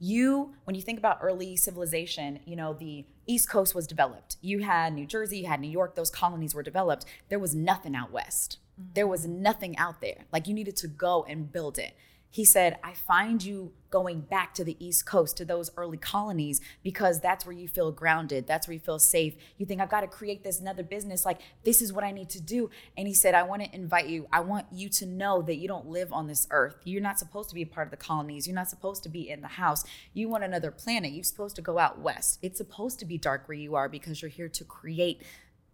you, 0.00 0.54
when 0.64 0.74
you 0.74 0.82
think 0.82 0.98
about 0.98 1.18
early 1.22 1.56
civilization, 1.56 2.40
you 2.44 2.56
know, 2.56 2.74
the 2.74 3.04
East 3.28 3.48
Coast 3.48 3.72
was 3.72 3.86
developed. 3.86 4.36
You 4.40 4.58
had 4.58 4.92
New 4.92 5.06
Jersey, 5.06 5.38
you 5.38 5.46
had 5.46 5.60
New 5.60 5.70
York, 5.70 5.94
those 5.94 6.10
colonies 6.10 6.52
were 6.52 6.64
developed. 6.64 7.04
There 7.28 7.38
was 7.38 7.54
nothing 7.54 7.94
out 7.94 8.10
west. 8.10 8.58
Mm-hmm. 8.80 8.90
There 8.94 9.06
was 9.06 9.24
nothing 9.24 9.78
out 9.78 10.00
there. 10.00 10.24
Like 10.32 10.48
you 10.48 10.54
needed 10.54 10.74
to 10.78 10.88
go 10.88 11.24
and 11.28 11.52
build 11.52 11.78
it 11.78 11.94
he 12.32 12.46
said, 12.46 12.78
I 12.82 12.94
find 12.94 13.44
you 13.44 13.72
going 13.90 14.22
back 14.22 14.54
to 14.54 14.64
the 14.64 14.74
East 14.82 15.04
Coast, 15.04 15.36
to 15.36 15.44
those 15.44 15.70
early 15.76 15.98
colonies, 15.98 16.62
because 16.82 17.20
that's 17.20 17.44
where 17.44 17.52
you 17.52 17.68
feel 17.68 17.92
grounded. 17.92 18.46
That's 18.46 18.66
where 18.66 18.72
you 18.72 18.80
feel 18.80 18.98
safe. 18.98 19.34
You 19.58 19.66
think, 19.66 19.82
I've 19.82 19.90
got 19.90 20.00
to 20.00 20.06
create 20.06 20.42
this 20.42 20.58
another 20.58 20.82
business. 20.82 21.26
Like, 21.26 21.42
this 21.62 21.82
is 21.82 21.92
what 21.92 22.04
I 22.04 22.10
need 22.10 22.30
to 22.30 22.40
do. 22.40 22.70
And 22.96 23.06
he 23.06 23.12
said, 23.12 23.34
I 23.34 23.42
want 23.42 23.62
to 23.62 23.74
invite 23.74 24.08
you. 24.08 24.28
I 24.32 24.40
want 24.40 24.64
you 24.72 24.88
to 24.88 25.04
know 25.04 25.42
that 25.42 25.56
you 25.56 25.68
don't 25.68 25.88
live 25.88 26.10
on 26.10 26.26
this 26.26 26.48
earth. 26.50 26.76
You're 26.84 27.02
not 27.02 27.18
supposed 27.18 27.50
to 27.50 27.54
be 27.54 27.62
a 27.62 27.66
part 27.66 27.86
of 27.86 27.90
the 27.90 27.98
colonies. 27.98 28.46
You're 28.46 28.56
not 28.56 28.70
supposed 28.70 29.02
to 29.02 29.10
be 29.10 29.28
in 29.28 29.42
the 29.42 29.48
house. 29.48 29.84
You 30.14 30.30
want 30.30 30.42
another 30.42 30.70
planet. 30.70 31.12
You're 31.12 31.24
supposed 31.24 31.56
to 31.56 31.62
go 31.62 31.78
out 31.78 32.00
west. 32.00 32.38
It's 32.40 32.56
supposed 32.56 32.98
to 33.00 33.04
be 33.04 33.18
dark 33.18 33.46
where 33.46 33.58
you 33.58 33.74
are 33.74 33.90
because 33.90 34.22
you're 34.22 34.30
here 34.30 34.48
to 34.48 34.64
create, 34.64 35.22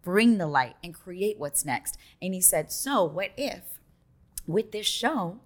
bring 0.01 0.39
the 0.39 0.47
light, 0.47 0.75
and 0.83 0.93
create 0.93 1.39
what's 1.39 1.63
next. 1.63 1.97
And 2.21 2.33
he 2.33 2.41
said, 2.41 2.69
So, 2.69 3.05
what 3.05 3.31
if 3.37 3.79
with 4.45 4.73
this 4.73 4.87
show, 4.87 5.39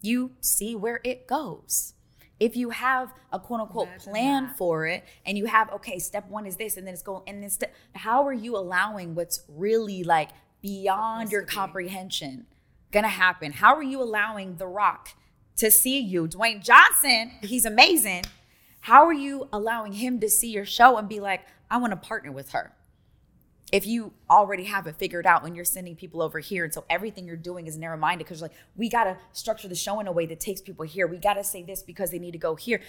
you 0.00 0.32
see 0.40 0.74
where 0.74 1.00
it 1.04 1.26
goes. 1.26 1.94
If 2.40 2.56
you 2.56 2.70
have 2.70 3.12
a 3.32 3.38
quote 3.40 3.60
unquote 3.60 3.88
Imagine 3.88 4.12
plan 4.12 4.42
that. 4.44 4.56
for 4.56 4.86
it 4.86 5.04
and 5.26 5.36
you 5.36 5.46
have, 5.46 5.72
okay, 5.72 5.98
step 5.98 6.28
one 6.28 6.46
is 6.46 6.56
this, 6.56 6.76
and 6.76 6.86
then 6.86 6.94
it's 6.94 7.02
going, 7.02 7.22
and 7.26 7.42
then 7.42 7.50
step, 7.50 7.74
how 7.94 8.26
are 8.26 8.32
you 8.32 8.56
allowing 8.56 9.14
what's 9.14 9.42
really 9.48 10.04
like 10.04 10.30
beyond 10.62 11.32
your 11.32 11.42
comprehension 11.42 12.46
gonna 12.92 13.08
happen? 13.08 13.52
How 13.52 13.74
are 13.74 13.82
you 13.82 14.00
allowing 14.00 14.56
The 14.56 14.66
Rock 14.68 15.10
to 15.56 15.70
see 15.70 15.98
you? 15.98 16.28
Dwayne 16.28 16.62
Johnson, 16.62 17.32
he's 17.42 17.64
amazing. 17.64 18.24
How 18.82 19.04
are 19.04 19.12
you 19.12 19.48
allowing 19.52 19.94
him 19.94 20.20
to 20.20 20.28
see 20.28 20.50
your 20.50 20.64
show 20.64 20.96
and 20.96 21.08
be 21.08 21.18
like, 21.18 21.42
I 21.68 21.78
wanna 21.78 21.96
partner 21.96 22.30
with 22.30 22.52
her? 22.52 22.72
If 23.72 23.86
you 23.86 24.12
already 24.30 24.64
have 24.64 24.86
it 24.86 24.96
figured 24.96 25.26
out 25.26 25.42
when 25.42 25.54
you're 25.54 25.64
sending 25.64 25.94
people 25.94 26.22
over 26.22 26.38
here 26.38 26.64
and 26.64 26.72
so 26.72 26.84
everything 26.88 27.26
you're 27.26 27.36
doing 27.36 27.66
is 27.66 27.76
narrow 27.76 27.96
minded 27.96 28.24
because 28.24 28.40
like 28.40 28.52
we 28.76 28.88
got 28.88 29.04
to 29.04 29.16
structure 29.32 29.68
the 29.68 29.74
show 29.74 30.00
in 30.00 30.06
a 30.06 30.12
way 30.12 30.26
that 30.26 30.40
takes 30.40 30.60
people 30.60 30.84
here. 30.84 31.06
We 31.06 31.18
got 31.18 31.34
to 31.34 31.44
say 31.44 31.62
this 31.62 31.82
because 31.82 32.10
they 32.10 32.18
need 32.18 32.32
to 32.32 32.38
go 32.38 32.54
here. 32.54 32.80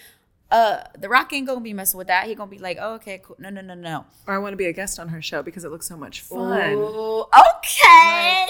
Uh 0.50 0.82
the 0.98 1.08
rock 1.08 1.32
ain't 1.32 1.46
gonna 1.46 1.60
be 1.60 1.72
messing 1.72 1.96
with 1.96 2.08
that. 2.08 2.26
He 2.26 2.34
gonna 2.34 2.50
be 2.50 2.58
like 2.58 2.76
oh, 2.80 2.94
okay 2.94 3.20
cool. 3.22 3.36
No 3.38 3.50
no 3.50 3.60
no 3.60 3.74
no. 3.74 4.04
Or 4.26 4.34
i 4.34 4.38
want 4.38 4.52
to 4.52 4.56
be 4.56 4.66
a 4.66 4.72
guest 4.72 4.98
on 4.98 5.08
her 5.08 5.22
show 5.22 5.42
because 5.44 5.64
it 5.64 5.70
looks 5.70 5.86
so 5.86 5.96
much 5.96 6.22
fun. 6.22 6.72
Ooh, 6.72 7.20
okay 7.20 8.46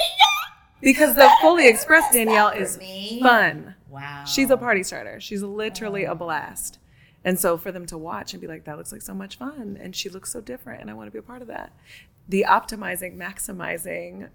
because 0.80 1.14
the 1.14 1.30
fully 1.40 1.68
expressed 1.68 2.12
danielle 2.12 2.48
is 2.48 2.78
me? 2.78 3.20
fun. 3.22 3.74
Wow. 3.88 4.24
She's 4.24 4.50
a 4.50 4.56
party 4.56 4.82
starter. 4.82 5.20
She's 5.20 5.42
literally 5.42 6.06
oh. 6.06 6.12
a 6.12 6.14
blast. 6.14 6.78
And 7.24 7.38
so 7.38 7.58
for 7.58 7.70
them 7.70 7.84
to 7.86 7.98
watch 7.98 8.32
and 8.32 8.40
be 8.40 8.46
like, 8.46 8.64
that 8.64 8.78
looks 8.78 8.92
like 8.92 9.02
so 9.02 9.12
much 9.12 9.36
fun. 9.36 9.78
And 9.80 9.94
she 9.94 10.08
looks 10.08 10.32
so 10.32 10.40
different. 10.40 10.80
And 10.80 10.90
I 10.90 10.94
want 10.94 11.06
to 11.06 11.10
be 11.10 11.18
a 11.18 11.22
part 11.22 11.42
of 11.42 11.48
that 11.48 11.72
the 12.28 12.44
optimizing, 12.48 13.16
maximizing 13.16 14.28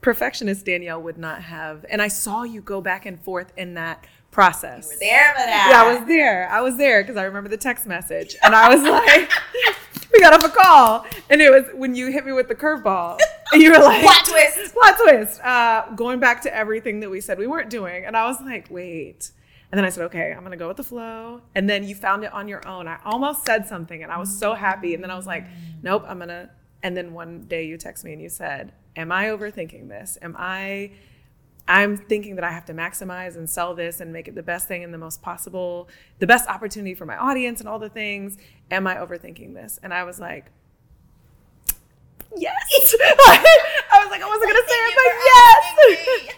perfectionist 0.00 0.64
Danielle 0.64 1.02
would 1.02 1.18
not 1.18 1.42
have. 1.42 1.84
And 1.90 2.00
I 2.00 2.08
saw 2.08 2.44
you 2.44 2.60
go 2.60 2.80
back 2.80 3.06
and 3.06 3.20
forth 3.20 3.52
in 3.56 3.74
that 3.74 4.04
process. 4.30 4.88
You 4.90 4.96
were 4.96 5.00
there 5.00 5.32
for 5.34 5.38
that. 5.46 5.68
Yeah, 5.70 5.82
I 5.82 5.98
was 5.98 6.06
there. 6.08 6.48
I 6.48 6.60
was 6.60 6.76
there 6.76 7.02
because 7.02 7.16
I 7.16 7.24
remember 7.24 7.48
the 7.48 7.56
text 7.56 7.86
message, 7.86 8.36
and 8.42 8.54
I 8.54 8.72
was 8.74 8.82
like, 8.82 9.30
"We 10.12 10.20
got 10.20 10.32
off 10.32 10.44
a 10.44 10.54
call," 10.54 11.06
and 11.30 11.40
it 11.42 11.50
was 11.50 11.64
when 11.74 11.94
you 11.94 12.12
hit 12.12 12.24
me 12.24 12.32
with 12.32 12.46
the 12.48 12.54
curveball, 12.54 13.18
and 13.52 13.62
you 13.62 13.72
were 13.72 13.78
like, 13.78 14.02
Plot 14.02 14.24
twist. 14.26 14.74
plot 14.74 14.94
twist." 15.02 15.40
Uh, 15.42 15.86
going 15.96 16.20
back 16.20 16.42
to 16.42 16.54
everything 16.54 17.00
that 17.00 17.10
we 17.10 17.20
said 17.20 17.38
we 17.38 17.46
weren't 17.46 17.70
doing, 17.70 18.04
and 18.04 18.16
I 18.16 18.26
was 18.26 18.40
like, 18.40 18.68
"Wait." 18.70 19.30
And 19.72 19.78
then 19.78 19.84
I 19.84 19.88
said, 19.88 20.04
okay, 20.04 20.32
I'm 20.32 20.44
gonna 20.44 20.56
go 20.56 20.68
with 20.68 20.76
the 20.76 20.84
flow. 20.84 21.40
And 21.56 21.68
then 21.68 21.82
you 21.82 21.96
found 21.96 22.22
it 22.22 22.32
on 22.32 22.46
your 22.46 22.66
own. 22.68 22.86
I 22.86 22.98
almost 23.04 23.44
said 23.44 23.66
something 23.66 24.00
and 24.00 24.12
I 24.12 24.18
was 24.18 24.38
so 24.38 24.54
happy. 24.54 24.94
And 24.94 25.02
then 25.02 25.10
I 25.10 25.16
was 25.16 25.26
like, 25.26 25.44
nope, 25.82 26.04
I'm 26.06 26.20
gonna. 26.20 26.50
And 26.86 26.96
then 26.96 27.14
one 27.14 27.46
day 27.48 27.66
you 27.66 27.78
text 27.78 28.04
me 28.04 28.12
and 28.12 28.22
you 28.22 28.28
said, 28.28 28.70
Am 28.94 29.10
I 29.10 29.24
overthinking 29.24 29.88
this? 29.88 30.16
Am 30.22 30.36
I 30.38 30.92
I'm 31.66 31.96
thinking 31.96 32.36
that 32.36 32.44
I 32.44 32.52
have 32.52 32.64
to 32.66 32.74
maximize 32.74 33.34
and 33.34 33.50
sell 33.50 33.74
this 33.74 34.00
and 34.00 34.12
make 34.12 34.28
it 34.28 34.36
the 34.36 34.42
best 34.44 34.68
thing 34.68 34.84
and 34.84 34.94
the 34.94 34.98
most 34.98 35.20
possible, 35.20 35.88
the 36.20 36.28
best 36.28 36.48
opportunity 36.48 36.94
for 36.94 37.04
my 37.04 37.16
audience 37.16 37.58
and 37.58 37.68
all 37.68 37.80
the 37.80 37.88
things. 37.88 38.38
Am 38.70 38.86
I 38.86 38.94
overthinking 38.94 39.52
this? 39.52 39.80
And 39.82 39.92
I 39.92 40.04
was 40.04 40.20
like, 40.20 40.52
yes. 42.36 42.54
I 43.00 43.98
was 44.00 44.08
like, 44.08 44.22
I 44.22 44.28
wasn't 44.28 44.44
going 44.44 44.62
to 44.62 44.68
say 44.68 44.76
it, 44.76 44.94
but 44.94 46.28
yes. 46.28 46.36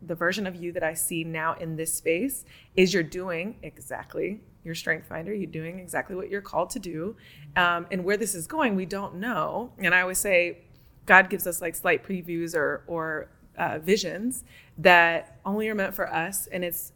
the 0.06 0.14
version 0.14 0.46
of 0.46 0.56
you 0.56 0.72
that 0.72 0.82
I 0.82 0.94
see 0.94 1.22
now 1.22 1.52
in 1.52 1.76
this 1.76 1.92
space 1.92 2.46
is 2.76 2.94
you're 2.94 3.02
doing 3.02 3.56
exactly 3.62 4.40
your 4.66 4.74
strength 4.74 5.06
finder. 5.06 5.32
You're 5.32 5.50
doing 5.50 5.78
exactly 5.78 6.14
what 6.16 6.28
you're 6.28 6.42
called 6.42 6.70
to 6.70 6.78
do. 6.78 7.16
Um, 7.54 7.86
and 7.90 8.04
where 8.04 8.16
this 8.16 8.34
is 8.34 8.46
going, 8.46 8.74
we 8.74 8.84
don't 8.84 9.14
know. 9.14 9.72
And 9.78 9.94
I 9.94 10.02
always 10.02 10.18
say, 10.18 10.58
God 11.06 11.30
gives 11.30 11.46
us 11.46 11.62
like 11.62 11.74
slight 11.76 12.04
previews 12.04 12.54
or, 12.54 12.82
or 12.88 13.30
uh, 13.56 13.78
visions 13.78 14.44
that 14.76 15.38
only 15.46 15.68
are 15.68 15.74
meant 15.74 15.94
for 15.94 16.12
us. 16.12 16.48
And 16.48 16.64
it's 16.64 16.92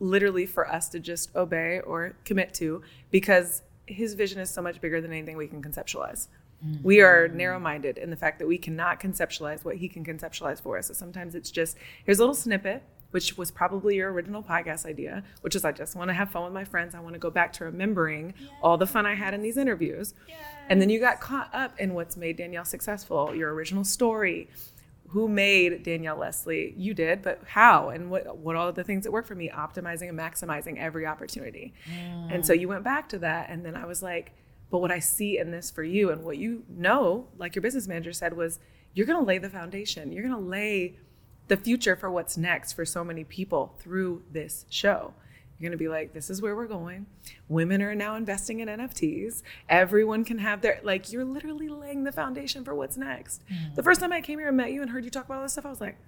literally 0.00 0.46
for 0.46 0.66
us 0.66 0.88
to 0.88 0.98
just 0.98 1.36
obey 1.36 1.80
or 1.80 2.16
commit 2.24 2.54
to 2.54 2.82
because 3.10 3.62
his 3.86 4.14
vision 4.14 4.40
is 4.40 4.50
so 4.50 4.62
much 4.62 4.80
bigger 4.80 5.00
than 5.00 5.12
anything 5.12 5.36
we 5.36 5.46
can 5.46 5.62
conceptualize. 5.62 6.28
Mm-hmm. 6.64 6.82
We 6.82 7.00
are 7.02 7.28
narrow 7.28 7.58
minded 7.58 7.98
in 7.98 8.10
the 8.10 8.16
fact 8.16 8.38
that 8.38 8.46
we 8.48 8.58
cannot 8.58 8.98
conceptualize 9.00 9.64
what 9.64 9.76
he 9.76 9.88
can 9.88 10.04
conceptualize 10.04 10.60
for 10.60 10.78
us. 10.78 10.88
So 10.88 10.94
sometimes 10.94 11.34
it's 11.34 11.50
just 11.50 11.76
here's 12.04 12.18
a 12.18 12.22
little 12.22 12.34
snippet, 12.34 12.82
which 13.10 13.36
was 13.36 13.50
probably 13.50 13.96
your 13.96 14.12
original 14.12 14.42
podcast 14.42 14.86
idea, 14.86 15.22
which 15.40 15.54
is 15.54 15.64
I 15.64 15.72
just 15.72 15.96
want 15.96 16.08
to 16.08 16.14
have 16.14 16.30
fun 16.30 16.44
with 16.44 16.52
my 16.52 16.64
friends. 16.64 16.94
I 16.94 17.00
want 17.00 17.14
to 17.14 17.18
go 17.18 17.30
back 17.30 17.52
to 17.54 17.64
remembering 17.64 18.34
yes. 18.38 18.50
all 18.62 18.76
the 18.76 18.86
fun 18.86 19.06
I 19.06 19.14
had 19.14 19.34
in 19.34 19.42
these 19.42 19.56
interviews. 19.56 20.14
Yes. 20.28 20.38
And 20.68 20.80
then 20.80 20.90
you 20.90 21.00
got 21.00 21.20
caught 21.20 21.52
up 21.54 21.78
in 21.78 21.94
what's 21.94 22.16
made 22.16 22.36
Danielle 22.36 22.64
successful, 22.64 23.34
your 23.34 23.52
original 23.52 23.84
story. 23.84 24.48
Who 25.08 25.26
made 25.28 25.82
Danielle 25.82 26.18
Leslie? 26.18 26.72
You 26.76 26.94
did, 26.94 27.22
but 27.22 27.42
how? 27.44 27.88
And 27.88 28.10
what 28.10 28.36
what 28.38 28.54
all 28.54 28.72
the 28.72 28.84
things 28.84 29.02
that 29.04 29.10
work 29.10 29.26
for 29.26 29.34
me, 29.34 29.50
optimizing 29.52 30.08
and 30.08 30.18
maximizing 30.18 30.78
every 30.78 31.04
opportunity. 31.04 31.74
Mm. 31.92 32.34
And 32.34 32.46
so 32.46 32.52
you 32.52 32.68
went 32.68 32.84
back 32.84 33.08
to 33.08 33.18
that 33.18 33.50
and 33.50 33.66
then 33.66 33.74
I 33.74 33.86
was 33.86 34.02
like, 34.02 34.32
but 34.70 34.78
what 34.78 34.92
I 34.92 35.00
see 35.00 35.38
in 35.38 35.50
this 35.50 35.68
for 35.68 35.82
you 35.82 36.10
and 36.10 36.22
what 36.22 36.38
you 36.38 36.62
know, 36.68 37.26
like 37.38 37.56
your 37.56 37.62
business 37.62 37.88
manager 37.88 38.12
said, 38.12 38.36
was 38.36 38.60
you're 38.94 39.06
going 39.06 39.18
to 39.18 39.24
lay 39.24 39.38
the 39.38 39.50
foundation. 39.50 40.12
You're 40.12 40.22
going 40.22 40.34
to 40.34 40.48
lay 40.48 40.96
the 41.50 41.56
future 41.56 41.96
for 41.96 42.08
what's 42.08 42.36
next 42.38 42.74
for 42.74 42.84
so 42.84 43.02
many 43.02 43.24
people 43.24 43.74
through 43.80 44.22
this 44.30 44.64
show. 44.70 45.12
You're 45.58 45.68
going 45.68 45.76
to 45.76 45.84
be 45.84 45.88
like, 45.88 46.14
this 46.14 46.30
is 46.30 46.40
where 46.40 46.54
we're 46.54 46.68
going. 46.68 47.06
Women 47.48 47.82
are 47.82 47.94
now 47.94 48.14
investing 48.14 48.60
in 48.60 48.68
NFTs. 48.68 49.42
Everyone 49.68 50.24
can 50.24 50.38
have 50.38 50.62
their, 50.62 50.80
like, 50.84 51.12
you're 51.12 51.24
literally 51.24 51.68
laying 51.68 52.04
the 52.04 52.12
foundation 52.12 52.64
for 52.64 52.72
what's 52.72 52.96
next. 52.96 53.42
Mm. 53.52 53.74
The 53.74 53.82
first 53.82 54.00
time 54.00 54.12
I 54.12 54.20
came 54.20 54.38
here 54.38 54.48
and 54.48 54.56
met 54.56 54.70
you 54.72 54.80
and 54.80 54.92
heard 54.92 55.04
you 55.04 55.10
talk 55.10 55.24
about 55.24 55.38
all 55.38 55.42
this 55.42 55.52
stuff, 55.52 55.66
I 55.66 55.70
was 55.70 55.80
like, 55.80 55.98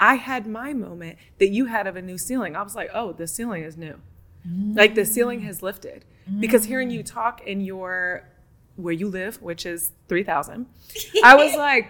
I 0.00 0.14
had 0.14 0.46
my 0.46 0.72
moment 0.72 1.18
that 1.38 1.50
you 1.50 1.66
had 1.66 1.86
of 1.86 1.94
a 1.94 2.02
new 2.02 2.16
ceiling. 2.16 2.56
I 2.56 2.62
was 2.62 2.74
like, 2.74 2.90
oh, 2.94 3.12
the 3.12 3.26
ceiling 3.26 3.62
is 3.64 3.76
new. 3.76 4.00
Mm. 4.48 4.74
Like, 4.74 4.94
the 4.94 5.04
ceiling 5.04 5.42
has 5.42 5.62
lifted 5.62 6.06
because 6.40 6.64
hearing 6.64 6.90
you 6.90 7.02
talk 7.02 7.42
in 7.46 7.60
your 7.60 8.26
where 8.76 8.94
you 8.94 9.08
live, 9.08 9.40
which 9.42 9.66
is 9.66 9.92
3000, 10.08 10.66
I 11.22 11.36
was 11.36 11.54
like, 11.54 11.88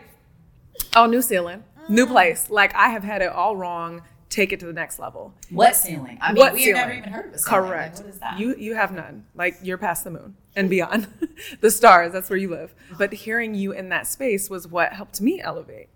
oh, 0.96 1.06
New 1.06 1.22
Zealand, 1.22 1.62
new 1.88 2.06
place. 2.06 2.50
Like 2.50 2.74
I 2.74 2.88
have 2.88 3.04
had 3.04 3.22
it 3.22 3.30
all 3.30 3.56
wrong. 3.56 4.02
Take 4.28 4.52
it 4.52 4.60
to 4.60 4.66
the 4.66 4.72
next 4.72 4.98
level. 4.98 5.34
What 5.50 5.76
ceiling? 5.76 6.16
I 6.22 6.32
mean, 6.32 6.40
what 6.40 6.54
we've 6.54 6.74
never 6.74 6.92
even 6.92 7.10
heard 7.10 7.26
of 7.26 7.34
a 7.34 7.38
ceiling. 7.38 7.68
Correct. 7.68 7.96
Like, 7.96 8.04
what 8.06 8.14
is 8.14 8.20
that? 8.20 8.38
You 8.38 8.56
you 8.56 8.74
have 8.74 8.92
none. 8.92 9.26
Like 9.34 9.56
you're 9.62 9.78
past 9.78 10.04
the 10.04 10.10
moon 10.10 10.36
and 10.56 10.70
beyond. 10.70 11.06
the 11.60 11.70
stars, 11.70 12.12
that's 12.12 12.30
where 12.30 12.38
you 12.38 12.48
live. 12.48 12.74
But 12.96 13.12
hearing 13.12 13.54
you 13.54 13.72
in 13.72 13.90
that 13.90 14.06
space 14.06 14.48
was 14.48 14.66
what 14.66 14.92
helped 14.94 15.20
me 15.20 15.40
elevate. 15.40 15.88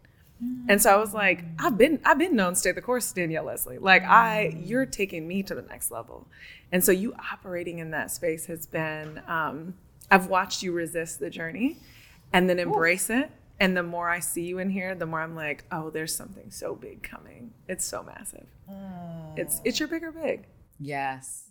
And 0.68 0.82
so 0.82 0.92
I 0.92 0.96
was 0.96 1.14
like, 1.14 1.44
I've 1.58 1.78
been 1.78 1.98
I've 2.04 2.18
been 2.18 2.36
known 2.36 2.54
stay 2.56 2.72
the 2.72 2.82
course, 2.82 3.10
Danielle 3.10 3.44
Leslie. 3.44 3.78
Like 3.78 4.02
I, 4.02 4.54
you're 4.64 4.84
taking 4.84 5.26
me 5.26 5.42
to 5.44 5.54
the 5.54 5.62
next 5.62 5.90
level. 5.90 6.26
And 6.70 6.84
so 6.84 6.92
you 6.92 7.14
operating 7.32 7.78
in 7.78 7.90
that 7.92 8.10
space 8.10 8.46
has 8.46 8.66
been, 8.66 9.22
um, 9.28 9.74
I've 10.10 10.26
watched 10.26 10.62
you 10.62 10.72
resist 10.72 11.20
the 11.20 11.30
journey 11.30 11.78
and 12.32 12.50
then 12.50 12.58
embrace 12.58 13.08
Ooh. 13.08 13.20
it. 13.20 13.30
And 13.58 13.76
the 13.76 13.82
more 13.82 14.08
I 14.08 14.20
see 14.20 14.42
you 14.42 14.58
in 14.58 14.70
here, 14.70 14.94
the 14.94 15.06
more 15.06 15.20
I'm 15.20 15.34
like, 15.34 15.64
oh, 15.72 15.90
there's 15.90 16.14
something 16.14 16.50
so 16.50 16.74
big 16.74 17.02
coming. 17.02 17.52
It's 17.68 17.84
so 17.84 18.02
massive. 18.02 18.46
Mm. 18.70 19.38
It's 19.38 19.60
it's 19.64 19.80
your 19.80 19.88
bigger 19.88 20.12
big. 20.12 20.46
Yes. 20.78 21.50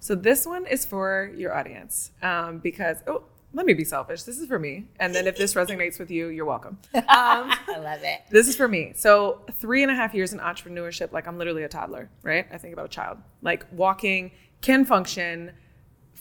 So 0.00 0.14
this 0.14 0.46
one 0.46 0.66
is 0.66 0.84
for 0.84 1.32
your 1.36 1.54
audience 1.54 2.10
um, 2.22 2.58
because 2.58 2.98
oh, 3.06 3.24
let 3.54 3.66
me 3.66 3.72
be 3.72 3.84
selfish. 3.84 4.24
This 4.24 4.38
is 4.38 4.48
for 4.48 4.58
me. 4.58 4.88
And 4.98 5.14
then 5.14 5.26
if 5.26 5.36
this 5.36 5.54
resonates 5.62 5.98
with 5.98 6.10
you, 6.10 6.28
you're 6.28 6.44
welcome. 6.44 6.78
Um, 6.94 7.52
I 7.68 7.78
love 7.78 8.00
it. 8.02 8.22
This 8.30 8.48
is 8.48 8.56
for 8.56 8.66
me. 8.66 8.92
So, 8.96 9.42
three 9.60 9.82
and 9.82 9.92
a 9.92 9.94
half 9.94 10.14
years 10.14 10.32
in 10.32 10.40
entrepreneurship, 10.40 11.12
like 11.12 11.28
I'm 11.28 11.38
literally 11.38 11.62
a 11.62 11.68
toddler, 11.68 12.10
right? 12.22 12.46
I 12.52 12.58
think 12.58 12.72
about 12.72 12.86
a 12.86 12.88
child, 12.88 13.18
like 13.40 13.64
walking, 13.72 14.32
can 14.62 14.84
function 14.84 15.52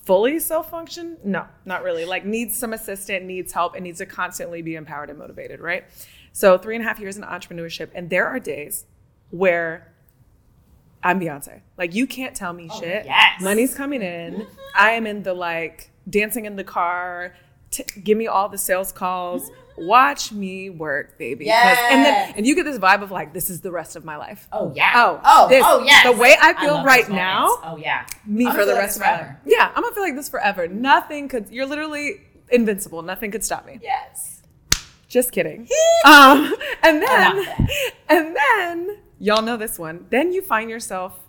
fully 0.06 0.40
self 0.40 0.70
function 0.70 1.18
no 1.24 1.46
not 1.66 1.84
really. 1.84 2.06
Like 2.06 2.26
needs 2.26 2.58
some 2.58 2.74
assistant 2.74 3.26
needs 3.26 3.52
help 3.52 3.76
and 3.76 3.84
needs 3.84 4.00
to 4.00 4.06
constantly 4.06 4.62
be 4.62 4.76
empowered 4.76 5.10
and 5.10 5.20
motivated 5.20 5.60
right? 5.60 5.86
So 6.32 6.58
three 6.58 6.76
and 6.76 6.84
a 6.84 6.88
half 6.88 7.00
years 7.00 7.18
in 7.18 7.24
entrepreneurship 7.24 7.90
and 7.94 8.10
there 8.10 8.28
are 8.28 8.40
days 8.40 8.86
where 9.30 9.94
i'm 11.04 11.20
beyonce. 11.20 11.62
Like 11.78 11.94
you 11.94 12.08
can't 12.08 12.36
tell 12.36 12.54
me 12.54 12.70
oh, 12.72 12.80
shit. 12.80 13.06
yes. 13.06 13.42
money's 13.42 13.76
coming 13.76 14.02
in. 14.02 14.34
Mm-hmm. 14.34 14.54
I 14.76 14.92
am 14.92 15.08
in 15.08 15.24
the 15.24 15.34
like 15.34 15.90
dancing 16.10 16.46
in 16.46 16.56
the 16.56 16.64
car 16.64 17.34
t- 17.74 18.02
give 18.02 18.18
me 18.18 18.28
all 18.28 18.48
the 18.50 18.58
sales 18.58 18.92
calls 18.92 19.50
watch 19.78 20.32
me 20.32 20.70
work, 20.70 21.18
baby. 21.18 21.46
Yes. 21.46 21.80
And 21.92 22.06
then 22.06 22.34
and 22.38 22.48
you 22.48 22.56
get 22.56 22.66
this 22.66 22.80
vibe 22.80 23.02
of 23.02 23.12
like, 23.12 23.34
this 23.34 23.50
is 23.50 23.62
the 23.62 23.72
rest 23.72 23.96
of 23.96 24.06
my 24.06 24.18
life. 24.18 24.48
Oh 24.52 24.72
yeah. 24.76 24.92
Oh 24.96 25.22
oh 25.24 25.50
this, 25.50 25.64
oh 25.66 25.84
yeah. 25.84 26.12
The 26.12 26.18
way 26.18 26.36
I 26.42 26.54
feel 26.54 26.76
I 26.76 26.84
right 26.84 27.10
now. 27.10 27.48
Oh 27.64 27.78
yeah. 27.78 28.06
Me 28.26 28.50
for 28.52 28.66
the 28.66 28.74
rest 28.74 28.98
of 28.98 29.02
my 29.02 29.12
life. 29.12 29.36
Yeah, 29.46 29.72
I'm 29.76 29.84
gonna 29.84 29.96
feel 29.96 30.04
like 30.04 30.16
this 30.16 30.30
forever. 30.30 30.68
Nothing 30.68 31.28
could. 31.28 31.50
You're 31.50 31.66
literally 31.66 32.22
invincible. 32.50 33.02
Nothing 33.02 33.32
could 33.32 33.44
stop 33.44 33.66
me. 33.66 33.80
Yes. 33.82 34.42
Just 35.08 35.32
kidding. 35.32 35.68
um, 36.06 36.56
and 36.82 37.02
then 37.02 37.46
and 38.10 38.36
then 38.36 38.98
y'all 39.20 39.42
know 39.42 39.58
this 39.58 39.78
one. 39.78 40.06
Then 40.10 40.32
you 40.34 40.42
find 40.42 40.70
yourself 40.70 41.20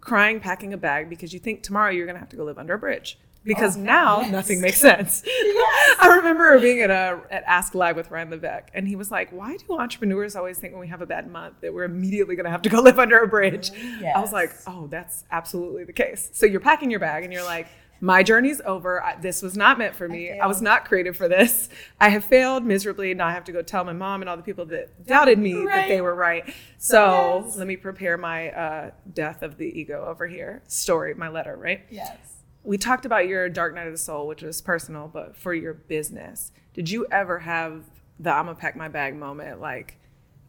crying, 0.00 0.40
packing 0.40 0.72
a 0.72 0.78
bag 0.78 1.08
because 1.10 1.32
you 1.32 1.38
think 1.38 1.62
tomorrow 1.62 1.90
you're 1.90 2.06
gonna 2.06 2.18
have 2.18 2.30
to 2.30 2.36
go 2.36 2.44
live 2.44 2.58
under 2.58 2.74
a 2.74 2.78
bridge 2.78 3.18
because 3.48 3.78
oh, 3.78 3.80
now 3.80 4.20
yes. 4.20 4.30
nothing 4.30 4.60
makes 4.60 4.78
sense. 4.78 5.22
yes. 5.26 5.96
I 5.98 6.16
remember 6.16 6.60
being 6.60 6.82
at 6.82 6.90
a 6.90 7.20
at 7.30 7.42
Ask 7.46 7.74
Live 7.74 7.96
with 7.96 8.10
Ryan 8.10 8.30
Levesque, 8.30 8.68
and 8.74 8.86
he 8.86 8.94
was 8.94 9.10
like, 9.10 9.30
"Why 9.32 9.56
do 9.56 9.78
entrepreneurs 9.78 10.36
always 10.36 10.58
think 10.58 10.74
when 10.74 10.80
we 10.80 10.88
have 10.88 11.00
a 11.00 11.06
bad 11.06 11.28
month 11.28 11.54
that 11.62 11.72
we're 11.74 11.84
immediately 11.84 12.36
going 12.36 12.44
to 12.44 12.50
have 12.50 12.62
to 12.62 12.68
go 12.68 12.80
live 12.82 12.98
under 12.98 13.18
a 13.18 13.26
bridge?" 13.26 13.72
Yes. 14.00 14.14
I 14.14 14.20
was 14.20 14.32
like, 14.32 14.52
"Oh, 14.66 14.86
that's 14.86 15.24
absolutely 15.32 15.84
the 15.84 15.94
case." 15.94 16.30
So 16.34 16.46
you're 16.46 16.60
packing 16.60 16.90
your 16.90 17.00
bag, 17.00 17.24
and 17.24 17.32
you're 17.32 17.44
like. 17.44 17.66
My 18.00 18.22
journey's 18.22 18.60
over. 18.64 19.02
I, 19.02 19.16
this 19.16 19.42
was 19.42 19.56
not 19.56 19.76
meant 19.76 19.92
for 19.92 20.08
me. 20.08 20.30
I, 20.30 20.44
I, 20.44 20.46
was 20.46 20.62
not 20.62 20.84
created 20.84 21.16
for 21.16 21.26
this. 21.26 21.68
I 22.00 22.10
have 22.10 22.22
failed 22.22 22.64
miserably. 22.64 23.12
Now 23.12 23.26
I 23.26 23.32
have 23.32 23.42
to 23.46 23.52
go 23.52 23.60
tell 23.60 23.82
my 23.82 23.92
mom 23.92 24.22
and 24.22 24.30
all 24.30 24.36
the 24.36 24.42
people 24.44 24.66
that 24.66 25.04
doubted 25.04 25.36
me 25.36 25.54
right. 25.56 25.74
that 25.74 25.88
they 25.88 26.00
were 26.00 26.14
right. 26.14 26.48
So 26.76 27.42
yes. 27.44 27.56
let 27.56 27.66
me 27.66 27.76
prepare 27.76 28.16
my 28.16 28.52
uh, 28.52 28.90
death 29.12 29.42
of 29.42 29.56
the 29.56 29.66
ego 29.66 30.04
over 30.06 30.28
here 30.28 30.62
story, 30.68 31.14
my 31.14 31.28
letter, 31.28 31.56
right? 31.56 31.86
Yes 31.90 32.37
we 32.64 32.76
talked 32.76 33.06
about 33.06 33.26
your 33.28 33.48
dark 33.48 33.74
night 33.74 33.86
of 33.86 33.92
the 33.92 33.98
soul, 33.98 34.26
which 34.26 34.42
was 34.42 34.60
personal, 34.60 35.08
but 35.08 35.36
for 35.36 35.54
your 35.54 35.74
business, 35.74 36.52
did 36.74 36.90
you 36.90 37.06
ever 37.10 37.40
have 37.40 37.84
the 38.18 38.30
I'm 38.30 38.46
gonna 38.46 38.56
pack 38.56 38.76
my 38.76 38.88
bag 38.88 39.16
moment? 39.16 39.60
Like, 39.60 39.98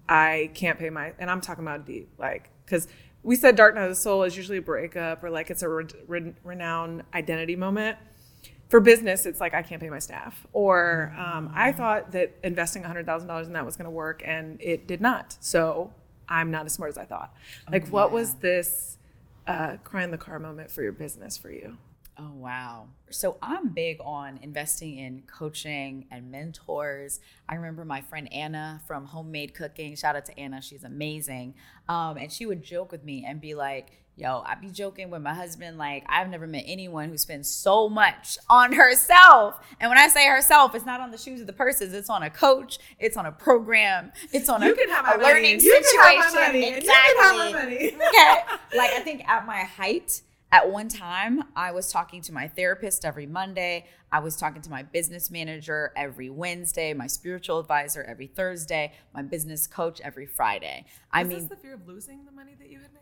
I 0.07 0.51
can't 0.53 0.80
pay 0.80 0.89
my, 0.89 1.14
and 1.20 1.30
I'm 1.30 1.41
talking 1.41 1.64
about 1.64 1.86
deep, 1.86 2.10
like, 2.18 2.49
because 2.66 2.88
we 3.24 3.36
said 3.36 3.55
dark 3.55 3.76
night 3.76 3.84
of 3.84 3.89
the 3.89 3.95
soul 3.95 4.24
is 4.24 4.36
usually 4.36 4.57
a 4.57 4.62
breakup 4.62 5.24
or 5.24 5.30
like 5.30 5.49
it's 5.49 5.62
a 5.62 5.70
re- 5.70 5.86
re- 6.07 6.34
renowned 6.43 7.03
identity 7.14 7.55
moment. 7.55 7.97
For 8.70 8.80
business, 8.80 9.26
it's 9.26 9.39
like 9.39 9.53
I 9.53 9.64
can't 9.64 9.82
pay 9.82 9.89
my 9.89 9.97
staff, 9.97 10.45
or 10.53 11.16
um, 11.18 11.51
I 11.55 11.72
thought 11.72 12.12
that 12.12 12.36
investing 12.43 12.84
$100,000 12.84 13.45
in 13.45 13.53
that 13.53 13.66
was 13.66 13.76
gonna 13.76 13.89
work, 13.89 14.22
and 14.24 14.62
it 14.62 14.88
did 14.88 15.01
not. 15.01 15.38
So 15.39 15.91
I'm 16.28 16.51
not 16.51 16.68
as 16.68 16.74
smart 16.74 16.91
as 16.91 16.97
I 16.97 17.05
thought. 17.05 17.34
Like, 17.72 17.84
oh, 17.84 17.86
yeah. 17.88 17.91
what 17.91 18.12
was 18.12 18.36
this 18.36 18.99
uh, 19.47 19.78
cry 19.84 20.03
in 20.03 20.12
the 20.12 20.20
car 20.20 20.38
moment 20.38 20.70
for 20.70 20.84
your 20.84 20.91
business 20.91 21.36
for 21.36 21.49
you? 21.49 21.78
Oh, 22.22 22.34
wow. 22.34 22.88
So 23.09 23.38
I'm 23.41 23.70
big 23.70 23.99
on 24.03 24.39
investing 24.41 24.97
in 24.97 25.24
coaching 25.26 26.05
and 26.11 26.30
mentors. 26.30 27.22
I 27.47 27.55
remember 27.55 27.86
my 27.86 28.01
friend 28.01 28.32
Anna 28.34 28.82
from 28.86 29.05
Homemade 29.05 29.53
Cooking. 29.53 29.95
Shout 29.95 30.17
out 30.17 30.26
to 30.26 30.38
Anna. 30.38 30.61
She's 30.61 30.84
amazing. 30.84 31.55
Um, 31.88 32.17
and 32.17 32.30
she 32.30 32.45
would 32.45 32.61
joke 32.61 32.91
with 32.91 33.05
me 33.05 33.24
and 33.26 33.39
be 33.39 33.55
like, 33.55 33.91
yo, 34.17 34.43
I'd 34.45 34.59
be 34.59 34.70
joking 34.70 35.09
with 35.09 35.22
my 35.22 35.34
husband, 35.34 35.78
like, 35.78 36.03
I've 36.09 36.30
never 36.30 36.45
met 36.45 36.65
anyone 36.67 37.07
who 37.07 37.17
spends 37.17 37.49
so 37.49 37.88
much 37.88 38.38
on 38.49 38.74
herself. 38.74 39.55
And 39.80 39.89
when 39.89 39.97
I 39.97 40.09
say 40.09 40.28
herself, 40.28 40.76
it's 40.76 40.86
not 40.86 40.99
on 40.99 41.11
the 41.11 41.17
shoes 41.17 41.39
of 41.39 41.47
the 41.47 41.53
purses, 41.53 41.93
it's 41.93 42.09
on 42.09 42.24
a 42.24 42.30
coach, 42.30 42.80
it's 42.99 43.15
on 43.15 43.26
a 43.28 43.32
program, 43.32 44.11
it's 44.34 44.49
on 44.49 44.61
You 44.61 44.74
a, 44.74 44.76
can 44.76 44.89
have 44.89 45.05
a 45.05 45.17
money, 45.17 45.24
learning 45.24 45.59
you 45.61 45.72
can 45.74 45.84
situation. 45.86 46.22
have 46.22 46.34
my 46.34 46.47
money, 46.47 46.65
and 46.65 46.72
you 46.72 46.78
exactly. 46.80 47.15
can 47.15 47.24
have 47.24 47.53
my 47.53 47.63
money. 47.63 47.93
okay. 47.95 48.55
Like, 48.78 48.91
I 48.91 48.99
think 48.99 49.26
at 49.28 49.45
my 49.47 49.59
height, 49.63 50.22
at 50.51 50.71
one 50.71 50.87
time, 50.87 51.43
I 51.55 51.71
was 51.71 51.91
talking 51.91 52.21
to 52.23 52.33
my 52.33 52.47
therapist 52.47 53.05
every 53.05 53.27
Monday. 53.27 53.85
I 54.11 54.19
was 54.19 54.35
talking 54.35 54.61
to 54.63 54.69
my 54.69 54.83
business 54.83 55.29
manager 55.29 55.93
every 55.95 56.29
Wednesday, 56.29 56.93
my 56.93 57.07
spiritual 57.07 57.59
advisor 57.59 58.03
every 58.03 58.27
Thursday, 58.27 58.93
my 59.13 59.21
business 59.21 59.67
coach 59.67 60.01
every 60.01 60.25
Friday. 60.25 60.85
I 61.11 61.23
mean, 61.23 61.39
this 61.39 61.49
the 61.49 61.55
fear 61.55 61.75
of 61.75 61.87
losing 61.87 62.25
the 62.25 62.31
money 62.31 62.55
that 62.59 62.69
you 62.69 62.79
had 62.79 62.91
made? 62.93 62.99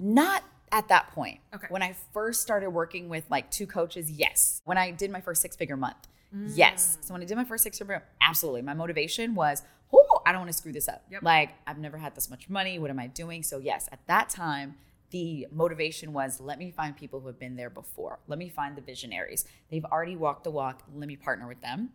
not 0.00 0.42
at 0.72 0.88
that 0.88 1.10
point. 1.12 1.40
Okay. 1.54 1.66
When 1.68 1.82
I 1.82 1.94
first 2.12 2.42
started 2.42 2.70
working 2.70 3.08
with 3.08 3.24
like 3.30 3.50
two 3.50 3.66
coaches, 3.66 4.10
yes. 4.10 4.62
When 4.64 4.78
I 4.78 4.90
did 4.90 5.10
my 5.10 5.20
first 5.20 5.42
six 5.42 5.56
figure 5.56 5.76
month, 5.76 6.08
mm. 6.34 6.50
yes. 6.54 6.98
So 7.02 7.12
when 7.14 7.22
I 7.22 7.26
did 7.26 7.36
my 7.36 7.44
first 7.44 7.62
six 7.62 7.78
figure, 7.78 8.02
absolutely. 8.20 8.62
My 8.62 8.74
motivation 8.74 9.34
was, 9.34 9.62
oh, 9.92 10.22
I 10.24 10.32
don't 10.32 10.42
want 10.42 10.52
to 10.52 10.56
screw 10.56 10.72
this 10.72 10.88
up. 10.88 11.04
Yep. 11.10 11.22
Like 11.22 11.50
I've 11.66 11.78
never 11.78 11.98
had 11.98 12.14
this 12.14 12.30
much 12.30 12.48
money. 12.48 12.78
What 12.78 12.90
am 12.90 12.98
I 12.98 13.08
doing? 13.08 13.42
So 13.42 13.58
yes, 13.58 13.88
at 13.92 14.06
that 14.06 14.30
time, 14.30 14.76
the 15.10 15.46
motivation 15.52 16.12
was 16.12 16.40
let 16.40 16.58
me 16.58 16.70
find 16.70 16.96
people 16.96 17.20
who 17.20 17.26
have 17.26 17.38
been 17.38 17.56
there 17.56 17.70
before. 17.70 18.20
Let 18.26 18.38
me 18.38 18.48
find 18.48 18.76
the 18.76 18.82
visionaries. 18.82 19.44
They've 19.70 19.84
already 19.84 20.16
walked 20.16 20.44
the 20.44 20.50
walk. 20.50 20.82
Let 20.94 21.08
me 21.08 21.16
partner 21.16 21.46
with 21.48 21.60
them. 21.60 21.90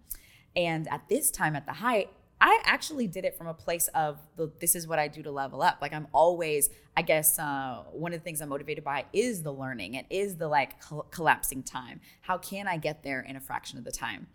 And 0.56 0.88
at 0.90 1.08
this 1.10 1.32
time, 1.32 1.56
at 1.56 1.66
the 1.66 1.74
height, 1.74 2.10
I 2.40 2.62
actually 2.66 3.08
did 3.08 3.24
it 3.24 3.38
from 3.38 3.48
a 3.48 3.54
place 3.54 3.88
of 3.90 4.20
the, 4.36 4.52
this 4.60 4.76
is 4.76 4.88
what 4.88 5.00
I 5.00 5.08
do 5.08 5.24
to 5.24 5.32
level 5.32 5.62
up. 5.62 5.78
Like 5.82 5.94
I'm 5.94 6.08
always, 6.14 6.70
I 6.96 7.02
guess, 7.02 7.40
uh, 7.40 7.84
one 7.92 8.14
of 8.14 8.20
the 8.20 8.24
things 8.24 8.42
I'm 8.42 8.50
motivated 8.50 8.84
by 8.84 9.06
is 9.14 9.42
the 9.42 9.54
learning. 9.54 9.96
It 9.96 10.06
is 10.10 10.36
the 10.36 10.48
like 10.48 10.82
col- 10.82 11.08
collapsing 11.12 11.64
time. 11.64 12.02
How 12.22 12.38
can 12.38 12.68
I 12.68 12.78
get 12.78 13.04
there 13.04 13.22
in 13.22 13.36
a 13.36 13.40
fraction 13.40 13.78
of 13.78 13.86
the 13.86 13.92
time? 13.92 14.28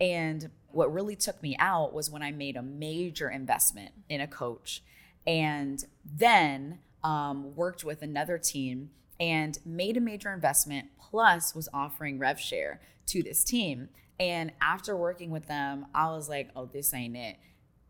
And 0.00 0.50
what 0.72 0.92
really 0.92 1.14
took 1.14 1.40
me 1.42 1.56
out 1.58 1.94
was 1.94 2.10
when 2.10 2.22
I 2.22 2.32
made 2.32 2.56
a 2.56 2.62
major 2.62 3.30
investment 3.30 3.92
in 4.08 4.20
a 4.20 4.26
coach, 4.26 4.82
and 5.24 5.84
then 6.04 6.80
um, 7.04 7.54
worked 7.54 7.84
with 7.84 8.02
another 8.02 8.38
team 8.38 8.90
and 9.20 9.58
made 9.64 9.96
a 9.96 10.00
major 10.00 10.32
investment. 10.32 10.88
Plus, 10.98 11.54
was 11.54 11.68
offering 11.72 12.18
rev 12.18 12.40
share 12.40 12.80
to 13.06 13.22
this 13.22 13.44
team. 13.44 13.90
And 14.18 14.52
after 14.60 14.96
working 14.96 15.30
with 15.30 15.46
them, 15.46 15.86
I 15.94 16.10
was 16.10 16.28
like, 16.28 16.50
oh, 16.56 16.66
this 16.66 16.92
ain't 16.92 17.16
it. 17.16 17.36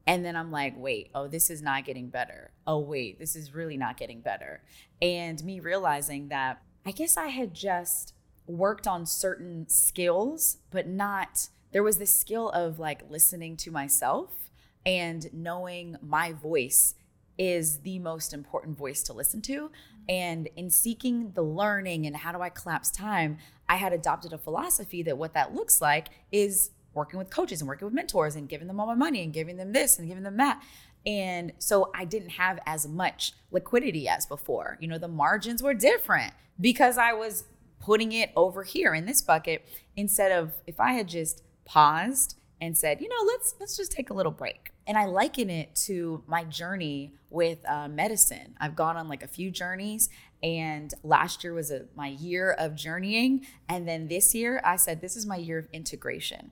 And 0.07 0.25
then 0.25 0.37
I'm 0.37 0.51
like, 0.51 0.75
wait, 0.77 1.11
oh, 1.15 1.29
this 1.29 1.49
is 1.49 1.63
not 1.63 1.87
getting 1.87 2.09
better. 2.09 2.51
Oh, 2.67 2.79
wait, 2.79 3.19
this 3.19 3.35
is 3.35 3.55
really 3.55 3.79
not 3.79 3.97
getting 3.97 4.21
better. 4.21 4.63
And 5.01 5.43
me 5.43 5.61
realizing 5.61 6.29
that 6.29 6.61
I 6.85 6.91
guess 6.91 7.17
I 7.17 7.29
had 7.29 7.55
just 7.55 8.13
worked 8.47 8.87
on 8.87 9.07
certain 9.07 9.67
skills, 9.69 10.59
but 10.71 10.87
not, 10.87 11.49
there 11.73 11.83
was 11.83 11.97
this 11.97 12.19
skill 12.19 12.51
of 12.51 12.79
like 12.79 13.09
listening 13.09 13.57
to 13.59 13.71
myself 13.71 14.51
and 14.85 15.33
knowing 15.33 15.97
my 16.03 16.33
voice 16.33 16.95
is 17.39 17.79
the 17.81 17.99
most 17.99 18.33
important 18.33 18.77
voice 18.77 19.03
to 19.05 19.13
listen 19.13 19.43
to. 19.43 19.71
And 20.09 20.49
in 20.57 20.71
seeking 20.71 21.33
the 21.33 21.43
learning 21.43 22.07
and 22.07 22.17
how 22.17 22.33
do 22.33 22.41
I 22.41 22.49
collapse 22.49 22.91
time, 22.91 23.39
I 23.69 23.77
had 23.77 23.93
adopted 23.93 24.33
a 24.33 24.39
philosophy 24.39 25.03
that 25.03 25.19
what 25.19 25.35
that 25.35 25.55
looks 25.55 25.81
like 25.81 26.09
is 26.31 26.71
working 26.93 27.19
with 27.19 27.31
coaches 27.31 27.61
and 27.61 27.69
working 27.69 27.87
with 27.87 27.95
mentors 27.95 28.37
and 28.37 28.49
giving 28.49 28.69
them 28.69 28.79
all 28.79 28.87
my 28.87 28.95
money 28.95 29.23
and 29.23 29.33
giving 29.33 29.57
them 29.57 29.73
this 29.73 29.99
and 29.99 30.07
giving 30.07 30.23
them 30.23 30.37
that. 30.37 30.63
And 31.07 31.53
so 31.59 31.91
I 31.95 32.05
didn't 32.05 32.31
have 32.31 32.59
as 32.67 32.87
much 32.87 33.33
liquidity 33.51 34.09
as 34.09 34.27
before. 34.27 34.79
You 34.81 34.89
know, 34.89 34.99
the 34.99 35.09
margins 35.09 35.63
were 35.63 35.75
different 35.75 36.33
because 36.61 36.97
I 36.97 37.13
was 37.13 37.45
putting 37.81 38.13
it 38.13 38.31
over 38.37 38.63
here 38.63 38.95
in 38.95 39.05
this 39.05 39.21
bucket 39.21 39.67
instead 39.97 40.33
of 40.33 40.53
if 40.67 40.81
I 40.81 40.93
had 40.93 41.09
just 41.09 41.43
paused 41.65 42.37
and 42.61 42.77
said, 42.77 43.01
you 43.01 43.09
know, 43.09 43.23
let's 43.27 43.55
let's 43.61 43.77
just 43.77 43.93
take 43.93 44.11
a 44.11 44.15
little 44.15 44.33
break. 44.33 44.71
And 44.87 44.99
I 44.99 45.07
liken 45.07 45.49
it 45.49 45.75
to 45.87 46.23
my 46.27 46.45
journey 46.45 47.15
with 47.31 47.59
uh, 47.69 47.89
medicine. 47.89 48.55
I've 48.61 48.77
gone 48.77 48.97
on 48.97 49.09
like 49.09 49.23
a 49.23 49.29
few 49.29 49.51
journeys, 49.51 50.11
and 50.43 50.93
last 51.03 51.43
year 51.43 51.55
was 51.55 51.71
a, 51.71 51.87
my 51.97 52.09
year 52.09 52.53
of 52.53 52.75
journeying, 52.75 53.47
and 53.69 53.89
then 53.89 54.09
this 54.09 54.35
year 54.35 54.61
I 54.65 54.77
said 54.77 55.01
this 55.01 55.17
is 55.17 55.25
my 55.27 55.37
year 55.37 55.59
of 55.59 55.69
integration. 55.73 56.51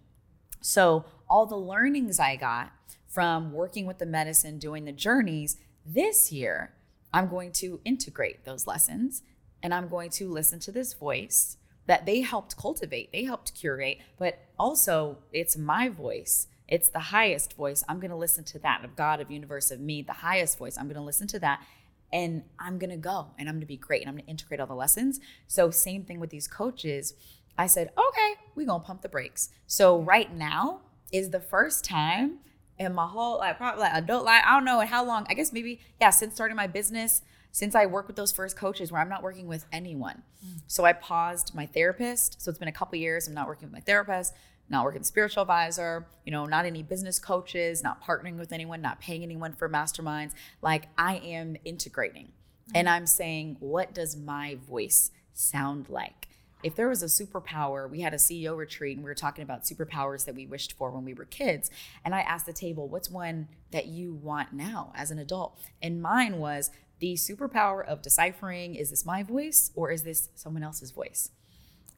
So 0.62 1.04
all 1.28 1.44
the 1.44 1.56
learnings 1.56 2.18
I 2.18 2.36
got 2.36 2.72
from 3.06 3.52
working 3.52 3.84
with 3.84 3.98
the 3.98 4.06
medicine, 4.06 4.58
doing 4.58 4.86
the 4.86 4.92
journeys, 4.92 5.58
this 5.84 6.32
year 6.32 6.72
I'm 7.12 7.28
going 7.28 7.52
to 7.52 7.80
integrate 7.84 8.44
those 8.44 8.66
lessons, 8.66 9.22
and 9.62 9.74
I'm 9.74 9.88
going 9.88 10.10
to 10.10 10.32
listen 10.32 10.58
to 10.60 10.72
this 10.72 10.94
voice 10.94 11.58
that 11.86 12.06
they 12.06 12.20
helped 12.20 12.56
cultivate, 12.56 13.12
they 13.12 13.24
helped 13.24 13.54
curate, 13.54 13.98
but 14.18 14.38
also 14.58 15.18
it's 15.32 15.56
my 15.56 15.88
voice. 15.88 16.46
It's 16.72 16.88
the 16.88 16.98
highest 16.98 17.52
voice. 17.52 17.84
I'm 17.86 18.00
going 18.00 18.12
to 18.12 18.16
listen 18.16 18.44
to 18.44 18.58
that 18.60 18.82
of 18.82 18.96
God, 18.96 19.20
of 19.20 19.30
universe, 19.30 19.70
of 19.70 19.78
me, 19.78 20.00
the 20.00 20.14
highest 20.14 20.56
voice. 20.56 20.78
I'm 20.78 20.86
going 20.86 20.96
to 20.96 21.02
listen 21.02 21.26
to 21.26 21.38
that 21.40 21.62
and 22.10 22.44
I'm 22.58 22.78
going 22.78 22.88
to 22.88 22.96
go 22.96 23.26
and 23.38 23.46
I'm 23.46 23.56
going 23.56 23.60
to 23.60 23.66
be 23.66 23.76
great 23.76 24.00
and 24.00 24.08
I'm 24.08 24.14
going 24.14 24.24
to 24.24 24.30
integrate 24.30 24.58
all 24.58 24.66
the 24.66 24.74
lessons. 24.74 25.20
So, 25.46 25.70
same 25.70 26.04
thing 26.04 26.18
with 26.18 26.30
these 26.30 26.48
coaches. 26.48 27.12
I 27.58 27.66
said, 27.66 27.90
okay, 27.90 28.40
we're 28.54 28.66
going 28.66 28.80
to 28.80 28.86
pump 28.86 29.02
the 29.02 29.10
brakes. 29.10 29.50
So, 29.66 30.00
right 30.00 30.34
now 30.34 30.80
is 31.12 31.28
the 31.28 31.40
first 31.40 31.84
time 31.84 32.38
in 32.78 32.94
my 32.94 33.06
whole, 33.06 33.36
like, 33.36 33.58
probably 33.58 33.82
like 33.82 33.92
adult 33.92 34.24
life, 34.24 34.42
I 34.46 34.54
don't 34.54 34.64
know 34.64 34.80
and 34.80 34.88
how 34.88 35.04
long, 35.04 35.26
I 35.28 35.34
guess 35.34 35.52
maybe, 35.52 35.78
yeah, 36.00 36.08
since 36.08 36.34
starting 36.34 36.56
my 36.56 36.68
business, 36.68 37.20
since 37.50 37.74
I 37.74 37.84
worked 37.84 38.08
with 38.08 38.16
those 38.16 38.32
first 38.32 38.56
coaches 38.56 38.90
where 38.90 39.02
I'm 39.02 39.10
not 39.10 39.22
working 39.22 39.46
with 39.46 39.66
anyone. 39.72 40.22
Mm. 40.42 40.62
So 40.68 40.86
I 40.86 40.94
paused 40.94 41.54
my 41.54 41.66
therapist. 41.66 42.40
So 42.40 42.48
it's 42.48 42.58
been 42.58 42.68
a 42.68 42.72
couple 42.72 42.98
years. 42.98 43.28
I'm 43.28 43.34
not 43.34 43.46
working 43.46 43.66
with 43.66 43.74
my 43.74 43.80
therapist, 43.80 44.32
not 44.68 44.84
working 44.84 45.02
spiritual 45.02 45.42
advisor, 45.42 46.06
you 46.24 46.32
know, 46.32 46.46
not 46.46 46.64
any 46.64 46.82
business 46.82 47.18
coaches, 47.18 47.82
not 47.82 48.02
partnering 48.02 48.38
with 48.38 48.52
anyone, 48.52 48.80
not 48.80 49.00
paying 49.00 49.22
anyone 49.22 49.52
for 49.52 49.68
masterminds. 49.68 50.32
Like 50.62 50.88
I 50.96 51.16
am 51.16 51.56
integrating. 51.64 52.32
And 52.74 52.88
I'm 52.88 53.06
saying, 53.06 53.56
what 53.60 53.92
does 53.92 54.16
my 54.16 54.56
voice 54.66 55.10
sound 55.34 55.88
like? 55.88 56.28
If 56.62 56.76
there 56.76 56.88
was 56.88 57.02
a 57.02 57.06
superpower, 57.06 57.90
we 57.90 58.00
had 58.00 58.14
a 58.14 58.18
CEO 58.18 58.56
retreat 58.56 58.96
and 58.96 59.04
we 59.04 59.10
were 59.10 59.16
talking 59.16 59.42
about 59.42 59.64
superpowers 59.64 60.24
that 60.26 60.34
we 60.36 60.46
wished 60.46 60.74
for 60.74 60.90
when 60.90 61.04
we 61.04 61.12
were 61.12 61.24
kids. 61.24 61.70
And 62.04 62.14
I 62.14 62.20
asked 62.20 62.46
the 62.46 62.52
table, 62.52 62.88
what's 62.88 63.10
one 63.10 63.48
that 63.72 63.86
you 63.86 64.14
want 64.14 64.52
now 64.52 64.92
as 64.94 65.10
an 65.10 65.18
adult? 65.18 65.58
And 65.82 66.00
mine 66.00 66.38
was 66.38 66.70
the 67.00 67.14
superpower 67.14 67.84
of 67.84 68.00
deciphering 68.00 68.76
is 68.76 68.90
this 68.90 69.04
my 69.04 69.24
voice 69.24 69.72
or 69.74 69.90
is 69.90 70.04
this 70.04 70.28
someone 70.36 70.62
else's 70.62 70.92
voice? 70.92 71.30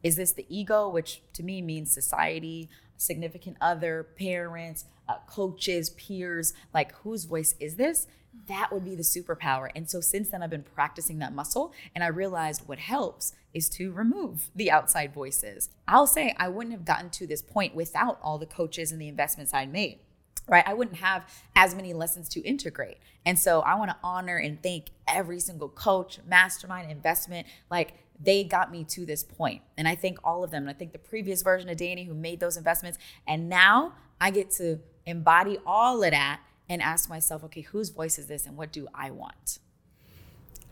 Is 0.04 0.16
this 0.16 0.32
the 0.32 0.46
ego, 0.48 0.88
which 0.88 1.22
to 1.32 1.42
me 1.42 1.62
means 1.62 1.90
society, 1.90 2.68
significant 2.96 3.56
other, 3.60 4.06
parents, 4.16 4.84
uh, 5.08 5.16
coaches, 5.26 5.90
peers? 5.90 6.52
Like, 6.72 6.94
whose 6.96 7.24
voice 7.24 7.56
is 7.58 7.76
this? 7.76 8.06
That 8.46 8.70
would 8.70 8.84
be 8.84 8.94
the 8.94 9.02
superpower. 9.02 9.70
And 9.74 9.88
so, 9.88 10.00
since 10.00 10.28
then, 10.28 10.42
I've 10.42 10.50
been 10.50 10.62
practicing 10.62 11.18
that 11.20 11.34
muscle, 11.34 11.72
and 11.94 12.04
I 12.04 12.08
realized 12.08 12.68
what 12.68 12.78
helps 12.78 13.32
is 13.54 13.68
to 13.70 13.92
remove 13.92 14.50
the 14.54 14.70
outside 14.70 15.14
voices. 15.14 15.70
I'll 15.88 16.06
say 16.06 16.34
I 16.38 16.48
wouldn't 16.48 16.74
have 16.74 16.84
gotten 16.84 17.08
to 17.10 17.26
this 17.26 17.40
point 17.40 17.74
without 17.74 18.18
all 18.22 18.36
the 18.36 18.46
coaches 18.46 18.92
and 18.92 19.00
the 19.00 19.08
investments 19.08 19.54
I'd 19.54 19.72
made 19.72 20.00
right? 20.48 20.64
I 20.66 20.74
wouldn't 20.74 20.98
have 20.98 21.24
as 21.56 21.74
many 21.74 21.92
lessons 21.92 22.28
to 22.30 22.40
integrate. 22.40 22.98
And 23.24 23.38
so 23.38 23.60
I 23.60 23.74
want 23.76 23.90
to 23.90 23.96
honor 24.04 24.36
and 24.36 24.62
thank 24.62 24.90
every 25.08 25.40
single 25.40 25.68
coach, 25.68 26.20
mastermind, 26.26 26.90
investment. 26.90 27.46
Like 27.70 27.94
they 28.20 28.44
got 28.44 28.70
me 28.70 28.84
to 28.84 29.04
this 29.04 29.22
point. 29.22 29.62
And 29.76 29.88
I 29.88 29.94
thank 29.94 30.18
all 30.24 30.44
of 30.44 30.50
them. 30.50 30.64
And 30.64 30.70
I 30.70 30.74
think 30.74 30.92
the 30.92 30.98
previous 30.98 31.42
version 31.42 31.68
of 31.68 31.76
Danny 31.76 32.04
who 32.04 32.14
made 32.14 32.40
those 32.40 32.56
investments. 32.56 32.98
And 33.26 33.48
now 33.48 33.94
I 34.20 34.30
get 34.30 34.50
to 34.52 34.80
embody 35.06 35.58
all 35.66 36.02
of 36.02 36.10
that 36.10 36.40
and 36.68 36.80
ask 36.80 37.08
myself, 37.08 37.44
okay, 37.44 37.60
whose 37.60 37.90
voice 37.90 38.18
is 38.18 38.26
this 38.26 38.46
and 38.46 38.56
what 38.56 38.72
do 38.72 38.88
I 38.94 39.10
want? 39.10 39.58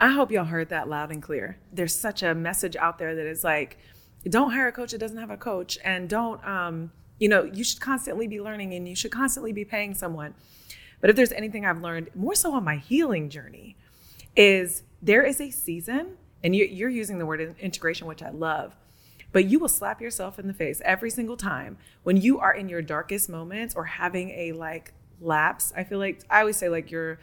I 0.01 0.09
hope 0.09 0.33
y'all 0.33 0.45
heard 0.45 0.71
that 0.71 0.89
loud 0.89 1.13
and 1.13 1.23
clear. 1.23 1.59
There's 1.73 1.95
such 1.95 2.23
a 2.23 2.35
message 2.35 2.75
out 2.77 2.99
there 2.99 3.15
that 3.15 3.27
is 3.27 3.45
like, 3.45 3.79
don't 4.29 4.51
hire 4.51 4.69
a 4.69 4.73
coach 4.73 4.93
that 4.93 4.99
doesn't 4.99 5.19
have 5.19 5.31
a 5.31 5.37
coach, 5.37 5.79
and 5.85 6.09
don't, 6.09 6.45
um, 6.47 6.93
you 7.19 7.29
know, 7.29 7.45
you 7.45 7.65
should 7.65 7.81
constantly 7.81 8.27
be 8.27 8.41
learning 8.41 8.73
and 8.75 8.89
you 8.89 8.97
should 8.97 9.11
constantly 9.11 9.53
be 9.53 9.65
paying 9.65 9.95
someone. 9.95 10.35
But 11.01 11.11
if 11.11 11.17
there's 11.17 11.33
anything 11.33 11.67
I've 11.67 11.83
learned 11.83 12.11
more 12.15 12.35
so 12.35 12.53
on 12.55 12.65
my 12.65 12.77
healing 12.77 13.29
journey, 13.29 13.77
is 14.37 14.83
there 15.01 15.23
is 15.23 15.41
a 15.41 15.51
season, 15.51 16.17
and 16.45 16.55
you, 16.55 16.65
you're 16.65 16.91
using 16.91 17.19
the 17.19 17.27
word 17.27 17.55
integration, 17.61 18.07
which 18.07 18.23
I 18.23 18.31
love, 18.31 18.75
but 19.33 19.47
you 19.47 19.59
will 19.59 19.69
slap 19.69 20.01
yourself 20.01 20.39
in 20.39 20.47
the 20.47 20.55
face 20.55 20.81
every 20.85 21.11
single 21.11 21.37
time 21.37 21.79
when 22.03 22.17
you 22.17 22.39
are 22.39 22.53
in 22.53 22.69
your 22.69 22.83
darkest 22.83 23.29
moments 23.29 23.75
or 23.75 23.85
having 23.85 24.31
a 24.31 24.53
like 24.53 24.93
lapse. 25.21 25.73
I 25.77 25.85
feel 25.85 25.99
like 25.99 26.23
I 26.29 26.41
always 26.41 26.57
say 26.57 26.69
like 26.69 26.91
you're 26.91 27.19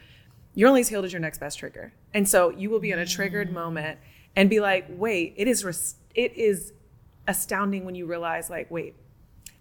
you're 0.54 0.68
only 0.68 0.80
as 0.80 0.88
healed 0.88 1.04
as 1.04 1.12
your 1.12 1.20
next 1.20 1.38
best 1.38 1.58
trigger, 1.58 1.92
and 2.12 2.28
so 2.28 2.50
you 2.50 2.70
will 2.70 2.80
be 2.80 2.90
in 2.90 2.98
a 2.98 3.06
triggered 3.06 3.52
moment 3.52 4.00
and 4.34 4.50
be 4.50 4.60
like, 4.60 4.86
wait, 4.88 5.34
it 5.36 5.46
is 5.46 5.64
res- 5.64 5.96
it 6.14 6.34
is 6.34 6.72
astounding 7.28 7.84
when 7.84 7.94
you 7.94 8.06
realize, 8.06 8.50
like, 8.50 8.70
wait, 8.70 8.96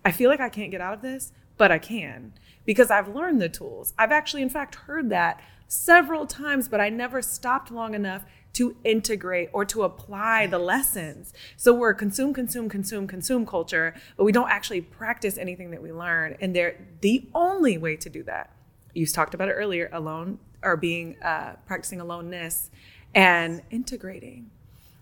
I 0.04 0.12
feel 0.12 0.30
like 0.30 0.40
I 0.40 0.50
can't 0.50 0.72
get 0.72 0.82
out 0.82 0.94
of 0.94 1.02
this, 1.02 1.32
but 1.58 1.72
I 1.72 1.78
can 1.78 2.34
because 2.66 2.92
I've 2.92 3.08
learned 3.08 3.42
the 3.42 3.50
tools. 3.50 3.94
I've 3.98 4.12
actually, 4.12 4.42
in 4.42 4.50
fact, 4.50 4.76
heard 4.76 5.10
that 5.10 5.40
several 5.68 6.26
times, 6.26 6.68
but 6.68 6.82
I 6.82 6.90
never 6.90 7.22
stopped 7.22 7.72
long 7.72 7.94
enough 7.94 8.26
to 8.54 8.76
integrate 8.84 9.50
or 9.54 9.66
to 9.66 9.84
apply 9.84 10.48
the 10.48 10.60
lessons. 10.60 11.34
So 11.56 11.74
we're 11.74 11.94
consume, 11.94 12.34
consume, 12.34 12.70
consume, 12.70 13.08
consume 13.08 13.46
culture, 13.46 13.94
but 14.18 14.24
we 14.24 14.32
don't 14.32 14.50
actually 14.50 14.82
practice 14.82 15.38
anything 15.38 15.72
that 15.72 15.82
we 15.82 15.92
learn. 15.92 16.36
And 16.42 16.56
they're 16.56 16.78
the 17.02 17.28
only 17.34 17.78
way 17.78 17.96
to 17.98 18.10
do 18.10 18.24
that. 18.24 18.52
You 18.94 19.06
talked 19.06 19.34
about 19.34 19.50
it 19.50 19.54
earlier, 19.54 19.90
alone 19.94 20.40
or 20.64 20.76
being 20.76 21.22
uh, 21.22 21.56
practicing 21.66 22.02
aloneness 22.02 22.70
and 23.16 23.62
integrating 23.72 24.52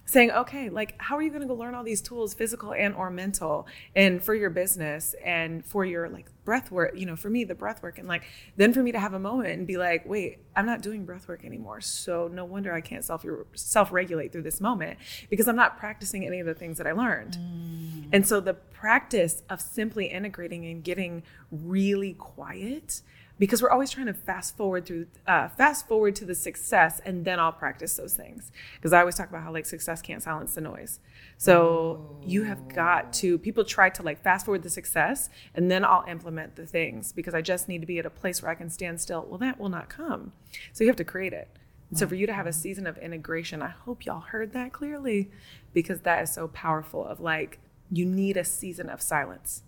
saying 0.07 0.31
okay 0.31 0.69
like 0.69 0.95
how 0.99 1.17
are 1.17 1.21
you 1.21 1.29
going 1.29 1.41
to 1.41 1.47
go 1.47 1.53
learn 1.53 1.75
all 1.75 1.83
these 1.83 2.01
tools 2.01 2.33
physical 2.33 2.73
and 2.73 2.95
or 2.95 3.09
mental 3.09 3.67
and 3.95 4.23
for 4.23 4.33
your 4.33 4.49
business 4.49 5.13
and 5.23 5.65
for 5.65 5.83
your 5.83 6.09
like 6.09 6.27
breath 6.45 6.71
work 6.71 6.93
you 6.95 7.05
know 7.05 7.15
for 7.15 7.29
me 7.29 7.43
the 7.43 7.53
breath 7.53 7.83
work 7.83 7.99
and 7.99 8.07
like 8.07 8.23
then 8.55 8.73
for 8.73 8.81
me 8.81 8.91
to 8.93 8.99
have 8.99 9.13
a 9.13 9.19
moment 9.19 9.49
and 9.49 9.67
be 9.67 9.77
like 9.77 10.07
wait 10.07 10.39
i'm 10.55 10.65
not 10.65 10.81
doing 10.81 11.05
breath 11.05 11.27
work 11.27 11.43
anymore 11.43 11.81
so 11.81 12.29
no 12.33 12.45
wonder 12.45 12.73
i 12.73 12.79
can't 12.79 13.03
self 13.03 13.25
self 13.53 13.91
regulate 13.91 14.31
through 14.31 14.41
this 14.41 14.61
moment 14.61 14.97
because 15.29 15.47
i'm 15.47 15.57
not 15.57 15.77
practicing 15.77 16.25
any 16.25 16.39
of 16.39 16.45
the 16.45 16.53
things 16.53 16.77
that 16.77 16.87
i 16.87 16.93
learned 16.93 17.37
mm. 17.37 18.05
and 18.13 18.25
so 18.25 18.39
the 18.39 18.53
practice 18.53 19.43
of 19.49 19.59
simply 19.59 20.05
integrating 20.05 20.65
and 20.65 20.85
getting 20.85 21.21
really 21.51 22.13
quiet 22.13 23.01
because 23.39 23.61
we're 23.61 23.69
always 23.69 23.91
trying 23.91 24.07
to 24.07 24.13
fast 24.13 24.57
forward 24.57 24.85
through 24.85 25.07
uh, 25.25 25.47
fast 25.49 25.87
forward 25.87 26.15
to 26.15 26.25
the 26.25 26.35
success 26.35 26.99
and 27.05 27.25
then 27.25 27.39
i'll 27.39 27.51
practice 27.51 27.95
those 27.95 28.13
things. 28.13 28.51
Because 28.75 28.93
i 28.93 28.99
always 28.99 29.15
talk 29.15 29.29
about 29.29 29.43
how 29.43 29.51
like 29.51 29.65
success 29.65 30.01
can't 30.01 30.23
silence 30.23 30.55
the 30.55 30.61
noise. 30.61 30.99
So 31.37 32.17
you 32.23 32.43
have 32.43 32.67
got 32.73 33.13
to 33.13 33.37
people 33.37 33.63
try 33.63 33.89
to 33.89 34.03
like 34.03 34.21
fast 34.21 34.45
forward 34.45 34.63
the 34.63 34.69
success 34.69 35.29
and 35.53 35.69
then 35.69 35.85
i'll 35.85 36.05
implement 36.07 36.55
the 36.55 36.65
things 36.65 37.11
because 37.11 37.33
i 37.33 37.41
just 37.41 37.67
need 37.67 37.81
to 37.81 37.87
be 37.87 37.99
at 37.99 38.05
a 38.05 38.09
place 38.09 38.41
where 38.41 38.51
i 38.51 38.55
can 38.55 38.69
stand 38.69 38.99
still. 38.99 39.25
Well 39.27 39.39
that 39.39 39.59
will 39.59 39.69
not 39.69 39.89
come. 39.89 40.33
So 40.73 40.83
you 40.83 40.89
have 40.89 40.97
to 40.97 41.03
create 41.03 41.33
it. 41.33 41.49
And 41.89 41.97
so 41.97 42.07
for 42.07 42.15
you 42.15 42.27
to 42.27 42.33
have 42.33 42.47
a 42.47 42.53
season 42.53 42.85
of 42.87 42.97
integration 42.97 43.61
i 43.61 43.69
hope 43.69 44.05
y'all 44.05 44.19
heard 44.19 44.53
that 44.53 44.73
clearly 44.73 45.29
because 45.73 46.01
that 46.01 46.23
is 46.23 46.33
so 46.33 46.47
powerful 46.49 47.05
of 47.05 47.19
like 47.19 47.59
you 47.89 48.05
need 48.05 48.35
a 48.35 48.43
season 48.43 48.89
of 48.89 49.01
silence 49.01 49.63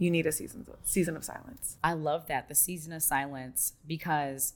you 0.00 0.10
need 0.10 0.26
a 0.26 0.32
season 0.32 0.66
season 0.82 1.14
of 1.14 1.22
silence. 1.22 1.76
I 1.84 1.92
love 1.92 2.26
that 2.28 2.48
the 2.48 2.54
season 2.54 2.92
of 2.92 3.02
silence 3.02 3.74
because 3.86 4.54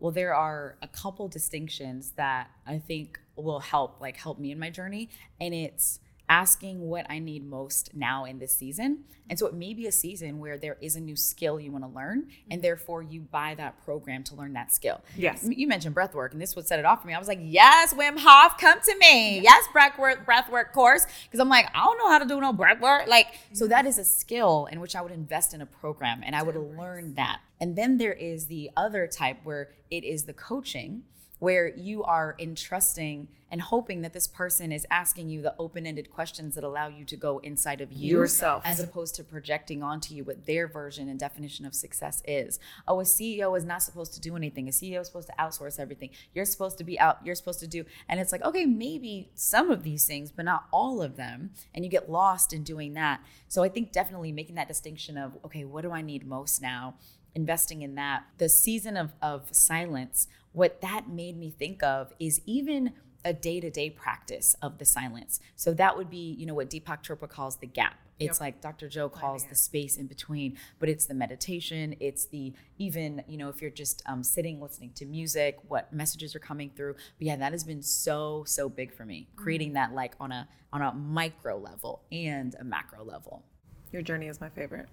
well 0.00 0.10
there 0.10 0.34
are 0.34 0.78
a 0.82 0.88
couple 0.88 1.28
distinctions 1.28 2.12
that 2.12 2.48
I 2.66 2.78
think 2.78 3.20
will 3.36 3.60
help 3.60 4.00
like 4.00 4.16
help 4.16 4.38
me 4.38 4.50
in 4.50 4.58
my 4.58 4.70
journey 4.70 5.10
and 5.38 5.54
it's 5.54 6.00
asking 6.28 6.80
what 6.80 7.06
I 7.08 7.18
need 7.18 7.44
most 7.44 7.94
now 7.94 8.24
in 8.24 8.38
this 8.38 8.56
season. 8.56 9.04
And 9.30 9.38
so 9.38 9.46
it 9.46 9.54
may 9.54 9.74
be 9.74 9.86
a 9.86 9.92
season 9.92 10.38
where 10.38 10.56
there 10.56 10.78
is 10.80 10.96
a 10.96 11.00
new 11.00 11.16
skill 11.16 11.60
you 11.60 11.70
want 11.70 11.84
to 11.84 11.90
learn, 11.90 12.28
and 12.50 12.62
therefore 12.62 13.02
you 13.02 13.20
buy 13.20 13.54
that 13.56 13.84
program 13.84 14.24
to 14.24 14.34
learn 14.34 14.54
that 14.54 14.72
skill. 14.72 15.02
Yes. 15.16 15.46
You 15.46 15.66
mentioned 15.66 15.94
breath 15.94 16.14
work, 16.14 16.32
and 16.32 16.40
this 16.40 16.56
would 16.56 16.66
set 16.66 16.78
it 16.78 16.86
off 16.86 17.02
for 17.02 17.08
me. 17.08 17.14
I 17.14 17.18
was 17.18 17.28
like, 17.28 17.40
yes, 17.42 17.92
Wim 17.92 18.18
Hof, 18.18 18.56
come 18.58 18.80
to 18.80 18.96
me. 18.98 19.40
Yes, 19.40 19.64
breath 19.72 19.98
work, 19.98 20.24
breath 20.24 20.50
work 20.50 20.72
course. 20.72 21.06
Because 21.24 21.40
I'm 21.40 21.48
like, 21.50 21.66
I 21.74 21.84
don't 21.84 21.98
know 21.98 22.08
how 22.08 22.18
to 22.18 22.24
do 22.24 22.40
no 22.40 22.52
breath 22.54 22.80
work. 22.80 23.06
Like, 23.06 23.26
so 23.52 23.66
that 23.68 23.84
is 23.84 23.98
a 23.98 24.04
skill 24.04 24.66
in 24.72 24.80
which 24.80 24.96
I 24.96 25.02
would 25.02 25.12
invest 25.12 25.52
in 25.52 25.60
a 25.60 25.66
program 25.66 26.22
and 26.24 26.34
I 26.34 26.42
would 26.42 26.56
learn 26.56 27.14
that. 27.14 27.40
And 27.60 27.76
then 27.76 27.98
there 27.98 28.12
is 28.12 28.46
the 28.46 28.70
other 28.76 29.06
type 29.06 29.38
where 29.44 29.70
it 29.90 30.04
is 30.04 30.24
the 30.24 30.32
coaching 30.32 31.02
where 31.38 31.68
you 31.68 32.02
are 32.02 32.34
entrusting 32.38 33.28
and 33.50 33.62
hoping 33.62 34.02
that 34.02 34.12
this 34.12 34.26
person 34.26 34.72
is 34.72 34.86
asking 34.90 35.30
you 35.30 35.40
the 35.40 35.54
open-ended 35.58 36.10
questions 36.10 36.54
that 36.54 36.64
allow 36.64 36.86
you 36.86 37.04
to 37.04 37.16
go 37.16 37.38
inside 37.38 37.80
of 37.80 37.90
you 37.92 38.18
yourself. 38.18 38.62
as 38.66 38.78
opposed 38.78 39.14
to 39.14 39.24
projecting 39.24 39.82
onto 39.82 40.14
you 40.14 40.22
what 40.24 40.44
their 40.46 40.68
version 40.68 41.08
and 41.08 41.18
definition 41.18 41.64
of 41.64 41.74
success 41.74 42.22
is. 42.26 42.58
Oh 42.86 43.00
a 43.00 43.04
ceo 43.04 43.56
is 43.56 43.64
not 43.64 43.82
supposed 43.82 44.12
to 44.14 44.20
do 44.20 44.36
anything. 44.36 44.68
A 44.68 44.70
ceo 44.70 45.00
is 45.00 45.06
supposed 45.06 45.28
to 45.28 45.34
outsource 45.38 45.80
everything. 45.80 46.10
You're 46.34 46.44
supposed 46.44 46.76
to 46.78 46.84
be 46.84 47.00
out. 47.00 47.18
You're 47.24 47.34
supposed 47.34 47.60
to 47.60 47.66
do 47.66 47.84
and 48.08 48.20
it's 48.20 48.32
like 48.32 48.44
okay 48.44 48.66
maybe 48.66 49.30
some 49.34 49.70
of 49.70 49.82
these 49.82 50.06
things 50.06 50.30
but 50.30 50.44
not 50.44 50.66
all 50.72 51.00
of 51.00 51.16
them 51.16 51.50
and 51.74 51.84
you 51.84 51.90
get 51.90 52.10
lost 52.10 52.52
in 52.52 52.62
doing 52.62 52.94
that. 52.94 53.20
So 53.48 53.62
i 53.62 53.68
think 53.68 53.92
definitely 53.92 54.32
making 54.32 54.56
that 54.56 54.68
distinction 54.68 55.16
of 55.16 55.38
okay 55.44 55.64
what 55.64 55.82
do 55.82 55.90
i 55.90 56.02
need 56.02 56.26
most 56.26 56.60
now 56.60 56.94
investing 57.34 57.82
in 57.82 57.94
that 57.94 58.24
the 58.38 58.48
season 58.48 58.96
of, 58.96 59.12
of 59.22 59.48
silence 59.52 60.26
what 60.52 60.80
that 60.80 61.08
made 61.08 61.36
me 61.36 61.50
think 61.50 61.82
of 61.82 62.12
is 62.18 62.40
even 62.46 62.92
a 63.24 63.32
day-to-day 63.32 63.90
practice 63.90 64.56
of 64.62 64.78
the 64.78 64.84
silence. 64.84 65.40
So 65.56 65.74
that 65.74 65.96
would 65.96 66.08
be, 66.08 66.34
you 66.38 66.46
know, 66.46 66.54
what 66.54 66.70
Deepak 66.70 67.02
Chopra 67.04 67.28
calls 67.28 67.56
the 67.56 67.66
gap. 67.66 67.98
It's 68.18 68.38
yep. 68.38 68.40
like 68.40 68.60
Dr. 68.60 68.88
Joe 68.88 69.08
calls 69.08 69.44
the 69.44 69.54
space 69.54 69.96
in 69.96 70.06
between, 70.06 70.56
but 70.80 70.88
it's 70.88 71.06
the 71.06 71.14
meditation. 71.14 71.94
It's 72.00 72.26
the 72.26 72.52
even, 72.76 73.22
you 73.28 73.36
know, 73.36 73.48
if 73.48 73.62
you're 73.62 73.70
just 73.70 74.02
um, 74.06 74.24
sitting 74.24 74.60
listening 74.60 74.90
to 74.96 75.06
music, 75.06 75.58
what 75.68 75.92
messages 75.92 76.34
are 76.34 76.40
coming 76.40 76.70
through. 76.74 76.94
But 76.94 77.26
yeah, 77.26 77.36
that 77.36 77.52
has 77.52 77.62
been 77.62 77.82
so 77.82 78.42
so 78.44 78.68
big 78.68 78.92
for 78.92 79.04
me, 79.04 79.28
creating 79.36 79.68
mm-hmm. 79.68 79.74
that 79.74 79.94
like 79.94 80.14
on 80.18 80.32
a 80.32 80.48
on 80.72 80.82
a 80.82 80.92
micro 80.92 81.58
level 81.58 82.02
and 82.10 82.56
a 82.58 82.64
macro 82.64 83.04
level. 83.04 83.44
Your 83.92 84.02
journey 84.02 84.26
is 84.26 84.40
my 84.40 84.48
favorite, 84.48 84.88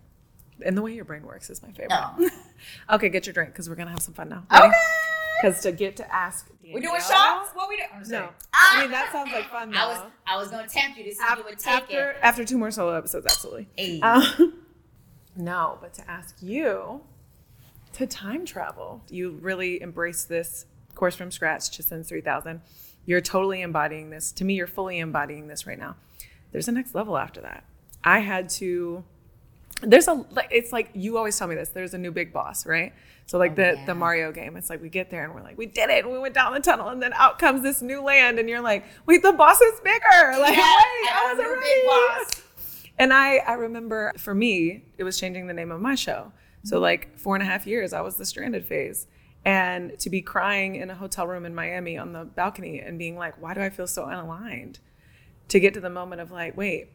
and 0.63 0.77
the 0.77 0.81
way 0.81 0.93
your 0.93 1.05
brain 1.05 1.23
works 1.23 1.49
is 1.49 1.61
my 1.61 1.69
favorite. 1.69 1.91
Oh. 1.91 2.29
okay, 2.91 3.09
get 3.09 3.25
your 3.25 3.33
drink 3.33 3.51
because 3.51 3.69
we're 3.69 3.75
gonna 3.75 3.91
have 3.91 4.01
some 4.01 4.13
fun 4.13 4.29
now. 4.29 4.43
Ready? 4.51 4.67
Okay. 4.67 4.75
Because 5.41 5.61
to 5.63 5.71
get 5.71 5.97
to 5.97 6.15
ask 6.15 6.47
Danielle, 6.61 6.75
we 6.75 6.81
doing 6.81 7.01
shots? 7.01 7.51
What 7.53 7.67
we 7.67 7.77
doing? 7.77 7.89
No, 8.07 8.29
I 8.53 8.81
mean 8.81 8.91
that 8.91 9.11
sounds 9.11 9.33
like 9.33 9.49
fun. 9.49 9.71
Though. 9.71 9.77
I 9.77 9.87
was 9.87 10.11
I 10.27 10.37
was 10.37 10.49
gonna 10.49 10.67
tempt 10.67 10.97
you 10.97 11.03
to 11.03 11.11
see 11.13 11.21
after, 11.21 11.39
you 11.41 11.45
would 11.49 11.59
take 11.59 11.73
after, 11.73 12.11
it 12.11 12.17
after 12.21 12.45
two 12.45 12.57
more 12.57 12.71
solo 12.71 12.95
episodes. 12.95 13.25
Absolutely. 13.25 13.67
Hey. 13.75 13.99
Um, 13.99 14.61
no, 15.35 15.77
but 15.81 15.93
to 15.95 16.09
ask 16.09 16.37
you 16.41 17.01
to 17.95 18.05
time 18.05 18.45
travel. 18.45 19.01
You 19.09 19.39
really 19.41 19.81
embrace 19.81 20.25
this 20.25 20.65
course 20.95 21.15
from 21.15 21.31
scratch 21.31 21.69
to 21.71 21.83
since 21.83 22.09
3000. 22.09 22.61
You're 23.05 23.21
totally 23.21 23.61
embodying 23.61 24.09
this. 24.09 24.31
To 24.33 24.43
me, 24.43 24.55
you're 24.55 24.67
fully 24.67 24.99
embodying 24.99 25.47
this 25.47 25.65
right 25.65 25.79
now. 25.79 25.95
There's 26.51 26.67
a 26.67 26.71
next 26.73 26.93
level 26.93 27.17
after 27.17 27.39
that. 27.41 27.63
I 28.03 28.19
had 28.19 28.49
to 28.49 29.03
there's 29.81 30.07
a 30.07 30.25
it's 30.51 30.71
like 30.71 30.89
you 30.93 31.17
always 31.17 31.37
tell 31.37 31.47
me 31.47 31.55
this 31.55 31.69
there's 31.69 31.93
a 31.93 31.97
new 31.97 32.11
big 32.11 32.31
boss 32.31 32.65
right? 32.65 32.93
So 33.25 33.37
like 33.37 33.51
oh, 33.51 33.55
the 33.55 33.73
yeah. 33.75 33.85
the 33.85 33.95
mario 33.95 34.31
game 34.31 34.55
it's 34.55 34.69
like 34.69 34.81
we 34.81 34.89
get 34.89 35.09
there 35.09 35.25
and 35.25 35.33
we're 35.33 35.41
like 35.41 35.57
we 35.57 35.65
did 35.65 35.89
it 35.89 36.05
and 36.05 36.13
we 36.13 36.19
went 36.19 36.33
down 36.33 36.53
the 36.53 36.59
tunnel 36.59 36.89
and 36.89 37.01
then 37.01 37.11
out 37.13 37.39
comes 37.39 37.61
this 37.61 37.81
new 37.81 38.01
land 38.01 38.39
and 38.39 38.47
you're 38.47 38.61
like 38.61 38.85
wait 39.05 39.21
the 39.21 39.33
boss 39.33 39.59
is 39.61 39.79
bigger! 39.81 40.01
Like 40.39 40.55
yeah, 40.55 40.75
wait 40.77 41.11
i 41.11 41.33
wasn't 41.33 41.49
ready 41.49 42.41
and 42.97 43.13
i 43.13 43.37
i 43.37 43.53
remember 43.53 44.13
for 44.17 44.33
me 44.33 44.83
it 44.97 45.03
was 45.03 45.19
changing 45.19 45.47
the 45.47 45.53
name 45.53 45.71
of 45.71 45.81
my 45.81 45.95
show. 45.95 46.31
So 46.63 46.75
mm-hmm. 46.75 46.83
like 46.83 47.17
four 47.17 47.35
and 47.35 47.43
a 47.43 47.45
half 47.45 47.67
years 47.67 47.93
i 47.93 48.01
was 48.01 48.15
the 48.15 48.25
stranded 48.25 48.65
phase. 48.65 49.07
And 49.43 49.99
to 49.99 50.09
be 50.09 50.23
crying 50.23 50.75
in 50.75 50.89
a 50.89 50.95
hotel 50.95 51.27
room 51.27 51.45
in 51.45 51.53
miami 51.53 51.99
on 51.99 52.13
the 52.13 52.23
balcony 52.23 52.79
and 52.79 52.97
being 52.97 53.17
like 53.17 53.39
why 53.41 53.53
do 53.53 53.61
i 53.61 53.69
feel 53.69 53.87
so 53.87 54.05
unaligned? 54.05 54.77
To 55.49 55.59
get 55.59 55.73
to 55.75 55.81
the 55.81 55.89
moment 55.89 56.21
of 56.21 56.31
like 56.31 56.55
wait 56.55 56.91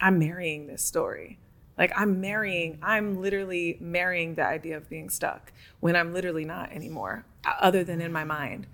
i'm 0.00 0.18
marrying 0.18 0.66
this 0.66 0.82
story 0.82 1.38
like 1.76 1.92
I'm 1.96 2.20
marrying, 2.20 2.78
I'm 2.82 3.20
literally 3.20 3.76
marrying 3.80 4.34
the 4.34 4.44
idea 4.44 4.76
of 4.76 4.88
being 4.88 5.10
stuck 5.10 5.52
when 5.80 5.96
I'm 5.96 6.12
literally 6.12 6.44
not 6.44 6.72
anymore, 6.72 7.24
other 7.60 7.84
than 7.84 8.00
in 8.00 8.12
my 8.12 8.24
mind. 8.24 8.66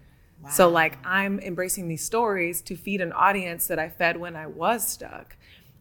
Wow. 0.42 0.50
So 0.50 0.68
like 0.68 0.98
I'm 1.04 1.38
embracing 1.40 1.88
these 1.88 2.04
stories 2.04 2.60
to 2.62 2.76
feed 2.76 3.00
an 3.00 3.12
audience 3.12 3.66
that 3.66 3.78
I 3.78 3.88
fed 3.88 4.18
when 4.18 4.36
I 4.36 4.46
was 4.46 4.86
stuck. 4.86 5.36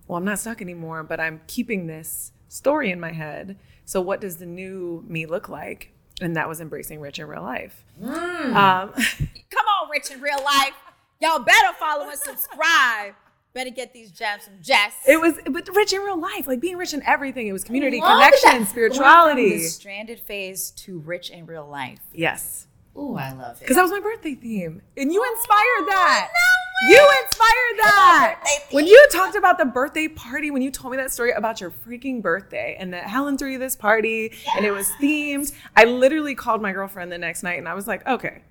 Well, 0.07 0.17
I'm 0.17 0.25
not 0.25 0.39
stuck 0.39 0.61
anymore, 0.61 1.03
but 1.03 1.19
I'm 1.19 1.41
keeping 1.47 1.87
this 1.87 2.31
story 2.47 2.91
in 2.91 2.99
my 2.99 3.11
head. 3.11 3.57
So 3.85 4.01
what 4.01 4.21
does 4.21 4.37
the 4.37 4.45
new 4.45 5.03
me 5.07 5.25
look 5.25 5.49
like? 5.49 5.91
And 6.21 6.35
that 6.35 6.49
was 6.49 6.59
embracing 6.59 6.99
rich 6.99 7.19
in 7.19 7.27
real 7.27 7.41
life. 7.41 7.85
Mm. 8.01 8.55
Um, 8.55 8.93
Come 8.93 9.65
on, 9.65 9.89
rich 9.89 10.11
in 10.11 10.19
real 10.19 10.43
life. 10.43 10.73
Y'all 11.21 11.39
better 11.39 11.73
follow 11.79 12.09
and 12.09 12.17
subscribe. 12.17 13.13
Better 13.59 13.71
get 13.71 13.91
these 13.91 14.09
gems 14.11 14.45
from 14.45 14.53
Jess. 14.61 14.93
It 15.05 15.19
was, 15.19 15.33
but 15.51 15.67
rich 15.75 15.91
in 15.91 15.99
real 15.99 16.17
life, 16.17 16.47
like 16.47 16.61
being 16.61 16.77
rich 16.77 16.93
in 16.93 17.03
everything. 17.03 17.45
It 17.45 17.51
was 17.51 17.65
community, 17.65 17.99
connection, 17.99 18.65
spirituality. 18.65 19.57
the 19.57 19.63
stranded 19.63 20.21
phase 20.21 20.71
to 20.77 20.99
rich 20.99 21.29
in 21.29 21.45
real 21.45 21.67
life. 21.67 21.99
Yes. 22.13 22.67
Oh, 22.95 23.17
I 23.17 23.33
love 23.33 23.57
it. 23.57 23.59
Because 23.59 23.75
that 23.75 23.81
was 23.81 23.91
my 23.91 23.99
birthday 23.99 24.35
theme, 24.35 24.81
and 24.95 25.11
you 25.11 25.21
oh, 25.21 25.35
inspired 25.35 25.89
that. 25.89 26.29
No 26.31 26.95
you 26.95 27.09
inspired 27.25 27.79
that. 27.79 28.45
When 28.71 28.87
you 28.87 29.07
talked 29.11 29.35
about 29.35 29.57
the 29.57 29.65
birthday 29.65 30.07
party, 30.07 30.51
when 30.51 30.61
you 30.61 30.71
told 30.71 30.91
me 30.91 30.97
that 30.97 31.11
story 31.11 31.31
about 31.31 31.59
your 31.59 31.71
freaking 31.71 32.21
birthday, 32.21 32.77
and 32.79 32.93
that 32.93 33.07
Helen 33.07 33.37
threw 33.37 33.51
you 33.51 33.59
this 33.59 33.75
party, 33.75 34.31
yes. 34.31 34.55
and 34.55 34.65
it 34.65 34.71
was 34.71 34.87
themed, 35.01 35.51
I 35.75 35.83
literally 35.83 36.33
called 36.33 36.61
my 36.61 36.71
girlfriend 36.71 37.11
the 37.11 37.17
next 37.17 37.43
night, 37.43 37.59
and 37.59 37.67
I 37.67 37.73
was 37.73 37.87
like, 37.87 38.07
okay 38.07 38.41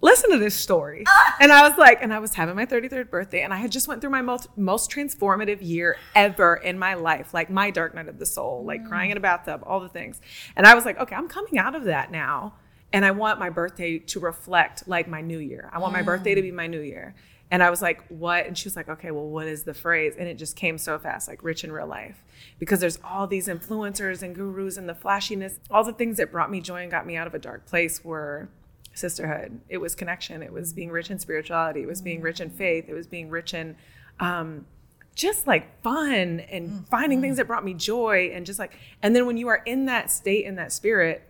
listen 0.00 0.30
to 0.30 0.38
this 0.38 0.54
story. 0.54 1.04
and 1.40 1.52
I 1.52 1.68
was 1.68 1.78
like, 1.78 2.02
and 2.02 2.12
I 2.12 2.18
was 2.18 2.34
having 2.34 2.56
my 2.56 2.66
33rd 2.66 3.10
birthday, 3.10 3.42
and 3.42 3.52
I 3.52 3.56
had 3.56 3.72
just 3.72 3.88
went 3.88 4.00
through 4.00 4.10
my 4.10 4.22
most 4.22 4.48
most 4.56 4.90
transformative 4.90 5.58
year 5.60 5.96
ever 6.14 6.56
in 6.56 6.78
my 6.78 6.94
life, 6.94 7.34
like 7.34 7.50
my 7.50 7.70
dark 7.70 7.94
night 7.94 8.08
of 8.08 8.18
the 8.18 8.26
soul, 8.26 8.64
like 8.64 8.82
mm. 8.82 8.88
crying 8.88 9.10
in 9.10 9.16
a 9.16 9.20
bathtub, 9.20 9.62
all 9.66 9.80
the 9.80 9.88
things. 9.88 10.20
And 10.56 10.66
I 10.66 10.74
was 10.74 10.84
like, 10.84 10.98
okay, 10.98 11.14
I'm 11.14 11.28
coming 11.28 11.58
out 11.58 11.74
of 11.74 11.84
that 11.84 12.10
now. 12.10 12.54
And 12.92 13.04
I 13.04 13.10
want 13.10 13.40
my 13.40 13.50
birthday 13.50 13.98
to 13.98 14.20
reflect 14.20 14.86
like 14.86 15.08
my 15.08 15.20
new 15.20 15.38
year. 15.38 15.70
I 15.72 15.78
want 15.78 15.90
mm. 15.90 15.96
my 15.96 16.02
birthday 16.02 16.34
to 16.34 16.42
be 16.42 16.52
my 16.52 16.66
new 16.66 16.80
year. 16.80 17.14
And 17.50 17.62
I 17.62 17.70
was 17.70 17.80
like, 17.80 18.04
what? 18.08 18.46
And 18.46 18.58
she 18.58 18.66
was 18.66 18.74
like, 18.74 18.88
okay, 18.88 19.12
well, 19.12 19.28
what 19.28 19.46
is 19.46 19.62
the 19.62 19.74
phrase? 19.74 20.14
And 20.18 20.26
it 20.26 20.34
just 20.34 20.56
came 20.56 20.78
so 20.78 20.98
fast, 20.98 21.28
like 21.28 21.44
rich 21.44 21.62
in 21.62 21.70
real 21.70 21.86
life. 21.86 22.24
Because 22.58 22.80
there's 22.80 22.98
all 23.04 23.28
these 23.28 23.46
influencers 23.46 24.22
and 24.22 24.34
gurus 24.34 24.76
and 24.76 24.88
the 24.88 24.94
flashiness, 24.94 25.60
all 25.70 25.84
the 25.84 25.92
things 25.92 26.16
that 26.16 26.32
brought 26.32 26.50
me 26.50 26.60
joy 26.60 26.82
and 26.82 26.90
got 26.90 27.06
me 27.06 27.16
out 27.16 27.28
of 27.28 27.34
a 27.34 27.38
dark 27.38 27.66
place 27.66 28.04
were 28.04 28.48
sisterhood. 28.96 29.60
It 29.68 29.78
was 29.78 29.94
connection. 29.94 30.42
It 30.42 30.52
was 30.52 30.72
being 30.72 30.90
rich 30.90 31.10
in 31.10 31.18
spirituality. 31.18 31.82
It 31.82 31.86
was 31.86 32.02
being 32.02 32.20
rich 32.20 32.40
in 32.40 32.50
faith. 32.50 32.86
It 32.88 32.94
was 32.94 33.06
being 33.06 33.30
rich 33.30 33.54
in 33.54 33.76
um, 34.20 34.66
just 35.14 35.46
like 35.46 35.82
fun 35.82 36.40
and 36.40 36.68
mm-hmm. 36.68 36.84
finding 36.84 37.20
things 37.20 37.32
mm-hmm. 37.32 37.38
that 37.38 37.46
brought 37.46 37.64
me 37.64 37.74
joy 37.74 38.30
and 38.34 38.46
just 38.46 38.58
like, 38.58 38.78
and 39.02 39.16
then 39.16 39.26
when 39.26 39.36
you 39.36 39.48
are 39.48 39.62
in 39.66 39.86
that 39.86 40.10
state, 40.10 40.44
in 40.44 40.56
that 40.56 40.72
spirit, 40.72 41.22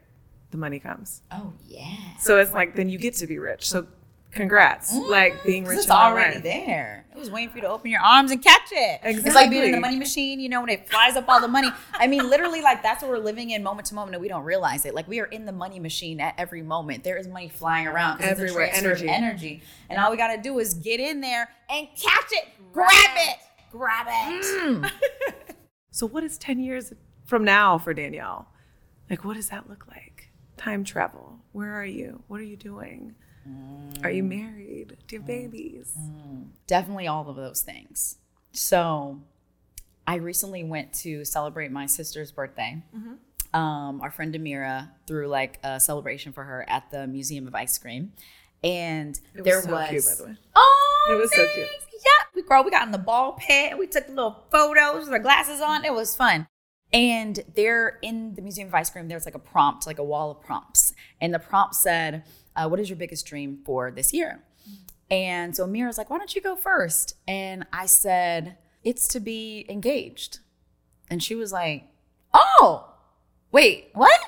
the 0.50 0.56
money 0.56 0.78
comes. 0.78 1.22
Oh 1.32 1.52
yeah. 1.66 1.96
So 2.18 2.38
it's 2.38 2.52
like, 2.52 2.74
then 2.74 2.88
you 2.88 2.98
get 2.98 3.14
to 3.14 3.26
be 3.26 3.38
rich. 3.38 3.68
So 3.68 3.86
congrats. 4.32 4.94
Like 4.94 5.34
mm-hmm. 5.34 5.46
being 5.46 5.64
rich 5.64 5.78
It's 5.78 5.90
already 5.90 6.40
there. 6.40 7.05
It 7.16 7.20
was 7.20 7.30
waiting 7.30 7.48
for 7.48 7.56
you 7.56 7.62
to 7.62 7.70
open 7.70 7.90
your 7.90 8.02
arms 8.02 8.30
and 8.30 8.42
catch 8.42 8.68
it. 8.70 9.00
It's 9.02 9.34
like 9.34 9.48
being 9.48 9.64
in 9.64 9.72
the 9.72 9.80
money 9.80 9.98
machine, 9.98 10.38
you 10.38 10.50
know, 10.50 10.60
when 10.60 10.68
it 10.68 10.88
flies 10.88 11.16
up 11.16 11.26
all 11.28 11.40
the 11.40 11.48
money. 11.48 11.70
I 11.94 12.06
mean, 12.06 12.28
literally, 12.28 12.60
like 12.60 12.82
that's 12.82 13.02
what 13.02 13.10
we're 13.10 13.18
living 13.18 13.50
in 13.50 13.62
moment 13.62 13.86
to 13.86 13.94
moment, 13.94 14.14
and 14.14 14.22
we 14.22 14.28
don't 14.28 14.44
realize 14.44 14.84
it. 14.84 14.94
Like 14.94 15.08
we 15.08 15.18
are 15.20 15.24
in 15.26 15.46
the 15.46 15.52
money 15.52 15.80
machine 15.80 16.20
at 16.20 16.34
every 16.36 16.62
moment. 16.62 17.04
There 17.04 17.16
is 17.16 17.26
money 17.26 17.48
flying 17.48 17.86
around 17.86 18.18
'cause 18.18 18.28
it's 18.32 18.40
a 18.40 18.42
Everywhere, 18.44 18.70
energy. 18.74 19.08
energy, 19.08 19.62
and 19.88 19.98
all 19.98 20.10
we 20.10 20.18
got 20.18 20.36
to 20.36 20.42
do 20.42 20.58
is 20.58 20.74
get 20.74 21.00
in 21.00 21.22
there 21.22 21.48
and 21.70 21.88
catch 21.96 22.32
it, 22.32 22.48
grab 22.72 22.90
it, 23.16 23.38
grab 23.72 24.06
it. 24.08 24.44
Mm. 24.44 24.90
So 25.96 26.06
what 26.06 26.22
is 26.24 26.36
10 26.36 26.58
years 26.58 26.92
from 27.24 27.42
now 27.42 27.78
for 27.78 27.94
Danielle? 27.94 28.48
Like, 29.08 29.24
what 29.24 29.34
does 29.36 29.48
that 29.48 29.66
look 29.66 29.86
like? 29.88 30.28
Time 30.58 30.84
travel. 30.84 31.38
Where 31.52 31.72
are 31.72 31.86
you? 31.86 32.22
What 32.28 32.38
are 32.38 32.44
you 32.44 32.58
doing? 32.58 33.14
Are 34.04 34.10
you 34.10 34.22
mm. 34.22 34.28
married? 34.28 34.65
Do 35.08 35.16
you 35.16 35.20
have 35.20 35.26
babies? 35.26 35.96
definitely 36.66 37.06
all 37.06 37.28
of 37.28 37.36
those 37.36 37.62
things. 37.62 38.16
So, 38.52 39.20
I 40.06 40.16
recently 40.16 40.64
went 40.64 40.92
to 40.94 41.24
celebrate 41.24 41.70
my 41.70 41.86
sister's 41.86 42.32
birthday. 42.32 42.82
Um, 43.54 44.00
our 44.02 44.10
friend 44.10 44.34
Amira 44.34 44.90
threw 45.06 45.28
like 45.28 45.58
a 45.62 45.80
celebration 45.80 46.32
for 46.32 46.44
her 46.44 46.64
at 46.68 46.90
the 46.90 47.06
Museum 47.06 47.46
of 47.46 47.54
Ice 47.54 47.78
Cream, 47.78 48.12
and 48.62 49.18
It 49.34 49.38
was 49.40 49.44
there 49.44 49.62
so 49.62 49.70
was 49.72 49.88
cute, 49.88 50.04
by 50.04 50.14
the 50.14 50.24
way. 50.32 50.36
oh, 50.54 51.08
It 51.10 51.14
was 51.20 51.30
so 51.34 51.36
thanks. 51.44 51.54
cute. 51.54 51.68
Yeah, 51.92 52.24
we 52.34 52.42
girl, 52.42 52.62
we 52.64 52.70
got 52.70 52.84
in 52.86 52.92
the 52.92 52.98
ball 52.98 53.32
pit. 53.32 53.78
We 53.78 53.86
took 53.86 54.08
little 54.08 54.44
photos 54.52 55.04
with 55.04 55.12
our 55.12 55.18
glasses 55.18 55.60
on. 55.60 55.84
It 55.84 55.92
was 55.94 56.14
fun. 56.14 56.46
And 56.92 57.40
there 57.54 57.98
in 58.02 58.34
the 58.34 58.42
Museum 58.42 58.68
of 58.68 58.74
Ice 58.74 58.90
Cream, 58.90 59.08
there's 59.08 59.24
like 59.24 59.34
a 59.34 59.38
prompt, 59.40 59.86
like 59.86 59.98
a 59.98 60.04
wall 60.04 60.30
of 60.30 60.40
prompts. 60.40 60.92
And 61.20 61.32
the 61.34 61.38
prompt 61.38 61.74
said, 61.74 62.24
uh, 62.54 62.68
What 62.68 62.78
is 62.78 62.88
your 62.90 62.96
biggest 62.96 63.26
dream 63.26 63.58
for 63.64 63.90
this 63.90 64.12
year? 64.12 64.42
And 65.10 65.54
so 65.54 65.66
Amira's 65.66 65.98
like, 65.98 66.10
Why 66.10 66.18
don't 66.18 66.34
you 66.34 66.42
go 66.42 66.56
first? 66.56 67.14
And 67.28 67.66
I 67.72 67.86
said, 67.86 68.58
It's 68.82 69.08
to 69.08 69.20
be 69.20 69.66
engaged. 69.68 70.40
And 71.10 71.22
she 71.22 71.34
was 71.34 71.52
like, 71.52 71.84
Oh, 72.34 72.92
wait, 73.52 73.90
what? 73.94 74.20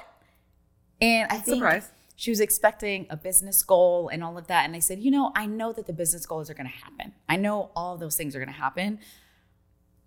And 1.00 1.30
I 1.30 1.36
think 1.38 1.58
Surprise. 1.58 1.90
she 2.16 2.30
was 2.30 2.40
expecting 2.40 3.06
a 3.10 3.16
business 3.16 3.62
goal 3.62 4.08
and 4.08 4.22
all 4.24 4.38
of 4.38 4.46
that. 4.48 4.64
And 4.64 4.74
I 4.74 4.80
said, 4.80 4.98
you 4.98 5.10
know, 5.10 5.32
I 5.36 5.46
know 5.46 5.72
that 5.72 5.86
the 5.86 5.92
business 5.92 6.26
goals 6.26 6.50
are 6.50 6.54
going 6.54 6.68
to 6.68 6.72
happen. 6.72 7.12
I 7.28 7.36
know 7.36 7.70
all 7.76 7.94
of 7.94 8.00
those 8.00 8.16
things 8.16 8.34
are 8.34 8.40
going 8.40 8.52
to 8.52 8.60
happen. 8.60 8.98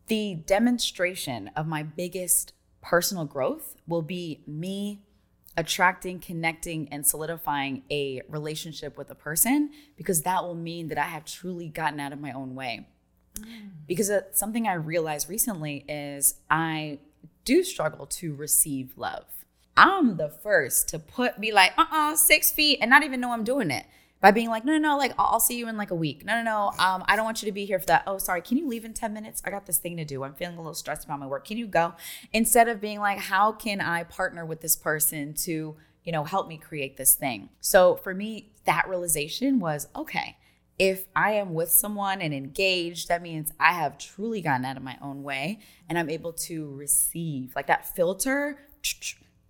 The 0.08 0.36
demonstration 0.46 1.50
of 1.56 1.68
my 1.68 1.84
biggest 1.84 2.54
personal 2.82 3.26
growth 3.26 3.76
will 3.88 4.02
be 4.02 4.42
me 4.46 5.04
attracting, 5.58 6.20
connecting, 6.20 6.88
and 6.90 7.06
solidifying 7.06 7.84
a 7.92 8.22
relationship 8.30 8.98
with 8.98 9.10
a 9.10 9.16
person 9.16 9.72
because 9.98 10.22
that 10.22 10.44
will 10.44 10.56
mean 10.56 10.88
that 10.88 10.98
I 10.98 11.04
have 11.04 11.26
truly 11.26 11.68
gotten 11.68 12.00
out 12.00 12.14
of 12.14 12.20
my 12.20 12.32
own 12.32 12.56
way. 12.56 12.88
Because 13.88 14.10
uh, 14.10 14.22
something 14.34 14.68
I 14.68 14.74
realized 14.74 15.30
recently 15.30 15.86
is 15.88 16.36
I 16.50 17.00
do 17.46 17.64
struggle 17.64 18.06
to 18.06 18.36
receive 18.36 18.94
love. 18.98 19.26
I'm 19.78 20.18
the 20.18 20.30
first 20.30 20.90
to 20.90 21.00
put 21.00 21.40
be 21.40 21.52
like, 21.52 21.72
uh 21.78 21.86
uh 21.92 22.16
six 22.16 22.52
feet 22.52 22.80
and 22.82 22.90
not 22.90 23.04
even 23.04 23.22
know 23.22 23.32
I'm 23.32 23.44
doing 23.44 23.72
it 23.72 23.86
by 24.22 24.32
being 24.32 24.50
like, 24.50 24.64
no, 24.64 24.74
no, 24.74 24.78
no, 24.78 24.98
like 24.98 25.14
I'll 25.18 25.40
see 25.40 25.58
you 25.58 25.68
in 25.68 25.78
like 25.78 25.92
a 25.92 25.96
week. 25.96 26.24
No, 26.26 26.36
no, 26.36 26.44
no, 26.44 26.68
um, 26.84 27.04
I 27.08 27.16
don't 27.16 27.26
want 27.26 27.42
you 27.42 27.48
to 27.48 27.52
be 27.52 27.66
here 27.66 27.80
for 27.80 27.88
that. 27.88 28.04
Oh, 28.08 28.18
sorry, 28.18 28.42
can 28.42 28.58
you 28.58 28.68
leave 28.68 28.86
in 28.86 28.94
10 28.94 29.14
minutes? 29.14 29.42
I 29.46 29.50
got 29.50 29.66
this 29.66 29.80
thing 29.80 29.98
to 29.98 30.06
do. 30.06 30.24
I'm 30.24 30.34
feeling 30.34 30.56
a 30.56 30.60
little 30.60 30.74
stressed 30.74 31.04
about 31.06 31.20
my 31.20 31.28
work. 31.28 31.46
Can 31.46 31.58
you 31.58 31.68
go? 31.68 31.94
Instead 32.32 32.68
of 32.68 32.80
being 32.80 33.00
like, 33.00 33.18
how 33.18 33.52
can 33.52 33.82
I 33.82 34.04
partner 34.04 34.46
with 34.46 34.62
this 34.62 34.76
person 34.76 35.34
to, 35.46 35.76
you 36.04 36.12
know, 36.12 36.24
help 36.24 36.48
me 36.48 36.58
create 36.58 36.98
this 36.98 37.16
thing? 37.16 37.50
So 37.60 37.96
for 37.98 38.14
me, 38.14 38.52
that 38.66 38.88
realization 38.88 39.60
was 39.60 39.88
okay 39.96 40.38
if 40.82 41.06
I 41.16 41.34
am 41.34 41.54
with 41.54 41.70
someone 41.70 42.24
and 42.24 42.34
engaged, 42.34 43.08
that 43.08 43.22
means 43.22 43.54
I 43.60 43.74
have 43.74 44.00
truly 44.00 44.42
gotten 44.42 44.66
out 44.66 44.78
of 44.78 44.82
my 44.82 44.98
own 45.00 45.22
way 45.22 45.60
and 45.88 45.96
I'm 45.96 46.10
able 46.10 46.34
to 46.34 46.74
receive 46.74 47.54
like 47.56 47.68
that 47.68 47.96
filter 47.96 48.58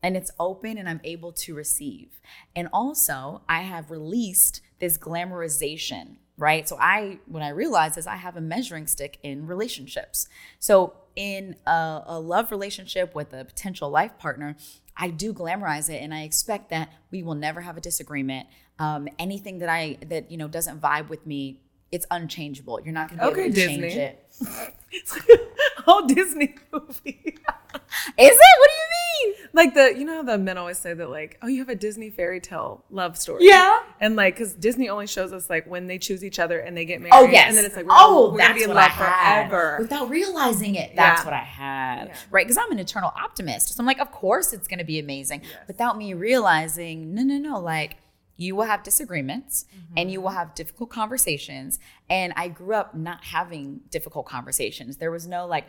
and 0.03 0.17
it's 0.17 0.31
open 0.39 0.77
and 0.77 0.89
I'm 0.89 1.01
able 1.03 1.31
to 1.33 1.53
receive. 1.53 2.19
And 2.55 2.67
also, 2.73 3.41
I 3.47 3.61
have 3.61 3.91
released 3.91 4.61
this 4.79 4.97
glamorization, 4.97 6.17
right? 6.37 6.67
So 6.67 6.77
I 6.79 7.19
what 7.27 7.43
I 7.43 7.49
realized 7.49 7.97
is 7.97 8.07
I 8.07 8.15
have 8.15 8.35
a 8.35 8.41
measuring 8.41 8.87
stick 8.87 9.19
in 9.23 9.47
relationships. 9.47 10.27
So 10.59 10.93
in 11.15 11.55
a, 11.67 12.03
a 12.05 12.19
love 12.19 12.51
relationship 12.51 13.13
with 13.13 13.33
a 13.33 13.45
potential 13.45 13.89
life 13.89 14.17
partner, 14.17 14.55
I 14.97 15.09
do 15.09 15.33
glamorize 15.33 15.89
it 15.89 16.01
and 16.01 16.13
I 16.13 16.23
expect 16.23 16.69
that 16.69 16.91
we 17.11 17.23
will 17.23 17.35
never 17.35 17.61
have 17.61 17.77
a 17.77 17.81
disagreement. 17.81 18.47
Um, 18.79 19.07
anything 19.19 19.59
that 19.59 19.69
I 19.69 19.97
that 20.07 20.31
you 20.31 20.37
know 20.37 20.47
doesn't 20.47 20.81
vibe 20.81 21.09
with 21.09 21.25
me, 21.27 21.61
it's 21.91 22.05
unchangeable. 22.11 22.79
You're 22.83 22.93
not 22.93 23.09
gonna 23.09 23.21
be 23.23 23.27
Okay, 23.31 23.43
able 23.45 23.55
to 23.55 23.67
change 23.67 23.83
it. 23.95 24.25
It's 24.93 25.11
like 25.13 25.29
a 25.77 25.81
whole 25.83 26.05
Disney 26.07 26.55
movie. 26.73 27.21
Is 27.25 27.39
it? 28.17 28.59
What 28.59 28.69
do 28.69 28.75
you 28.75 29.33
mean? 29.33 29.35
like 29.53 29.73
the, 29.73 29.93
you 29.97 30.03
know 30.05 30.15
how 30.15 30.23
the 30.23 30.37
men 30.37 30.57
always 30.57 30.77
say 30.77 30.93
that, 30.93 31.09
like, 31.09 31.37
oh, 31.41 31.47
you 31.47 31.59
have 31.59 31.69
a 31.69 31.75
Disney 31.75 32.09
fairy 32.09 32.39
tale 32.41 32.83
love 32.89 33.17
story. 33.17 33.45
Yeah. 33.45 33.79
And 33.99 34.15
like, 34.15 34.35
because 34.35 34.53
Disney 34.53 34.89
only 34.89 35.07
shows 35.07 35.31
us 35.31 35.49
like 35.49 35.65
when 35.67 35.87
they 35.87 35.97
choose 35.97 36.23
each 36.23 36.39
other 36.39 36.59
and 36.59 36.75
they 36.75 36.85
get 36.85 36.99
oh, 36.99 37.03
married. 37.03 37.13
Oh 37.13 37.31
yes. 37.31 37.49
And 37.49 37.57
then 37.57 37.65
it's 37.65 37.75
like, 37.75 37.85
we're, 37.85 37.93
oh, 37.95 38.31
we're 38.31 38.37
that's 38.39 38.47
gonna 38.49 38.59
be 38.59 38.63
in 38.63 38.69
what 38.69 38.75
love 38.77 38.85
I 38.85 38.89
had. 38.89 39.49
forever. 39.49 39.77
without 39.81 40.09
realizing 40.09 40.75
it. 40.75 40.95
That's 40.95 41.21
Yeah. 41.21 41.25
what 41.25 41.33
I 41.33 41.37
had, 41.43 42.05
Yeah. 42.07 42.15
right? 42.31 42.45
Because 42.45 42.57
I'm 42.57 42.71
an 42.71 42.79
eternal 42.79 43.11
optimist, 43.15 43.69
so 43.75 43.79
I'm 43.79 43.85
like, 43.85 43.99
of 43.99 44.11
course 44.11 44.51
it's 44.53 44.67
going 44.67 44.79
to 44.79 44.85
be 44.85 44.99
amazing. 44.99 45.41
Yes. 45.43 45.51
Without 45.67 45.97
me 45.97 46.13
realizing, 46.13 47.13
no, 47.13 47.23
no, 47.23 47.37
no, 47.37 47.59
like. 47.59 47.97
You 48.37 48.55
will 48.55 48.65
have 48.65 48.83
disagreements 48.83 49.65
and 49.95 50.11
you 50.11 50.21
will 50.21 50.29
mm-hmm. 50.29 50.37
have 50.37 50.55
difficult 50.55 50.89
conversations. 50.89 51.79
And 52.09 52.33
I 52.35 52.47
grew 52.47 52.75
up 52.75 52.95
not 52.95 53.23
having 53.25 53.81
difficult 53.89 54.25
conversations. 54.25 54.97
There 54.97 55.11
was 55.11 55.27
no 55.27 55.45
like 55.45 55.67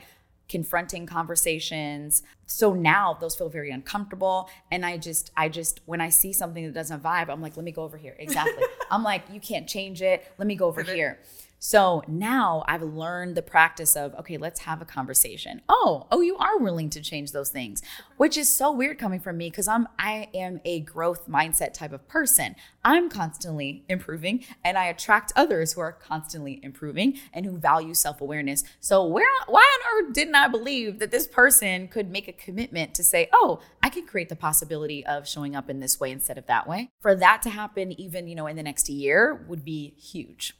confronting 0.48 1.06
conversations. 1.06 2.22
So 2.46 2.74
now 2.74 3.16
those 3.18 3.34
feel 3.34 3.48
very 3.48 3.70
uncomfortable. 3.70 4.50
And 4.70 4.84
I 4.84 4.98
just, 4.98 5.30
I 5.36 5.48
just, 5.48 5.80
when 5.86 6.00
I 6.00 6.10
see 6.10 6.32
something 6.32 6.64
that 6.64 6.74
doesn't 6.74 7.02
vibe, 7.02 7.30
I'm 7.30 7.40
like, 7.40 7.56
let 7.56 7.64
me 7.64 7.72
go 7.72 7.82
over 7.82 7.96
here. 7.96 8.16
Exactly. 8.18 8.64
I'm 8.90 9.02
like, 9.02 9.22
you 9.32 9.40
can't 9.40 9.68
change 9.68 10.02
it. 10.02 10.30
Let 10.38 10.46
me 10.46 10.54
go 10.54 10.66
over 10.66 10.82
here. 10.82 11.18
So 11.64 12.02
now 12.08 12.64
I've 12.66 12.82
learned 12.82 13.36
the 13.36 13.42
practice 13.42 13.94
of, 13.94 14.16
okay, 14.16 14.36
let's 14.36 14.58
have 14.62 14.82
a 14.82 14.84
conversation. 14.84 15.60
Oh, 15.68 16.08
oh, 16.10 16.20
you 16.20 16.36
are 16.38 16.58
willing 16.58 16.90
to 16.90 17.00
change 17.00 17.30
those 17.30 17.50
things, 17.50 17.82
which 18.16 18.36
is 18.36 18.52
so 18.52 18.72
weird 18.72 18.98
coming 18.98 19.20
from 19.20 19.36
me 19.36 19.48
because 19.48 19.68
I'm 19.68 19.86
I 19.96 20.28
am 20.34 20.60
a 20.64 20.80
growth 20.80 21.28
mindset 21.28 21.72
type 21.72 21.92
of 21.92 22.08
person. 22.08 22.56
I'm 22.84 23.08
constantly 23.08 23.84
improving 23.88 24.44
and 24.64 24.76
I 24.76 24.86
attract 24.86 25.32
others 25.36 25.74
who 25.74 25.80
are 25.82 25.92
constantly 25.92 26.58
improving 26.64 27.20
and 27.32 27.46
who 27.46 27.56
value 27.58 27.94
self-awareness. 27.94 28.64
So 28.80 29.06
where 29.06 29.30
why 29.46 29.60
on 29.60 30.04
earth 30.08 30.14
didn't 30.14 30.34
I 30.34 30.48
believe 30.48 30.98
that 30.98 31.12
this 31.12 31.28
person 31.28 31.86
could 31.86 32.10
make 32.10 32.26
a 32.26 32.32
commitment 32.32 32.92
to 32.96 33.04
say, 33.04 33.28
"Oh, 33.32 33.60
I 33.80 33.88
can 33.88 34.04
create 34.04 34.30
the 34.30 34.34
possibility 34.34 35.06
of 35.06 35.28
showing 35.28 35.54
up 35.54 35.70
in 35.70 35.78
this 35.78 36.00
way 36.00 36.10
instead 36.10 36.38
of 36.38 36.46
that 36.46 36.66
way." 36.66 36.90
For 37.00 37.14
that 37.14 37.40
to 37.42 37.50
happen 37.50 37.92
even, 38.00 38.26
you 38.26 38.34
know, 38.34 38.48
in 38.48 38.56
the 38.56 38.64
next 38.64 38.88
year 38.88 39.46
would 39.48 39.64
be 39.64 39.94
huge. 39.96 40.56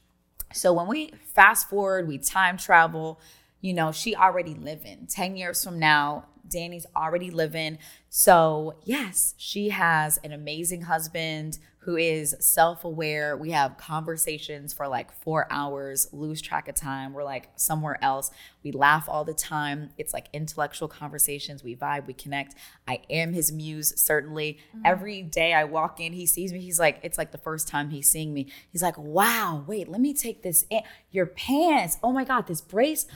So 0.54 0.72
when 0.72 0.86
we 0.86 1.12
fast 1.34 1.68
forward, 1.68 2.08
we 2.08 2.18
time 2.18 2.56
travel, 2.56 3.20
you 3.60 3.72
know, 3.74 3.92
she 3.92 4.14
already 4.14 4.54
living. 4.54 5.06
10 5.08 5.36
years 5.36 5.64
from 5.64 5.78
now, 5.78 6.26
Danny's 6.48 6.86
already 6.94 7.30
living. 7.30 7.78
So, 8.10 8.76
yes, 8.84 9.34
she 9.36 9.70
has 9.70 10.18
an 10.24 10.32
amazing 10.32 10.82
husband 10.82 11.58
who 11.84 11.96
is 11.96 12.36
self 12.38 12.84
aware. 12.84 13.36
We 13.36 13.50
have 13.50 13.76
conversations 13.76 14.72
for 14.72 14.86
like 14.86 15.12
four 15.12 15.48
hours, 15.50 16.08
lose 16.12 16.40
track 16.40 16.68
of 16.68 16.76
time. 16.76 17.12
We're 17.12 17.24
like 17.24 17.50
somewhere 17.56 17.98
else. 18.02 18.30
We 18.62 18.70
laugh 18.70 19.08
all 19.08 19.24
the 19.24 19.34
time. 19.34 19.90
It's 19.98 20.12
like 20.12 20.28
intellectual 20.32 20.86
conversations. 20.86 21.64
We 21.64 21.74
vibe, 21.74 22.06
we 22.06 22.14
connect. 22.14 22.54
I 22.86 23.00
am 23.10 23.32
his 23.32 23.50
muse, 23.50 24.00
certainly. 24.00 24.58
Mm. 24.76 24.82
Every 24.84 25.22
day 25.22 25.54
I 25.54 25.64
walk 25.64 25.98
in, 25.98 26.12
he 26.12 26.24
sees 26.24 26.52
me. 26.52 26.60
He's 26.60 26.78
like, 26.78 27.00
it's 27.02 27.18
like 27.18 27.32
the 27.32 27.38
first 27.38 27.66
time 27.66 27.90
he's 27.90 28.08
seeing 28.08 28.32
me. 28.32 28.46
He's 28.70 28.82
like, 28.82 28.96
wow, 28.96 29.64
wait, 29.66 29.88
let 29.88 30.00
me 30.00 30.14
take 30.14 30.42
this 30.42 30.64
in. 30.70 30.82
Your 31.10 31.26
pants. 31.26 31.98
Oh 32.02 32.12
my 32.12 32.24
God, 32.24 32.46
this 32.46 32.60
brace. 32.60 33.06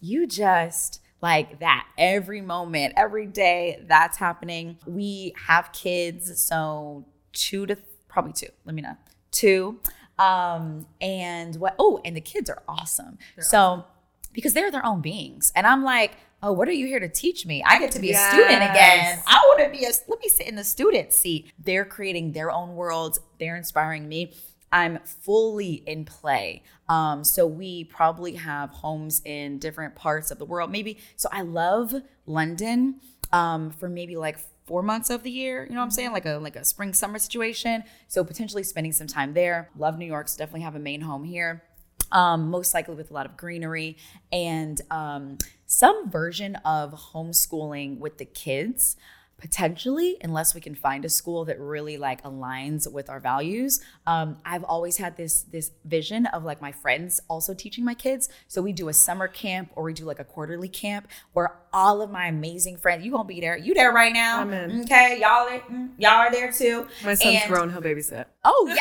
You 0.00 0.26
just 0.26 1.02
like 1.20 1.60
that 1.60 1.86
every 1.98 2.40
moment, 2.40 2.94
every 2.96 3.26
day 3.26 3.84
that's 3.86 4.16
happening. 4.16 4.78
We 4.86 5.34
have 5.46 5.72
kids, 5.72 6.40
so 6.40 7.04
two 7.32 7.66
to 7.66 7.76
probably 8.08 8.32
two, 8.32 8.48
let 8.64 8.74
me 8.74 8.82
know, 8.82 8.96
two. 9.30 9.80
Um, 10.18 10.86
and 11.00 11.56
what? 11.56 11.76
Oh, 11.78 12.00
and 12.04 12.16
the 12.16 12.20
kids 12.20 12.50
are 12.50 12.62
awesome. 12.68 13.18
so 13.40 13.84
because 14.32 14.52
they're 14.54 14.70
their 14.70 14.84
own 14.84 15.00
beings, 15.00 15.52
and 15.54 15.66
I'm 15.66 15.84
like, 15.84 16.16
oh, 16.42 16.52
what 16.52 16.68
are 16.68 16.72
you 16.72 16.86
here 16.86 17.00
to 17.00 17.08
teach 17.08 17.46
me? 17.46 17.62
I 17.64 17.78
get 17.78 17.92
to 17.92 17.98
be 17.98 18.12
a 18.12 18.16
student 18.16 18.62
again. 18.62 19.18
I 19.26 19.40
want 19.46 19.64
to 19.64 19.78
be 19.78 19.84
a. 19.84 19.90
Let 20.08 20.20
me 20.20 20.28
sit 20.28 20.48
in 20.48 20.56
the 20.56 20.64
student 20.64 21.12
seat. 21.12 21.52
They're 21.58 21.84
creating 21.84 22.32
their 22.32 22.50
own 22.50 22.74
worlds. 22.74 23.20
They're 23.38 23.56
inspiring 23.56 24.08
me. 24.08 24.32
I'm 24.70 24.98
fully 25.04 25.82
in 25.86 26.04
play. 26.04 26.62
Um, 26.88 27.24
so 27.24 27.46
we 27.46 27.84
probably 27.84 28.34
have 28.34 28.70
homes 28.70 29.22
in 29.24 29.58
different 29.58 29.94
parts 29.94 30.30
of 30.30 30.38
the 30.38 30.44
world. 30.44 30.70
Maybe 30.70 30.98
so. 31.16 31.28
I 31.32 31.42
love 31.42 31.94
London 32.26 33.00
um, 33.32 33.70
for 33.70 33.88
maybe 33.88 34.16
like 34.16 34.38
four 34.68 34.82
months 34.82 35.10
of 35.10 35.22
the 35.24 35.30
year. 35.30 35.64
You 35.64 35.74
know 35.74 35.80
what 35.80 35.86
I'm 35.86 35.90
saying? 35.90 36.12
Like 36.12 36.26
a 36.26 36.34
like 36.34 36.54
a 36.54 36.64
spring 36.64 36.92
summer 36.92 37.18
situation. 37.18 37.82
So 38.06 38.22
potentially 38.22 38.62
spending 38.62 38.92
some 38.92 39.06
time 39.08 39.34
there. 39.34 39.70
Love 39.76 39.98
New 39.98 40.06
York. 40.06 40.28
So 40.28 40.38
definitely 40.38 40.60
have 40.60 40.76
a 40.76 40.78
main 40.78 41.00
home 41.00 41.24
here. 41.24 41.64
Um, 42.12 42.48
most 42.48 42.72
likely 42.72 42.94
with 42.94 43.10
a 43.10 43.14
lot 43.14 43.26
of 43.26 43.36
greenery 43.36 43.96
and 44.32 44.80
um, 44.90 45.38
some 45.66 46.10
version 46.10 46.56
of 46.64 47.12
homeschooling 47.12 47.98
with 47.98 48.18
the 48.18 48.24
kids 48.24 48.96
potentially 49.38 50.16
unless 50.20 50.54
we 50.54 50.60
can 50.60 50.74
find 50.74 51.04
a 51.04 51.08
school 51.08 51.44
that 51.44 51.58
really 51.60 51.96
like 51.96 52.22
aligns 52.24 52.90
with 52.92 53.08
our 53.08 53.20
values 53.20 53.80
um, 54.06 54.36
i've 54.44 54.64
always 54.64 54.96
had 54.96 55.16
this 55.16 55.42
this 55.44 55.70
vision 55.84 56.26
of 56.26 56.42
like 56.44 56.60
my 56.60 56.72
friends 56.72 57.20
also 57.28 57.54
teaching 57.54 57.84
my 57.84 57.94
kids 57.94 58.28
so 58.48 58.60
we 58.60 58.72
do 58.72 58.88
a 58.88 58.92
summer 58.92 59.28
camp 59.28 59.70
or 59.76 59.84
we 59.84 59.92
do 59.92 60.04
like 60.04 60.18
a 60.18 60.24
quarterly 60.24 60.68
camp 60.68 61.06
where 61.34 61.56
all 61.72 62.02
of 62.02 62.10
my 62.10 62.26
amazing 62.26 62.76
friends 62.76 63.04
you 63.04 63.12
gonna 63.12 63.24
be 63.24 63.40
there 63.40 63.56
you 63.56 63.74
there 63.74 63.92
right 63.92 64.12
now 64.12 64.40
I'm 64.40 64.52
in. 64.52 64.82
okay 64.82 65.18
y'all 65.20 65.48
are, 65.48 65.60
mm, 65.60 65.90
y'all 65.98 66.10
are 66.14 66.32
there 66.32 66.50
too 66.50 66.86
My 67.04 67.14
son's 67.14 67.36
And- 67.42 67.48
grown. 67.52 67.70
He'll 67.70 67.80
babysit. 67.80 68.24
oh 68.44 68.66
yeah 68.68 68.74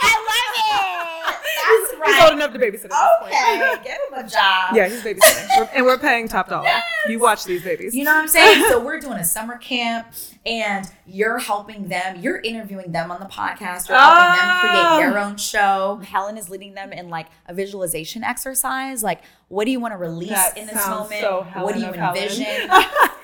i 0.00 0.16
love 0.28 1.36
it 1.36 1.92
that's 1.92 2.00
right 2.00 2.14
He's 2.14 2.24
old 2.24 2.32
enough 2.34 2.52
to 2.52 2.58
babysit 2.58 2.84
at 2.86 2.90
this 2.90 2.98
point. 3.20 3.32
okay 3.32 3.76
give 3.84 4.18
him 4.18 4.24
a 4.24 4.28
job 4.28 4.74
Yeah, 4.74 4.88
he's 4.88 5.02
babysitting. 5.02 5.48
We're- 5.58 5.68
and 5.76 5.84
we're 5.86 5.98
paying 5.98 6.26
top 6.28 6.48
dollar. 6.48 6.68
You 7.08 7.18
watch 7.18 7.44
these 7.44 7.62
babies. 7.62 7.94
You 7.94 8.04
know 8.04 8.14
what 8.14 8.22
I'm 8.22 8.28
saying? 8.28 8.64
so 8.68 8.82
we're 8.82 9.00
doing 9.00 9.18
a 9.18 9.24
summer 9.24 9.58
camp 9.58 10.12
and 10.46 10.86
you're 11.06 11.38
helping 11.38 11.88
them. 11.88 12.20
You're 12.20 12.38
interviewing 12.38 12.92
them 12.92 13.10
on 13.10 13.20
the 13.20 13.26
podcast. 13.26 13.88
You're 13.88 13.98
helping 13.98 14.38
them 14.38 14.60
create 14.60 14.84
ah. 14.84 14.96
their 14.98 15.18
own 15.18 15.36
show. 15.36 16.00
Helen 16.04 16.38
is 16.38 16.48
leading 16.48 16.74
them 16.74 16.92
in 16.92 17.08
like 17.08 17.26
a 17.46 17.54
visualization 17.54 18.22
exercise. 18.24 19.02
Like, 19.02 19.22
what 19.48 19.64
do 19.64 19.70
you 19.70 19.80
want 19.80 19.92
to 19.92 19.98
release 19.98 20.30
That 20.30 20.56
in 20.56 20.66
this 20.66 20.86
moment? 20.86 21.20
so 21.20 21.46
what 21.54 21.74
do 21.74 21.80
you 21.80 21.86
envision? 21.86 22.46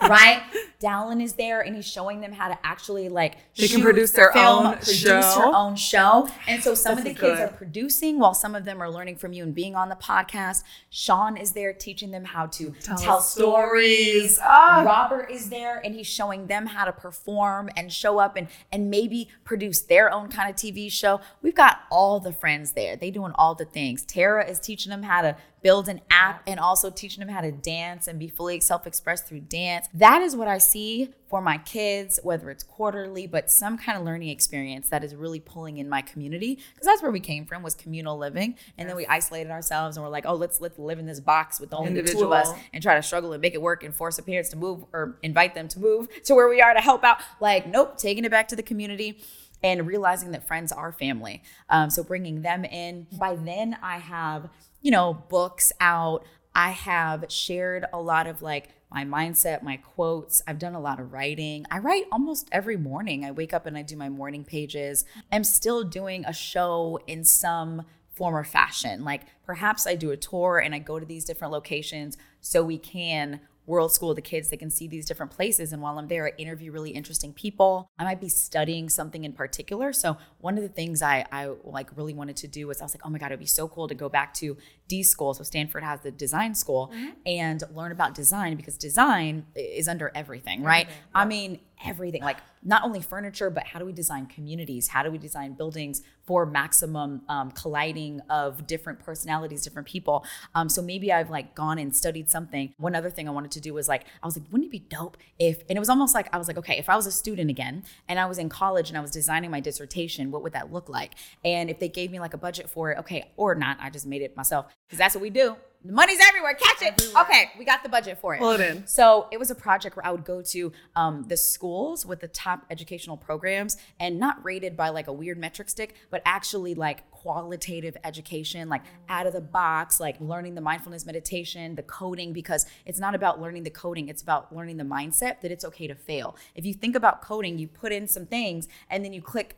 right? 0.11 0.42
Dallin 0.80 1.20
is 1.22 1.32
there 1.34 1.61
and 1.61 1.74
he's 1.74 1.86
showing 1.86 2.20
them 2.20 2.32
how 2.32 2.48
to 2.48 2.59
actually 2.64 3.09
like 3.09 3.36
They 3.56 3.66
can 3.66 3.78
shoot, 3.78 3.82
produce 3.82 4.11
their 4.12 4.32
film, 4.32 4.66
own 4.66 4.72
produce 4.74 5.00
show. 5.00 5.20
her 5.22 5.44
own 5.54 5.74
show. 5.76 6.28
And 6.46 6.62
so 6.62 6.74
some 6.74 6.96
This 6.96 7.00
of 7.00 7.04
the 7.14 7.20
kids 7.20 7.38
good. 7.38 7.40
are 7.40 7.48
producing 7.48 8.18
while 8.20 8.34
some 8.34 8.54
of 8.54 8.64
them 8.64 8.80
are 8.80 8.88
learning 8.90 9.16
from 9.16 9.32
you 9.32 9.42
and 9.42 9.54
being 9.54 9.74
on 9.74 9.88
the 9.88 9.96
podcast. 9.96 10.62
Sean 10.90 11.36
is 11.36 11.52
there 11.52 11.72
teaching 11.72 12.11
them 12.12 12.24
how 12.24 12.46
to 12.46 12.70
Tell 12.80 12.96
tell, 12.96 13.20
stories. 13.20 14.36
stories. 14.36 14.40
Ah. 14.42 14.82
Robert 14.86 15.30
is 15.30 15.50
there 15.50 15.78
and 15.84 15.94
he's 15.94 16.06
showing 16.06 16.46
them 16.46 16.66
how 16.66 16.84
to 16.84 16.92
perform 16.92 17.68
and 17.76 17.92
show 17.92 18.18
up 18.18 18.36
and 18.36 18.46
and 18.70 18.88
maybe 18.90 19.28
produce 19.44 19.80
their 19.82 20.12
own 20.12 20.28
kind 20.28 20.48
of 20.48 20.54
TV 20.56 20.90
show. 20.92 21.20
We've 21.42 21.54
got 21.56 21.80
all 21.90 22.20
the 22.20 22.32
friends 22.32 22.72
there. 22.72 22.96
They 22.96 23.11
doing 23.11 23.32
all 23.34 23.54
the 23.56 23.64
things. 23.64 24.04
Tara 24.04 24.48
is 24.48 24.61
teaching 24.61 24.90
them 24.90 25.02
how 25.02 25.22
to 25.22 25.36
build 25.68 25.86
an 25.86 26.00
app 26.10 26.42
and 26.46 26.58
also 26.58 26.88
teaching 26.88 27.20
them 27.20 27.28
how 27.28 27.42
to 27.42 27.52
dance 27.52 28.08
and 28.08 28.18
be 28.18 28.26
fully 28.26 28.58
self-expressed 28.58 29.26
through 29.26 29.40
dance. 29.40 29.86
That 29.92 30.22
is 30.22 30.34
what 30.34 30.48
I 30.48 30.56
see 30.56 31.10
for 31.28 31.42
my 31.42 31.58
kids, 31.58 32.18
whether 32.22 32.48
it's 32.48 32.64
quarterly, 32.64 33.26
but 33.26 33.50
some 33.50 33.76
kind 33.76 33.98
of 33.98 34.02
learning 34.02 34.30
experience 34.30 34.88
that 34.88 35.04
is 35.04 35.14
really 35.14 35.40
pulling 35.40 35.76
in 35.76 35.86
my 35.86 36.00
community. 36.00 36.54
Because 36.54 36.86
that's 36.86 37.02
where 37.02 37.10
we 37.10 37.20
came 37.20 37.44
from 37.44 37.62
was 37.62 37.74
communal 37.74 38.16
living. 38.16 38.54
And 38.78 38.88
then 38.88 38.96
we 38.96 39.04
isolated 39.08 39.50
ourselves 39.50 39.98
and 39.98 40.04
we're 40.04 40.10
like, 40.10 40.24
oh, 40.24 40.36
let's 40.36 40.58
let's 40.58 40.78
live 40.78 40.98
in 40.98 41.04
this 41.04 41.20
box 41.20 41.60
with 41.60 41.74
only 41.74 42.00
the 42.00 42.10
two 42.10 42.24
of 42.24 42.32
us 42.32 42.48
and 42.72 42.82
try 42.82 42.94
to 42.94 43.02
struggle 43.02 43.34
and 43.34 43.42
make 43.42 43.52
it 43.52 43.60
work 43.60 43.84
and 43.84 43.94
force 43.94 44.18
a 44.18 44.22
parents 44.22 44.48
to 44.48 44.56
move 44.56 44.86
or 44.94 45.18
invite 45.22 45.54
them 45.54 45.68
to 45.68 45.78
move 45.78 46.08
to 46.22 46.34
where 46.34 46.48
we 46.48 46.62
are 46.62 46.72
to 46.72 46.80
help 46.80 47.04
out. 47.04 47.18
Like, 47.40 47.66
nope, 47.66 47.98
taking 47.98 48.24
it 48.24 48.30
back 48.30 48.48
to 48.48 48.56
the 48.56 48.62
community 48.62 49.20
and 49.62 49.86
realizing 49.86 50.30
that 50.30 50.46
friends 50.46 50.72
are 50.72 50.92
family. 50.92 51.42
Um, 51.68 51.90
so 51.90 52.02
bringing 52.02 52.42
them 52.42 52.64
in. 52.64 53.06
By 53.18 53.36
then, 53.36 53.76
I 53.82 53.98
have, 53.98 54.48
you 54.81 54.91
know, 54.91 55.14
books 55.29 55.72
out. 55.81 56.24
I 56.55 56.70
have 56.70 57.26
shared 57.29 57.85
a 57.93 58.01
lot 58.01 58.26
of 58.26 58.43
like 58.43 58.70
my 58.91 59.05
mindset, 59.05 59.62
my 59.62 59.76
quotes. 59.76 60.43
I've 60.47 60.59
done 60.59 60.74
a 60.74 60.81
lot 60.81 60.99
of 60.99 61.12
writing. 61.12 61.66
I 61.70 61.79
write 61.79 62.05
almost 62.11 62.49
every 62.51 62.76
morning. 62.76 63.24
I 63.24 63.31
wake 63.31 63.53
up 63.53 63.66
and 63.66 63.76
I 63.76 63.83
do 63.83 63.97
my 63.97 64.09
morning 64.09 64.45
pages. 64.45 65.05
I'm 65.31 65.45
still 65.45 65.85
doing 65.85 66.24
a 66.24 66.33
show 66.33 66.99
in 67.07 67.24
some 67.24 67.85
form 68.11 68.35
or 68.35 68.45
fashion. 68.45 69.05
Like 69.05 69.22
perhaps 69.45 69.87
I 69.87 69.95
do 69.95 70.11
a 70.11 70.16
tour 70.16 70.59
and 70.59 70.74
I 70.74 70.79
go 70.79 70.99
to 70.99 71.07
these 71.07 71.24
different 71.24 71.53
locations 71.53 72.16
so 72.41 72.64
we 72.64 72.79
can 72.79 73.41
world 73.68 73.92
school 73.92 74.14
the 74.14 74.22
kids 74.22 74.48
they 74.48 74.56
can 74.56 74.70
see 74.70 74.88
these 74.88 75.06
different 75.06 75.30
places 75.30 75.72
and 75.72 75.82
while 75.82 75.98
i'm 75.98 76.08
there 76.08 76.26
i 76.26 76.32
interview 76.38 76.72
really 76.72 76.90
interesting 76.90 77.32
people. 77.32 77.90
I 77.98 78.04
might 78.04 78.20
be 78.20 78.28
studying 78.28 78.88
something 78.88 79.24
in 79.24 79.32
particular 79.34 79.92
so 79.92 80.16
one 80.38 80.56
of 80.56 80.62
the 80.62 80.68
things 80.68 81.02
i 81.02 81.26
i 81.30 81.50
like 81.64 81.94
really 81.96 82.14
wanted 82.14 82.36
to 82.38 82.48
do 82.48 82.66
was 82.66 82.80
i 82.80 82.84
was 82.84 82.94
like 82.94 83.02
oh 83.04 83.10
my 83.10 83.18
god 83.18 83.26
it'd 83.26 83.38
be 83.38 83.46
so 83.46 83.68
cool 83.68 83.86
to 83.86 83.94
go 83.94 84.08
back 84.08 84.34
to 84.34 84.56
d 84.88 85.02
school. 85.02 85.34
So 85.34 85.44
stanford 85.44 85.84
has 85.84 86.00
the 86.00 86.10
design 86.10 86.54
school 86.54 86.90
mm-hmm. 86.94 87.10
and 87.26 87.62
learn 87.74 87.92
about 87.92 88.14
design 88.14 88.56
because 88.56 88.78
design 88.78 89.46
is 89.54 89.86
under 89.86 90.10
everything 90.14 90.62
right? 90.62 90.88
i 91.14 91.24
mean 91.24 91.60
everything 91.87 92.22
like 92.22 92.39
not 92.62 92.83
only 92.85 93.01
furniture 93.01 93.51
but 93.51 93.64
how 93.64 93.79
do 93.79 93.85
we 93.85 93.93
design 93.93 94.26
communities? 94.26 94.89
How 94.89 95.03
do 95.03 95.11
we 95.11 95.18
design 95.18 95.53
buildings 95.55 96.03
for 96.24 96.45
maximum 96.45 97.22
um, 97.29 97.51
colliding 97.53 98.20
of 98.29 98.66
different 98.66 98.99
personalities 99.01 99.62
different 99.62 99.89
people? 99.89 100.24
Um, 100.55 100.68
so 100.68 100.83
maybe 100.83 101.12
i've 101.12 101.31
like 101.31 101.55
gone 101.55 101.79
and 101.79 101.95
studied 101.95 102.31
something. 102.31 102.74
One 102.79 102.95
other 102.95 103.11
thing 103.11 103.29
i 103.29 103.31
wanted 103.31 103.51
to 103.53 103.61
do 103.61 103.74
was 103.74 103.89
like 103.89 104.05
i 104.22 104.26
was 104.26 104.37
like 104.37 104.47
wouldn't 104.51 104.68
it 104.68 104.72
be 104.72 104.81
dope 104.81 105.16
if 105.39 105.61
and 105.68 105.76
it 105.76 105.81
was 105.81 105.89
almost 105.89 106.14
like 106.14 106.29
i 106.33 106.39
was 106.39 106.49
like 106.49 106.59
okay 106.59 106.79
if 106.79 106.89
i 106.89 106.97
was 106.97 107.07
a 107.07 107.12
student 107.12 107.51
again 107.51 107.83
and 108.09 108.18
i 108.18 108.26
was 108.26 108.39
in 108.39 108.49
college 108.49 108.89
and 108.89 108.99
i 108.99 109.01
was 109.01 109.11
designing 109.11 109.51
my 109.51 109.61
dissertation 109.61 110.31
what 110.31 110.43
would 110.43 110.53
that 110.53 110.72
look 110.72 110.89
like? 110.89 111.14
And 111.45 111.70
if 111.70 111.79
they 111.79 111.89
gave 111.89 112.11
me 112.11 112.20
like 112.20 112.35
a 112.35 112.39
budget 112.39 112.68
for 112.68 112.93
it 112.93 112.99
okay 112.99 113.31
or 113.37 113.55
not 113.55 113.79
i 113.81 113.91
just 113.91 114.07
made 114.07 114.22
it 114.22 114.37
myself 114.37 114.66
because 114.87 114.99
that's 114.99 115.14
what 115.14 115.22
we 115.22 115.31
do 115.31 115.57
the 115.85 115.93
money's 115.93 116.18
everywhere 116.29 116.55
catch 116.55 116.83
it 116.83 117.12
okay 117.16 117.51
we 117.59 117.64
got 117.64 117.83
the 117.83 117.89
budget 117.89 118.18
for 118.18 118.35
it 118.35 118.39
Pull 118.39 118.51
it 118.51 118.61
in. 118.61 118.87
so 118.87 119.29
it 119.31 119.39
was 119.39 119.51
a 119.51 119.55
project 119.55 119.97
where 119.97 120.05
I 120.05 120.11
would 120.11 120.24
go 120.24 120.43
to 120.43 120.72
um, 120.97 121.24
the 121.29 121.37
schools 121.37 122.05
with 122.05 122.20
the 122.20 122.29
top 122.29 122.64
educational 122.70 123.16
programs 123.16 123.76
and 124.01 124.18
not 124.18 124.45
rated 124.45 124.76
by 124.76 124.89
like 124.89 125.07
a 125.07 125.12
weird 125.12 125.39
metric 125.39 125.68
stick, 125.68 125.95
but 126.11 126.22
actually 126.24 126.74
like 126.74 127.09
qualitative 127.11 127.97
education, 128.05 128.68
like 128.68 128.83
out 129.09 129.26
of 129.26 129.33
the 129.33 129.41
box, 129.41 130.01
like 130.01 130.20
learning 130.20 130.55
the 130.55 130.61
mindfulness 130.61 131.07
meditation, 131.07 131.74
the 131.74 131.83
coding, 131.83 132.33
because 132.33 132.66
it's 132.87 132.99
not 132.99 133.14
about 133.14 133.41
learning 133.41 133.62
the 133.62 133.70
coding, 133.70 134.09
it's 134.09 134.22
about 134.22 134.55
learning 134.55 134.76
the 134.76 134.85
mindset 134.85 135.41
that 135.41 135.51
it's 135.53 135.64
okay 135.64 135.87
to 135.87 135.95
fail. 135.95 136.37
If 136.55 136.64
you 136.64 136.74
think 136.74 136.97
about 136.97 137.22
coding, 137.22 137.59
you 137.59 137.68
put 137.68 137.93
in 137.93 138.09
some 138.09 138.26
things 138.26 138.68
and 138.91 139.05
then 139.05 139.12
you 139.12 139.22
click 139.22 139.57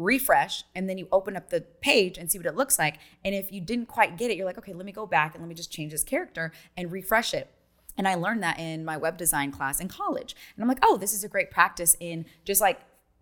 refresh 0.00 0.64
and 0.74 0.88
then 0.88 0.98
you 0.98 1.08
open 1.12 1.36
up 1.36 1.50
the 1.50 1.60
page 1.60 2.18
and 2.18 2.30
see 2.30 2.38
what 2.38 2.46
it 2.46 2.56
looks 2.56 2.78
like. 2.78 2.98
And 3.24 3.34
if 3.34 3.52
you 3.52 3.60
didn't 3.60 3.86
quite 3.86 4.16
get 4.16 4.30
it, 4.30 4.36
you're 4.36 4.46
like, 4.46 4.58
okay, 4.58 4.72
let 4.72 4.86
me 4.86 4.92
go 4.92 5.06
back 5.06 5.34
and 5.34 5.42
let 5.42 5.48
me 5.48 5.54
just 5.54 5.72
change 5.72 5.92
this 5.92 6.04
character 6.04 6.52
and 6.76 6.90
refresh 6.90 7.34
it. 7.34 7.50
And 7.96 8.08
I 8.08 8.14
learned 8.14 8.42
that 8.42 8.58
in 8.58 8.84
my 8.84 8.96
web 8.96 9.16
design 9.18 9.52
class 9.52 9.80
in 9.80 9.88
college. 9.88 10.34
And 10.56 10.62
I'm 10.62 10.68
like, 10.68 10.78
oh, 10.82 10.96
this 10.96 11.12
is 11.12 11.24
a 11.24 11.28
great 11.28 11.50
practice 11.50 11.96
in 12.00 12.24
just 12.44 12.60
like 12.60 12.80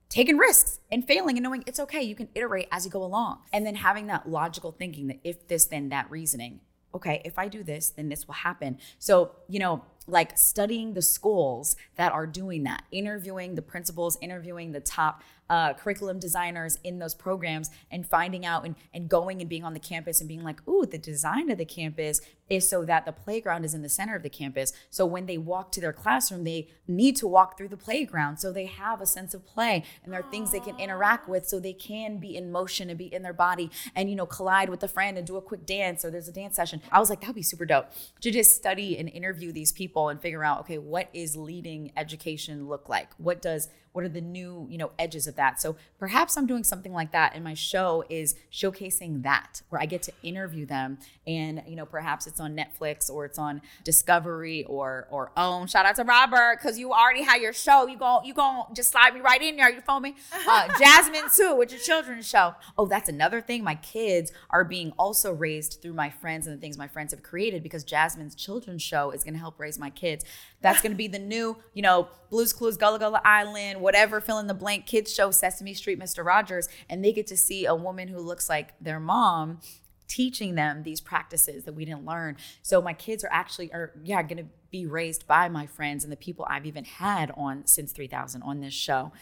taking 0.09 0.37
risks 0.37 0.81
and 0.91 1.07
failing 1.07 1.37
and 1.37 1.45
knowing 1.45 1.65
it's 1.67 1.81
okay. 1.81 2.03
You 2.03 2.15
can 2.15 2.29
iterate 2.35 2.69
as 2.71 2.85
you 2.85 2.91
go 2.91 3.03
along. 3.03 3.41
And 3.53 3.67
then 3.67 3.77
having 3.77 4.07
that 4.07 4.29
logical 4.29 4.73
thinking 4.73 5.09
that 5.09 5.19
if 5.25 5.49
this, 5.49 5.67
then 5.67 5.89
that 5.89 6.11
reasoning. 6.11 6.61
Okay, 6.95 7.21
if 7.25 7.39
I 7.39 7.49
do 7.49 7.63
this, 7.63 7.91
then 7.91 8.09
this 8.09 8.27
will 8.27 8.35
happen. 8.35 8.79
So, 8.99 9.33
you 9.49 9.59
know, 9.59 9.85
like 10.07 10.39
studying 10.39 10.95
the 10.95 11.03
schools 11.03 11.77
that 11.97 12.13
are 12.13 12.27
doing 12.27 12.63
that, 12.65 12.85
interviewing 12.91 13.57
the 13.57 13.63
principals, 13.63 14.17
interviewing 14.23 14.73
the 14.73 14.81
top 14.81 15.23
uh, 15.51 15.75
curriculum 15.75 16.19
designers 16.19 16.79
in 16.85 16.99
those 16.99 17.15
programs, 17.15 17.71
and 17.91 18.07
finding 18.07 18.45
out 18.45 18.65
and, 18.65 18.75
and 18.93 19.09
going 19.09 19.41
and 19.41 19.49
being 19.49 19.65
on 19.65 19.75
the 19.75 19.81
campus 19.81 20.21
and 20.21 20.29
being 20.29 20.43
like, 20.43 20.67
ooh, 20.69 20.87
the 20.87 20.99
design 20.99 21.51
of 21.51 21.59
the 21.59 21.65
campus 21.65 22.21
is 22.49 22.69
so 22.69 22.85
that 22.85 23.05
the 23.05 23.13
playground 23.13 23.65
is 23.65 23.75
in 23.75 23.83
the 23.83 23.89
center 23.89 24.17
of 24.17 24.23
the 24.23 24.31
campus. 24.31 24.73
So 24.91 25.05
when 25.05 25.27
they 25.27 25.39
walk 25.39 25.73
to 25.73 25.81
their 25.81 25.93
classroom, 25.93 26.45
they 26.45 26.69
need 26.87 27.17
to 27.17 27.27
walk 27.27 27.57
through 27.57 27.69
the 27.69 27.77
playground 27.77 28.39
so 28.39 28.53
they 28.53 28.67
have 28.67 29.01
a 29.01 29.07
sense 29.07 29.35
of 29.35 29.47
play 29.47 29.85
and 30.03 30.13
there 30.13 30.21
are 30.21 30.31
things 30.31 30.51
they 30.51 30.61
can 30.61 30.79
interact 30.79 31.29
with 31.29 31.47
so 31.47 31.61
they 31.61 31.73
can 31.73 32.19
be 32.19 32.37
in 32.37 32.51
motion 32.51 32.89
and 32.89 32.99
be 32.99 33.13
in 33.13 33.23
their 33.23 33.33
body 33.33 33.71
and, 33.95 34.09
you 34.09 34.17
know, 34.17 34.27
collide 34.27 34.71
with 34.71 34.83
a 34.83 34.89
friend 34.89 35.19
and 35.19 35.27
do 35.27 35.37
a 35.37 35.43
quick 35.43 35.67
dance 35.67 36.05
or 36.05 36.11
there's 36.11 36.29
a 36.29 36.33
dance 36.33 36.57
session. 36.57 36.81
I 36.91 37.01
was 37.01 37.11
like, 37.11 37.21
that 37.21 37.29
would 37.29 37.37
be 37.37 37.43
super 37.43 37.67
dope 37.67 37.89
to 38.21 38.31
just 38.31 38.55
study 38.55 38.97
and 38.99 39.09
interview 39.09 39.53
these 39.53 39.73
people 39.73 40.09
and 40.09 40.21
figure 40.21 40.45
out, 40.45 40.61
okay, 40.61 40.79
what 40.79 41.09
is 41.13 41.37
leading 41.37 41.93
education 41.97 42.69
look 42.69 42.89
like? 42.89 43.11
What 43.19 43.43
does 43.43 43.69
what 43.93 44.05
are 44.05 44.09
the 44.09 44.21
new, 44.21 44.67
you 44.71 44.79
know, 44.79 44.91
edges 44.99 45.27
of 45.27 45.37
that. 45.37 45.61
So 45.61 45.77
perhaps 45.99 46.37
I'm 46.37 46.47
doing 46.47 46.65
something 46.65 46.93
like 46.93 47.13
that 47.13 47.33
and 47.35 47.43
my 47.43 47.55
show 47.55 48.05
is 48.09 48.35
showcasing 48.53 49.23
that 49.23 49.63
where 49.69 49.81
I 49.81 49.87
get 49.87 50.03
to 50.03 50.13
interview 50.23 50.67
them 50.67 50.99
and, 51.27 51.63
you 51.67 51.77
know, 51.77 51.87
perhaps 51.87 52.27
it's 52.27 52.41
on 52.41 52.57
Netflix 52.57 53.11
or 53.11 53.25
it's 53.25 53.39
on 53.39 53.61
Discovery 53.85 54.65
or 54.65 55.07
or 55.11 55.33
OWN. 55.37 55.67
Shout 55.67 55.87
out 55.87 55.97
to 55.97 56.05
Robert 56.05 56.61
cuz 56.61 56.79
you 56.79 56.93
already 56.93 57.23
had 57.23 57.41
your 57.41 57.53
show. 57.53 57.87
You 57.87 57.99
go 57.99 58.21
you 58.25 58.35
going 58.35 58.65
to 58.69 58.75
just 58.75 58.91
slide 58.91 59.15
me 59.15 59.21
right 59.21 59.43
in 59.43 59.57
there. 59.57 59.71
You 59.71 59.81
feel 59.81 60.01
me? 60.01 60.17
Uh, 60.49 60.67
Jasmine 60.79 61.29
too, 61.35 61.55
which 61.55 61.75
is 61.75 61.85
children's 61.85 62.27
show. 62.27 62.55
Oh, 62.79 62.87
that's 62.87 63.09
another 63.09 63.41
thing. 63.41 63.63
My 63.63 63.75
kids 63.75 64.33
are 64.51 64.65
being 64.65 64.93
also 64.99 65.33
raised 65.33 65.81
through 65.83 65.93
my 65.93 66.09
friends 66.09 66.47
and 66.47 66.57
the 66.57 66.61
things 66.61 66.79
my 66.79 66.89
friends 66.89 67.13
have 67.13 67.23
created 67.23 67.63
because 67.63 67.85
Jasmine's 67.85 68.35
children's 68.35 68.83
show 68.83 69.11
is 69.11 69.25
going 69.25 69.35
to 69.35 69.41
help 69.41 69.59
raise 69.59 69.79
my 69.79 69.91
kids. 69.91 70.25
That's 70.61 70.81
going 70.81 70.93
to 70.93 70.97
be 70.97 71.09
the 71.09 71.19
new, 71.19 71.59
you 71.75 71.83
know, 71.83 72.09
Blues 72.31 72.53
Clues, 72.53 72.77
Gullah 72.77 72.99
Gullah 72.99 73.23
Island, 73.25 73.78
whatever, 73.81 74.21
fill 74.21 74.39
in 74.39 74.47
the 74.47 74.55
blank 74.55 74.87
kids 74.87 75.13
show, 75.13 75.31
Sesame 75.31 75.75
Street, 75.75 75.99
Mr. 75.99 76.25
Rogers. 76.25 76.69
And 76.89 77.05
they 77.05 77.13
get 77.13 77.27
to 77.29 77.37
see 77.37 77.67
a 77.67 77.75
woman 77.75 78.09
who 78.09 78.19
looks 78.19 78.49
like 78.49 78.75
their 78.81 79.01
mom 79.01 79.61
teaching 80.09 80.55
them 80.55 80.83
these 80.83 81.01
practices 81.01 81.65
that 81.65 81.75
we 81.75 81.85
didn't 81.85 82.05
learn. 82.05 82.37
So 82.63 82.81
my 82.81 82.95
kids 82.95 83.23
are 83.23 83.31
actually 83.31 83.73
are 83.73 83.93
yeah, 84.03 84.23
going 84.23 84.39
to 84.39 84.51
be 84.71 84.87
raised 84.87 85.27
by 85.27 85.49
my 85.49 85.67
friends 85.67 86.03
and 86.03 86.13
the 86.13 86.17
people 86.17 86.47
I've 86.49 86.67
even 86.67 86.85
had 86.85 87.31
on 87.37 87.67
since 87.67 87.93
3000 87.93 88.43
on 88.43 88.61
this 88.61 88.75
show. 88.75 89.13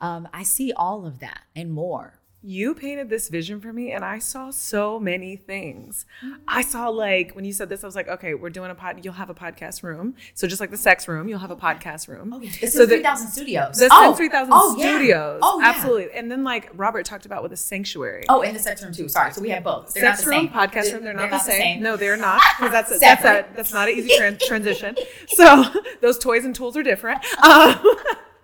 Um, 0.00 0.28
I 0.32 0.42
see 0.42 0.72
all 0.72 1.06
of 1.06 1.20
that 1.20 1.42
and 1.54 1.72
more 1.72 2.21
you 2.42 2.74
painted 2.74 3.08
this 3.08 3.28
vision 3.28 3.60
for 3.60 3.72
me 3.72 3.92
and 3.92 4.04
I 4.04 4.18
saw 4.18 4.50
so 4.50 4.98
many 4.98 5.36
things. 5.36 6.06
I 6.48 6.62
saw 6.62 6.88
like 6.88 7.32
when 7.32 7.44
you 7.44 7.52
said 7.52 7.68
this, 7.68 7.84
I 7.84 7.86
was 7.86 7.94
like, 7.94 8.08
okay, 8.08 8.34
we're 8.34 8.50
doing 8.50 8.70
a 8.70 8.74
pod, 8.74 9.04
you'll 9.04 9.14
have 9.14 9.30
a 9.30 9.34
podcast 9.34 9.82
room. 9.82 10.14
So 10.34 10.48
just 10.48 10.60
like 10.60 10.70
the 10.70 10.76
sex 10.76 11.06
room, 11.06 11.28
you'll 11.28 11.38
have 11.38 11.52
a 11.52 11.56
podcast 11.56 12.08
room. 12.08 12.32
Oh, 12.32 12.40
yeah. 12.40 12.50
This 12.60 12.74
so 12.74 12.82
is 12.82 12.88
3000 12.88 13.28
studios. 13.28 13.78
The 13.78 13.88
oh. 13.92 14.14
3000 14.14 14.52
oh, 14.52 14.76
studios. 14.76 15.40
Oh, 15.42 15.60
yeah. 15.60 15.68
Absolutely. 15.68 16.12
And 16.12 16.30
then 16.30 16.42
like 16.42 16.70
Robert 16.74 17.06
talked 17.06 17.26
about 17.26 17.44
with 17.44 17.52
a 17.52 17.56
sanctuary. 17.56 18.24
Oh, 18.28 18.42
and 18.42 18.56
the 18.56 18.60
sex 18.60 18.82
room 18.82 18.92
too. 18.92 19.08
Sorry. 19.08 19.32
So 19.32 19.40
we 19.40 19.50
have 19.50 19.62
both. 19.62 19.94
They're 19.94 20.02
sex 20.02 20.26
room, 20.26 20.48
podcast 20.48 20.92
room, 20.92 21.04
they're, 21.04 21.14
they're 21.14 21.14
not, 21.14 21.30
not, 21.30 21.44
the, 21.44 21.50
same. 21.50 21.60
same. 21.60 21.82
No, 21.82 21.96
they're 21.96 22.16
not. 22.16 22.42
Because 22.58 22.72
that's, 22.72 22.96
a, 22.96 22.98
that's, 23.00 23.24
a, 23.24 23.46
that's 23.54 23.72
not 23.72 23.88
an 23.88 23.96
easy 23.96 24.16
transition. 24.46 24.96
So 25.28 25.64
those 26.00 26.18
toys 26.18 26.44
and 26.44 26.54
tools 26.54 26.76
are 26.76 26.82
different. 26.82 27.24
Um, 27.42 27.78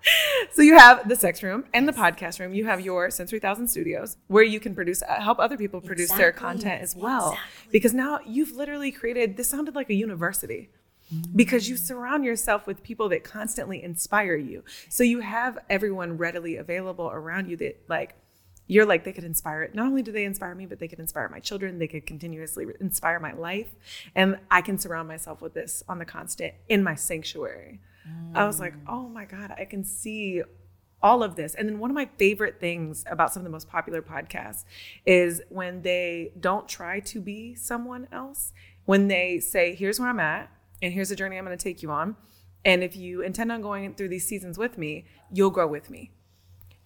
so 0.52 0.62
you 0.62 0.78
have 0.78 1.08
the 1.08 1.16
sex 1.16 1.42
room 1.42 1.64
and 1.74 1.88
the 1.88 1.92
podcast 1.92 2.40
room. 2.40 2.54
You 2.54 2.66
have 2.66 2.80
your 2.80 3.10
Since 3.10 3.30
3000 3.30 3.68
Studios 3.68 4.16
where 4.26 4.44
you 4.44 4.60
can 4.60 4.74
produce, 4.74 5.02
uh, 5.02 5.20
help 5.20 5.38
other 5.38 5.56
people 5.56 5.80
produce 5.80 6.06
exactly. 6.06 6.22
their 6.22 6.32
content 6.32 6.82
as 6.82 6.96
well. 6.96 7.30
Exactly. 7.30 7.68
Because 7.72 7.94
now 7.94 8.20
you've 8.26 8.52
literally 8.52 8.92
created, 8.92 9.36
this 9.36 9.48
sounded 9.48 9.74
like 9.74 9.90
a 9.90 9.94
university 9.94 10.70
because 11.34 11.68
you 11.68 11.76
surround 11.76 12.24
yourself 12.24 12.66
with 12.66 12.82
people 12.82 13.08
that 13.08 13.24
constantly 13.24 13.82
inspire 13.82 14.36
you. 14.36 14.64
So 14.88 15.02
you 15.04 15.20
have 15.20 15.58
everyone 15.70 16.18
readily 16.18 16.56
available 16.56 17.10
around 17.10 17.48
you 17.48 17.56
that 17.58 17.82
like, 17.88 18.14
you're 18.66 18.84
like 18.84 19.04
they 19.04 19.12
could 19.12 19.24
inspire 19.24 19.62
it. 19.62 19.74
Not 19.74 19.86
only 19.86 20.02
do 20.02 20.12
they 20.12 20.24
inspire 20.24 20.54
me, 20.54 20.66
but 20.66 20.78
they 20.78 20.88
could 20.88 20.98
inspire 20.98 21.28
my 21.30 21.40
children. 21.40 21.78
They 21.78 21.88
could 21.88 22.06
continuously 22.06 22.66
inspire 22.80 23.18
my 23.18 23.32
life, 23.32 23.74
and 24.14 24.38
I 24.50 24.60
can 24.60 24.78
surround 24.78 25.08
myself 25.08 25.40
with 25.40 25.54
this 25.54 25.82
on 25.88 25.98
the 25.98 26.04
constant 26.04 26.52
in 26.68 26.84
my 26.84 26.94
sanctuary. 26.94 27.80
I 28.34 28.46
was 28.46 28.60
like, 28.60 28.74
oh 28.88 29.08
my 29.08 29.24
God, 29.24 29.54
I 29.58 29.64
can 29.64 29.84
see 29.84 30.42
all 31.02 31.22
of 31.22 31.36
this. 31.36 31.54
And 31.54 31.68
then 31.68 31.78
one 31.78 31.90
of 31.90 31.94
my 31.94 32.08
favorite 32.18 32.60
things 32.60 33.04
about 33.10 33.32
some 33.32 33.40
of 33.40 33.44
the 33.44 33.50
most 33.50 33.68
popular 33.68 34.02
podcasts 34.02 34.64
is 35.06 35.40
when 35.48 35.82
they 35.82 36.32
don't 36.38 36.68
try 36.68 37.00
to 37.00 37.20
be 37.20 37.54
someone 37.54 38.08
else, 38.12 38.52
when 38.84 39.08
they 39.08 39.38
say, 39.38 39.74
here's 39.74 40.00
where 40.00 40.08
I'm 40.08 40.20
at, 40.20 40.50
and 40.82 40.92
here's 40.92 41.08
the 41.08 41.16
journey 41.16 41.36
I'm 41.36 41.44
going 41.44 41.56
to 41.56 41.62
take 41.62 41.82
you 41.82 41.90
on. 41.90 42.16
And 42.64 42.82
if 42.82 42.96
you 42.96 43.22
intend 43.22 43.52
on 43.52 43.62
going 43.62 43.94
through 43.94 44.08
these 44.08 44.26
seasons 44.26 44.58
with 44.58 44.78
me, 44.78 45.04
you'll 45.32 45.50
grow 45.50 45.66
with 45.66 45.90
me. 45.90 46.10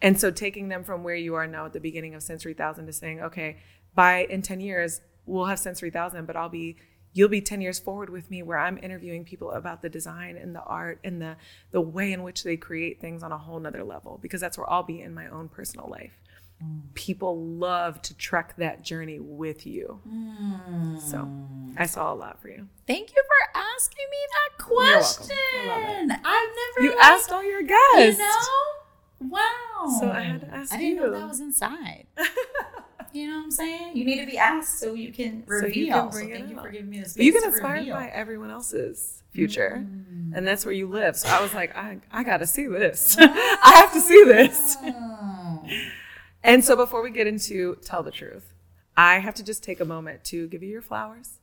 And 0.01 0.18
so 0.20 0.31
taking 0.31 0.68
them 0.68 0.85
from 0.85 1.05
where 1.05 1.14
you 1.14 1.35
are 1.35 1.47
now 1.47 1.66
at 1.66 1.73
the 1.73 1.81
beginning 1.81 2.14
of 2.14 2.23
Since 2.23 2.43
3000 2.43 2.87
to 2.87 2.93
saying, 2.93 3.20
okay, 3.20 3.59
by 3.95 4.25
in 4.25 4.43
10 4.43 4.61
years, 4.61 5.01
we'll 5.27 5.47
have 5.47 5.59
Since 5.59 5.81
3000, 5.81 6.27
but 6.27 6.37
I'll 6.37 6.49
be 6.49 6.77
you'll 7.13 7.29
be 7.29 7.41
10 7.41 7.61
years 7.61 7.79
forward 7.79 8.11
with 8.11 8.31
me 8.31 8.43
where 8.43 8.59
i'm 8.59 8.79
interviewing 8.79 9.25
people 9.25 9.51
about 9.53 9.83
the 9.83 9.89
design 9.89 10.37
and 10.37 10.55
the 10.55 10.63
art 10.63 10.99
and 11.05 11.21
the 11.21 11.37
the 11.71 11.81
way 11.81 12.13
in 12.13 12.23
which 12.23 12.45
they 12.45 12.57
create 12.57 13.01
things 13.01 13.23
on 13.23 13.33
a 13.33 13.39
whole 13.39 13.59
nother 13.61 13.85
level 13.85 14.19
because 14.23 14.41
that's 14.41 14.57
where 14.59 14.71
i'll 14.71 14.83
be 14.83 15.01
in 15.01 15.15
my 15.15 15.27
own 15.29 15.49
personal 15.49 15.89
life. 15.89 16.13
Mm. 16.63 16.95
people 16.95 17.45
love 17.45 18.01
to 18.03 18.15
trek 18.17 18.55
that 18.59 18.83
journey 18.83 19.19
with 19.19 19.67
you. 19.67 20.01
Mm. 20.09 21.01
so 21.01 21.29
i 21.77 21.87
saw 21.87 22.13
a 22.13 22.15
lot 22.15 22.41
for 22.41 22.49
you. 22.49 22.69
Thank 22.87 23.11
you 23.11 23.23
for 23.27 23.59
asking 23.59 24.07
me 24.11 24.19
that 24.37 24.65
question. 24.65 25.37
I've 26.25 26.51
never 26.77 26.87
you 26.87 26.95
asked 27.01 27.33
all 27.33 27.43
your 27.43 27.63
guests. 27.63 28.19
You 28.21 28.25
know? 28.25 29.31
Wow. 29.31 29.99
So 30.01 30.11
i 30.11 30.21
had 30.21 30.41
to 30.43 30.55
ask 30.55 30.73
i 30.73 30.77
didn't 30.79 30.95
you. 30.97 31.01
know 31.01 31.11
that 31.19 31.29
was 31.29 31.41
inside 31.41 32.07
You 33.13 33.31
know 33.31 33.37
what 33.39 33.45
I'm 33.45 33.51
saying? 33.51 33.97
You 33.97 34.05
need 34.05 34.21
to 34.21 34.27
be 34.27 34.39
asked 34.39 34.79
so 34.79 34.95
you 34.95 35.13
can 35.13 35.45
reveal. 35.47 35.71
So, 35.73 35.79
you 35.79 35.93
can 35.93 36.09
bring 36.09 36.29
so 36.29 36.35
thank 36.35 36.51
you 36.51 36.57
for 36.57 36.71
giving 36.71 36.91
me 36.91 37.01
the 37.01 37.09
space. 37.09 37.25
You 37.25 37.33
get 37.33 37.45
inspired 37.45 37.89
by 37.89 38.09
everyone 38.09 38.51
else's 38.51 39.23
future, 39.33 39.85
mm. 39.87 40.33
and 40.35 40.47
that's 40.47 40.65
where 40.65 40.75
you 40.75 40.87
live. 40.87 41.17
So 41.17 41.29
I 41.29 41.41
was 41.43 41.55
like, 41.55 41.77
I 41.77 41.99
I 42.11 42.23
got 42.25 42.39
to 42.39 42.47
see 42.47 42.67
this. 42.67 43.17
I 43.19 43.73
have 43.77 43.93
to 43.93 44.01
see 44.01 44.25
this. 44.25 44.77
and 46.43 46.65
so 46.65 46.77
before 46.77 47.03
we 47.03 47.11
get 47.11 47.27
into 47.27 47.77
tell 47.85 48.03
the 48.03 48.11
truth, 48.11 48.55
I 48.97 49.19
have 49.19 49.35
to 49.35 49.45
just 49.45 49.63
take 49.63 49.81
a 49.81 49.85
moment 49.85 50.25
to 50.25 50.49
give 50.49 50.63
you 50.63 50.71
your 50.71 50.83
flowers. 50.83 51.39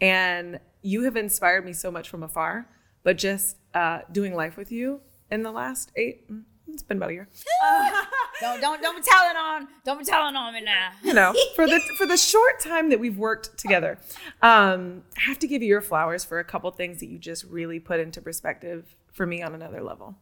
And 0.00 0.60
you 0.82 1.04
have 1.04 1.16
inspired 1.16 1.64
me 1.64 1.72
so 1.72 1.90
much 1.90 2.08
from 2.08 2.22
afar, 2.22 2.68
but 3.02 3.16
just 3.16 3.56
uh, 3.72 4.00
doing 4.12 4.34
life 4.34 4.56
with 4.56 4.70
you 4.70 5.00
in 5.30 5.42
the 5.42 5.52
last 5.52 5.92
eight, 5.96 6.28
it's 6.68 6.82
been 6.82 6.96
about 6.96 7.10
a 7.10 7.12
year. 7.12 7.28
don't 8.40 8.60
don't 8.60 8.82
don't 8.82 8.96
be 8.96 9.02
telling 9.02 9.36
on 9.36 9.68
don't 9.84 9.98
be 9.98 10.04
telling 10.04 10.34
on 10.34 10.54
me 10.54 10.60
now. 10.60 10.90
You 11.02 11.14
know, 11.14 11.34
for 11.54 11.66
the 11.66 11.80
for 11.98 12.06
the 12.06 12.16
short 12.16 12.60
time 12.60 12.90
that 12.90 13.00
we've 13.00 13.18
worked 13.18 13.58
together, 13.58 13.98
um, 14.42 15.02
I 15.16 15.22
have 15.22 15.38
to 15.40 15.46
give 15.46 15.62
you 15.62 15.68
your 15.68 15.80
flowers 15.80 16.24
for 16.24 16.38
a 16.38 16.44
couple 16.44 16.70
things 16.70 17.00
that 17.00 17.06
you 17.06 17.18
just 17.18 17.44
really 17.44 17.80
put 17.80 18.00
into 18.00 18.20
perspective 18.20 18.96
for 19.12 19.26
me 19.26 19.42
on 19.42 19.54
another 19.54 19.82
level. 19.82 20.16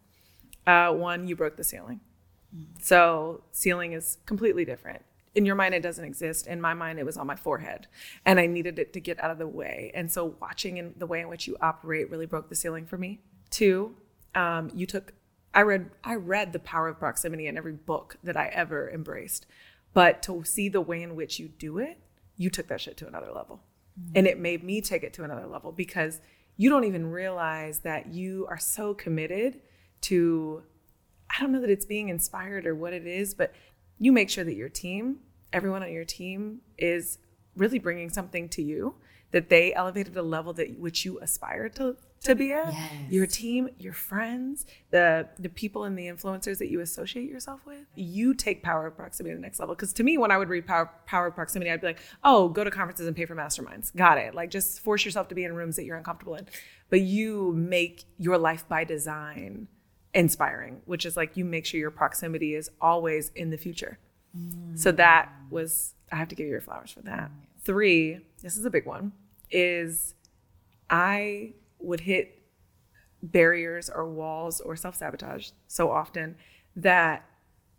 Uh, 0.66 0.93
one, 0.93 1.26
you 1.26 1.36
broke 1.36 1.57
the 1.57 1.64
ceiling. 1.64 2.01
So 2.80 3.45
ceiling 3.53 3.93
is 3.93 4.18
completely 4.26 4.64
different. 4.64 5.03
In 5.34 5.47
your 5.47 5.55
mind, 5.55 5.74
it 5.74 5.82
doesn't 5.82 6.05
exist. 6.05 6.47
In 6.47 6.61
my 6.61 6.74
mind, 6.74 6.99
it 6.99 7.07
was 7.07 7.16
on 7.16 7.26
my 7.26 7.36
forehead, 7.36 7.86
and 8.26 8.38
I 8.38 8.47
needed 8.47 8.78
it 8.78 8.93
to 8.93 9.01
get 9.01 9.22
out 9.24 9.30
of 9.30 9.38
the 9.38 9.47
way. 9.47 9.90
And 9.95 10.12
so, 10.12 10.36
watching 10.43 10.76
in 10.76 10.93
the 10.99 11.07
way 11.07 11.22
in 11.22 11.28
which 11.28 11.47
you 11.47 11.57
operate 11.62 12.11
really 12.11 12.26
broke 12.26 12.51
the 12.51 12.55
ceiling 12.55 12.84
for 12.84 12.99
me. 12.99 13.22
Two, 13.49 13.97
um, 14.34 14.70
you 14.74 14.84
took 14.84 15.14
I 15.55 15.63
read 15.63 15.91
I 16.03 16.15
read 16.15 16.53
The 16.53 16.59
Power 16.59 16.89
of 16.89 16.99
Proximity 16.99 17.47
in 17.47 17.57
every 17.57 17.73
book 17.73 18.17
that 18.23 18.37
I 18.37 18.49
ever 18.49 18.91
embraced. 18.91 19.47
But 19.95 20.23
to 20.23 20.43
see 20.45 20.69
the 20.69 20.81
way 20.81 21.03
in 21.03 21.15
which 21.15 21.39
you 21.39 21.49
do 21.49 21.79
it, 21.79 21.99
you 22.37 22.49
took 22.49 22.69
that 22.69 22.81
shit 22.81 22.97
to 22.99 23.07
another 23.07 23.31
level. 23.31 23.61
Mm-hmm. 24.01 24.13
And 24.17 24.27
it 24.27 24.39
made 24.39 24.65
me 24.65 24.81
take 24.81 25.03
it 25.03 25.13
to 25.15 25.25
another 25.25 25.47
level 25.47 25.71
because 25.73 26.21
you 26.57 26.71
don't 26.71 26.85
even 26.85 27.11
realize 27.11 27.81
that 27.81 28.13
you 28.13 28.47
are 28.49 28.59
so 28.59 28.95
committed 28.95 29.61
to 30.03 30.63
I 31.31 31.41
don't 31.41 31.53
know 31.53 31.61
that 31.61 31.71
it's 31.71 31.87
being 31.87 32.09
inspired 32.09 32.67
or 32.67 32.75
what 32.75 32.93
it 32.93 33.07
is, 33.07 33.35
but 33.35 33.55
you 33.99 34.13
make 34.13 34.29
sure 34.29 34.45
that 34.45 34.55
your 34.55 34.69
team, 34.69 35.21
everyone 35.53 35.83
on 35.83 35.93
your 35.93 36.05
team 36.05 36.61
is 36.77 37.19
really 37.57 37.79
bringing 37.79 38.11
something 38.11 38.49
to 38.51 38.63
you 38.63 38.95
that 39.31 39.49
they 39.49 39.73
elevated 39.73 40.17
a 40.17 40.23
level 40.23 40.53
that 40.53 40.79
which 40.79 41.05
you 41.05 41.19
aspire 41.21 41.69
to 41.71 41.97
to 42.25 42.35
be 42.35 42.53
at. 42.53 42.73
Yes. 42.73 42.93
Your 43.11 43.27
team, 43.27 43.68
your 43.79 43.93
friends, 43.93 44.66
the 44.91 45.29
the 45.39 45.49
people 45.49 45.85
and 45.85 45.99
the 45.99 46.07
influencers 46.07 46.59
that 46.59 46.70
you 46.70 46.81
associate 46.81 47.29
yourself 47.29 47.61
with. 47.66 47.85
You 47.95 48.35
take 48.35 48.62
power 48.62 48.87
of 48.87 48.97
proximity 48.97 49.35
to 49.35 49.37
the 49.37 49.43
next 49.43 49.61
level. 49.61 49.75
Because 49.75 49.93
to 49.95 50.03
me, 50.03 50.18
when 50.18 50.31
I 50.31 50.39
would 50.39 50.49
read 50.49 50.66
power 50.66 50.91
power 51.07 51.27
of 51.27 51.35
proximity, 51.35 51.70
I'd 51.70 51.81
be 51.81 51.89
like, 51.89 52.01
oh, 52.25 52.49
go 52.49 52.64
to 52.64 52.70
conferences 52.70 53.07
and 53.07 53.16
pay 53.16 53.27
for 53.27 53.35
masterminds. 53.35 53.95
Got 53.95 54.18
it. 54.18 54.35
Like 54.35 54.51
just 54.51 54.81
force 54.81 55.05
yourself 55.05 55.29
to 55.29 55.35
be 55.35 55.45
in 55.45 55.55
rooms 55.55 55.77
that 55.77 55.85
you're 55.85 55.97
uncomfortable 55.97 56.35
in. 56.35 56.47
But 56.91 57.01
you 57.01 57.53
make 57.57 58.05
your 58.18 58.39
life 58.39 58.68
by 58.68 58.85
design 58.85 59.68
inspiring, 60.14 60.83
which 60.85 61.07
is 61.07 61.16
like 61.16 61.37
you 61.37 61.45
make 61.45 61.64
sure 61.64 61.81
your 61.81 61.91
proximity 61.91 62.55
is 62.55 62.70
always 62.81 63.31
in 63.35 63.51
the 63.51 63.57
future. 63.57 63.99
Mm. 64.37 64.79
So 64.79 64.93
that 64.93 65.31
was 65.51 65.95
I 66.11 66.16
have 66.16 66.29
to 66.29 66.35
give 66.35 66.45
you 66.45 66.53
your 66.53 66.61
flowers 66.61 66.91
for 66.91 67.01
that. 67.03 67.31
Three, 67.64 68.20
this 68.43 68.57
is 68.57 68.64
a 68.64 68.70
big 68.70 68.87
one, 68.87 69.12
is 69.51 70.14
I 70.91 71.55
would 71.83 72.01
hit 72.01 72.39
barriers 73.22 73.89
or 73.89 74.09
walls 74.09 74.61
or 74.61 74.76
self 74.76 74.97
sabotage 74.97 75.51
so 75.68 75.91
often 75.91 76.37
that 76.76 77.24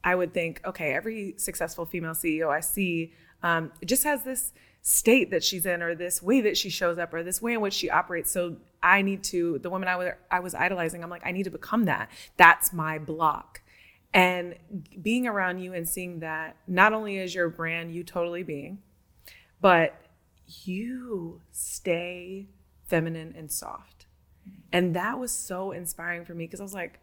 I 0.04 0.16
would 0.16 0.34
think, 0.34 0.62
okay, 0.66 0.94
every 0.94 1.36
successful 1.38 1.86
female 1.86 2.14
CEO 2.14 2.50
I 2.50 2.60
see 2.60 3.14
um, 3.42 3.72
just 3.86 4.04
has 4.04 4.24
this 4.24 4.54
state 4.82 5.32
that 5.32 5.44
she's 5.44 5.66
in, 5.66 5.82
or 5.82 5.96
this 5.96 6.22
way 6.22 6.42
that 6.42 6.58
she 6.58 6.70
shows 6.70 6.98
up, 6.98 7.14
or 7.14 7.24
this 7.24 7.42
way 7.42 7.54
in 7.54 7.62
which 7.62 7.74
she 7.74 7.90
operates. 7.90 8.30
So 8.32 8.58
I 8.82 9.02
need 9.02 9.24
to, 9.26 9.60
the 9.60 9.70
woman 9.70 9.88
I 9.88 9.96
was, 9.96 10.12
I 10.30 10.40
was 10.42 10.54
idolizing, 10.54 11.04
I'm 11.04 11.10
like, 11.10 11.26
I 11.26 11.32
need 11.32 11.44
to 11.44 11.50
become 11.50 11.86
that. 11.86 12.10
That's 12.36 12.74
my 12.74 13.00
block. 13.00 13.62
And 14.14 14.56
being 15.02 15.26
around 15.26 15.60
you 15.60 15.74
and 15.74 15.88
seeing 15.88 16.20
that 16.20 16.58
not 16.68 16.94
only 16.94 17.18
is 17.18 17.34
your 17.34 17.50
brand 17.50 17.96
you 17.96 18.04
totally 18.04 18.44
being, 18.44 18.80
but 19.62 19.96
you 20.66 21.42
stay 21.52 22.48
feminine 22.86 23.34
and 23.38 23.52
soft. 23.52 24.08
And 24.72 24.96
that 24.96 25.20
was 25.20 25.32
so 25.32 25.72
inspiring 25.72 26.26
for 26.26 26.34
me 26.34 26.46
because 26.46 26.60
I 26.60 26.64
was 26.64 26.74
like, 26.74 27.00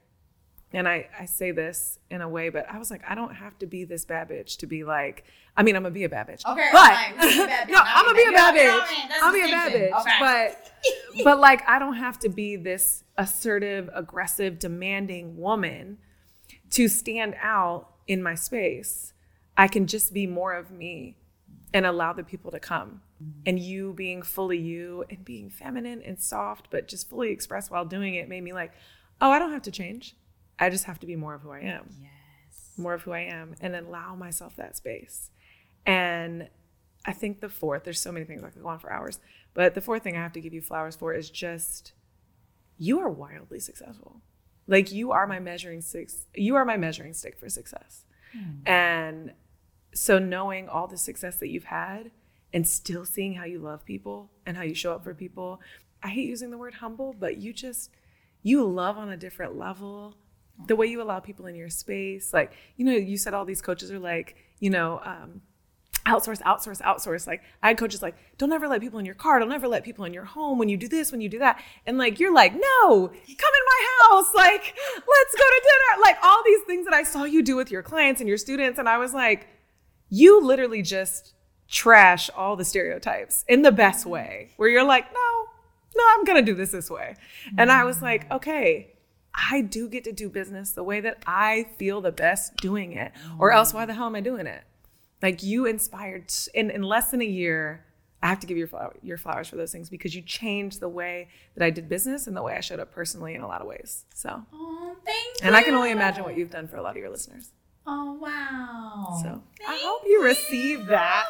and 0.72 0.87
I, 0.87 1.09
I 1.18 1.24
say 1.24 1.51
this 1.51 1.99
in 2.11 2.20
a 2.20 2.28
way, 2.28 2.49
but 2.49 2.66
I 2.70 2.78
was 2.78 2.91
like, 2.91 3.03
I 3.09 3.14
don't 3.14 3.35
have 3.35 3.59
to 3.59 3.66
be 3.66 3.85
this 3.85 4.05
bad 4.05 4.28
bitch 4.28 4.59
to 4.59 4.66
be 4.66 4.85
like, 4.85 5.24
I 5.57 5.64
mean, 5.64 5.74
I'm 5.74 5.83
gonna 5.83 5.93
be 5.93 6.05
a 6.05 6.09
bad 6.09 6.28
bitch. 6.28 6.47
Okay, 6.47 6.68
but 6.72 6.95
fine. 6.95 7.16
Bad 7.16 7.68
bitch. 7.68 7.72
no, 7.72 7.81
I'm 7.85 8.05
gonna 8.05 8.16
be 8.16 8.28
a 8.28 8.33
bad 8.33 8.55
bitch. 8.55 8.70
I 8.70 8.93
mean? 8.93 9.09
That's 9.09 9.22
I'll 9.22 9.33
be 9.33 9.43
a 9.43 9.49
bad 9.49 9.72
bitch. 9.72 10.20
But 10.20 11.24
but 11.24 11.41
like 11.41 11.68
I 11.68 11.78
don't 11.78 11.95
have 11.95 12.18
to 12.20 12.28
be 12.28 12.55
this 12.57 13.03
assertive, 13.18 13.91
aggressive, 13.93 14.59
demanding 14.59 15.37
woman 15.37 15.99
to 16.70 16.87
stand 16.87 17.35
out 17.43 17.89
in 18.07 18.22
my 18.22 18.35
space. 18.35 19.12
I 19.57 19.66
can 19.66 19.87
just 19.87 20.14
be 20.14 20.26
more 20.26 20.55
of 20.55 20.70
me 20.70 21.16
and 21.74 21.85
allow 21.85 22.12
the 22.12 22.24
people 22.24 22.51
to 22.53 22.61
come. 22.61 23.03
And 23.45 23.59
you 23.59 23.93
being 23.93 24.23
fully 24.23 24.59
you 24.59 25.05
and 25.11 25.25
being 25.25 25.51
feminine 25.51 26.01
and 26.03 26.18
soft, 26.21 26.68
but 26.71 26.89
just 26.89 27.09
fully 27.09 27.31
expressed 27.31 27.71
while 27.71 27.85
doing 27.85 28.14
it 28.14 28.29
made 28.29 28.43
me 28.43 28.53
like, 28.53 28.73
oh, 29.21 29.31
I 29.31 29.39
don't 29.39 29.53
have 29.53 29.62
to 29.62 29.71
change. 29.71 30.16
I 30.59 30.71
just 30.71 30.85
have 30.85 30.99
to 31.01 31.07
be 31.07 31.16
more 31.16 31.35
of 31.35 31.43
who 31.43 31.51
I 31.51 31.61
am 31.61 31.91
Yes. 32.01 32.73
more 32.77 32.95
of 32.95 33.03
who 33.03 33.12
I 33.12 33.21
am 33.21 33.55
and 33.61 33.75
allow 33.75 34.14
myself 34.14 34.57
that 34.57 34.77
space. 34.77 35.31
And 35.87 36.49
I 37.07 37.12
think 37.12 37.41
the 37.41 37.49
fourth, 37.49 37.85
there's 37.85 38.01
so 38.01 38.12
many 38.12 38.25
things 38.27 38.43
I 38.45 38.51
could 38.51 38.62
go 38.62 38.68
on 38.68 38.79
for 38.79 38.93
hours, 38.93 39.18
but 39.55 39.75
the 39.75 39.81
fourth 39.81 40.03
thing 40.03 40.16
I 40.16 40.23
have 40.23 40.33
to 40.35 40.41
give 40.41 40.53
you 40.55 40.61
flowers 40.61 40.97
for 40.97 41.12
is 41.14 41.31
just 41.31 41.93
you 42.79 42.99
are 43.01 43.09
wildly 43.11 43.61
successful. 43.61 44.21
Like 44.66 44.93
you 44.93 45.11
are 45.12 45.27
my 45.27 45.39
measuring 45.41 45.81
stick. 45.83 46.11
You 46.35 46.55
are 46.57 46.64
my 46.64 46.77
measuring 46.77 47.12
stick 47.14 47.39
for 47.39 47.49
success. 47.49 48.05
Hmm. 48.33 48.66
And 48.66 49.33
so 49.95 50.18
knowing 50.18 50.68
all 50.68 50.87
the 50.87 50.97
success 50.99 51.37
that 51.39 51.49
you've 51.49 51.64
had 51.64 52.11
and 52.53 52.66
still 52.66 53.05
seeing 53.05 53.34
how 53.34 53.44
you 53.44 53.59
love 53.59 53.84
people 53.84 54.30
and 54.46 54.57
how 54.57 54.62
you 54.62 54.74
show 54.74 54.92
up 54.92 55.05
for 55.05 55.14
people. 55.14 55.61
I 56.03 56.09
hate 56.09 56.28
using 56.28 56.51
the 56.51 56.59
word 56.59 56.74
humble, 56.74 57.14
but 57.18 57.36
you 57.36 57.53
just 57.53 57.90
you 58.42 58.64
love 58.64 58.96
on 58.96 59.11
a 59.11 59.16
different 59.16 59.57
level. 59.57 60.16
The 60.66 60.76
way 60.76 60.86
you 60.86 61.01
allow 61.01 61.20
people 61.20 61.46
in 61.46 61.55
your 61.55 61.70
space, 61.70 62.32
like 62.32 62.53
you 62.76 62.84
know, 62.84 62.92
you 62.92 63.16
said 63.16 63.34
all 63.34 63.44
these 63.44 63.62
coaches 63.62 63.90
are 63.90 63.98
like, 63.98 64.36
you 64.59 64.70
know, 64.70 65.01
um, 65.05 65.42
outsource, 66.07 66.40
outsource, 66.42 66.80
outsource. 66.82 67.26
Like 67.26 67.42
I 67.62 67.68
had 67.68 67.78
coaches 67.78 68.03
like, 68.03 68.16
don't 68.38 68.53
ever 68.53 68.68
let 68.68 68.80
people 68.80 68.98
in 68.98 69.07
your 69.07 69.14
car, 69.14 69.38
don't 69.38 69.53
ever 69.53 69.68
let 69.68 69.84
people 69.84 70.05
in 70.05 70.14
your 70.14 70.24
home 70.24 70.59
when 70.59 70.68
you 70.68 70.76
do 70.76 70.88
this, 70.88 71.12
when 71.12 71.20
you 71.20 71.28
do 71.28 71.38
that. 71.38 71.62
And 71.86 71.98
like 71.98 72.18
you're 72.18 72.34
like, 72.34 72.53
no, 72.53 73.09
come 73.09 73.11
in 73.11 73.26
my 73.26 73.86
house, 74.01 74.34
like 74.34 74.74
let's 74.96 75.34
go 75.34 75.44
to 75.44 75.62
dinner. 75.62 76.03
Like 76.03 76.16
all 76.22 76.42
these 76.44 76.62
things 76.66 76.84
that 76.86 76.94
I 76.94 77.03
saw 77.03 77.24
you 77.24 77.42
do 77.42 77.57
with 77.57 77.70
your 77.70 77.82
clients 77.82 78.20
and 78.20 78.28
your 78.28 78.38
students. 78.38 78.78
And 78.78 78.88
I 78.88 78.98
was 78.98 79.14
like, 79.14 79.48
you 80.09 80.44
literally 80.44 80.82
just 80.82 81.34
trash 81.71 82.29
all 82.37 82.57
the 82.57 82.64
stereotypes 82.64 83.45
in 83.49 83.62
the 83.62 83.73
best 83.73 84.01
mm-hmm. 84.01 84.11
way, 84.11 84.51
where 84.57 84.68
you're 84.68 84.85
like, 84.85 85.12
no, 85.12 85.45
no, 85.97 86.05
I'm 86.11 86.25
gonna 86.25 86.43
do 86.43 86.55
this 86.55 86.73
this 86.73 86.91
way. 86.91 87.16
And 87.57 87.71
I 87.71 87.85
was 87.85 88.03
like, 88.03 88.25
mm-hmm. 88.25 88.35
okay, 88.35 88.93
I 89.35 89.61
do 89.62 89.89
get 89.89 90.05
to 90.05 90.12
do 90.12 90.29
business 90.29 90.73
the 90.73 90.83
way 90.83 91.01
that 91.01 91.23
I 91.27 91.68
feel 91.79 92.01
the 92.01 92.12
best 92.12 92.57
doing 92.57 92.93
it, 92.93 93.12
or 93.39 93.49
mm-hmm. 93.51 93.59
else 93.59 93.73
why 93.73 93.87
the 93.87 93.95
hell 93.95 94.07
am 94.07 94.16
I 94.16 94.21
doing 94.21 94.47
it? 94.47 94.64
Like 95.23 95.43
you 95.43 95.66
inspired 95.66 96.33
in, 96.55 96.71
in 96.71 96.83
less 96.83 97.11
than 97.11 97.23
a 97.23 97.27
year. 97.27 97.87
I 98.23 98.29
have 98.29 98.41
to 98.41 98.47
give 98.47 98.59
your 98.59 98.66
flower, 98.66 98.95
your 99.03 99.16
flowers 99.16 99.49
for 99.49 99.57
those 99.57 99.73
things 99.73 99.89
because 99.89 100.14
you 100.14 100.21
changed 100.21 100.81
the 100.81 100.91
way 100.91 101.29
that 101.55 101.64
I 101.64 101.71
did 101.71 101.89
business 101.89 102.27
and 102.27 102.37
the 102.37 102.43
way 102.43 102.55
I 102.55 102.61
showed 102.61 102.79
up 102.79 102.93
personally 102.93 103.35
in 103.35 103.41
a 103.41 103.49
lot 103.49 103.62
of 103.62 103.66
ways. 103.66 104.05
So, 104.12 104.43
Oh, 104.53 104.95
thank 105.07 105.41
you. 105.41 105.47
and 105.47 105.57
I 105.57 105.62
can 105.62 105.75
only 105.75 105.91
imagine 105.91 106.25
what 106.25 106.37
you've 106.37 106.51
done 106.51 106.68
for 106.68 106.77
a 106.77 106.83
lot 106.83 106.91
of 106.91 106.97
your 106.99 107.09
listeners. 107.09 107.51
Oh 107.87 108.12
wow. 108.20 109.20
So 109.22 109.43
I 109.66 109.81
hope 109.83 110.03
you 110.07 110.22
receive 110.22 110.87
that. 110.87 111.24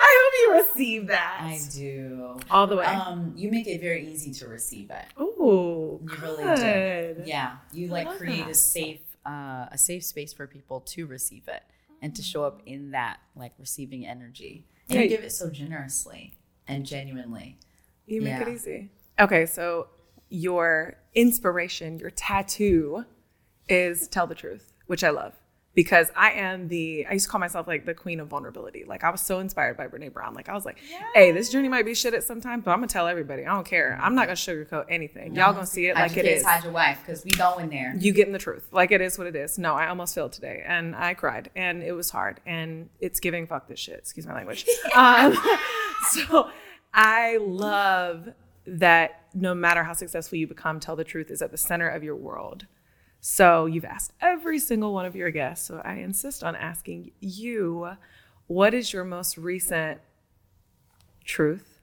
I 0.00 0.20
hope 0.22 0.32
you 0.42 0.64
receive 0.64 1.06
that 1.08 1.38
I 1.42 1.60
do. 1.74 2.38
all 2.50 2.66
the 2.66 2.76
way. 2.76 2.84
Um, 2.86 3.32
you 3.36 3.50
make 3.50 3.66
it 3.66 3.80
very 3.80 4.06
easy 4.08 4.32
to 4.34 4.48
receive 4.48 4.90
it. 4.90 5.04
Oh, 5.16 6.00
You 6.02 6.08
really 6.22 6.44
good. 6.44 7.16
do. 7.18 7.22
Yeah, 7.26 7.56
you 7.72 7.88
like 7.88 8.08
create 8.16 8.44
that. 8.44 8.50
a 8.50 8.54
safe, 8.54 9.00
uh, 9.26 9.66
a 9.70 9.76
safe 9.78 10.04
space 10.04 10.32
for 10.32 10.46
people 10.46 10.80
to 10.80 11.06
receive 11.06 11.48
it 11.48 11.62
and 12.00 12.14
to 12.16 12.22
show 12.22 12.44
up 12.44 12.62
in 12.66 12.92
that 12.92 13.18
like 13.34 13.52
receiving 13.58 14.06
energy. 14.06 14.64
And 14.88 14.96
Yeah. 14.96 15.02
you 15.02 15.08
give 15.08 15.24
it 15.24 15.32
so 15.32 15.50
generously 15.50 16.34
and 16.68 16.86
genuinely. 16.86 17.58
You 18.06 18.22
make 18.22 18.40
it 18.40 18.48
easy. 18.48 18.90
Okay, 19.18 19.46
so 19.46 19.88
your 20.28 20.94
inspiration, 21.14 21.98
your 21.98 22.10
tattoo 22.10 23.04
is 23.68 24.06
tell 24.08 24.26
the 24.28 24.34
truth, 24.34 24.72
which 24.86 25.02
I 25.02 25.10
love 25.10 25.34
because 25.76 26.10
I 26.16 26.32
am 26.32 26.68
the, 26.68 27.06
I 27.06 27.12
used 27.12 27.26
to 27.26 27.30
call 27.30 27.38
myself 27.38 27.68
like 27.68 27.84
the 27.84 27.92
queen 27.92 28.18
of 28.18 28.28
vulnerability. 28.28 28.84
Like 28.84 29.04
I 29.04 29.10
was 29.10 29.20
so 29.20 29.40
inspired 29.40 29.76
by 29.76 29.86
Brene 29.86 30.10
Brown. 30.10 30.32
Like 30.34 30.48
I 30.48 30.54
was 30.54 30.64
like, 30.64 30.78
hey, 31.14 31.32
this 31.32 31.50
journey 31.50 31.68
might 31.68 31.84
be 31.84 31.94
shit 31.94 32.14
at 32.14 32.24
some 32.24 32.40
time, 32.40 32.62
but 32.62 32.70
I'm 32.70 32.78
gonna 32.78 32.88
tell 32.88 33.06
everybody. 33.06 33.44
I 33.44 33.54
don't 33.54 33.66
care. 33.66 33.96
I'm 34.02 34.14
not 34.14 34.22
gonna 34.26 34.36
sugarcoat 34.36 34.86
anything. 34.88 35.36
Y'all 35.36 35.52
gonna 35.52 35.66
see 35.66 35.86
it 35.86 35.96
Hide 35.96 36.02
like 36.02 36.16
it 36.16 36.24
kids, 36.24 36.40
is. 36.40 36.46
hide 36.46 36.64
your 36.64 36.72
wife, 36.72 36.98
because 37.04 37.24
we 37.26 37.30
go 37.32 37.58
in 37.58 37.68
there. 37.68 37.94
you 37.98 38.12
getting 38.12 38.32
the 38.32 38.38
truth. 38.38 38.66
Like 38.72 38.90
it 38.90 39.02
is 39.02 39.18
what 39.18 39.26
it 39.26 39.36
is. 39.36 39.58
No, 39.58 39.74
I 39.74 39.88
almost 39.88 40.14
failed 40.14 40.32
today 40.32 40.64
and 40.66 40.96
I 40.96 41.12
cried 41.12 41.50
and 41.54 41.82
it 41.82 41.92
was 41.92 42.08
hard 42.08 42.40
and 42.46 42.88
it's 42.98 43.20
giving 43.20 43.46
fuck 43.46 43.68
this 43.68 43.78
shit. 43.78 43.98
Excuse 43.98 44.26
my 44.26 44.32
language. 44.34 44.64
um, 44.96 45.36
so 46.10 46.50
I 46.94 47.36
love 47.36 48.30
that 48.66 49.26
no 49.34 49.54
matter 49.54 49.84
how 49.84 49.92
successful 49.92 50.38
you 50.38 50.46
become, 50.46 50.80
tell 50.80 50.96
the 50.96 51.04
truth 51.04 51.30
is 51.30 51.42
at 51.42 51.50
the 51.50 51.58
center 51.58 51.88
of 51.88 52.02
your 52.02 52.16
world. 52.16 52.66
So 53.28 53.66
you've 53.66 53.84
asked 53.84 54.12
every 54.20 54.60
single 54.60 54.94
one 54.94 55.04
of 55.04 55.16
your 55.16 55.32
guests. 55.32 55.66
So 55.66 55.82
I 55.84 55.94
insist 55.94 56.44
on 56.44 56.54
asking 56.54 57.10
you, 57.18 57.96
what 58.46 58.72
is 58.72 58.92
your 58.92 59.02
most 59.02 59.36
recent 59.36 60.00
truth 61.24 61.80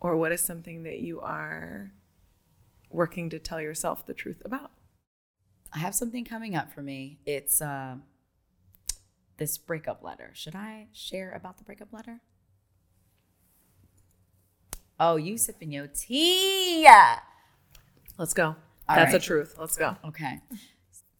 or 0.00 0.16
what 0.16 0.32
is 0.32 0.40
something 0.40 0.84
that 0.84 1.00
you 1.00 1.20
are 1.20 1.92
working 2.88 3.28
to 3.28 3.38
tell 3.38 3.60
yourself 3.60 4.06
the 4.06 4.14
truth 4.14 4.40
about? 4.42 4.70
I 5.70 5.80
have 5.80 5.94
something 5.94 6.24
coming 6.24 6.56
up 6.56 6.72
for 6.72 6.80
me. 6.80 7.18
It's 7.26 7.60
uh, 7.60 7.96
this 9.36 9.58
breakup 9.58 10.02
letter. 10.02 10.30
Should 10.32 10.56
I 10.56 10.86
share 10.94 11.30
about 11.32 11.58
the 11.58 11.64
breakup 11.64 11.92
letter? 11.92 12.22
Oh, 14.98 15.16
you 15.16 15.36
sipping 15.36 15.72
your 15.72 15.88
tea? 15.88 16.88
Let's 18.16 18.32
go. 18.32 18.56
All 18.90 18.96
That's 18.96 19.12
right. 19.12 19.22
a 19.22 19.24
truth. 19.24 19.54
Let's 19.58 19.76
go. 19.76 19.96
Okay. 20.04 20.40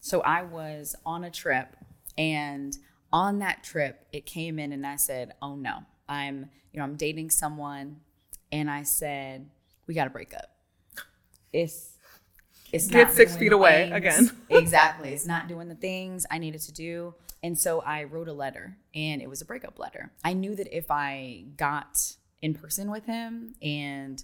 So 0.00 0.20
I 0.22 0.42
was 0.42 0.94
on 1.06 1.24
a 1.24 1.30
trip, 1.30 1.76
and 2.18 2.76
on 3.12 3.38
that 3.40 3.62
trip, 3.62 4.06
it 4.12 4.26
came 4.26 4.58
in, 4.58 4.72
and 4.72 4.86
I 4.86 4.96
said, 4.96 5.32
"Oh 5.40 5.54
no, 5.56 5.78
I'm 6.08 6.50
you 6.72 6.78
know 6.78 6.84
I'm 6.84 6.96
dating 6.96 7.30
someone," 7.30 8.00
and 8.50 8.70
I 8.70 8.82
said, 8.82 9.48
"We 9.86 9.94
got 9.94 10.04
to 10.04 10.10
break 10.10 10.34
up." 10.34 10.46
It's 11.52 11.96
it's 12.72 12.86
Get 12.86 13.08
not 13.08 13.12
six 13.14 13.32
doing 13.32 13.40
feet 13.40 13.52
away 13.52 13.90
things- 13.90 14.30
again. 14.30 14.36
exactly. 14.50 15.10
It's 15.12 15.26
not 15.26 15.48
doing 15.48 15.68
the 15.68 15.74
things 15.74 16.24
I 16.30 16.38
needed 16.38 16.60
to 16.62 16.72
do. 16.72 17.14
And 17.42 17.58
so 17.58 17.80
I 17.80 18.04
wrote 18.04 18.28
a 18.28 18.32
letter 18.34 18.76
and 18.94 19.22
it 19.22 19.28
was 19.28 19.40
a 19.40 19.44
breakup 19.46 19.78
letter. 19.78 20.12
I 20.22 20.34
knew 20.34 20.54
that 20.56 20.68
if 20.76 20.90
I 20.90 21.46
got 21.56 21.96
in 22.42 22.52
person 22.54 22.90
with 22.90 23.06
him 23.06 23.54
and 23.62 24.22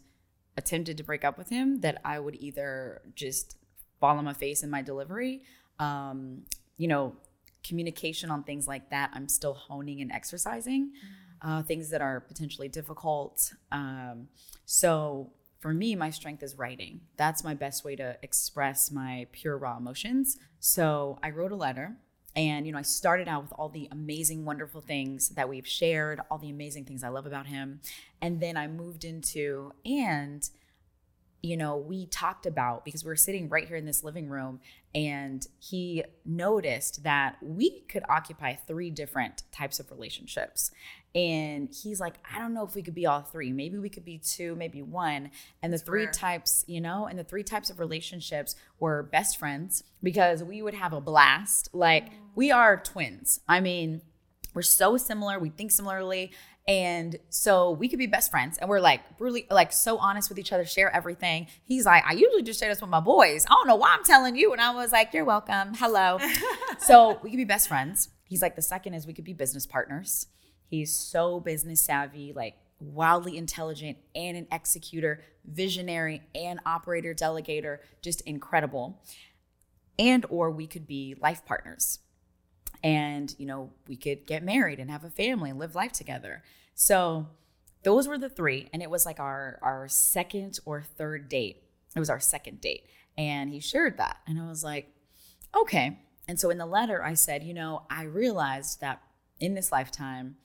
attempted 0.56 0.96
to 0.96 1.04
break 1.04 1.24
up 1.24 1.38
with 1.38 1.48
him, 1.48 1.80
that 1.80 2.00
I 2.04 2.18
would 2.18 2.36
either 2.36 3.02
just 3.14 3.56
fall 4.00 4.16
on 4.18 4.24
my 4.24 4.32
face 4.32 4.62
in 4.62 4.70
my 4.70 4.82
delivery. 4.82 5.42
Um, 5.78 6.42
you 6.76 6.88
know, 6.88 7.14
communication 7.64 8.30
on 8.30 8.44
things 8.44 8.66
like 8.68 8.90
that, 8.90 9.10
I'm 9.12 9.28
still 9.28 9.54
honing 9.54 10.00
and 10.00 10.12
exercising. 10.12 10.92
Uh, 11.42 11.62
things 11.62 11.90
that 11.90 12.00
are 12.00 12.20
potentially 12.20 12.68
difficult. 12.68 13.52
Um, 13.70 14.28
so 14.64 15.32
for 15.60 15.74
me, 15.74 15.94
my 15.94 16.10
strength 16.10 16.42
is 16.42 16.56
writing. 16.56 17.00
That's 17.16 17.44
my 17.44 17.54
best 17.54 17.84
way 17.84 17.94
to 17.96 18.16
express 18.22 18.90
my 18.90 19.26
pure 19.32 19.58
raw 19.58 19.76
emotions. 19.76 20.38
So 20.60 21.18
I 21.22 21.30
wrote 21.30 21.52
a 21.52 21.56
letter 21.56 21.96
and 22.36 22.66
you 22.66 22.72
know, 22.72 22.78
I 22.78 22.82
started 22.82 23.26
out 23.26 23.42
with 23.42 23.52
all 23.54 23.70
the 23.70 23.88
amazing 23.90 24.44
wonderful 24.44 24.82
things 24.82 25.30
that 25.30 25.48
we've 25.48 25.66
shared, 25.66 26.20
all 26.30 26.38
the 26.38 26.50
amazing 26.50 26.84
things 26.84 27.02
I 27.02 27.08
love 27.08 27.26
about 27.26 27.46
him. 27.46 27.80
And 28.20 28.40
then 28.40 28.56
I 28.56 28.68
moved 28.68 29.04
into 29.04 29.72
and 29.84 30.48
you 31.42 31.56
know, 31.56 31.76
we 31.76 32.06
talked 32.06 32.44
about 32.44 32.84
because 32.84 33.04
we 33.04 33.08
were 33.08 33.16
sitting 33.16 33.48
right 33.48 33.68
here 33.68 33.76
in 33.76 33.84
this 33.84 34.02
living 34.02 34.28
room 34.28 34.58
and 34.94 35.46
he 35.60 36.02
noticed 36.24 37.04
that 37.04 37.36
we 37.40 37.82
could 37.82 38.02
occupy 38.08 38.54
three 38.54 38.90
different 38.90 39.44
types 39.52 39.78
of 39.78 39.90
relationships. 39.90 40.72
And 41.16 41.74
he's 41.74 41.98
like, 41.98 42.16
I 42.30 42.38
don't 42.38 42.52
know 42.52 42.62
if 42.66 42.74
we 42.74 42.82
could 42.82 42.94
be 42.94 43.06
all 43.06 43.22
three. 43.22 43.50
Maybe 43.50 43.78
we 43.78 43.88
could 43.88 44.04
be 44.04 44.18
two, 44.18 44.54
maybe 44.54 44.82
one. 44.82 45.30
And 45.62 45.72
the 45.72 45.78
three 45.78 46.04
rare. 46.04 46.12
types, 46.12 46.62
you 46.68 46.78
know, 46.78 47.06
and 47.06 47.18
the 47.18 47.24
three 47.24 47.42
types 47.42 47.70
of 47.70 47.80
relationships 47.80 48.54
were 48.78 49.02
best 49.02 49.38
friends 49.38 49.82
because 50.02 50.44
we 50.44 50.60
would 50.60 50.74
have 50.74 50.92
a 50.92 51.00
blast. 51.00 51.70
Like, 51.72 52.08
we 52.34 52.50
mm. 52.50 52.56
are 52.56 52.76
twins. 52.76 53.40
I 53.48 53.60
mean, 53.60 54.02
we're 54.52 54.60
so 54.60 54.98
similar. 54.98 55.38
We 55.38 55.48
think 55.48 55.70
similarly. 55.70 56.32
And 56.68 57.16
so 57.30 57.70
we 57.70 57.88
could 57.88 57.98
be 57.98 58.06
best 58.06 58.30
friends. 58.30 58.58
And 58.58 58.68
we're 58.68 58.80
like 58.80 59.00
really 59.18 59.46
like 59.50 59.72
so 59.72 59.96
honest 59.96 60.28
with 60.28 60.38
each 60.38 60.52
other, 60.52 60.66
share 60.66 60.94
everything. 60.94 61.46
He's 61.64 61.86
like, 61.86 62.04
I 62.06 62.12
usually 62.12 62.42
just 62.42 62.60
share 62.60 62.68
this 62.68 62.82
with 62.82 62.90
my 62.90 63.00
boys. 63.00 63.46
I 63.46 63.54
don't 63.54 63.68
know 63.68 63.76
why 63.76 63.96
I'm 63.96 64.04
telling 64.04 64.36
you. 64.36 64.52
And 64.52 64.60
I 64.60 64.74
was 64.74 64.92
like, 64.92 65.14
You're 65.14 65.24
welcome. 65.24 65.72
Hello. 65.74 66.18
so 66.80 67.18
we 67.22 67.30
could 67.30 67.38
be 67.38 67.44
best 67.44 67.68
friends. 67.68 68.10
He's 68.24 68.42
like, 68.42 68.54
The 68.54 68.62
second 68.62 68.92
is 68.92 69.06
we 69.06 69.14
could 69.14 69.24
be 69.24 69.32
business 69.32 69.64
partners. 69.64 70.26
He's 70.68 70.92
so 70.94 71.40
business 71.40 71.82
savvy, 71.82 72.32
like 72.34 72.56
wildly 72.80 73.36
intelligent 73.36 73.98
and 74.14 74.36
an 74.36 74.46
executor, 74.52 75.22
visionary 75.44 76.22
and 76.34 76.60
operator, 76.66 77.14
delegator, 77.14 77.78
just 78.02 78.20
incredible. 78.22 79.02
and 79.98 80.26
or 80.28 80.50
we 80.50 80.66
could 80.66 80.86
be 80.86 81.14
life 81.20 81.44
partners. 81.46 82.00
And 82.82 83.34
you 83.38 83.46
know 83.46 83.70
we 83.88 83.96
could 83.96 84.26
get 84.26 84.42
married 84.42 84.78
and 84.78 84.90
have 84.90 85.04
a 85.04 85.10
family 85.10 85.50
and 85.50 85.58
live 85.58 85.74
life 85.74 85.92
together. 85.92 86.42
So 86.74 87.28
those 87.82 88.06
were 88.08 88.18
the 88.18 88.28
three 88.28 88.68
and 88.72 88.82
it 88.82 88.90
was 88.90 89.06
like 89.06 89.18
our 89.20 89.58
our 89.62 89.88
second 89.88 90.58
or 90.66 90.82
third 90.82 91.28
date. 91.28 91.62
It 91.94 91.98
was 91.98 92.10
our 92.10 92.20
second 92.20 92.60
date 92.60 92.86
and 93.16 93.48
he 93.50 93.60
shared 93.60 93.96
that 93.96 94.18
and 94.26 94.38
i 94.38 94.46
was 94.46 94.62
like 94.62 94.92
okay. 95.56 95.98
And 96.28 96.38
so 96.38 96.50
in 96.50 96.58
the 96.58 96.66
letter 96.66 97.02
i 97.02 97.14
said 97.14 97.42
you 97.42 97.54
know 97.54 97.84
i 97.88 98.02
realized 98.02 98.80
that 98.80 99.00
in 99.40 99.54
this 99.54 99.72
lifetime 99.72 100.36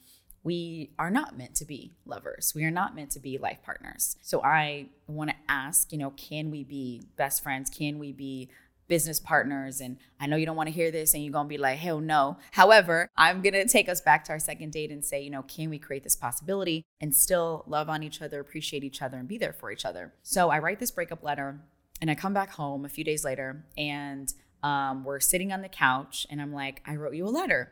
we 0.43 0.91
are 0.97 1.11
not 1.11 1.37
meant 1.37 1.55
to 1.55 1.65
be 1.65 1.93
lovers. 2.05 2.53
We 2.55 2.63
are 2.63 2.71
not 2.71 2.95
meant 2.95 3.11
to 3.11 3.19
be 3.19 3.37
life 3.37 3.59
partners. 3.63 4.17
So 4.21 4.41
I 4.43 4.87
want 5.07 5.29
to 5.29 5.35
ask, 5.47 5.91
you 5.91 5.97
know, 5.97 6.11
can 6.11 6.49
we 6.49 6.63
be 6.63 7.03
best 7.15 7.43
friends? 7.43 7.69
Can 7.69 7.99
we 7.99 8.11
be 8.11 8.49
business 8.91 9.21
partners. 9.21 9.79
And 9.79 9.95
I 10.19 10.27
know 10.27 10.35
you 10.35 10.45
don't 10.45 10.57
want 10.57 10.67
to 10.67 10.75
hear 10.75 10.91
this 10.91 11.13
and 11.13 11.23
you're 11.23 11.31
going 11.31 11.45
to 11.45 11.49
be 11.49 11.57
like, 11.57 11.79
hell 11.79 12.01
no. 12.01 12.37
However, 12.51 13.07
I'm 13.15 13.41
going 13.41 13.53
to 13.53 13.65
take 13.65 13.87
us 13.87 14.01
back 14.01 14.25
to 14.25 14.33
our 14.33 14.39
second 14.39 14.73
date 14.73 14.91
and 14.91 15.03
say, 15.03 15.21
you 15.21 15.29
know, 15.29 15.43
can 15.43 15.69
we 15.69 15.79
create 15.79 16.03
this 16.03 16.17
possibility 16.17 16.83
and 16.99 17.15
still 17.15 17.63
love 17.67 17.87
on 17.87 18.03
each 18.03 18.21
other, 18.21 18.41
appreciate 18.41 18.83
each 18.83 19.01
other, 19.01 19.15
and 19.15 19.29
be 19.29 19.37
there 19.37 19.53
for 19.53 19.71
each 19.71 19.85
other? 19.85 20.13
So 20.23 20.49
I 20.49 20.59
write 20.59 20.81
this 20.81 20.91
breakup 20.91 21.23
letter 21.23 21.61
and 22.01 22.11
I 22.11 22.15
come 22.15 22.33
back 22.33 22.49
home 22.51 22.83
a 22.83 22.89
few 22.89 23.05
days 23.05 23.23
later 23.23 23.63
and 23.77 24.33
um, 24.61 25.05
we're 25.05 25.21
sitting 25.21 25.53
on 25.53 25.61
the 25.61 25.69
couch 25.69 26.27
and 26.29 26.41
I'm 26.41 26.51
like, 26.51 26.81
I 26.85 26.97
wrote 26.97 27.15
you 27.15 27.25
a 27.25 27.29
letter. 27.29 27.71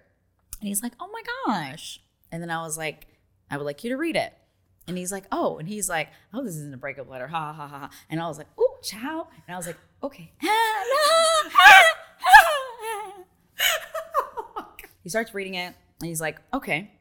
And 0.62 0.70
he's 0.70 0.82
like, 0.82 0.94
oh 1.02 1.10
my 1.12 1.24
gosh. 1.46 2.00
And 2.32 2.42
then 2.42 2.50
I 2.50 2.62
was 2.62 2.78
like, 2.78 3.08
I 3.50 3.58
would 3.58 3.66
like 3.66 3.84
you 3.84 3.90
to 3.92 3.98
read 3.98 4.16
it. 4.16 4.34
And 4.88 4.98
he's 4.98 5.12
like, 5.12 5.26
oh, 5.32 5.58
and 5.58 5.68
he's 5.68 5.90
like, 5.90 6.10
oh, 6.34 6.44
this 6.44 6.56
isn't 6.56 6.74
a 6.74 6.78
breakup 6.78 7.10
letter, 7.10 7.28
ha 7.28 7.54
ha 7.54 7.68
ha. 7.68 7.80
ha. 7.80 7.90
And 8.10 8.22
I 8.22 8.28
was 8.28 8.38
like, 8.38 8.48
oh, 8.58 8.78
ciao. 8.84 9.28
And 9.48 9.54
I 9.54 9.58
was 9.58 9.68
like, 9.68 9.78
okay. 10.02 10.32
he 15.04 15.10
starts 15.10 15.34
reading 15.34 15.56
it 15.56 15.76
and 16.00 16.08
he's 16.08 16.22
like, 16.22 16.40
okay. 16.54 16.92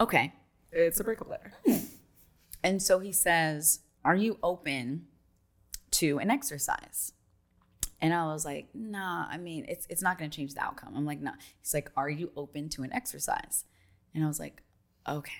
Okay. 0.00 0.32
It's 0.72 1.00
a 1.00 1.04
breakup 1.04 1.28
letter. 1.28 1.52
Hmm. 1.66 1.78
And 2.62 2.82
so 2.82 2.98
he 2.98 3.12
says, 3.12 3.80
Are 4.04 4.16
you 4.16 4.38
open 4.42 5.06
to 5.92 6.18
an 6.18 6.30
exercise? 6.30 7.12
And 8.00 8.12
I 8.12 8.26
was 8.26 8.44
like, 8.44 8.68
nah, 8.74 9.26
I 9.30 9.36
mean, 9.36 9.66
it's 9.68 9.86
it's 9.88 10.02
not 10.02 10.18
gonna 10.18 10.30
change 10.30 10.54
the 10.54 10.62
outcome. 10.62 10.94
I'm 10.96 11.06
like, 11.06 11.20
nah. 11.20 11.32
He's 11.60 11.74
like, 11.74 11.90
Are 11.96 12.10
you 12.10 12.32
open 12.36 12.68
to 12.70 12.82
an 12.82 12.92
exercise? 12.92 13.64
And 14.14 14.24
I 14.24 14.26
was 14.26 14.38
like, 14.40 14.62
okay. 15.08 15.32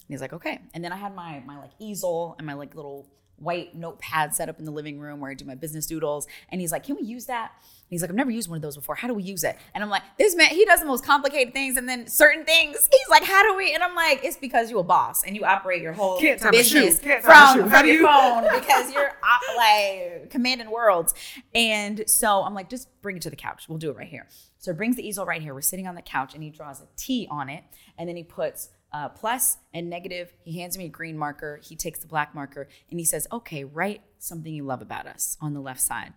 And 0.00 0.08
he's 0.08 0.20
like, 0.20 0.32
okay. 0.32 0.60
And 0.74 0.84
then 0.84 0.92
I 0.92 0.96
had 0.96 1.14
my 1.14 1.42
my 1.46 1.58
like 1.58 1.72
easel 1.78 2.34
and 2.38 2.46
my 2.46 2.54
like 2.54 2.74
little 2.74 3.06
white 3.36 3.74
notepad 3.74 4.34
set 4.34 4.48
up 4.48 4.58
in 4.58 4.64
the 4.64 4.70
living 4.70 5.00
room 5.00 5.20
where 5.20 5.30
I 5.30 5.34
do 5.34 5.44
my 5.44 5.54
business 5.54 5.86
doodles. 5.86 6.26
And 6.50 6.60
he's 6.60 6.72
like, 6.72 6.84
Can 6.84 6.96
we 6.96 7.02
use 7.02 7.26
that? 7.26 7.52
He's 7.92 8.02
like, 8.02 8.10
I've 8.10 8.16
never 8.16 8.30
used 8.30 8.48
one 8.48 8.56
of 8.56 8.62
those 8.62 8.76
before. 8.76 8.94
How 8.94 9.06
do 9.08 9.14
we 9.14 9.22
use 9.22 9.44
it? 9.44 9.56
And 9.74 9.84
I'm 9.84 9.90
like, 9.90 10.02
This 10.18 10.34
man, 10.34 10.48
he 10.50 10.64
does 10.64 10.80
the 10.80 10.86
most 10.86 11.04
complicated 11.04 11.52
things. 11.52 11.76
And 11.76 11.88
then 11.88 12.06
certain 12.06 12.44
things, 12.44 12.88
he's 12.90 13.08
like, 13.10 13.24
How 13.24 13.42
do 13.42 13.56
we? 13.56 13.74
And 13.74 13.82
I'm 13.82 13.94
like, 13.94 14.20
It's 14.24 14.36
because 14.36 14.70
you're 14.70 14.80
a 14.80 14.84
boss 14.84 15.24
and 15.24 15.36
you 15.36 15.44
operate 15.44 15.82
your 15.82 15.92
whole 15.92 16.18
Can't 16.18 16.40
tie 16.40 16.50
my 16.50 16.62
shoe. 16.62 16.80
business 16.80 16.98
Can't 16.98 17.22
tie 17.22 17.28
my 17.28 17.60
from. 17.60 17.70
From 17.70 17.86
your 17.86 18.06
phone 18.06 18.44
because 18.54 18.92
you're 18.92 19.08
uh, 19.10 19.56
like 19.56 20.30
commanding 20.30 20.70
worlds. 20.70 21.14
And 21.54 22.04
so 22.08 22.42
I'm 22.42 22.54
like, 22.54 22.68
Just 22.70 22.88
bring 23.02 23.16
it 23.16 23.22
to 23.22 23.30
the 23.30 23.36
couch. 23.36 23.68
We'll 23.68 23.78
do 23.78 23.90
it 23.90 23.96
right 23.96 24.08
here. 24.08 24.26
So 24.58 24.72
he 24.72 24.76
brings 24.76 24.96
the 24.96 25.06
easel 25.06 25.26
right 25.26 25.42
here. 25.42 25.54
We're 25.54 25.60
sitting 25.60 25.86
on 25.86 25.94
the 25.94 26.02
couch 26.02 26.34
and 26.34 26.42
he 26.42 26.50
draws 26.50 26.80
a 26.80 26.86
T 26.96 27.26
on 27.30 27.48
it. 27.48 27.64
And 27.98 28.08
then 28.08 28.16
he 28.16 28.22
puts 28.22 28.70
uh, 28.92 29.08
plus 29.08 29.58
and 29.74 29.88
negative. 29.90 30.32
He 30.44 30.60
hands 30.60 30.78
me 30.78 30.84
a 30.84 30.88
green 30.88 31.18
marker. 31.18 31.60
He 31.62 31.74
takes 31.76 31.98
the 31.98 32.06
black 32.06 32.34
marker 32.34 32.68
and 32.90 33.00
he 33.00 33.04
says, 33.04 33.26
okay, 33.32 33.64
write 33.64 34.02
something 34.18 34.54
you 34.54 34.64
love 34.64 34.82
about 34.82 35.06
us 35.06 35.36
on 35.40 35.54
the 35.54 35.60
left 35.60 35.80
side. 35.80 36.12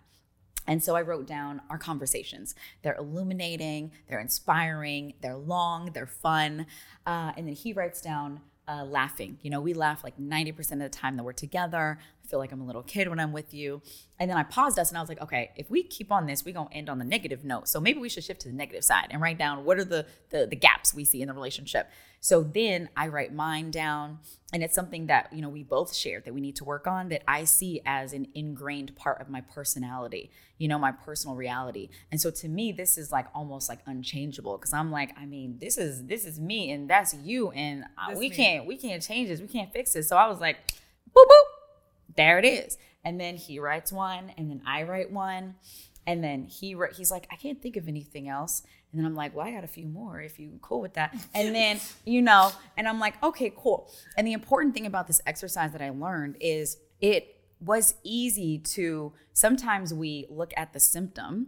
And 0.67 0.83
so 0.83 0.95
I 0.95 1.01
wrote 1.01 1.27
down 1.27 1.61
our 1.69 1.77
conversations. 1.77 2.55
They're 2.81 2.95
illuminating, 2.95 3.91
they're 4.07 4.19
inspiring, 4.19 5.13
they're 5.21 5.37
long, 5.37 5.91
they're 5.93 6.07
fun. 6.07 6.65
Uh, 7.05 7.33
and 7.37 7.47
then 7.47 7.55
he 7.55 7.73
writes 7.73 8.01
down 8.01 8.41
uh, 8.67 8.83
laughing. 8.83 9.37
You 9.41 9.51
know, 9.51 9.61
we 9.61 9.73
laugh 9.73 10.03
like 10.03 10.17
90% 10.17 10.71
of 10.73 10.79
the 10.79 10.89
time 10.89 11.17
that 11.17 11.23
we're 11.23 11.33
together. 11.33 11.99
I 12.23 12.27
feel 12.27 12.39
like 12.39 12.51
I'm 12.51 12.61
a 12.61 12.65
little 12.65 12.81
kid 12.81 13.07
when 13.07 13.19
I'm 13.19 13.31
with 13.31 13.53
you. 13.53 13.81
And 14.19 14.29
then 14.29 14.37
I 14.37 14.43
paused 14.43 14.79
us 14.79 14.89
and 14.89 14.97
I 14.97 15.01
was 15.01 15.09
like, 15.09 15.21
okay, 15.21 15.51
if 15.55 15.69
we 15.69 15.83
keep 15.83 16.11
on 16.11 16.25
this, 16.25 16.43
we're 16.43 16.53
going 16.53 16.69
to 16.69 16.73
end 16.73 16.89
on 16.89 16.97
the 16.97 17.05
negative 17.05 17.43
note. 17.43 17.67
So 17.67 17.79
maybe 17.79 17.99
we 17.99 18.09
should 18.09 18.23
shift 18.23 18.41
to 18.41 18.47
the 18.47 18.55
negative 18.55 18.83
side 18.83 19.07
and 19.11 19.21
write 19.21 19.37
down 19.37 19.63
what 19.65 19.77
are 19.77 19.85
the, 19.85 20.07
the, 20.31 20.47
the 20.47 20.55
gaps 20.55 20.93
we 20.93 21.05
see 21.05 21.21
in 21.21 21.27
the 21.27 21.33
relationship. 21.33 21.89
So 22.25 22.41
then 22.41 22.89
I 22.97 23.09
write 23.09 23.35
mine 23.35 23.69
down. 23.69 24.17
And 24.51 24.63
it's 24.63 24.73
something 24.73 25.05
that, 25.07 25.31
you 25.31 25.43
know, 25.43 25.49
we 25.49 25.61
both 25.61 25.93
shared 25.93 26.25
that 26.25 26.33
we 26.33 26.41
need 26.41 26.55
to 26.55 26.63
work 26.63 26.87
on 26.87 27.09
that 27.09 27.21
I 27.29 27.43
see 27.43 27.81
as 27.85 28.13
an 28.13 28.29
ingrained 28.33 28.95
part 28.95 29.21
of 29.21 29.29
my 29.29 29.41
personality, 29.41 30.31
you 30.57 30.67
know, 30.67 30.79
my 30.79 30.91
personal 30.91 31.35
reality. 31.35 31.89
And 32.11 32.19
so 32.19 32.31
to 32.31 32.47
me, 32.47 32.71
this 32.71 32.97
is 32.97 33.11
like 33.11 33.27
almost 33.35 33.69
like 33.69 33.77
unchangeable 33.85 34.57
because 34.57 34.73
I'm 34.73 34.91
like, 34.91 35.15
I 35.19 35.27
mean, 35.27 35.59
this 35.59 35.77
is 35.77 36.05
this 36.05 36.25
is 36.25 36.39
me 36.39 36.71
and 36.71 36.89
that's 36.89 37.13
you. 37.13 37.51
And 37.51 37.83
uh, 37.83 38.07
That's 38.07 38.19
we 38.19 38.29
me. 38.29 38.35
can't 38.35 38.65
we 38.65 38.77
can't 38.77 39.03
change 39.03 39.29
this. 39.29 39.39
We 39.39 39.47
can't 39.47 39.71
fix 39.71 39.93
this. 39.93 40.09
So 40.09 40.17
I 40.17 40.27
was 40.27 40.39
like, 40.39 40.57
boop 41.15 41.25
boop 41.25 42.15
there 42.15 42.39
it 42.39 42.45
is. 42.45 42.79
And 43.03 43.21
then 43.21 43.35
he 43.35 43.59
writes 43.59 43.91
one, 43.91 44.31
and 44.35 44.49
then 44.49 44.63
I 44.65 44.81
write 44.81 45.11
one, 45.11 45.55
and 46.07 46.23
then 46.23 46.45
he 46.45 46.75
he's 46.95 47.11
like, 47.11 47.27
I 47.31 47.35
can't 47.35 47.61
think 47.61 47.77
of 47.77 47.87
anything 47.87 48.27
else. 48.27 48.63
And 48.95 49.03
then 49.03 49.11
I'm 49.11 49.15
like, 49.15 49.35
well, 49.35 49.45
I 49.45 49.51
got 49.51 49.65
a 49.65 49.67
few 49.67 49.87
more 49.87 50.21
if 50.21 50.39
you 50.39 50.57
cool 50.61 50.79
with 50.79 50.93
that. 50.93 51.13
And 51.35 51.53
then 51.53 51.81
you 52.05 52.21
know, 52.21 52.51
and 52.77 52.87
I'm 52.87 52.97
like, 52.97 53.21
okay, 53.21 53.51
cool. 53.57 53.91
And 54.17 54.25
the 54.25 54.31
important 54.31 54.73
thing 54.73 54.85
about 54.85 55.07
this 55.07 55.19
exercise 55.25 55.73
that 55.73 55.81
I 55.81 55.89
learned 55.89 56.37
is 56.39 56.77
it 57.01 57.41
was 57.59 57.95
easy 58.03 58.57
to 58.57 59.11
sometimes 59.33 59.93
we 59.93 60.27
look 60.29 60.53
at 60.55 60.71
the 60.71 60.79
symptom 60.79 61.47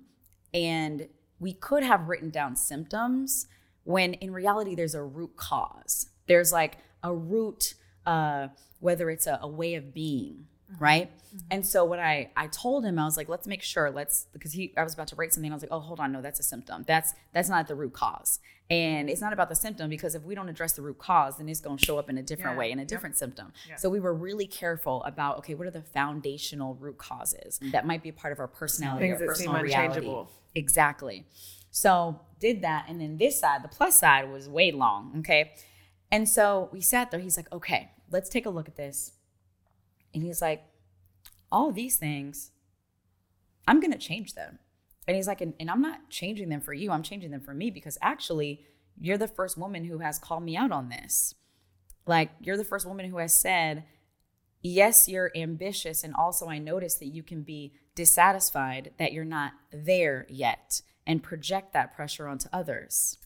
and 0.53 1.07
we 1.40 1.53
could 1.53 1.84
have 1.84 2.10
written 2.10 2.30
down 2.30 2.57
symptoms 2.57 3.48
when 3.86 4.14
in 4.15 4.32
reality 4.32 4.76
there's 4.76 4.95
a 4.95 5.03
root 5.03 5.38
cause 5.38 6.10
there's 6.28 6.52
like 6.52 6.80
a 7.02 7.14
root 7.14 7.76
uh, 8.06 8.48
whether 8.80 9.10
it's 9.10 9.28
a, 9.28 9.40
a 9.41 9.48
way 9.48 9.76
of 9.76 9.94
being 9.94 10.48
Mm-hmm. 10.72 10.84
right 10.84 11.11
mm-hmm. 11.18 11.38
and 11.49 11.65
so 11.65 11.85
what 11.85 11.99
i 11.99 12.30
i 12.35 12.48
told 12.48 12.84
him 12.84 12.99
i 12.99 13.06
was 13.06 13.15
like 13.15 13.30
let's 13.30 13.48
make 13.48 13.61
sure 13.61 13.89
let's 13.89 14.27
because 14.34 14.52
he 14.52 14.73
i 14.76 14.84
was 14.84 14.94
about 14.94 15.07
to 15.07 15.15
write 15.15 15.34
something 15.34 15.49
i 15.49 15.56
was 15.56 15.64
like 15.64 15.72
oh 15.72 15.80
hold 15.80 15.99
on 16.02 16.11
no 16.11 16.22
that's 16.22 16.41
a 16.41 16.44
symptom 16.44 16.84
that's 16.85 17.14
that's 17.34 17.48
not 17.48 17.68
the 17.69 17.76
root 17.76 17.94
cause 17.94 18.39
and 18.69 19.10
it's 19.10 19.22
not 19.22 19.31
about 19.31 19.48
the 19.48 19.56
symptom 19.56 19.89
because 19.89 20.14
if 20.14 20.23
we 20.23 20.35
don't 20.35 20.49
address 20.49 20.73
the 20.73 20.81
root 20.81 20.98
cause 20.98 21.38
then 21.38 21.48
it's 21.48 21.61
going 21.61 21.77
to 21.77 21.85
show 21.85 21.98
up 21.98 22.10
in 22.10 22.18
a 22.18 22.22
different 22.22 22.56
Yeah. 22.56 22.60
way 22.60 22.72
in 22.72 22.80
a 22.80 22.81
Yep. 22.81 22.89
different 22.89 23.18
symptom 23.18 23.53
Yeah. 23.69 23.77
so 23.77 23.89
we 23.89 24.02
were 24.02 24.14
really 24.14 24.45
careful 24.45 25.03
about 25.03 25.38
okay 25.38 25.56
what 25.56 25.68
are 25.68 25.72
the 25.72 25.84
foundational 25.84 26.76
root 26.76 26.98
causes 26.98 27.60
that 27.72 27.85
might 27.88 28.03
be 28.03 28.10
a 28.10 28.14
part 28.14 28.34
of 28.34 28.39
our 28.39 28.48
personality 28.48 29.07
Things 29.07 29.19
seem 29.19 29.27
personal 29.27 29.61
reality. 29.61 30.14
Exactly. 30.56 31.26
So 31.72 32.19
did 32.39 32.61
that. 32.64 32.85
And 32.89 32.99
then 32.99 33.18
this 33.18 33.39
side, 33.39 33.64
the 33.64 33.68
plus 33.68 33.99
side, 33.99 34.30
was 34.31 34.49
way 34.49 34.72
long. 34.72 35.18
Okay. 35.19 35.53
And 36.11 36.27
so 36.27 36.69
we 36.72 36.81
sat 36.81 37.11
there. 37.11 37.19
He's 37.19 37.38
like, 37.38 37.52
okay, 37.52 37.91
let's 38.10 38.30
take 38.30 38.45
a 38.45 38.49
look 38.49 38.68
at 38.68 38.76
this. 38.76 39.11
And 40.18 40.26
he's 40.26 40.41
like, 40.41 40.64
all 41.52 41.72
these 41.72 41.98
things, 41.98 42.49
I'm 43.68 43.80
going 43.80 43.91
to 43.91 43.99
change 43.99 44.34
them. 44.34 44.57
And 45.07 45.15
he's 45.15 45.27
like, 45.27 45.41
and, 45.41 45.53
and 45.60 45.69
I'm 45.69 45.84
not 45.84 46.10
changing 46.10 46.49
them 46.49 46.60
for 46.60 46.73
you. 46.73 46.89
I'm 46.91 47.03
changing 47.03 47.30
them 47.30 47.39
for 47.39 47.53
me 47.53 47.69
because 47.69 47.99
actually, 48.02 48.65
you're 48.99 49.19
the 49.19 49.27
first 49.27 49.60
woman 49.60 49.85
who 49.85 49.99
has 49.99 50.18
called 50.18 50.41
me 50.41 50.57
out 50.57 50.72
on 50.72 50.89
this. 50.89 51.35
Like, 52.07 52.31
you're 52.41 52.57
the 52.57 52.64
first 52.64 52.88
woman 52.88 53.07
who 53.07 53.19
has 53.19 53.31
said, 53.31 53.84
yes, 54.64 55.07
you're 55.07 55.31
ambitious. 55.35 56.03
And 56.03 56.15
also, 56.15 56.48
I 56.48 56.57
noticed 56.57 56.99
that 57.02 57.14
you 57.14 57.22
can 57.22 57.44
be 57.44 57.73
dissatisfied 57.94 58.94
that 58.98 59.14
you're 59.14 59.23
not 59.23 59.52
there 59.72 60.26
yet 60.30 60.81
and 61.06 61.22
project 61.22 61.73
that 61.73 61.95
pressure 61.95 62.27
onto 62.27 62.49
others. 62.52 63.19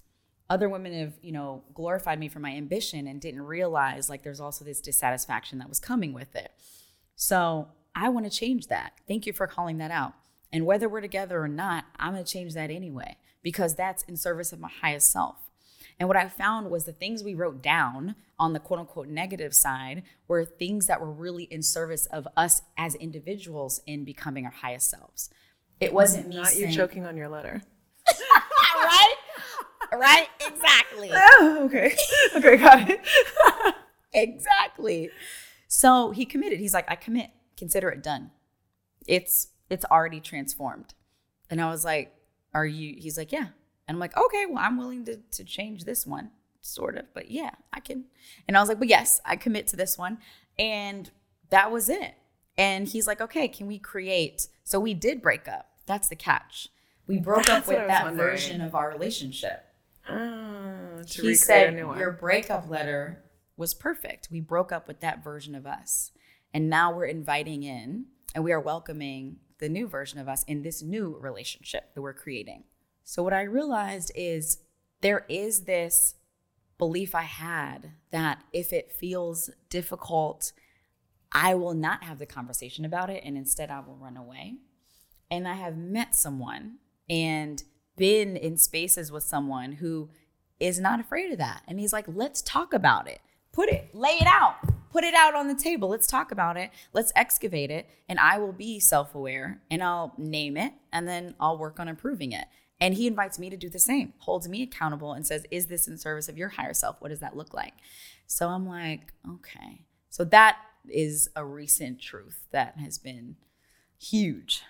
Other 0.49 0.67
women 0.67 0.91
have, 0.91 1.13
you 1.21 1.31
know, 1.31 1.63
glorified 1.73 2.19
me 2.19 2.27
for 2.27 2.39
my 2.39 2.51
ambition 2.51 3.07
and 3.07 3.21
didn't 3.21 3.43
realize 3.43 4.09
like 4.09 4.23
there's 4.23 4.41
also 4.41 4.65
this 4.65 4.81
dissatisfaction 4.81 5.59
that 5.59 5.69
was 5.69 5.79
coming 5.79 6.11
with 6.11 6.35
it. 6.35 6.51
So 7.21 7.67
I 7.93 8.09
want 8.09 8.25
to 8.25 8.35
change 8.35 8.65
that. 8.67 8.93
Thank 9.07 9.27
you 9.27 9.31
for 9.31 9.45
calling 9.45 9.77
that 9.77 9.91
out. 9.91 10.13
And 10.51 10.65
whether 10.65 10.89
we're 10.89 11.01
together 11.01 11.39
or 11.39 11.47
not, 11.47 11.85
I'm 11.99 12.13
going 12.13 12.25
to 12.25 12.29
change 12.29 12.55
that 12.55 12.71
anyway 12.71 13.15
because 13.43 13.75
that's 13.75 14.01
in 14.03 14.17
service 14.17 14.51
of 14.51 14.59
my 14.59 14.71
highest 14.81 15.11
self. 15.11 15.35
And 15.99 16.07
what 16.07 16.17
I 16.17 16.27
found 16.27 16.71
was 16.71 16.85
the 16.85 16.91
things 16.91 17.23
we 17.23 17.35
wrote 17.35 17.61
down 17.61 18.15
on 18.39 18.53
the 18.53 18.59
quote 18.59 18.79
unquote 18.79 19.07
negative 19.07 19.53
side 19.53 20.01
were 20.27 20.43
things 20.43 20.87
that 20.87 20.99
were 20.99 21.11
really 21.11 21.43
in 21.43 21.61
service 21.61 22.07
of 22.07 22.27
us 22.35 22.63
as 22.75 22.95
individuals 22.95 23.81
in 23.85 24.03
becoming 24.03 24.45
our 24.45 24.51
highest 24.51 24.89
selves. 24.89 25.29
It 25.79 25.93
wasn't 25.93 26.27
me 26.27 26.37
Not 26.37 26.55
you 26.55 26.61
saying, 26.61 26.73
choking 26.73 27.05
on 27.05 27.17
your 27.17 27.29
letter. 27.29 27.61
right? 28.75 29.15
Right? 29.93 30.27
Exactly. 30.47 31.11
Oh, 31.13 31.59
okay. 31.65 31.95
Okay, 32.35 32.57
got 32.57 32.89
it. 32.89 32.99
exactly. 34.13 35.11
So 35.73 36.11
he 36.11 36.25
committed. 36.25 36.59
He's 36.59 36.73
like, 36.73 36.91
I 36.91 36.95
commit. 36.95 37.29
Consider 37.55 37.87
it 37.89 38.03
done. 38.03 38.31
It's 39.07 39.47
it's 39.69 39.85
already 39.85 40.19
transformed. 40.19 40.93
And 41.49 41.61
I 41.61 41.69
was 41.69 41.85
like, 41.85 42.13
Are 42.53 42.65
you? 42.65 42.95
He's 42.97 43.17
like, 43.17 43.31
Yeah. 43.31 43.47
And 43.87 43.95
I'm 43.95 43.99
like, 43.99 44.17
Okay, 44.17 44.45
well, 44.47 44.57
I'm 44.61 44.77
willing 44.77 45.05
to 45.05 45.15
to 45.31 45.43
change 45.45 45.85
this 45.85 46.05
one, 46.05 46.31
sort 46.59 46.97
of. 46.97 47.05
But 47.13 47.31
yeah, 47.31 47.51
I 47.71 47.79
can. 47.79 48.03
And 48.49 48.57
I 48.57 48.59
was 48.59 48.67
like, 48.67 48.79
But 48.79 48.89
yes, 48.89 49.21
I 49.23 49.37
commit 49.37 49.67
to 49.67 49.77
this 49.77 49.97
one. 49.97 50.17
And 50.59 51.09
that 51.51 51.71
was 51.71 51.87
it. 51.87 52.15
And 52.57 52.85
he's 52.89 53.07
like, 53.07 53.21
Okay, 53.21 53.47
can 53.47 53.65
we 53.67 53.79
create? 53.79 54.49
So 54.65 54.77
we 54.77 54.93
did 54.93 55.21
break 55.21 55.47
up. 55.47 55.69
That's 55.85 56.09
the 56.09 56.17
catch. 56.17 56.67
We 57.07 57.17
broke 57.17 57.39
up 57.39 57.45
That's 57.45 57.67
what 57.67 57.77
with 57.77 57.87
that 57.87 58.03
wondering. 58.03 58.29
version 58.31 58.59
of 58.59 58.75
our 58.75 58.91
relationship. 58.91 59.63
Oh, 60.09 61.01
to 61.07 61.21
he 61.21 61.33
said 61.35 61.69
a 61.69 61.71
new 61.71 61.87
one. 61.87 61.97
your 61.97 62.11
breakup 62.11 62.69
letter 62.69 63.23
was 63.57 63.73
perfect. 63.73 64.29
We 64.31 64.39
broke 64.39 64.71
up 64.71 64.87
with 64.87 64.99
that 65.01 65.23
version 65.23 65.55
of 65.55 65.65
us. 65.65 66.11
And 66.53 66.69
now 66.69 66.93
we're 66.93 67.05
inviting 67.05 67.63
in 67.63 68.05
and 68.33 68.43
we 68.43 68.51
are 68.51 68.59
welcoming 68.59 69.37
the 69.59 69.69
new 69.69 69.87
version 69.87 70.19
of 70.19 70.27
us 70.27 70.43
in 70.43 70.63
this 70.63 70.81
new 70.81 71.17
relationship 71.19 71.93
that 71.93 72.01
we're 72.01 72.13
creating. 72.13 72.63
So 73.03 73.23
what 73.23 73.33
I 73.33 73.43
realized 73.43 74.11
is 74.15 74.59
there 75.01 75.25
is 75.29 75.63
this 75.63 76.15
belief 76.77 77.13
I 77.13 77.23
had 77.23 77.91
that 78.11 78.43
if 78.51 78.73
it 78.73 78.91
feels 78.91 79.49
difficult, 79.69 80.51
I 81.31 81.55
will 81.55 81.73
not 81.73 82.03
have 82.03 82.19
the 82.19 82.25
conversation 82.25 82.85
about 82.85 83.09
it 83.09 83.23
and 83.23 83.37
instead 83.37 83.69
I 83.69 83.79
will 83.79 83.95
run 83.95 84.17
away. 84.17 84.55
And 85.29 85.47
I 85.47 85.53
have 85.53 85.77
met 85.77 86.15
someone 86.15 86.79
and 87.09 87.63
been 87.95 88.35
in 88.35 88.57
spaces 88.57 89.11
with 89.11 89.23
someone 89.23 89.73
who 89.73 90.09
is 90.59 90.79
not 90.79 90.99
afraid 90.99 91.31
of 91.31 91.37
that. 91.37 91.63
And 91.67 91.79
he's 91.79 91.93
like, 91.93 92.05
let's 92.07 92.41
talk 92.41 92.73
about 92.73 93.07
it. 93.07 93.21
Put 93.51 93.69
it, 93.69 93.93
lay 93.93 94.17
it 94.21 94.27
out, 94.27 94.55
put 94.91 95.03
it 95.03 95.13
out 95.13 95.35
on 95.35 95.47
the 95.47 95.55
table. 95.55 95.89
Let's 95.89 96.07
talk 96.07 96.31
about 96.31 96.57
it. 96.57 96.71
Let's 96.93 97.11
excavate 97.15 97.71
it. 97.71 97.89
And 98.07 98.19
I 98.19 98.37
will 98.37 98.53
be 98.53 98.79
self 98.79 99.15
aware 99.15 99.61
and 99.69 99.83
I'll 99.83 100.13
name 100.17 100.57
it 100.57 100.73
and 100.91 101.07
then 101.07 101.35
I'll 101.39 101.57
work 101.57 101.79
on 101.79 101.87
improving 101.87 102.31
it. 102.31 102.45
And 102.79 102.95
he 102.95 103.05
invites 103.05 103.37
me 103.37 103.49
to 103.51 103.57
do 103.57 103.69
the 103.69 103.77
same, 103.77 104.13
holds 104.19 104.49
me 104.49 104.63
accountable 104.63 105.13
and 105.13 105.25
says, 105.25 105.45
Is 105.51 105.67
this 105.67 105.87
in 105.87 105.97
service 105.97 106.29
of 106.29 106.37
your 106.37 106.49
higher 106.49 106.73
self? 106.73 106.99
What 106.99 107.09
does 107.09 107.19
that 107.19 107.37
look 107.37 107.53
like? 107.53 107.73
So 108.25 108.49
I'm 108.49 108.67
like, 108.67 109.13
Okay. 109.29 109.85
So 110.09 110.23
that 110.25 110.57
is 110.89 111.29
a 111.35 111.45
recent 111.45 112.01
truth 112.01 112.47
that 112.51 112.77
has 112.77 112.97
been 112.97 113.35
huge. 113.99 114.63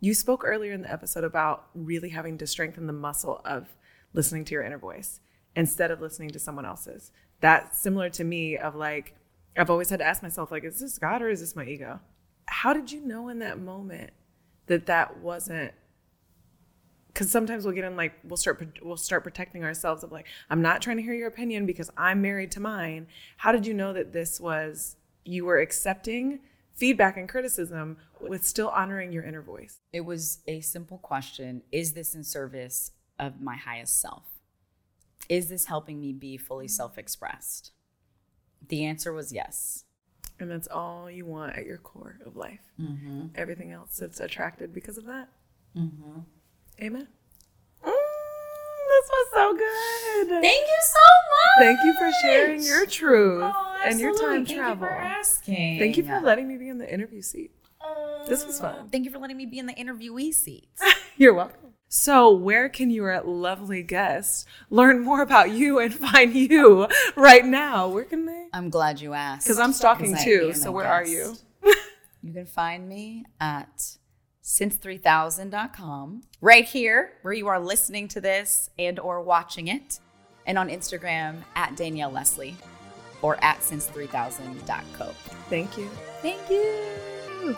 You 0.00 0.14
spoke 0.14 0.44
earlier 0.44 0.72
in 0.72 0.82
the 0.82 0.92
episode 0.92 1.24
about 1.24 1.66
really 1.74 2.10
having 2.10 2.38
to 2.38 2.46
strengthen 2.46 2.86
the 2.86 2.92
muscle 2.92 3.40
of 3.44 3.76
listening 4.12 4.44
to 4.46 4.54
your 4.54 4.62
inner 4.62 4.78
voice 4.78 5.20
instead 5.56 5.90
of 5.90 6.00
listening 6.00 6.30
to 6.30 6.38
someone 6.38 6.64
else's. 6.64 7.10
That's 7.40 7.78
similar 7.78 8.10
to 8.10 8.24
me 8.24 8.56
of 8.56 8.74
like 8.74 9.14
I've 9.56 9.70
always 9.70 9.90
had 9.90 9.98
to 9.98 10.06
ask 10.06 10.22
myself 10.22 10.50
like 10.50 10.64
is 10.64 10.80
this 10.80 10.98
God 10.98 11.22
or 11.22 11.28
is 11.28 11.40
this 11.40 11.56
my 11.56 11.64
ego? 11.64 12.00
How 12.46 12.72
did 12.72 12.90
you 12.90 13.00
know 13.00 13.28
in 13.28 13.38
that 13.40 13.58
moment 13.60 14.10
that 14.66 14.86
that 14.86 15.18
wasn't 15.18 15.72
cuz 17.14 17.30
sometimes 17.30 17.64
we'll 17.64 17.74
get 17.74 17.84
in 17.84 17.96
like 17.96 18.14
we'll 18.24 18.36
start 18.36 18.78
we'll 18.82 18.96
start 18.96 19.24
protecting 19.24 19.64
ourselves 19.64 20.02
of 20.02 20.12
like 20.12 20.26
I'm 20.50 20.62
not 20.62 20.82
trying 20.82 20.96
to 20.96 21.02
hear 21.02 21.14
your 21.14 21.28
opinion 21.28 21.66
because 21.66 21.90
I'm 21.96 22.20
married 22.22 22.50
to 22.52 22.60
mine. 22.60 23.06
How 23.38 23.52
did 23.52 23.66
you 23.66 23.74
know 23.74 23.92
that 23.92 24.12
this 24.12 24.40
was 24.40 24.96
you 25.24 25.44
were 25.44 25.58
accepting 25.58 26.40
feedback 26.74 27.16
and 27.16 27.28
criticism 27.28 27.98
with 28.20 28.46
still 28.46 28.68
honoring 28.68 29.12
your 29.12 29.24
inner 29.24 29.42
voice? 29.42 29.80
It 29.92 30.02
was 30.02 30.40
a 30.46 30.60
simple 30.60 30.98
question 30.98 31.62
Is 31.70 31.92
this 31.92 32.14
in 32.14 32.24
service 32.24 32.92
of 33.18 33.40
my 33.40 33.56
highest 33.56 34.00
self? 34.00 34.37
Is 35.28 35.48
this 35.48 35.66
helping 35.66 36.00
me 36.00 36.12
be 36.12 36.36
fully 36.36 36.66
mm-hmm. 36.66 36.70
self 36.70 36.98
expressed? 36.98 37.72
The 38.68 38.84
answer 38.84 39.12
was 39.12 39.32
yes. 39.32 39.84
And 40.40 40.50
that's 40.50 40.68
all 40.68 41.10
you 41.10 41.26
want 41.26 41.56
at 41.56 41.66
your 41.66 41.78
core 41.78 42.18
of 42.24 42.36
life. 42.36 42.60
Mm-hmm. 42.80 43.26
Everything 43.34 43.72
else 43.72 44.00
is 44.00 44.20
attracted 44.20 44.72
because 44.72 44.96
of 44.96 45.04
that. 45.06 45.28
Mm-hmm. 45.76 46.20
Amen. 46.80 47.08
Mm, 47.84 47.90
this 47.90 49.10
was 49.10 49.26
so 49.34 49.52
good. 49.56 50.40
Thank 50.40 50.66
you 50.66 50.78
so 50.82 51.00
much. 51.30 51.58
Thank 51.58 51.84
you 51.84 51.94
for 51.94 52.10
sharing 52.22 52.62
your 52.62 52.86
truth 52.86 53.42
Oh, 53.44 53.76
and 53.84 53.98
your 53.98 54.12
time 54.12 54.42
absolutely. 54.42 54.54
travel. 54.54 54.86
Thank 54.86 55.00
you 55.00 55.04
for 55.04 55.18
asking. 55.18 55.78
Thank 55.78 55.96
you 55.96 56.04
for 56.04 56.20
letting 56.20 56.46
me 56.46 56.56
be 56.56 56.68
in 56.68 56.78
the 56.78 56.92
interview 56.92 57.22
seat. 57.22 57.50
This 58.28 58.46
was 58.46 58.60
um, 58.60 58.66
fun. 58.66 58.82
Oh, 58.84 58.88
Thank 58.92 59.06
you 59.06 59.10
for 59.10 59.18
letting 59.18 59.36
me 59.36 59.46
be 59.46 59.58
in 59.58 59.66
the 59.66 59.74
interviewee 59.74 60.32
seat. 60.32 60.68
You're 61.16 61.34
welcome. 61.34 61.67
So, 61.90 62.30
where 62.30 62.68
can 62.68 62.90
your 62.90 63.18
lovely 63.22 63.82
guests 63.82 64.44
learn 64.68 65.00
more 65.00 65.22
about 65.22 65.50
you 65.50 65.78
and 65.78 65.94
find 65.94 66.34
you 66.34 66.86
right 67.16 67.44
now? 67.44 67.88
Where 67.88 68.04
can 68.04 68.26
they? 68.26 68.46
I'm 68.52 68.68
glad 68.68 69.00
you 69.00 69.14
asked. 69.14 69.46
Because 69.46 69.58
I'm 69.58 69.72
stalking 69.72 70.16
too. 70.16 70.52
So, 70.52 70.70
where 70.70 70.86
are 70.86 71.06
you? 71.06 71.36
You 72.22 72.32
can 72.32 72.46
find 72.46 72.88
me 72.88 73.24
at 73.40 73.96
since3000.com, 74.42 76.22
right 76.40 76.64
here 76.64 77.12
where 77.22 77.34
you 77.34 77.48
are 77.48 77.60
listening 77.60 78.08
to 78.08 78.20
this 78.20 78.70
and 78.78 78.98
or 78.98 79.22
watching 79.22 79.68
it, 79.68 80.00
and 80.46 80.58
on 80.58 80.68
Instagram 80.68 81.36
at 81.54 81.76
Danielle 81.76 82.10
Leslie 82.10 82.56
or 83.22 83.42
at 83.42 83.60
since3000.co. 83.60 85.06
Thank 85.48 85.78
you. 85.78 85.88
Thank 86.22 86.50
you. 86.50 87.56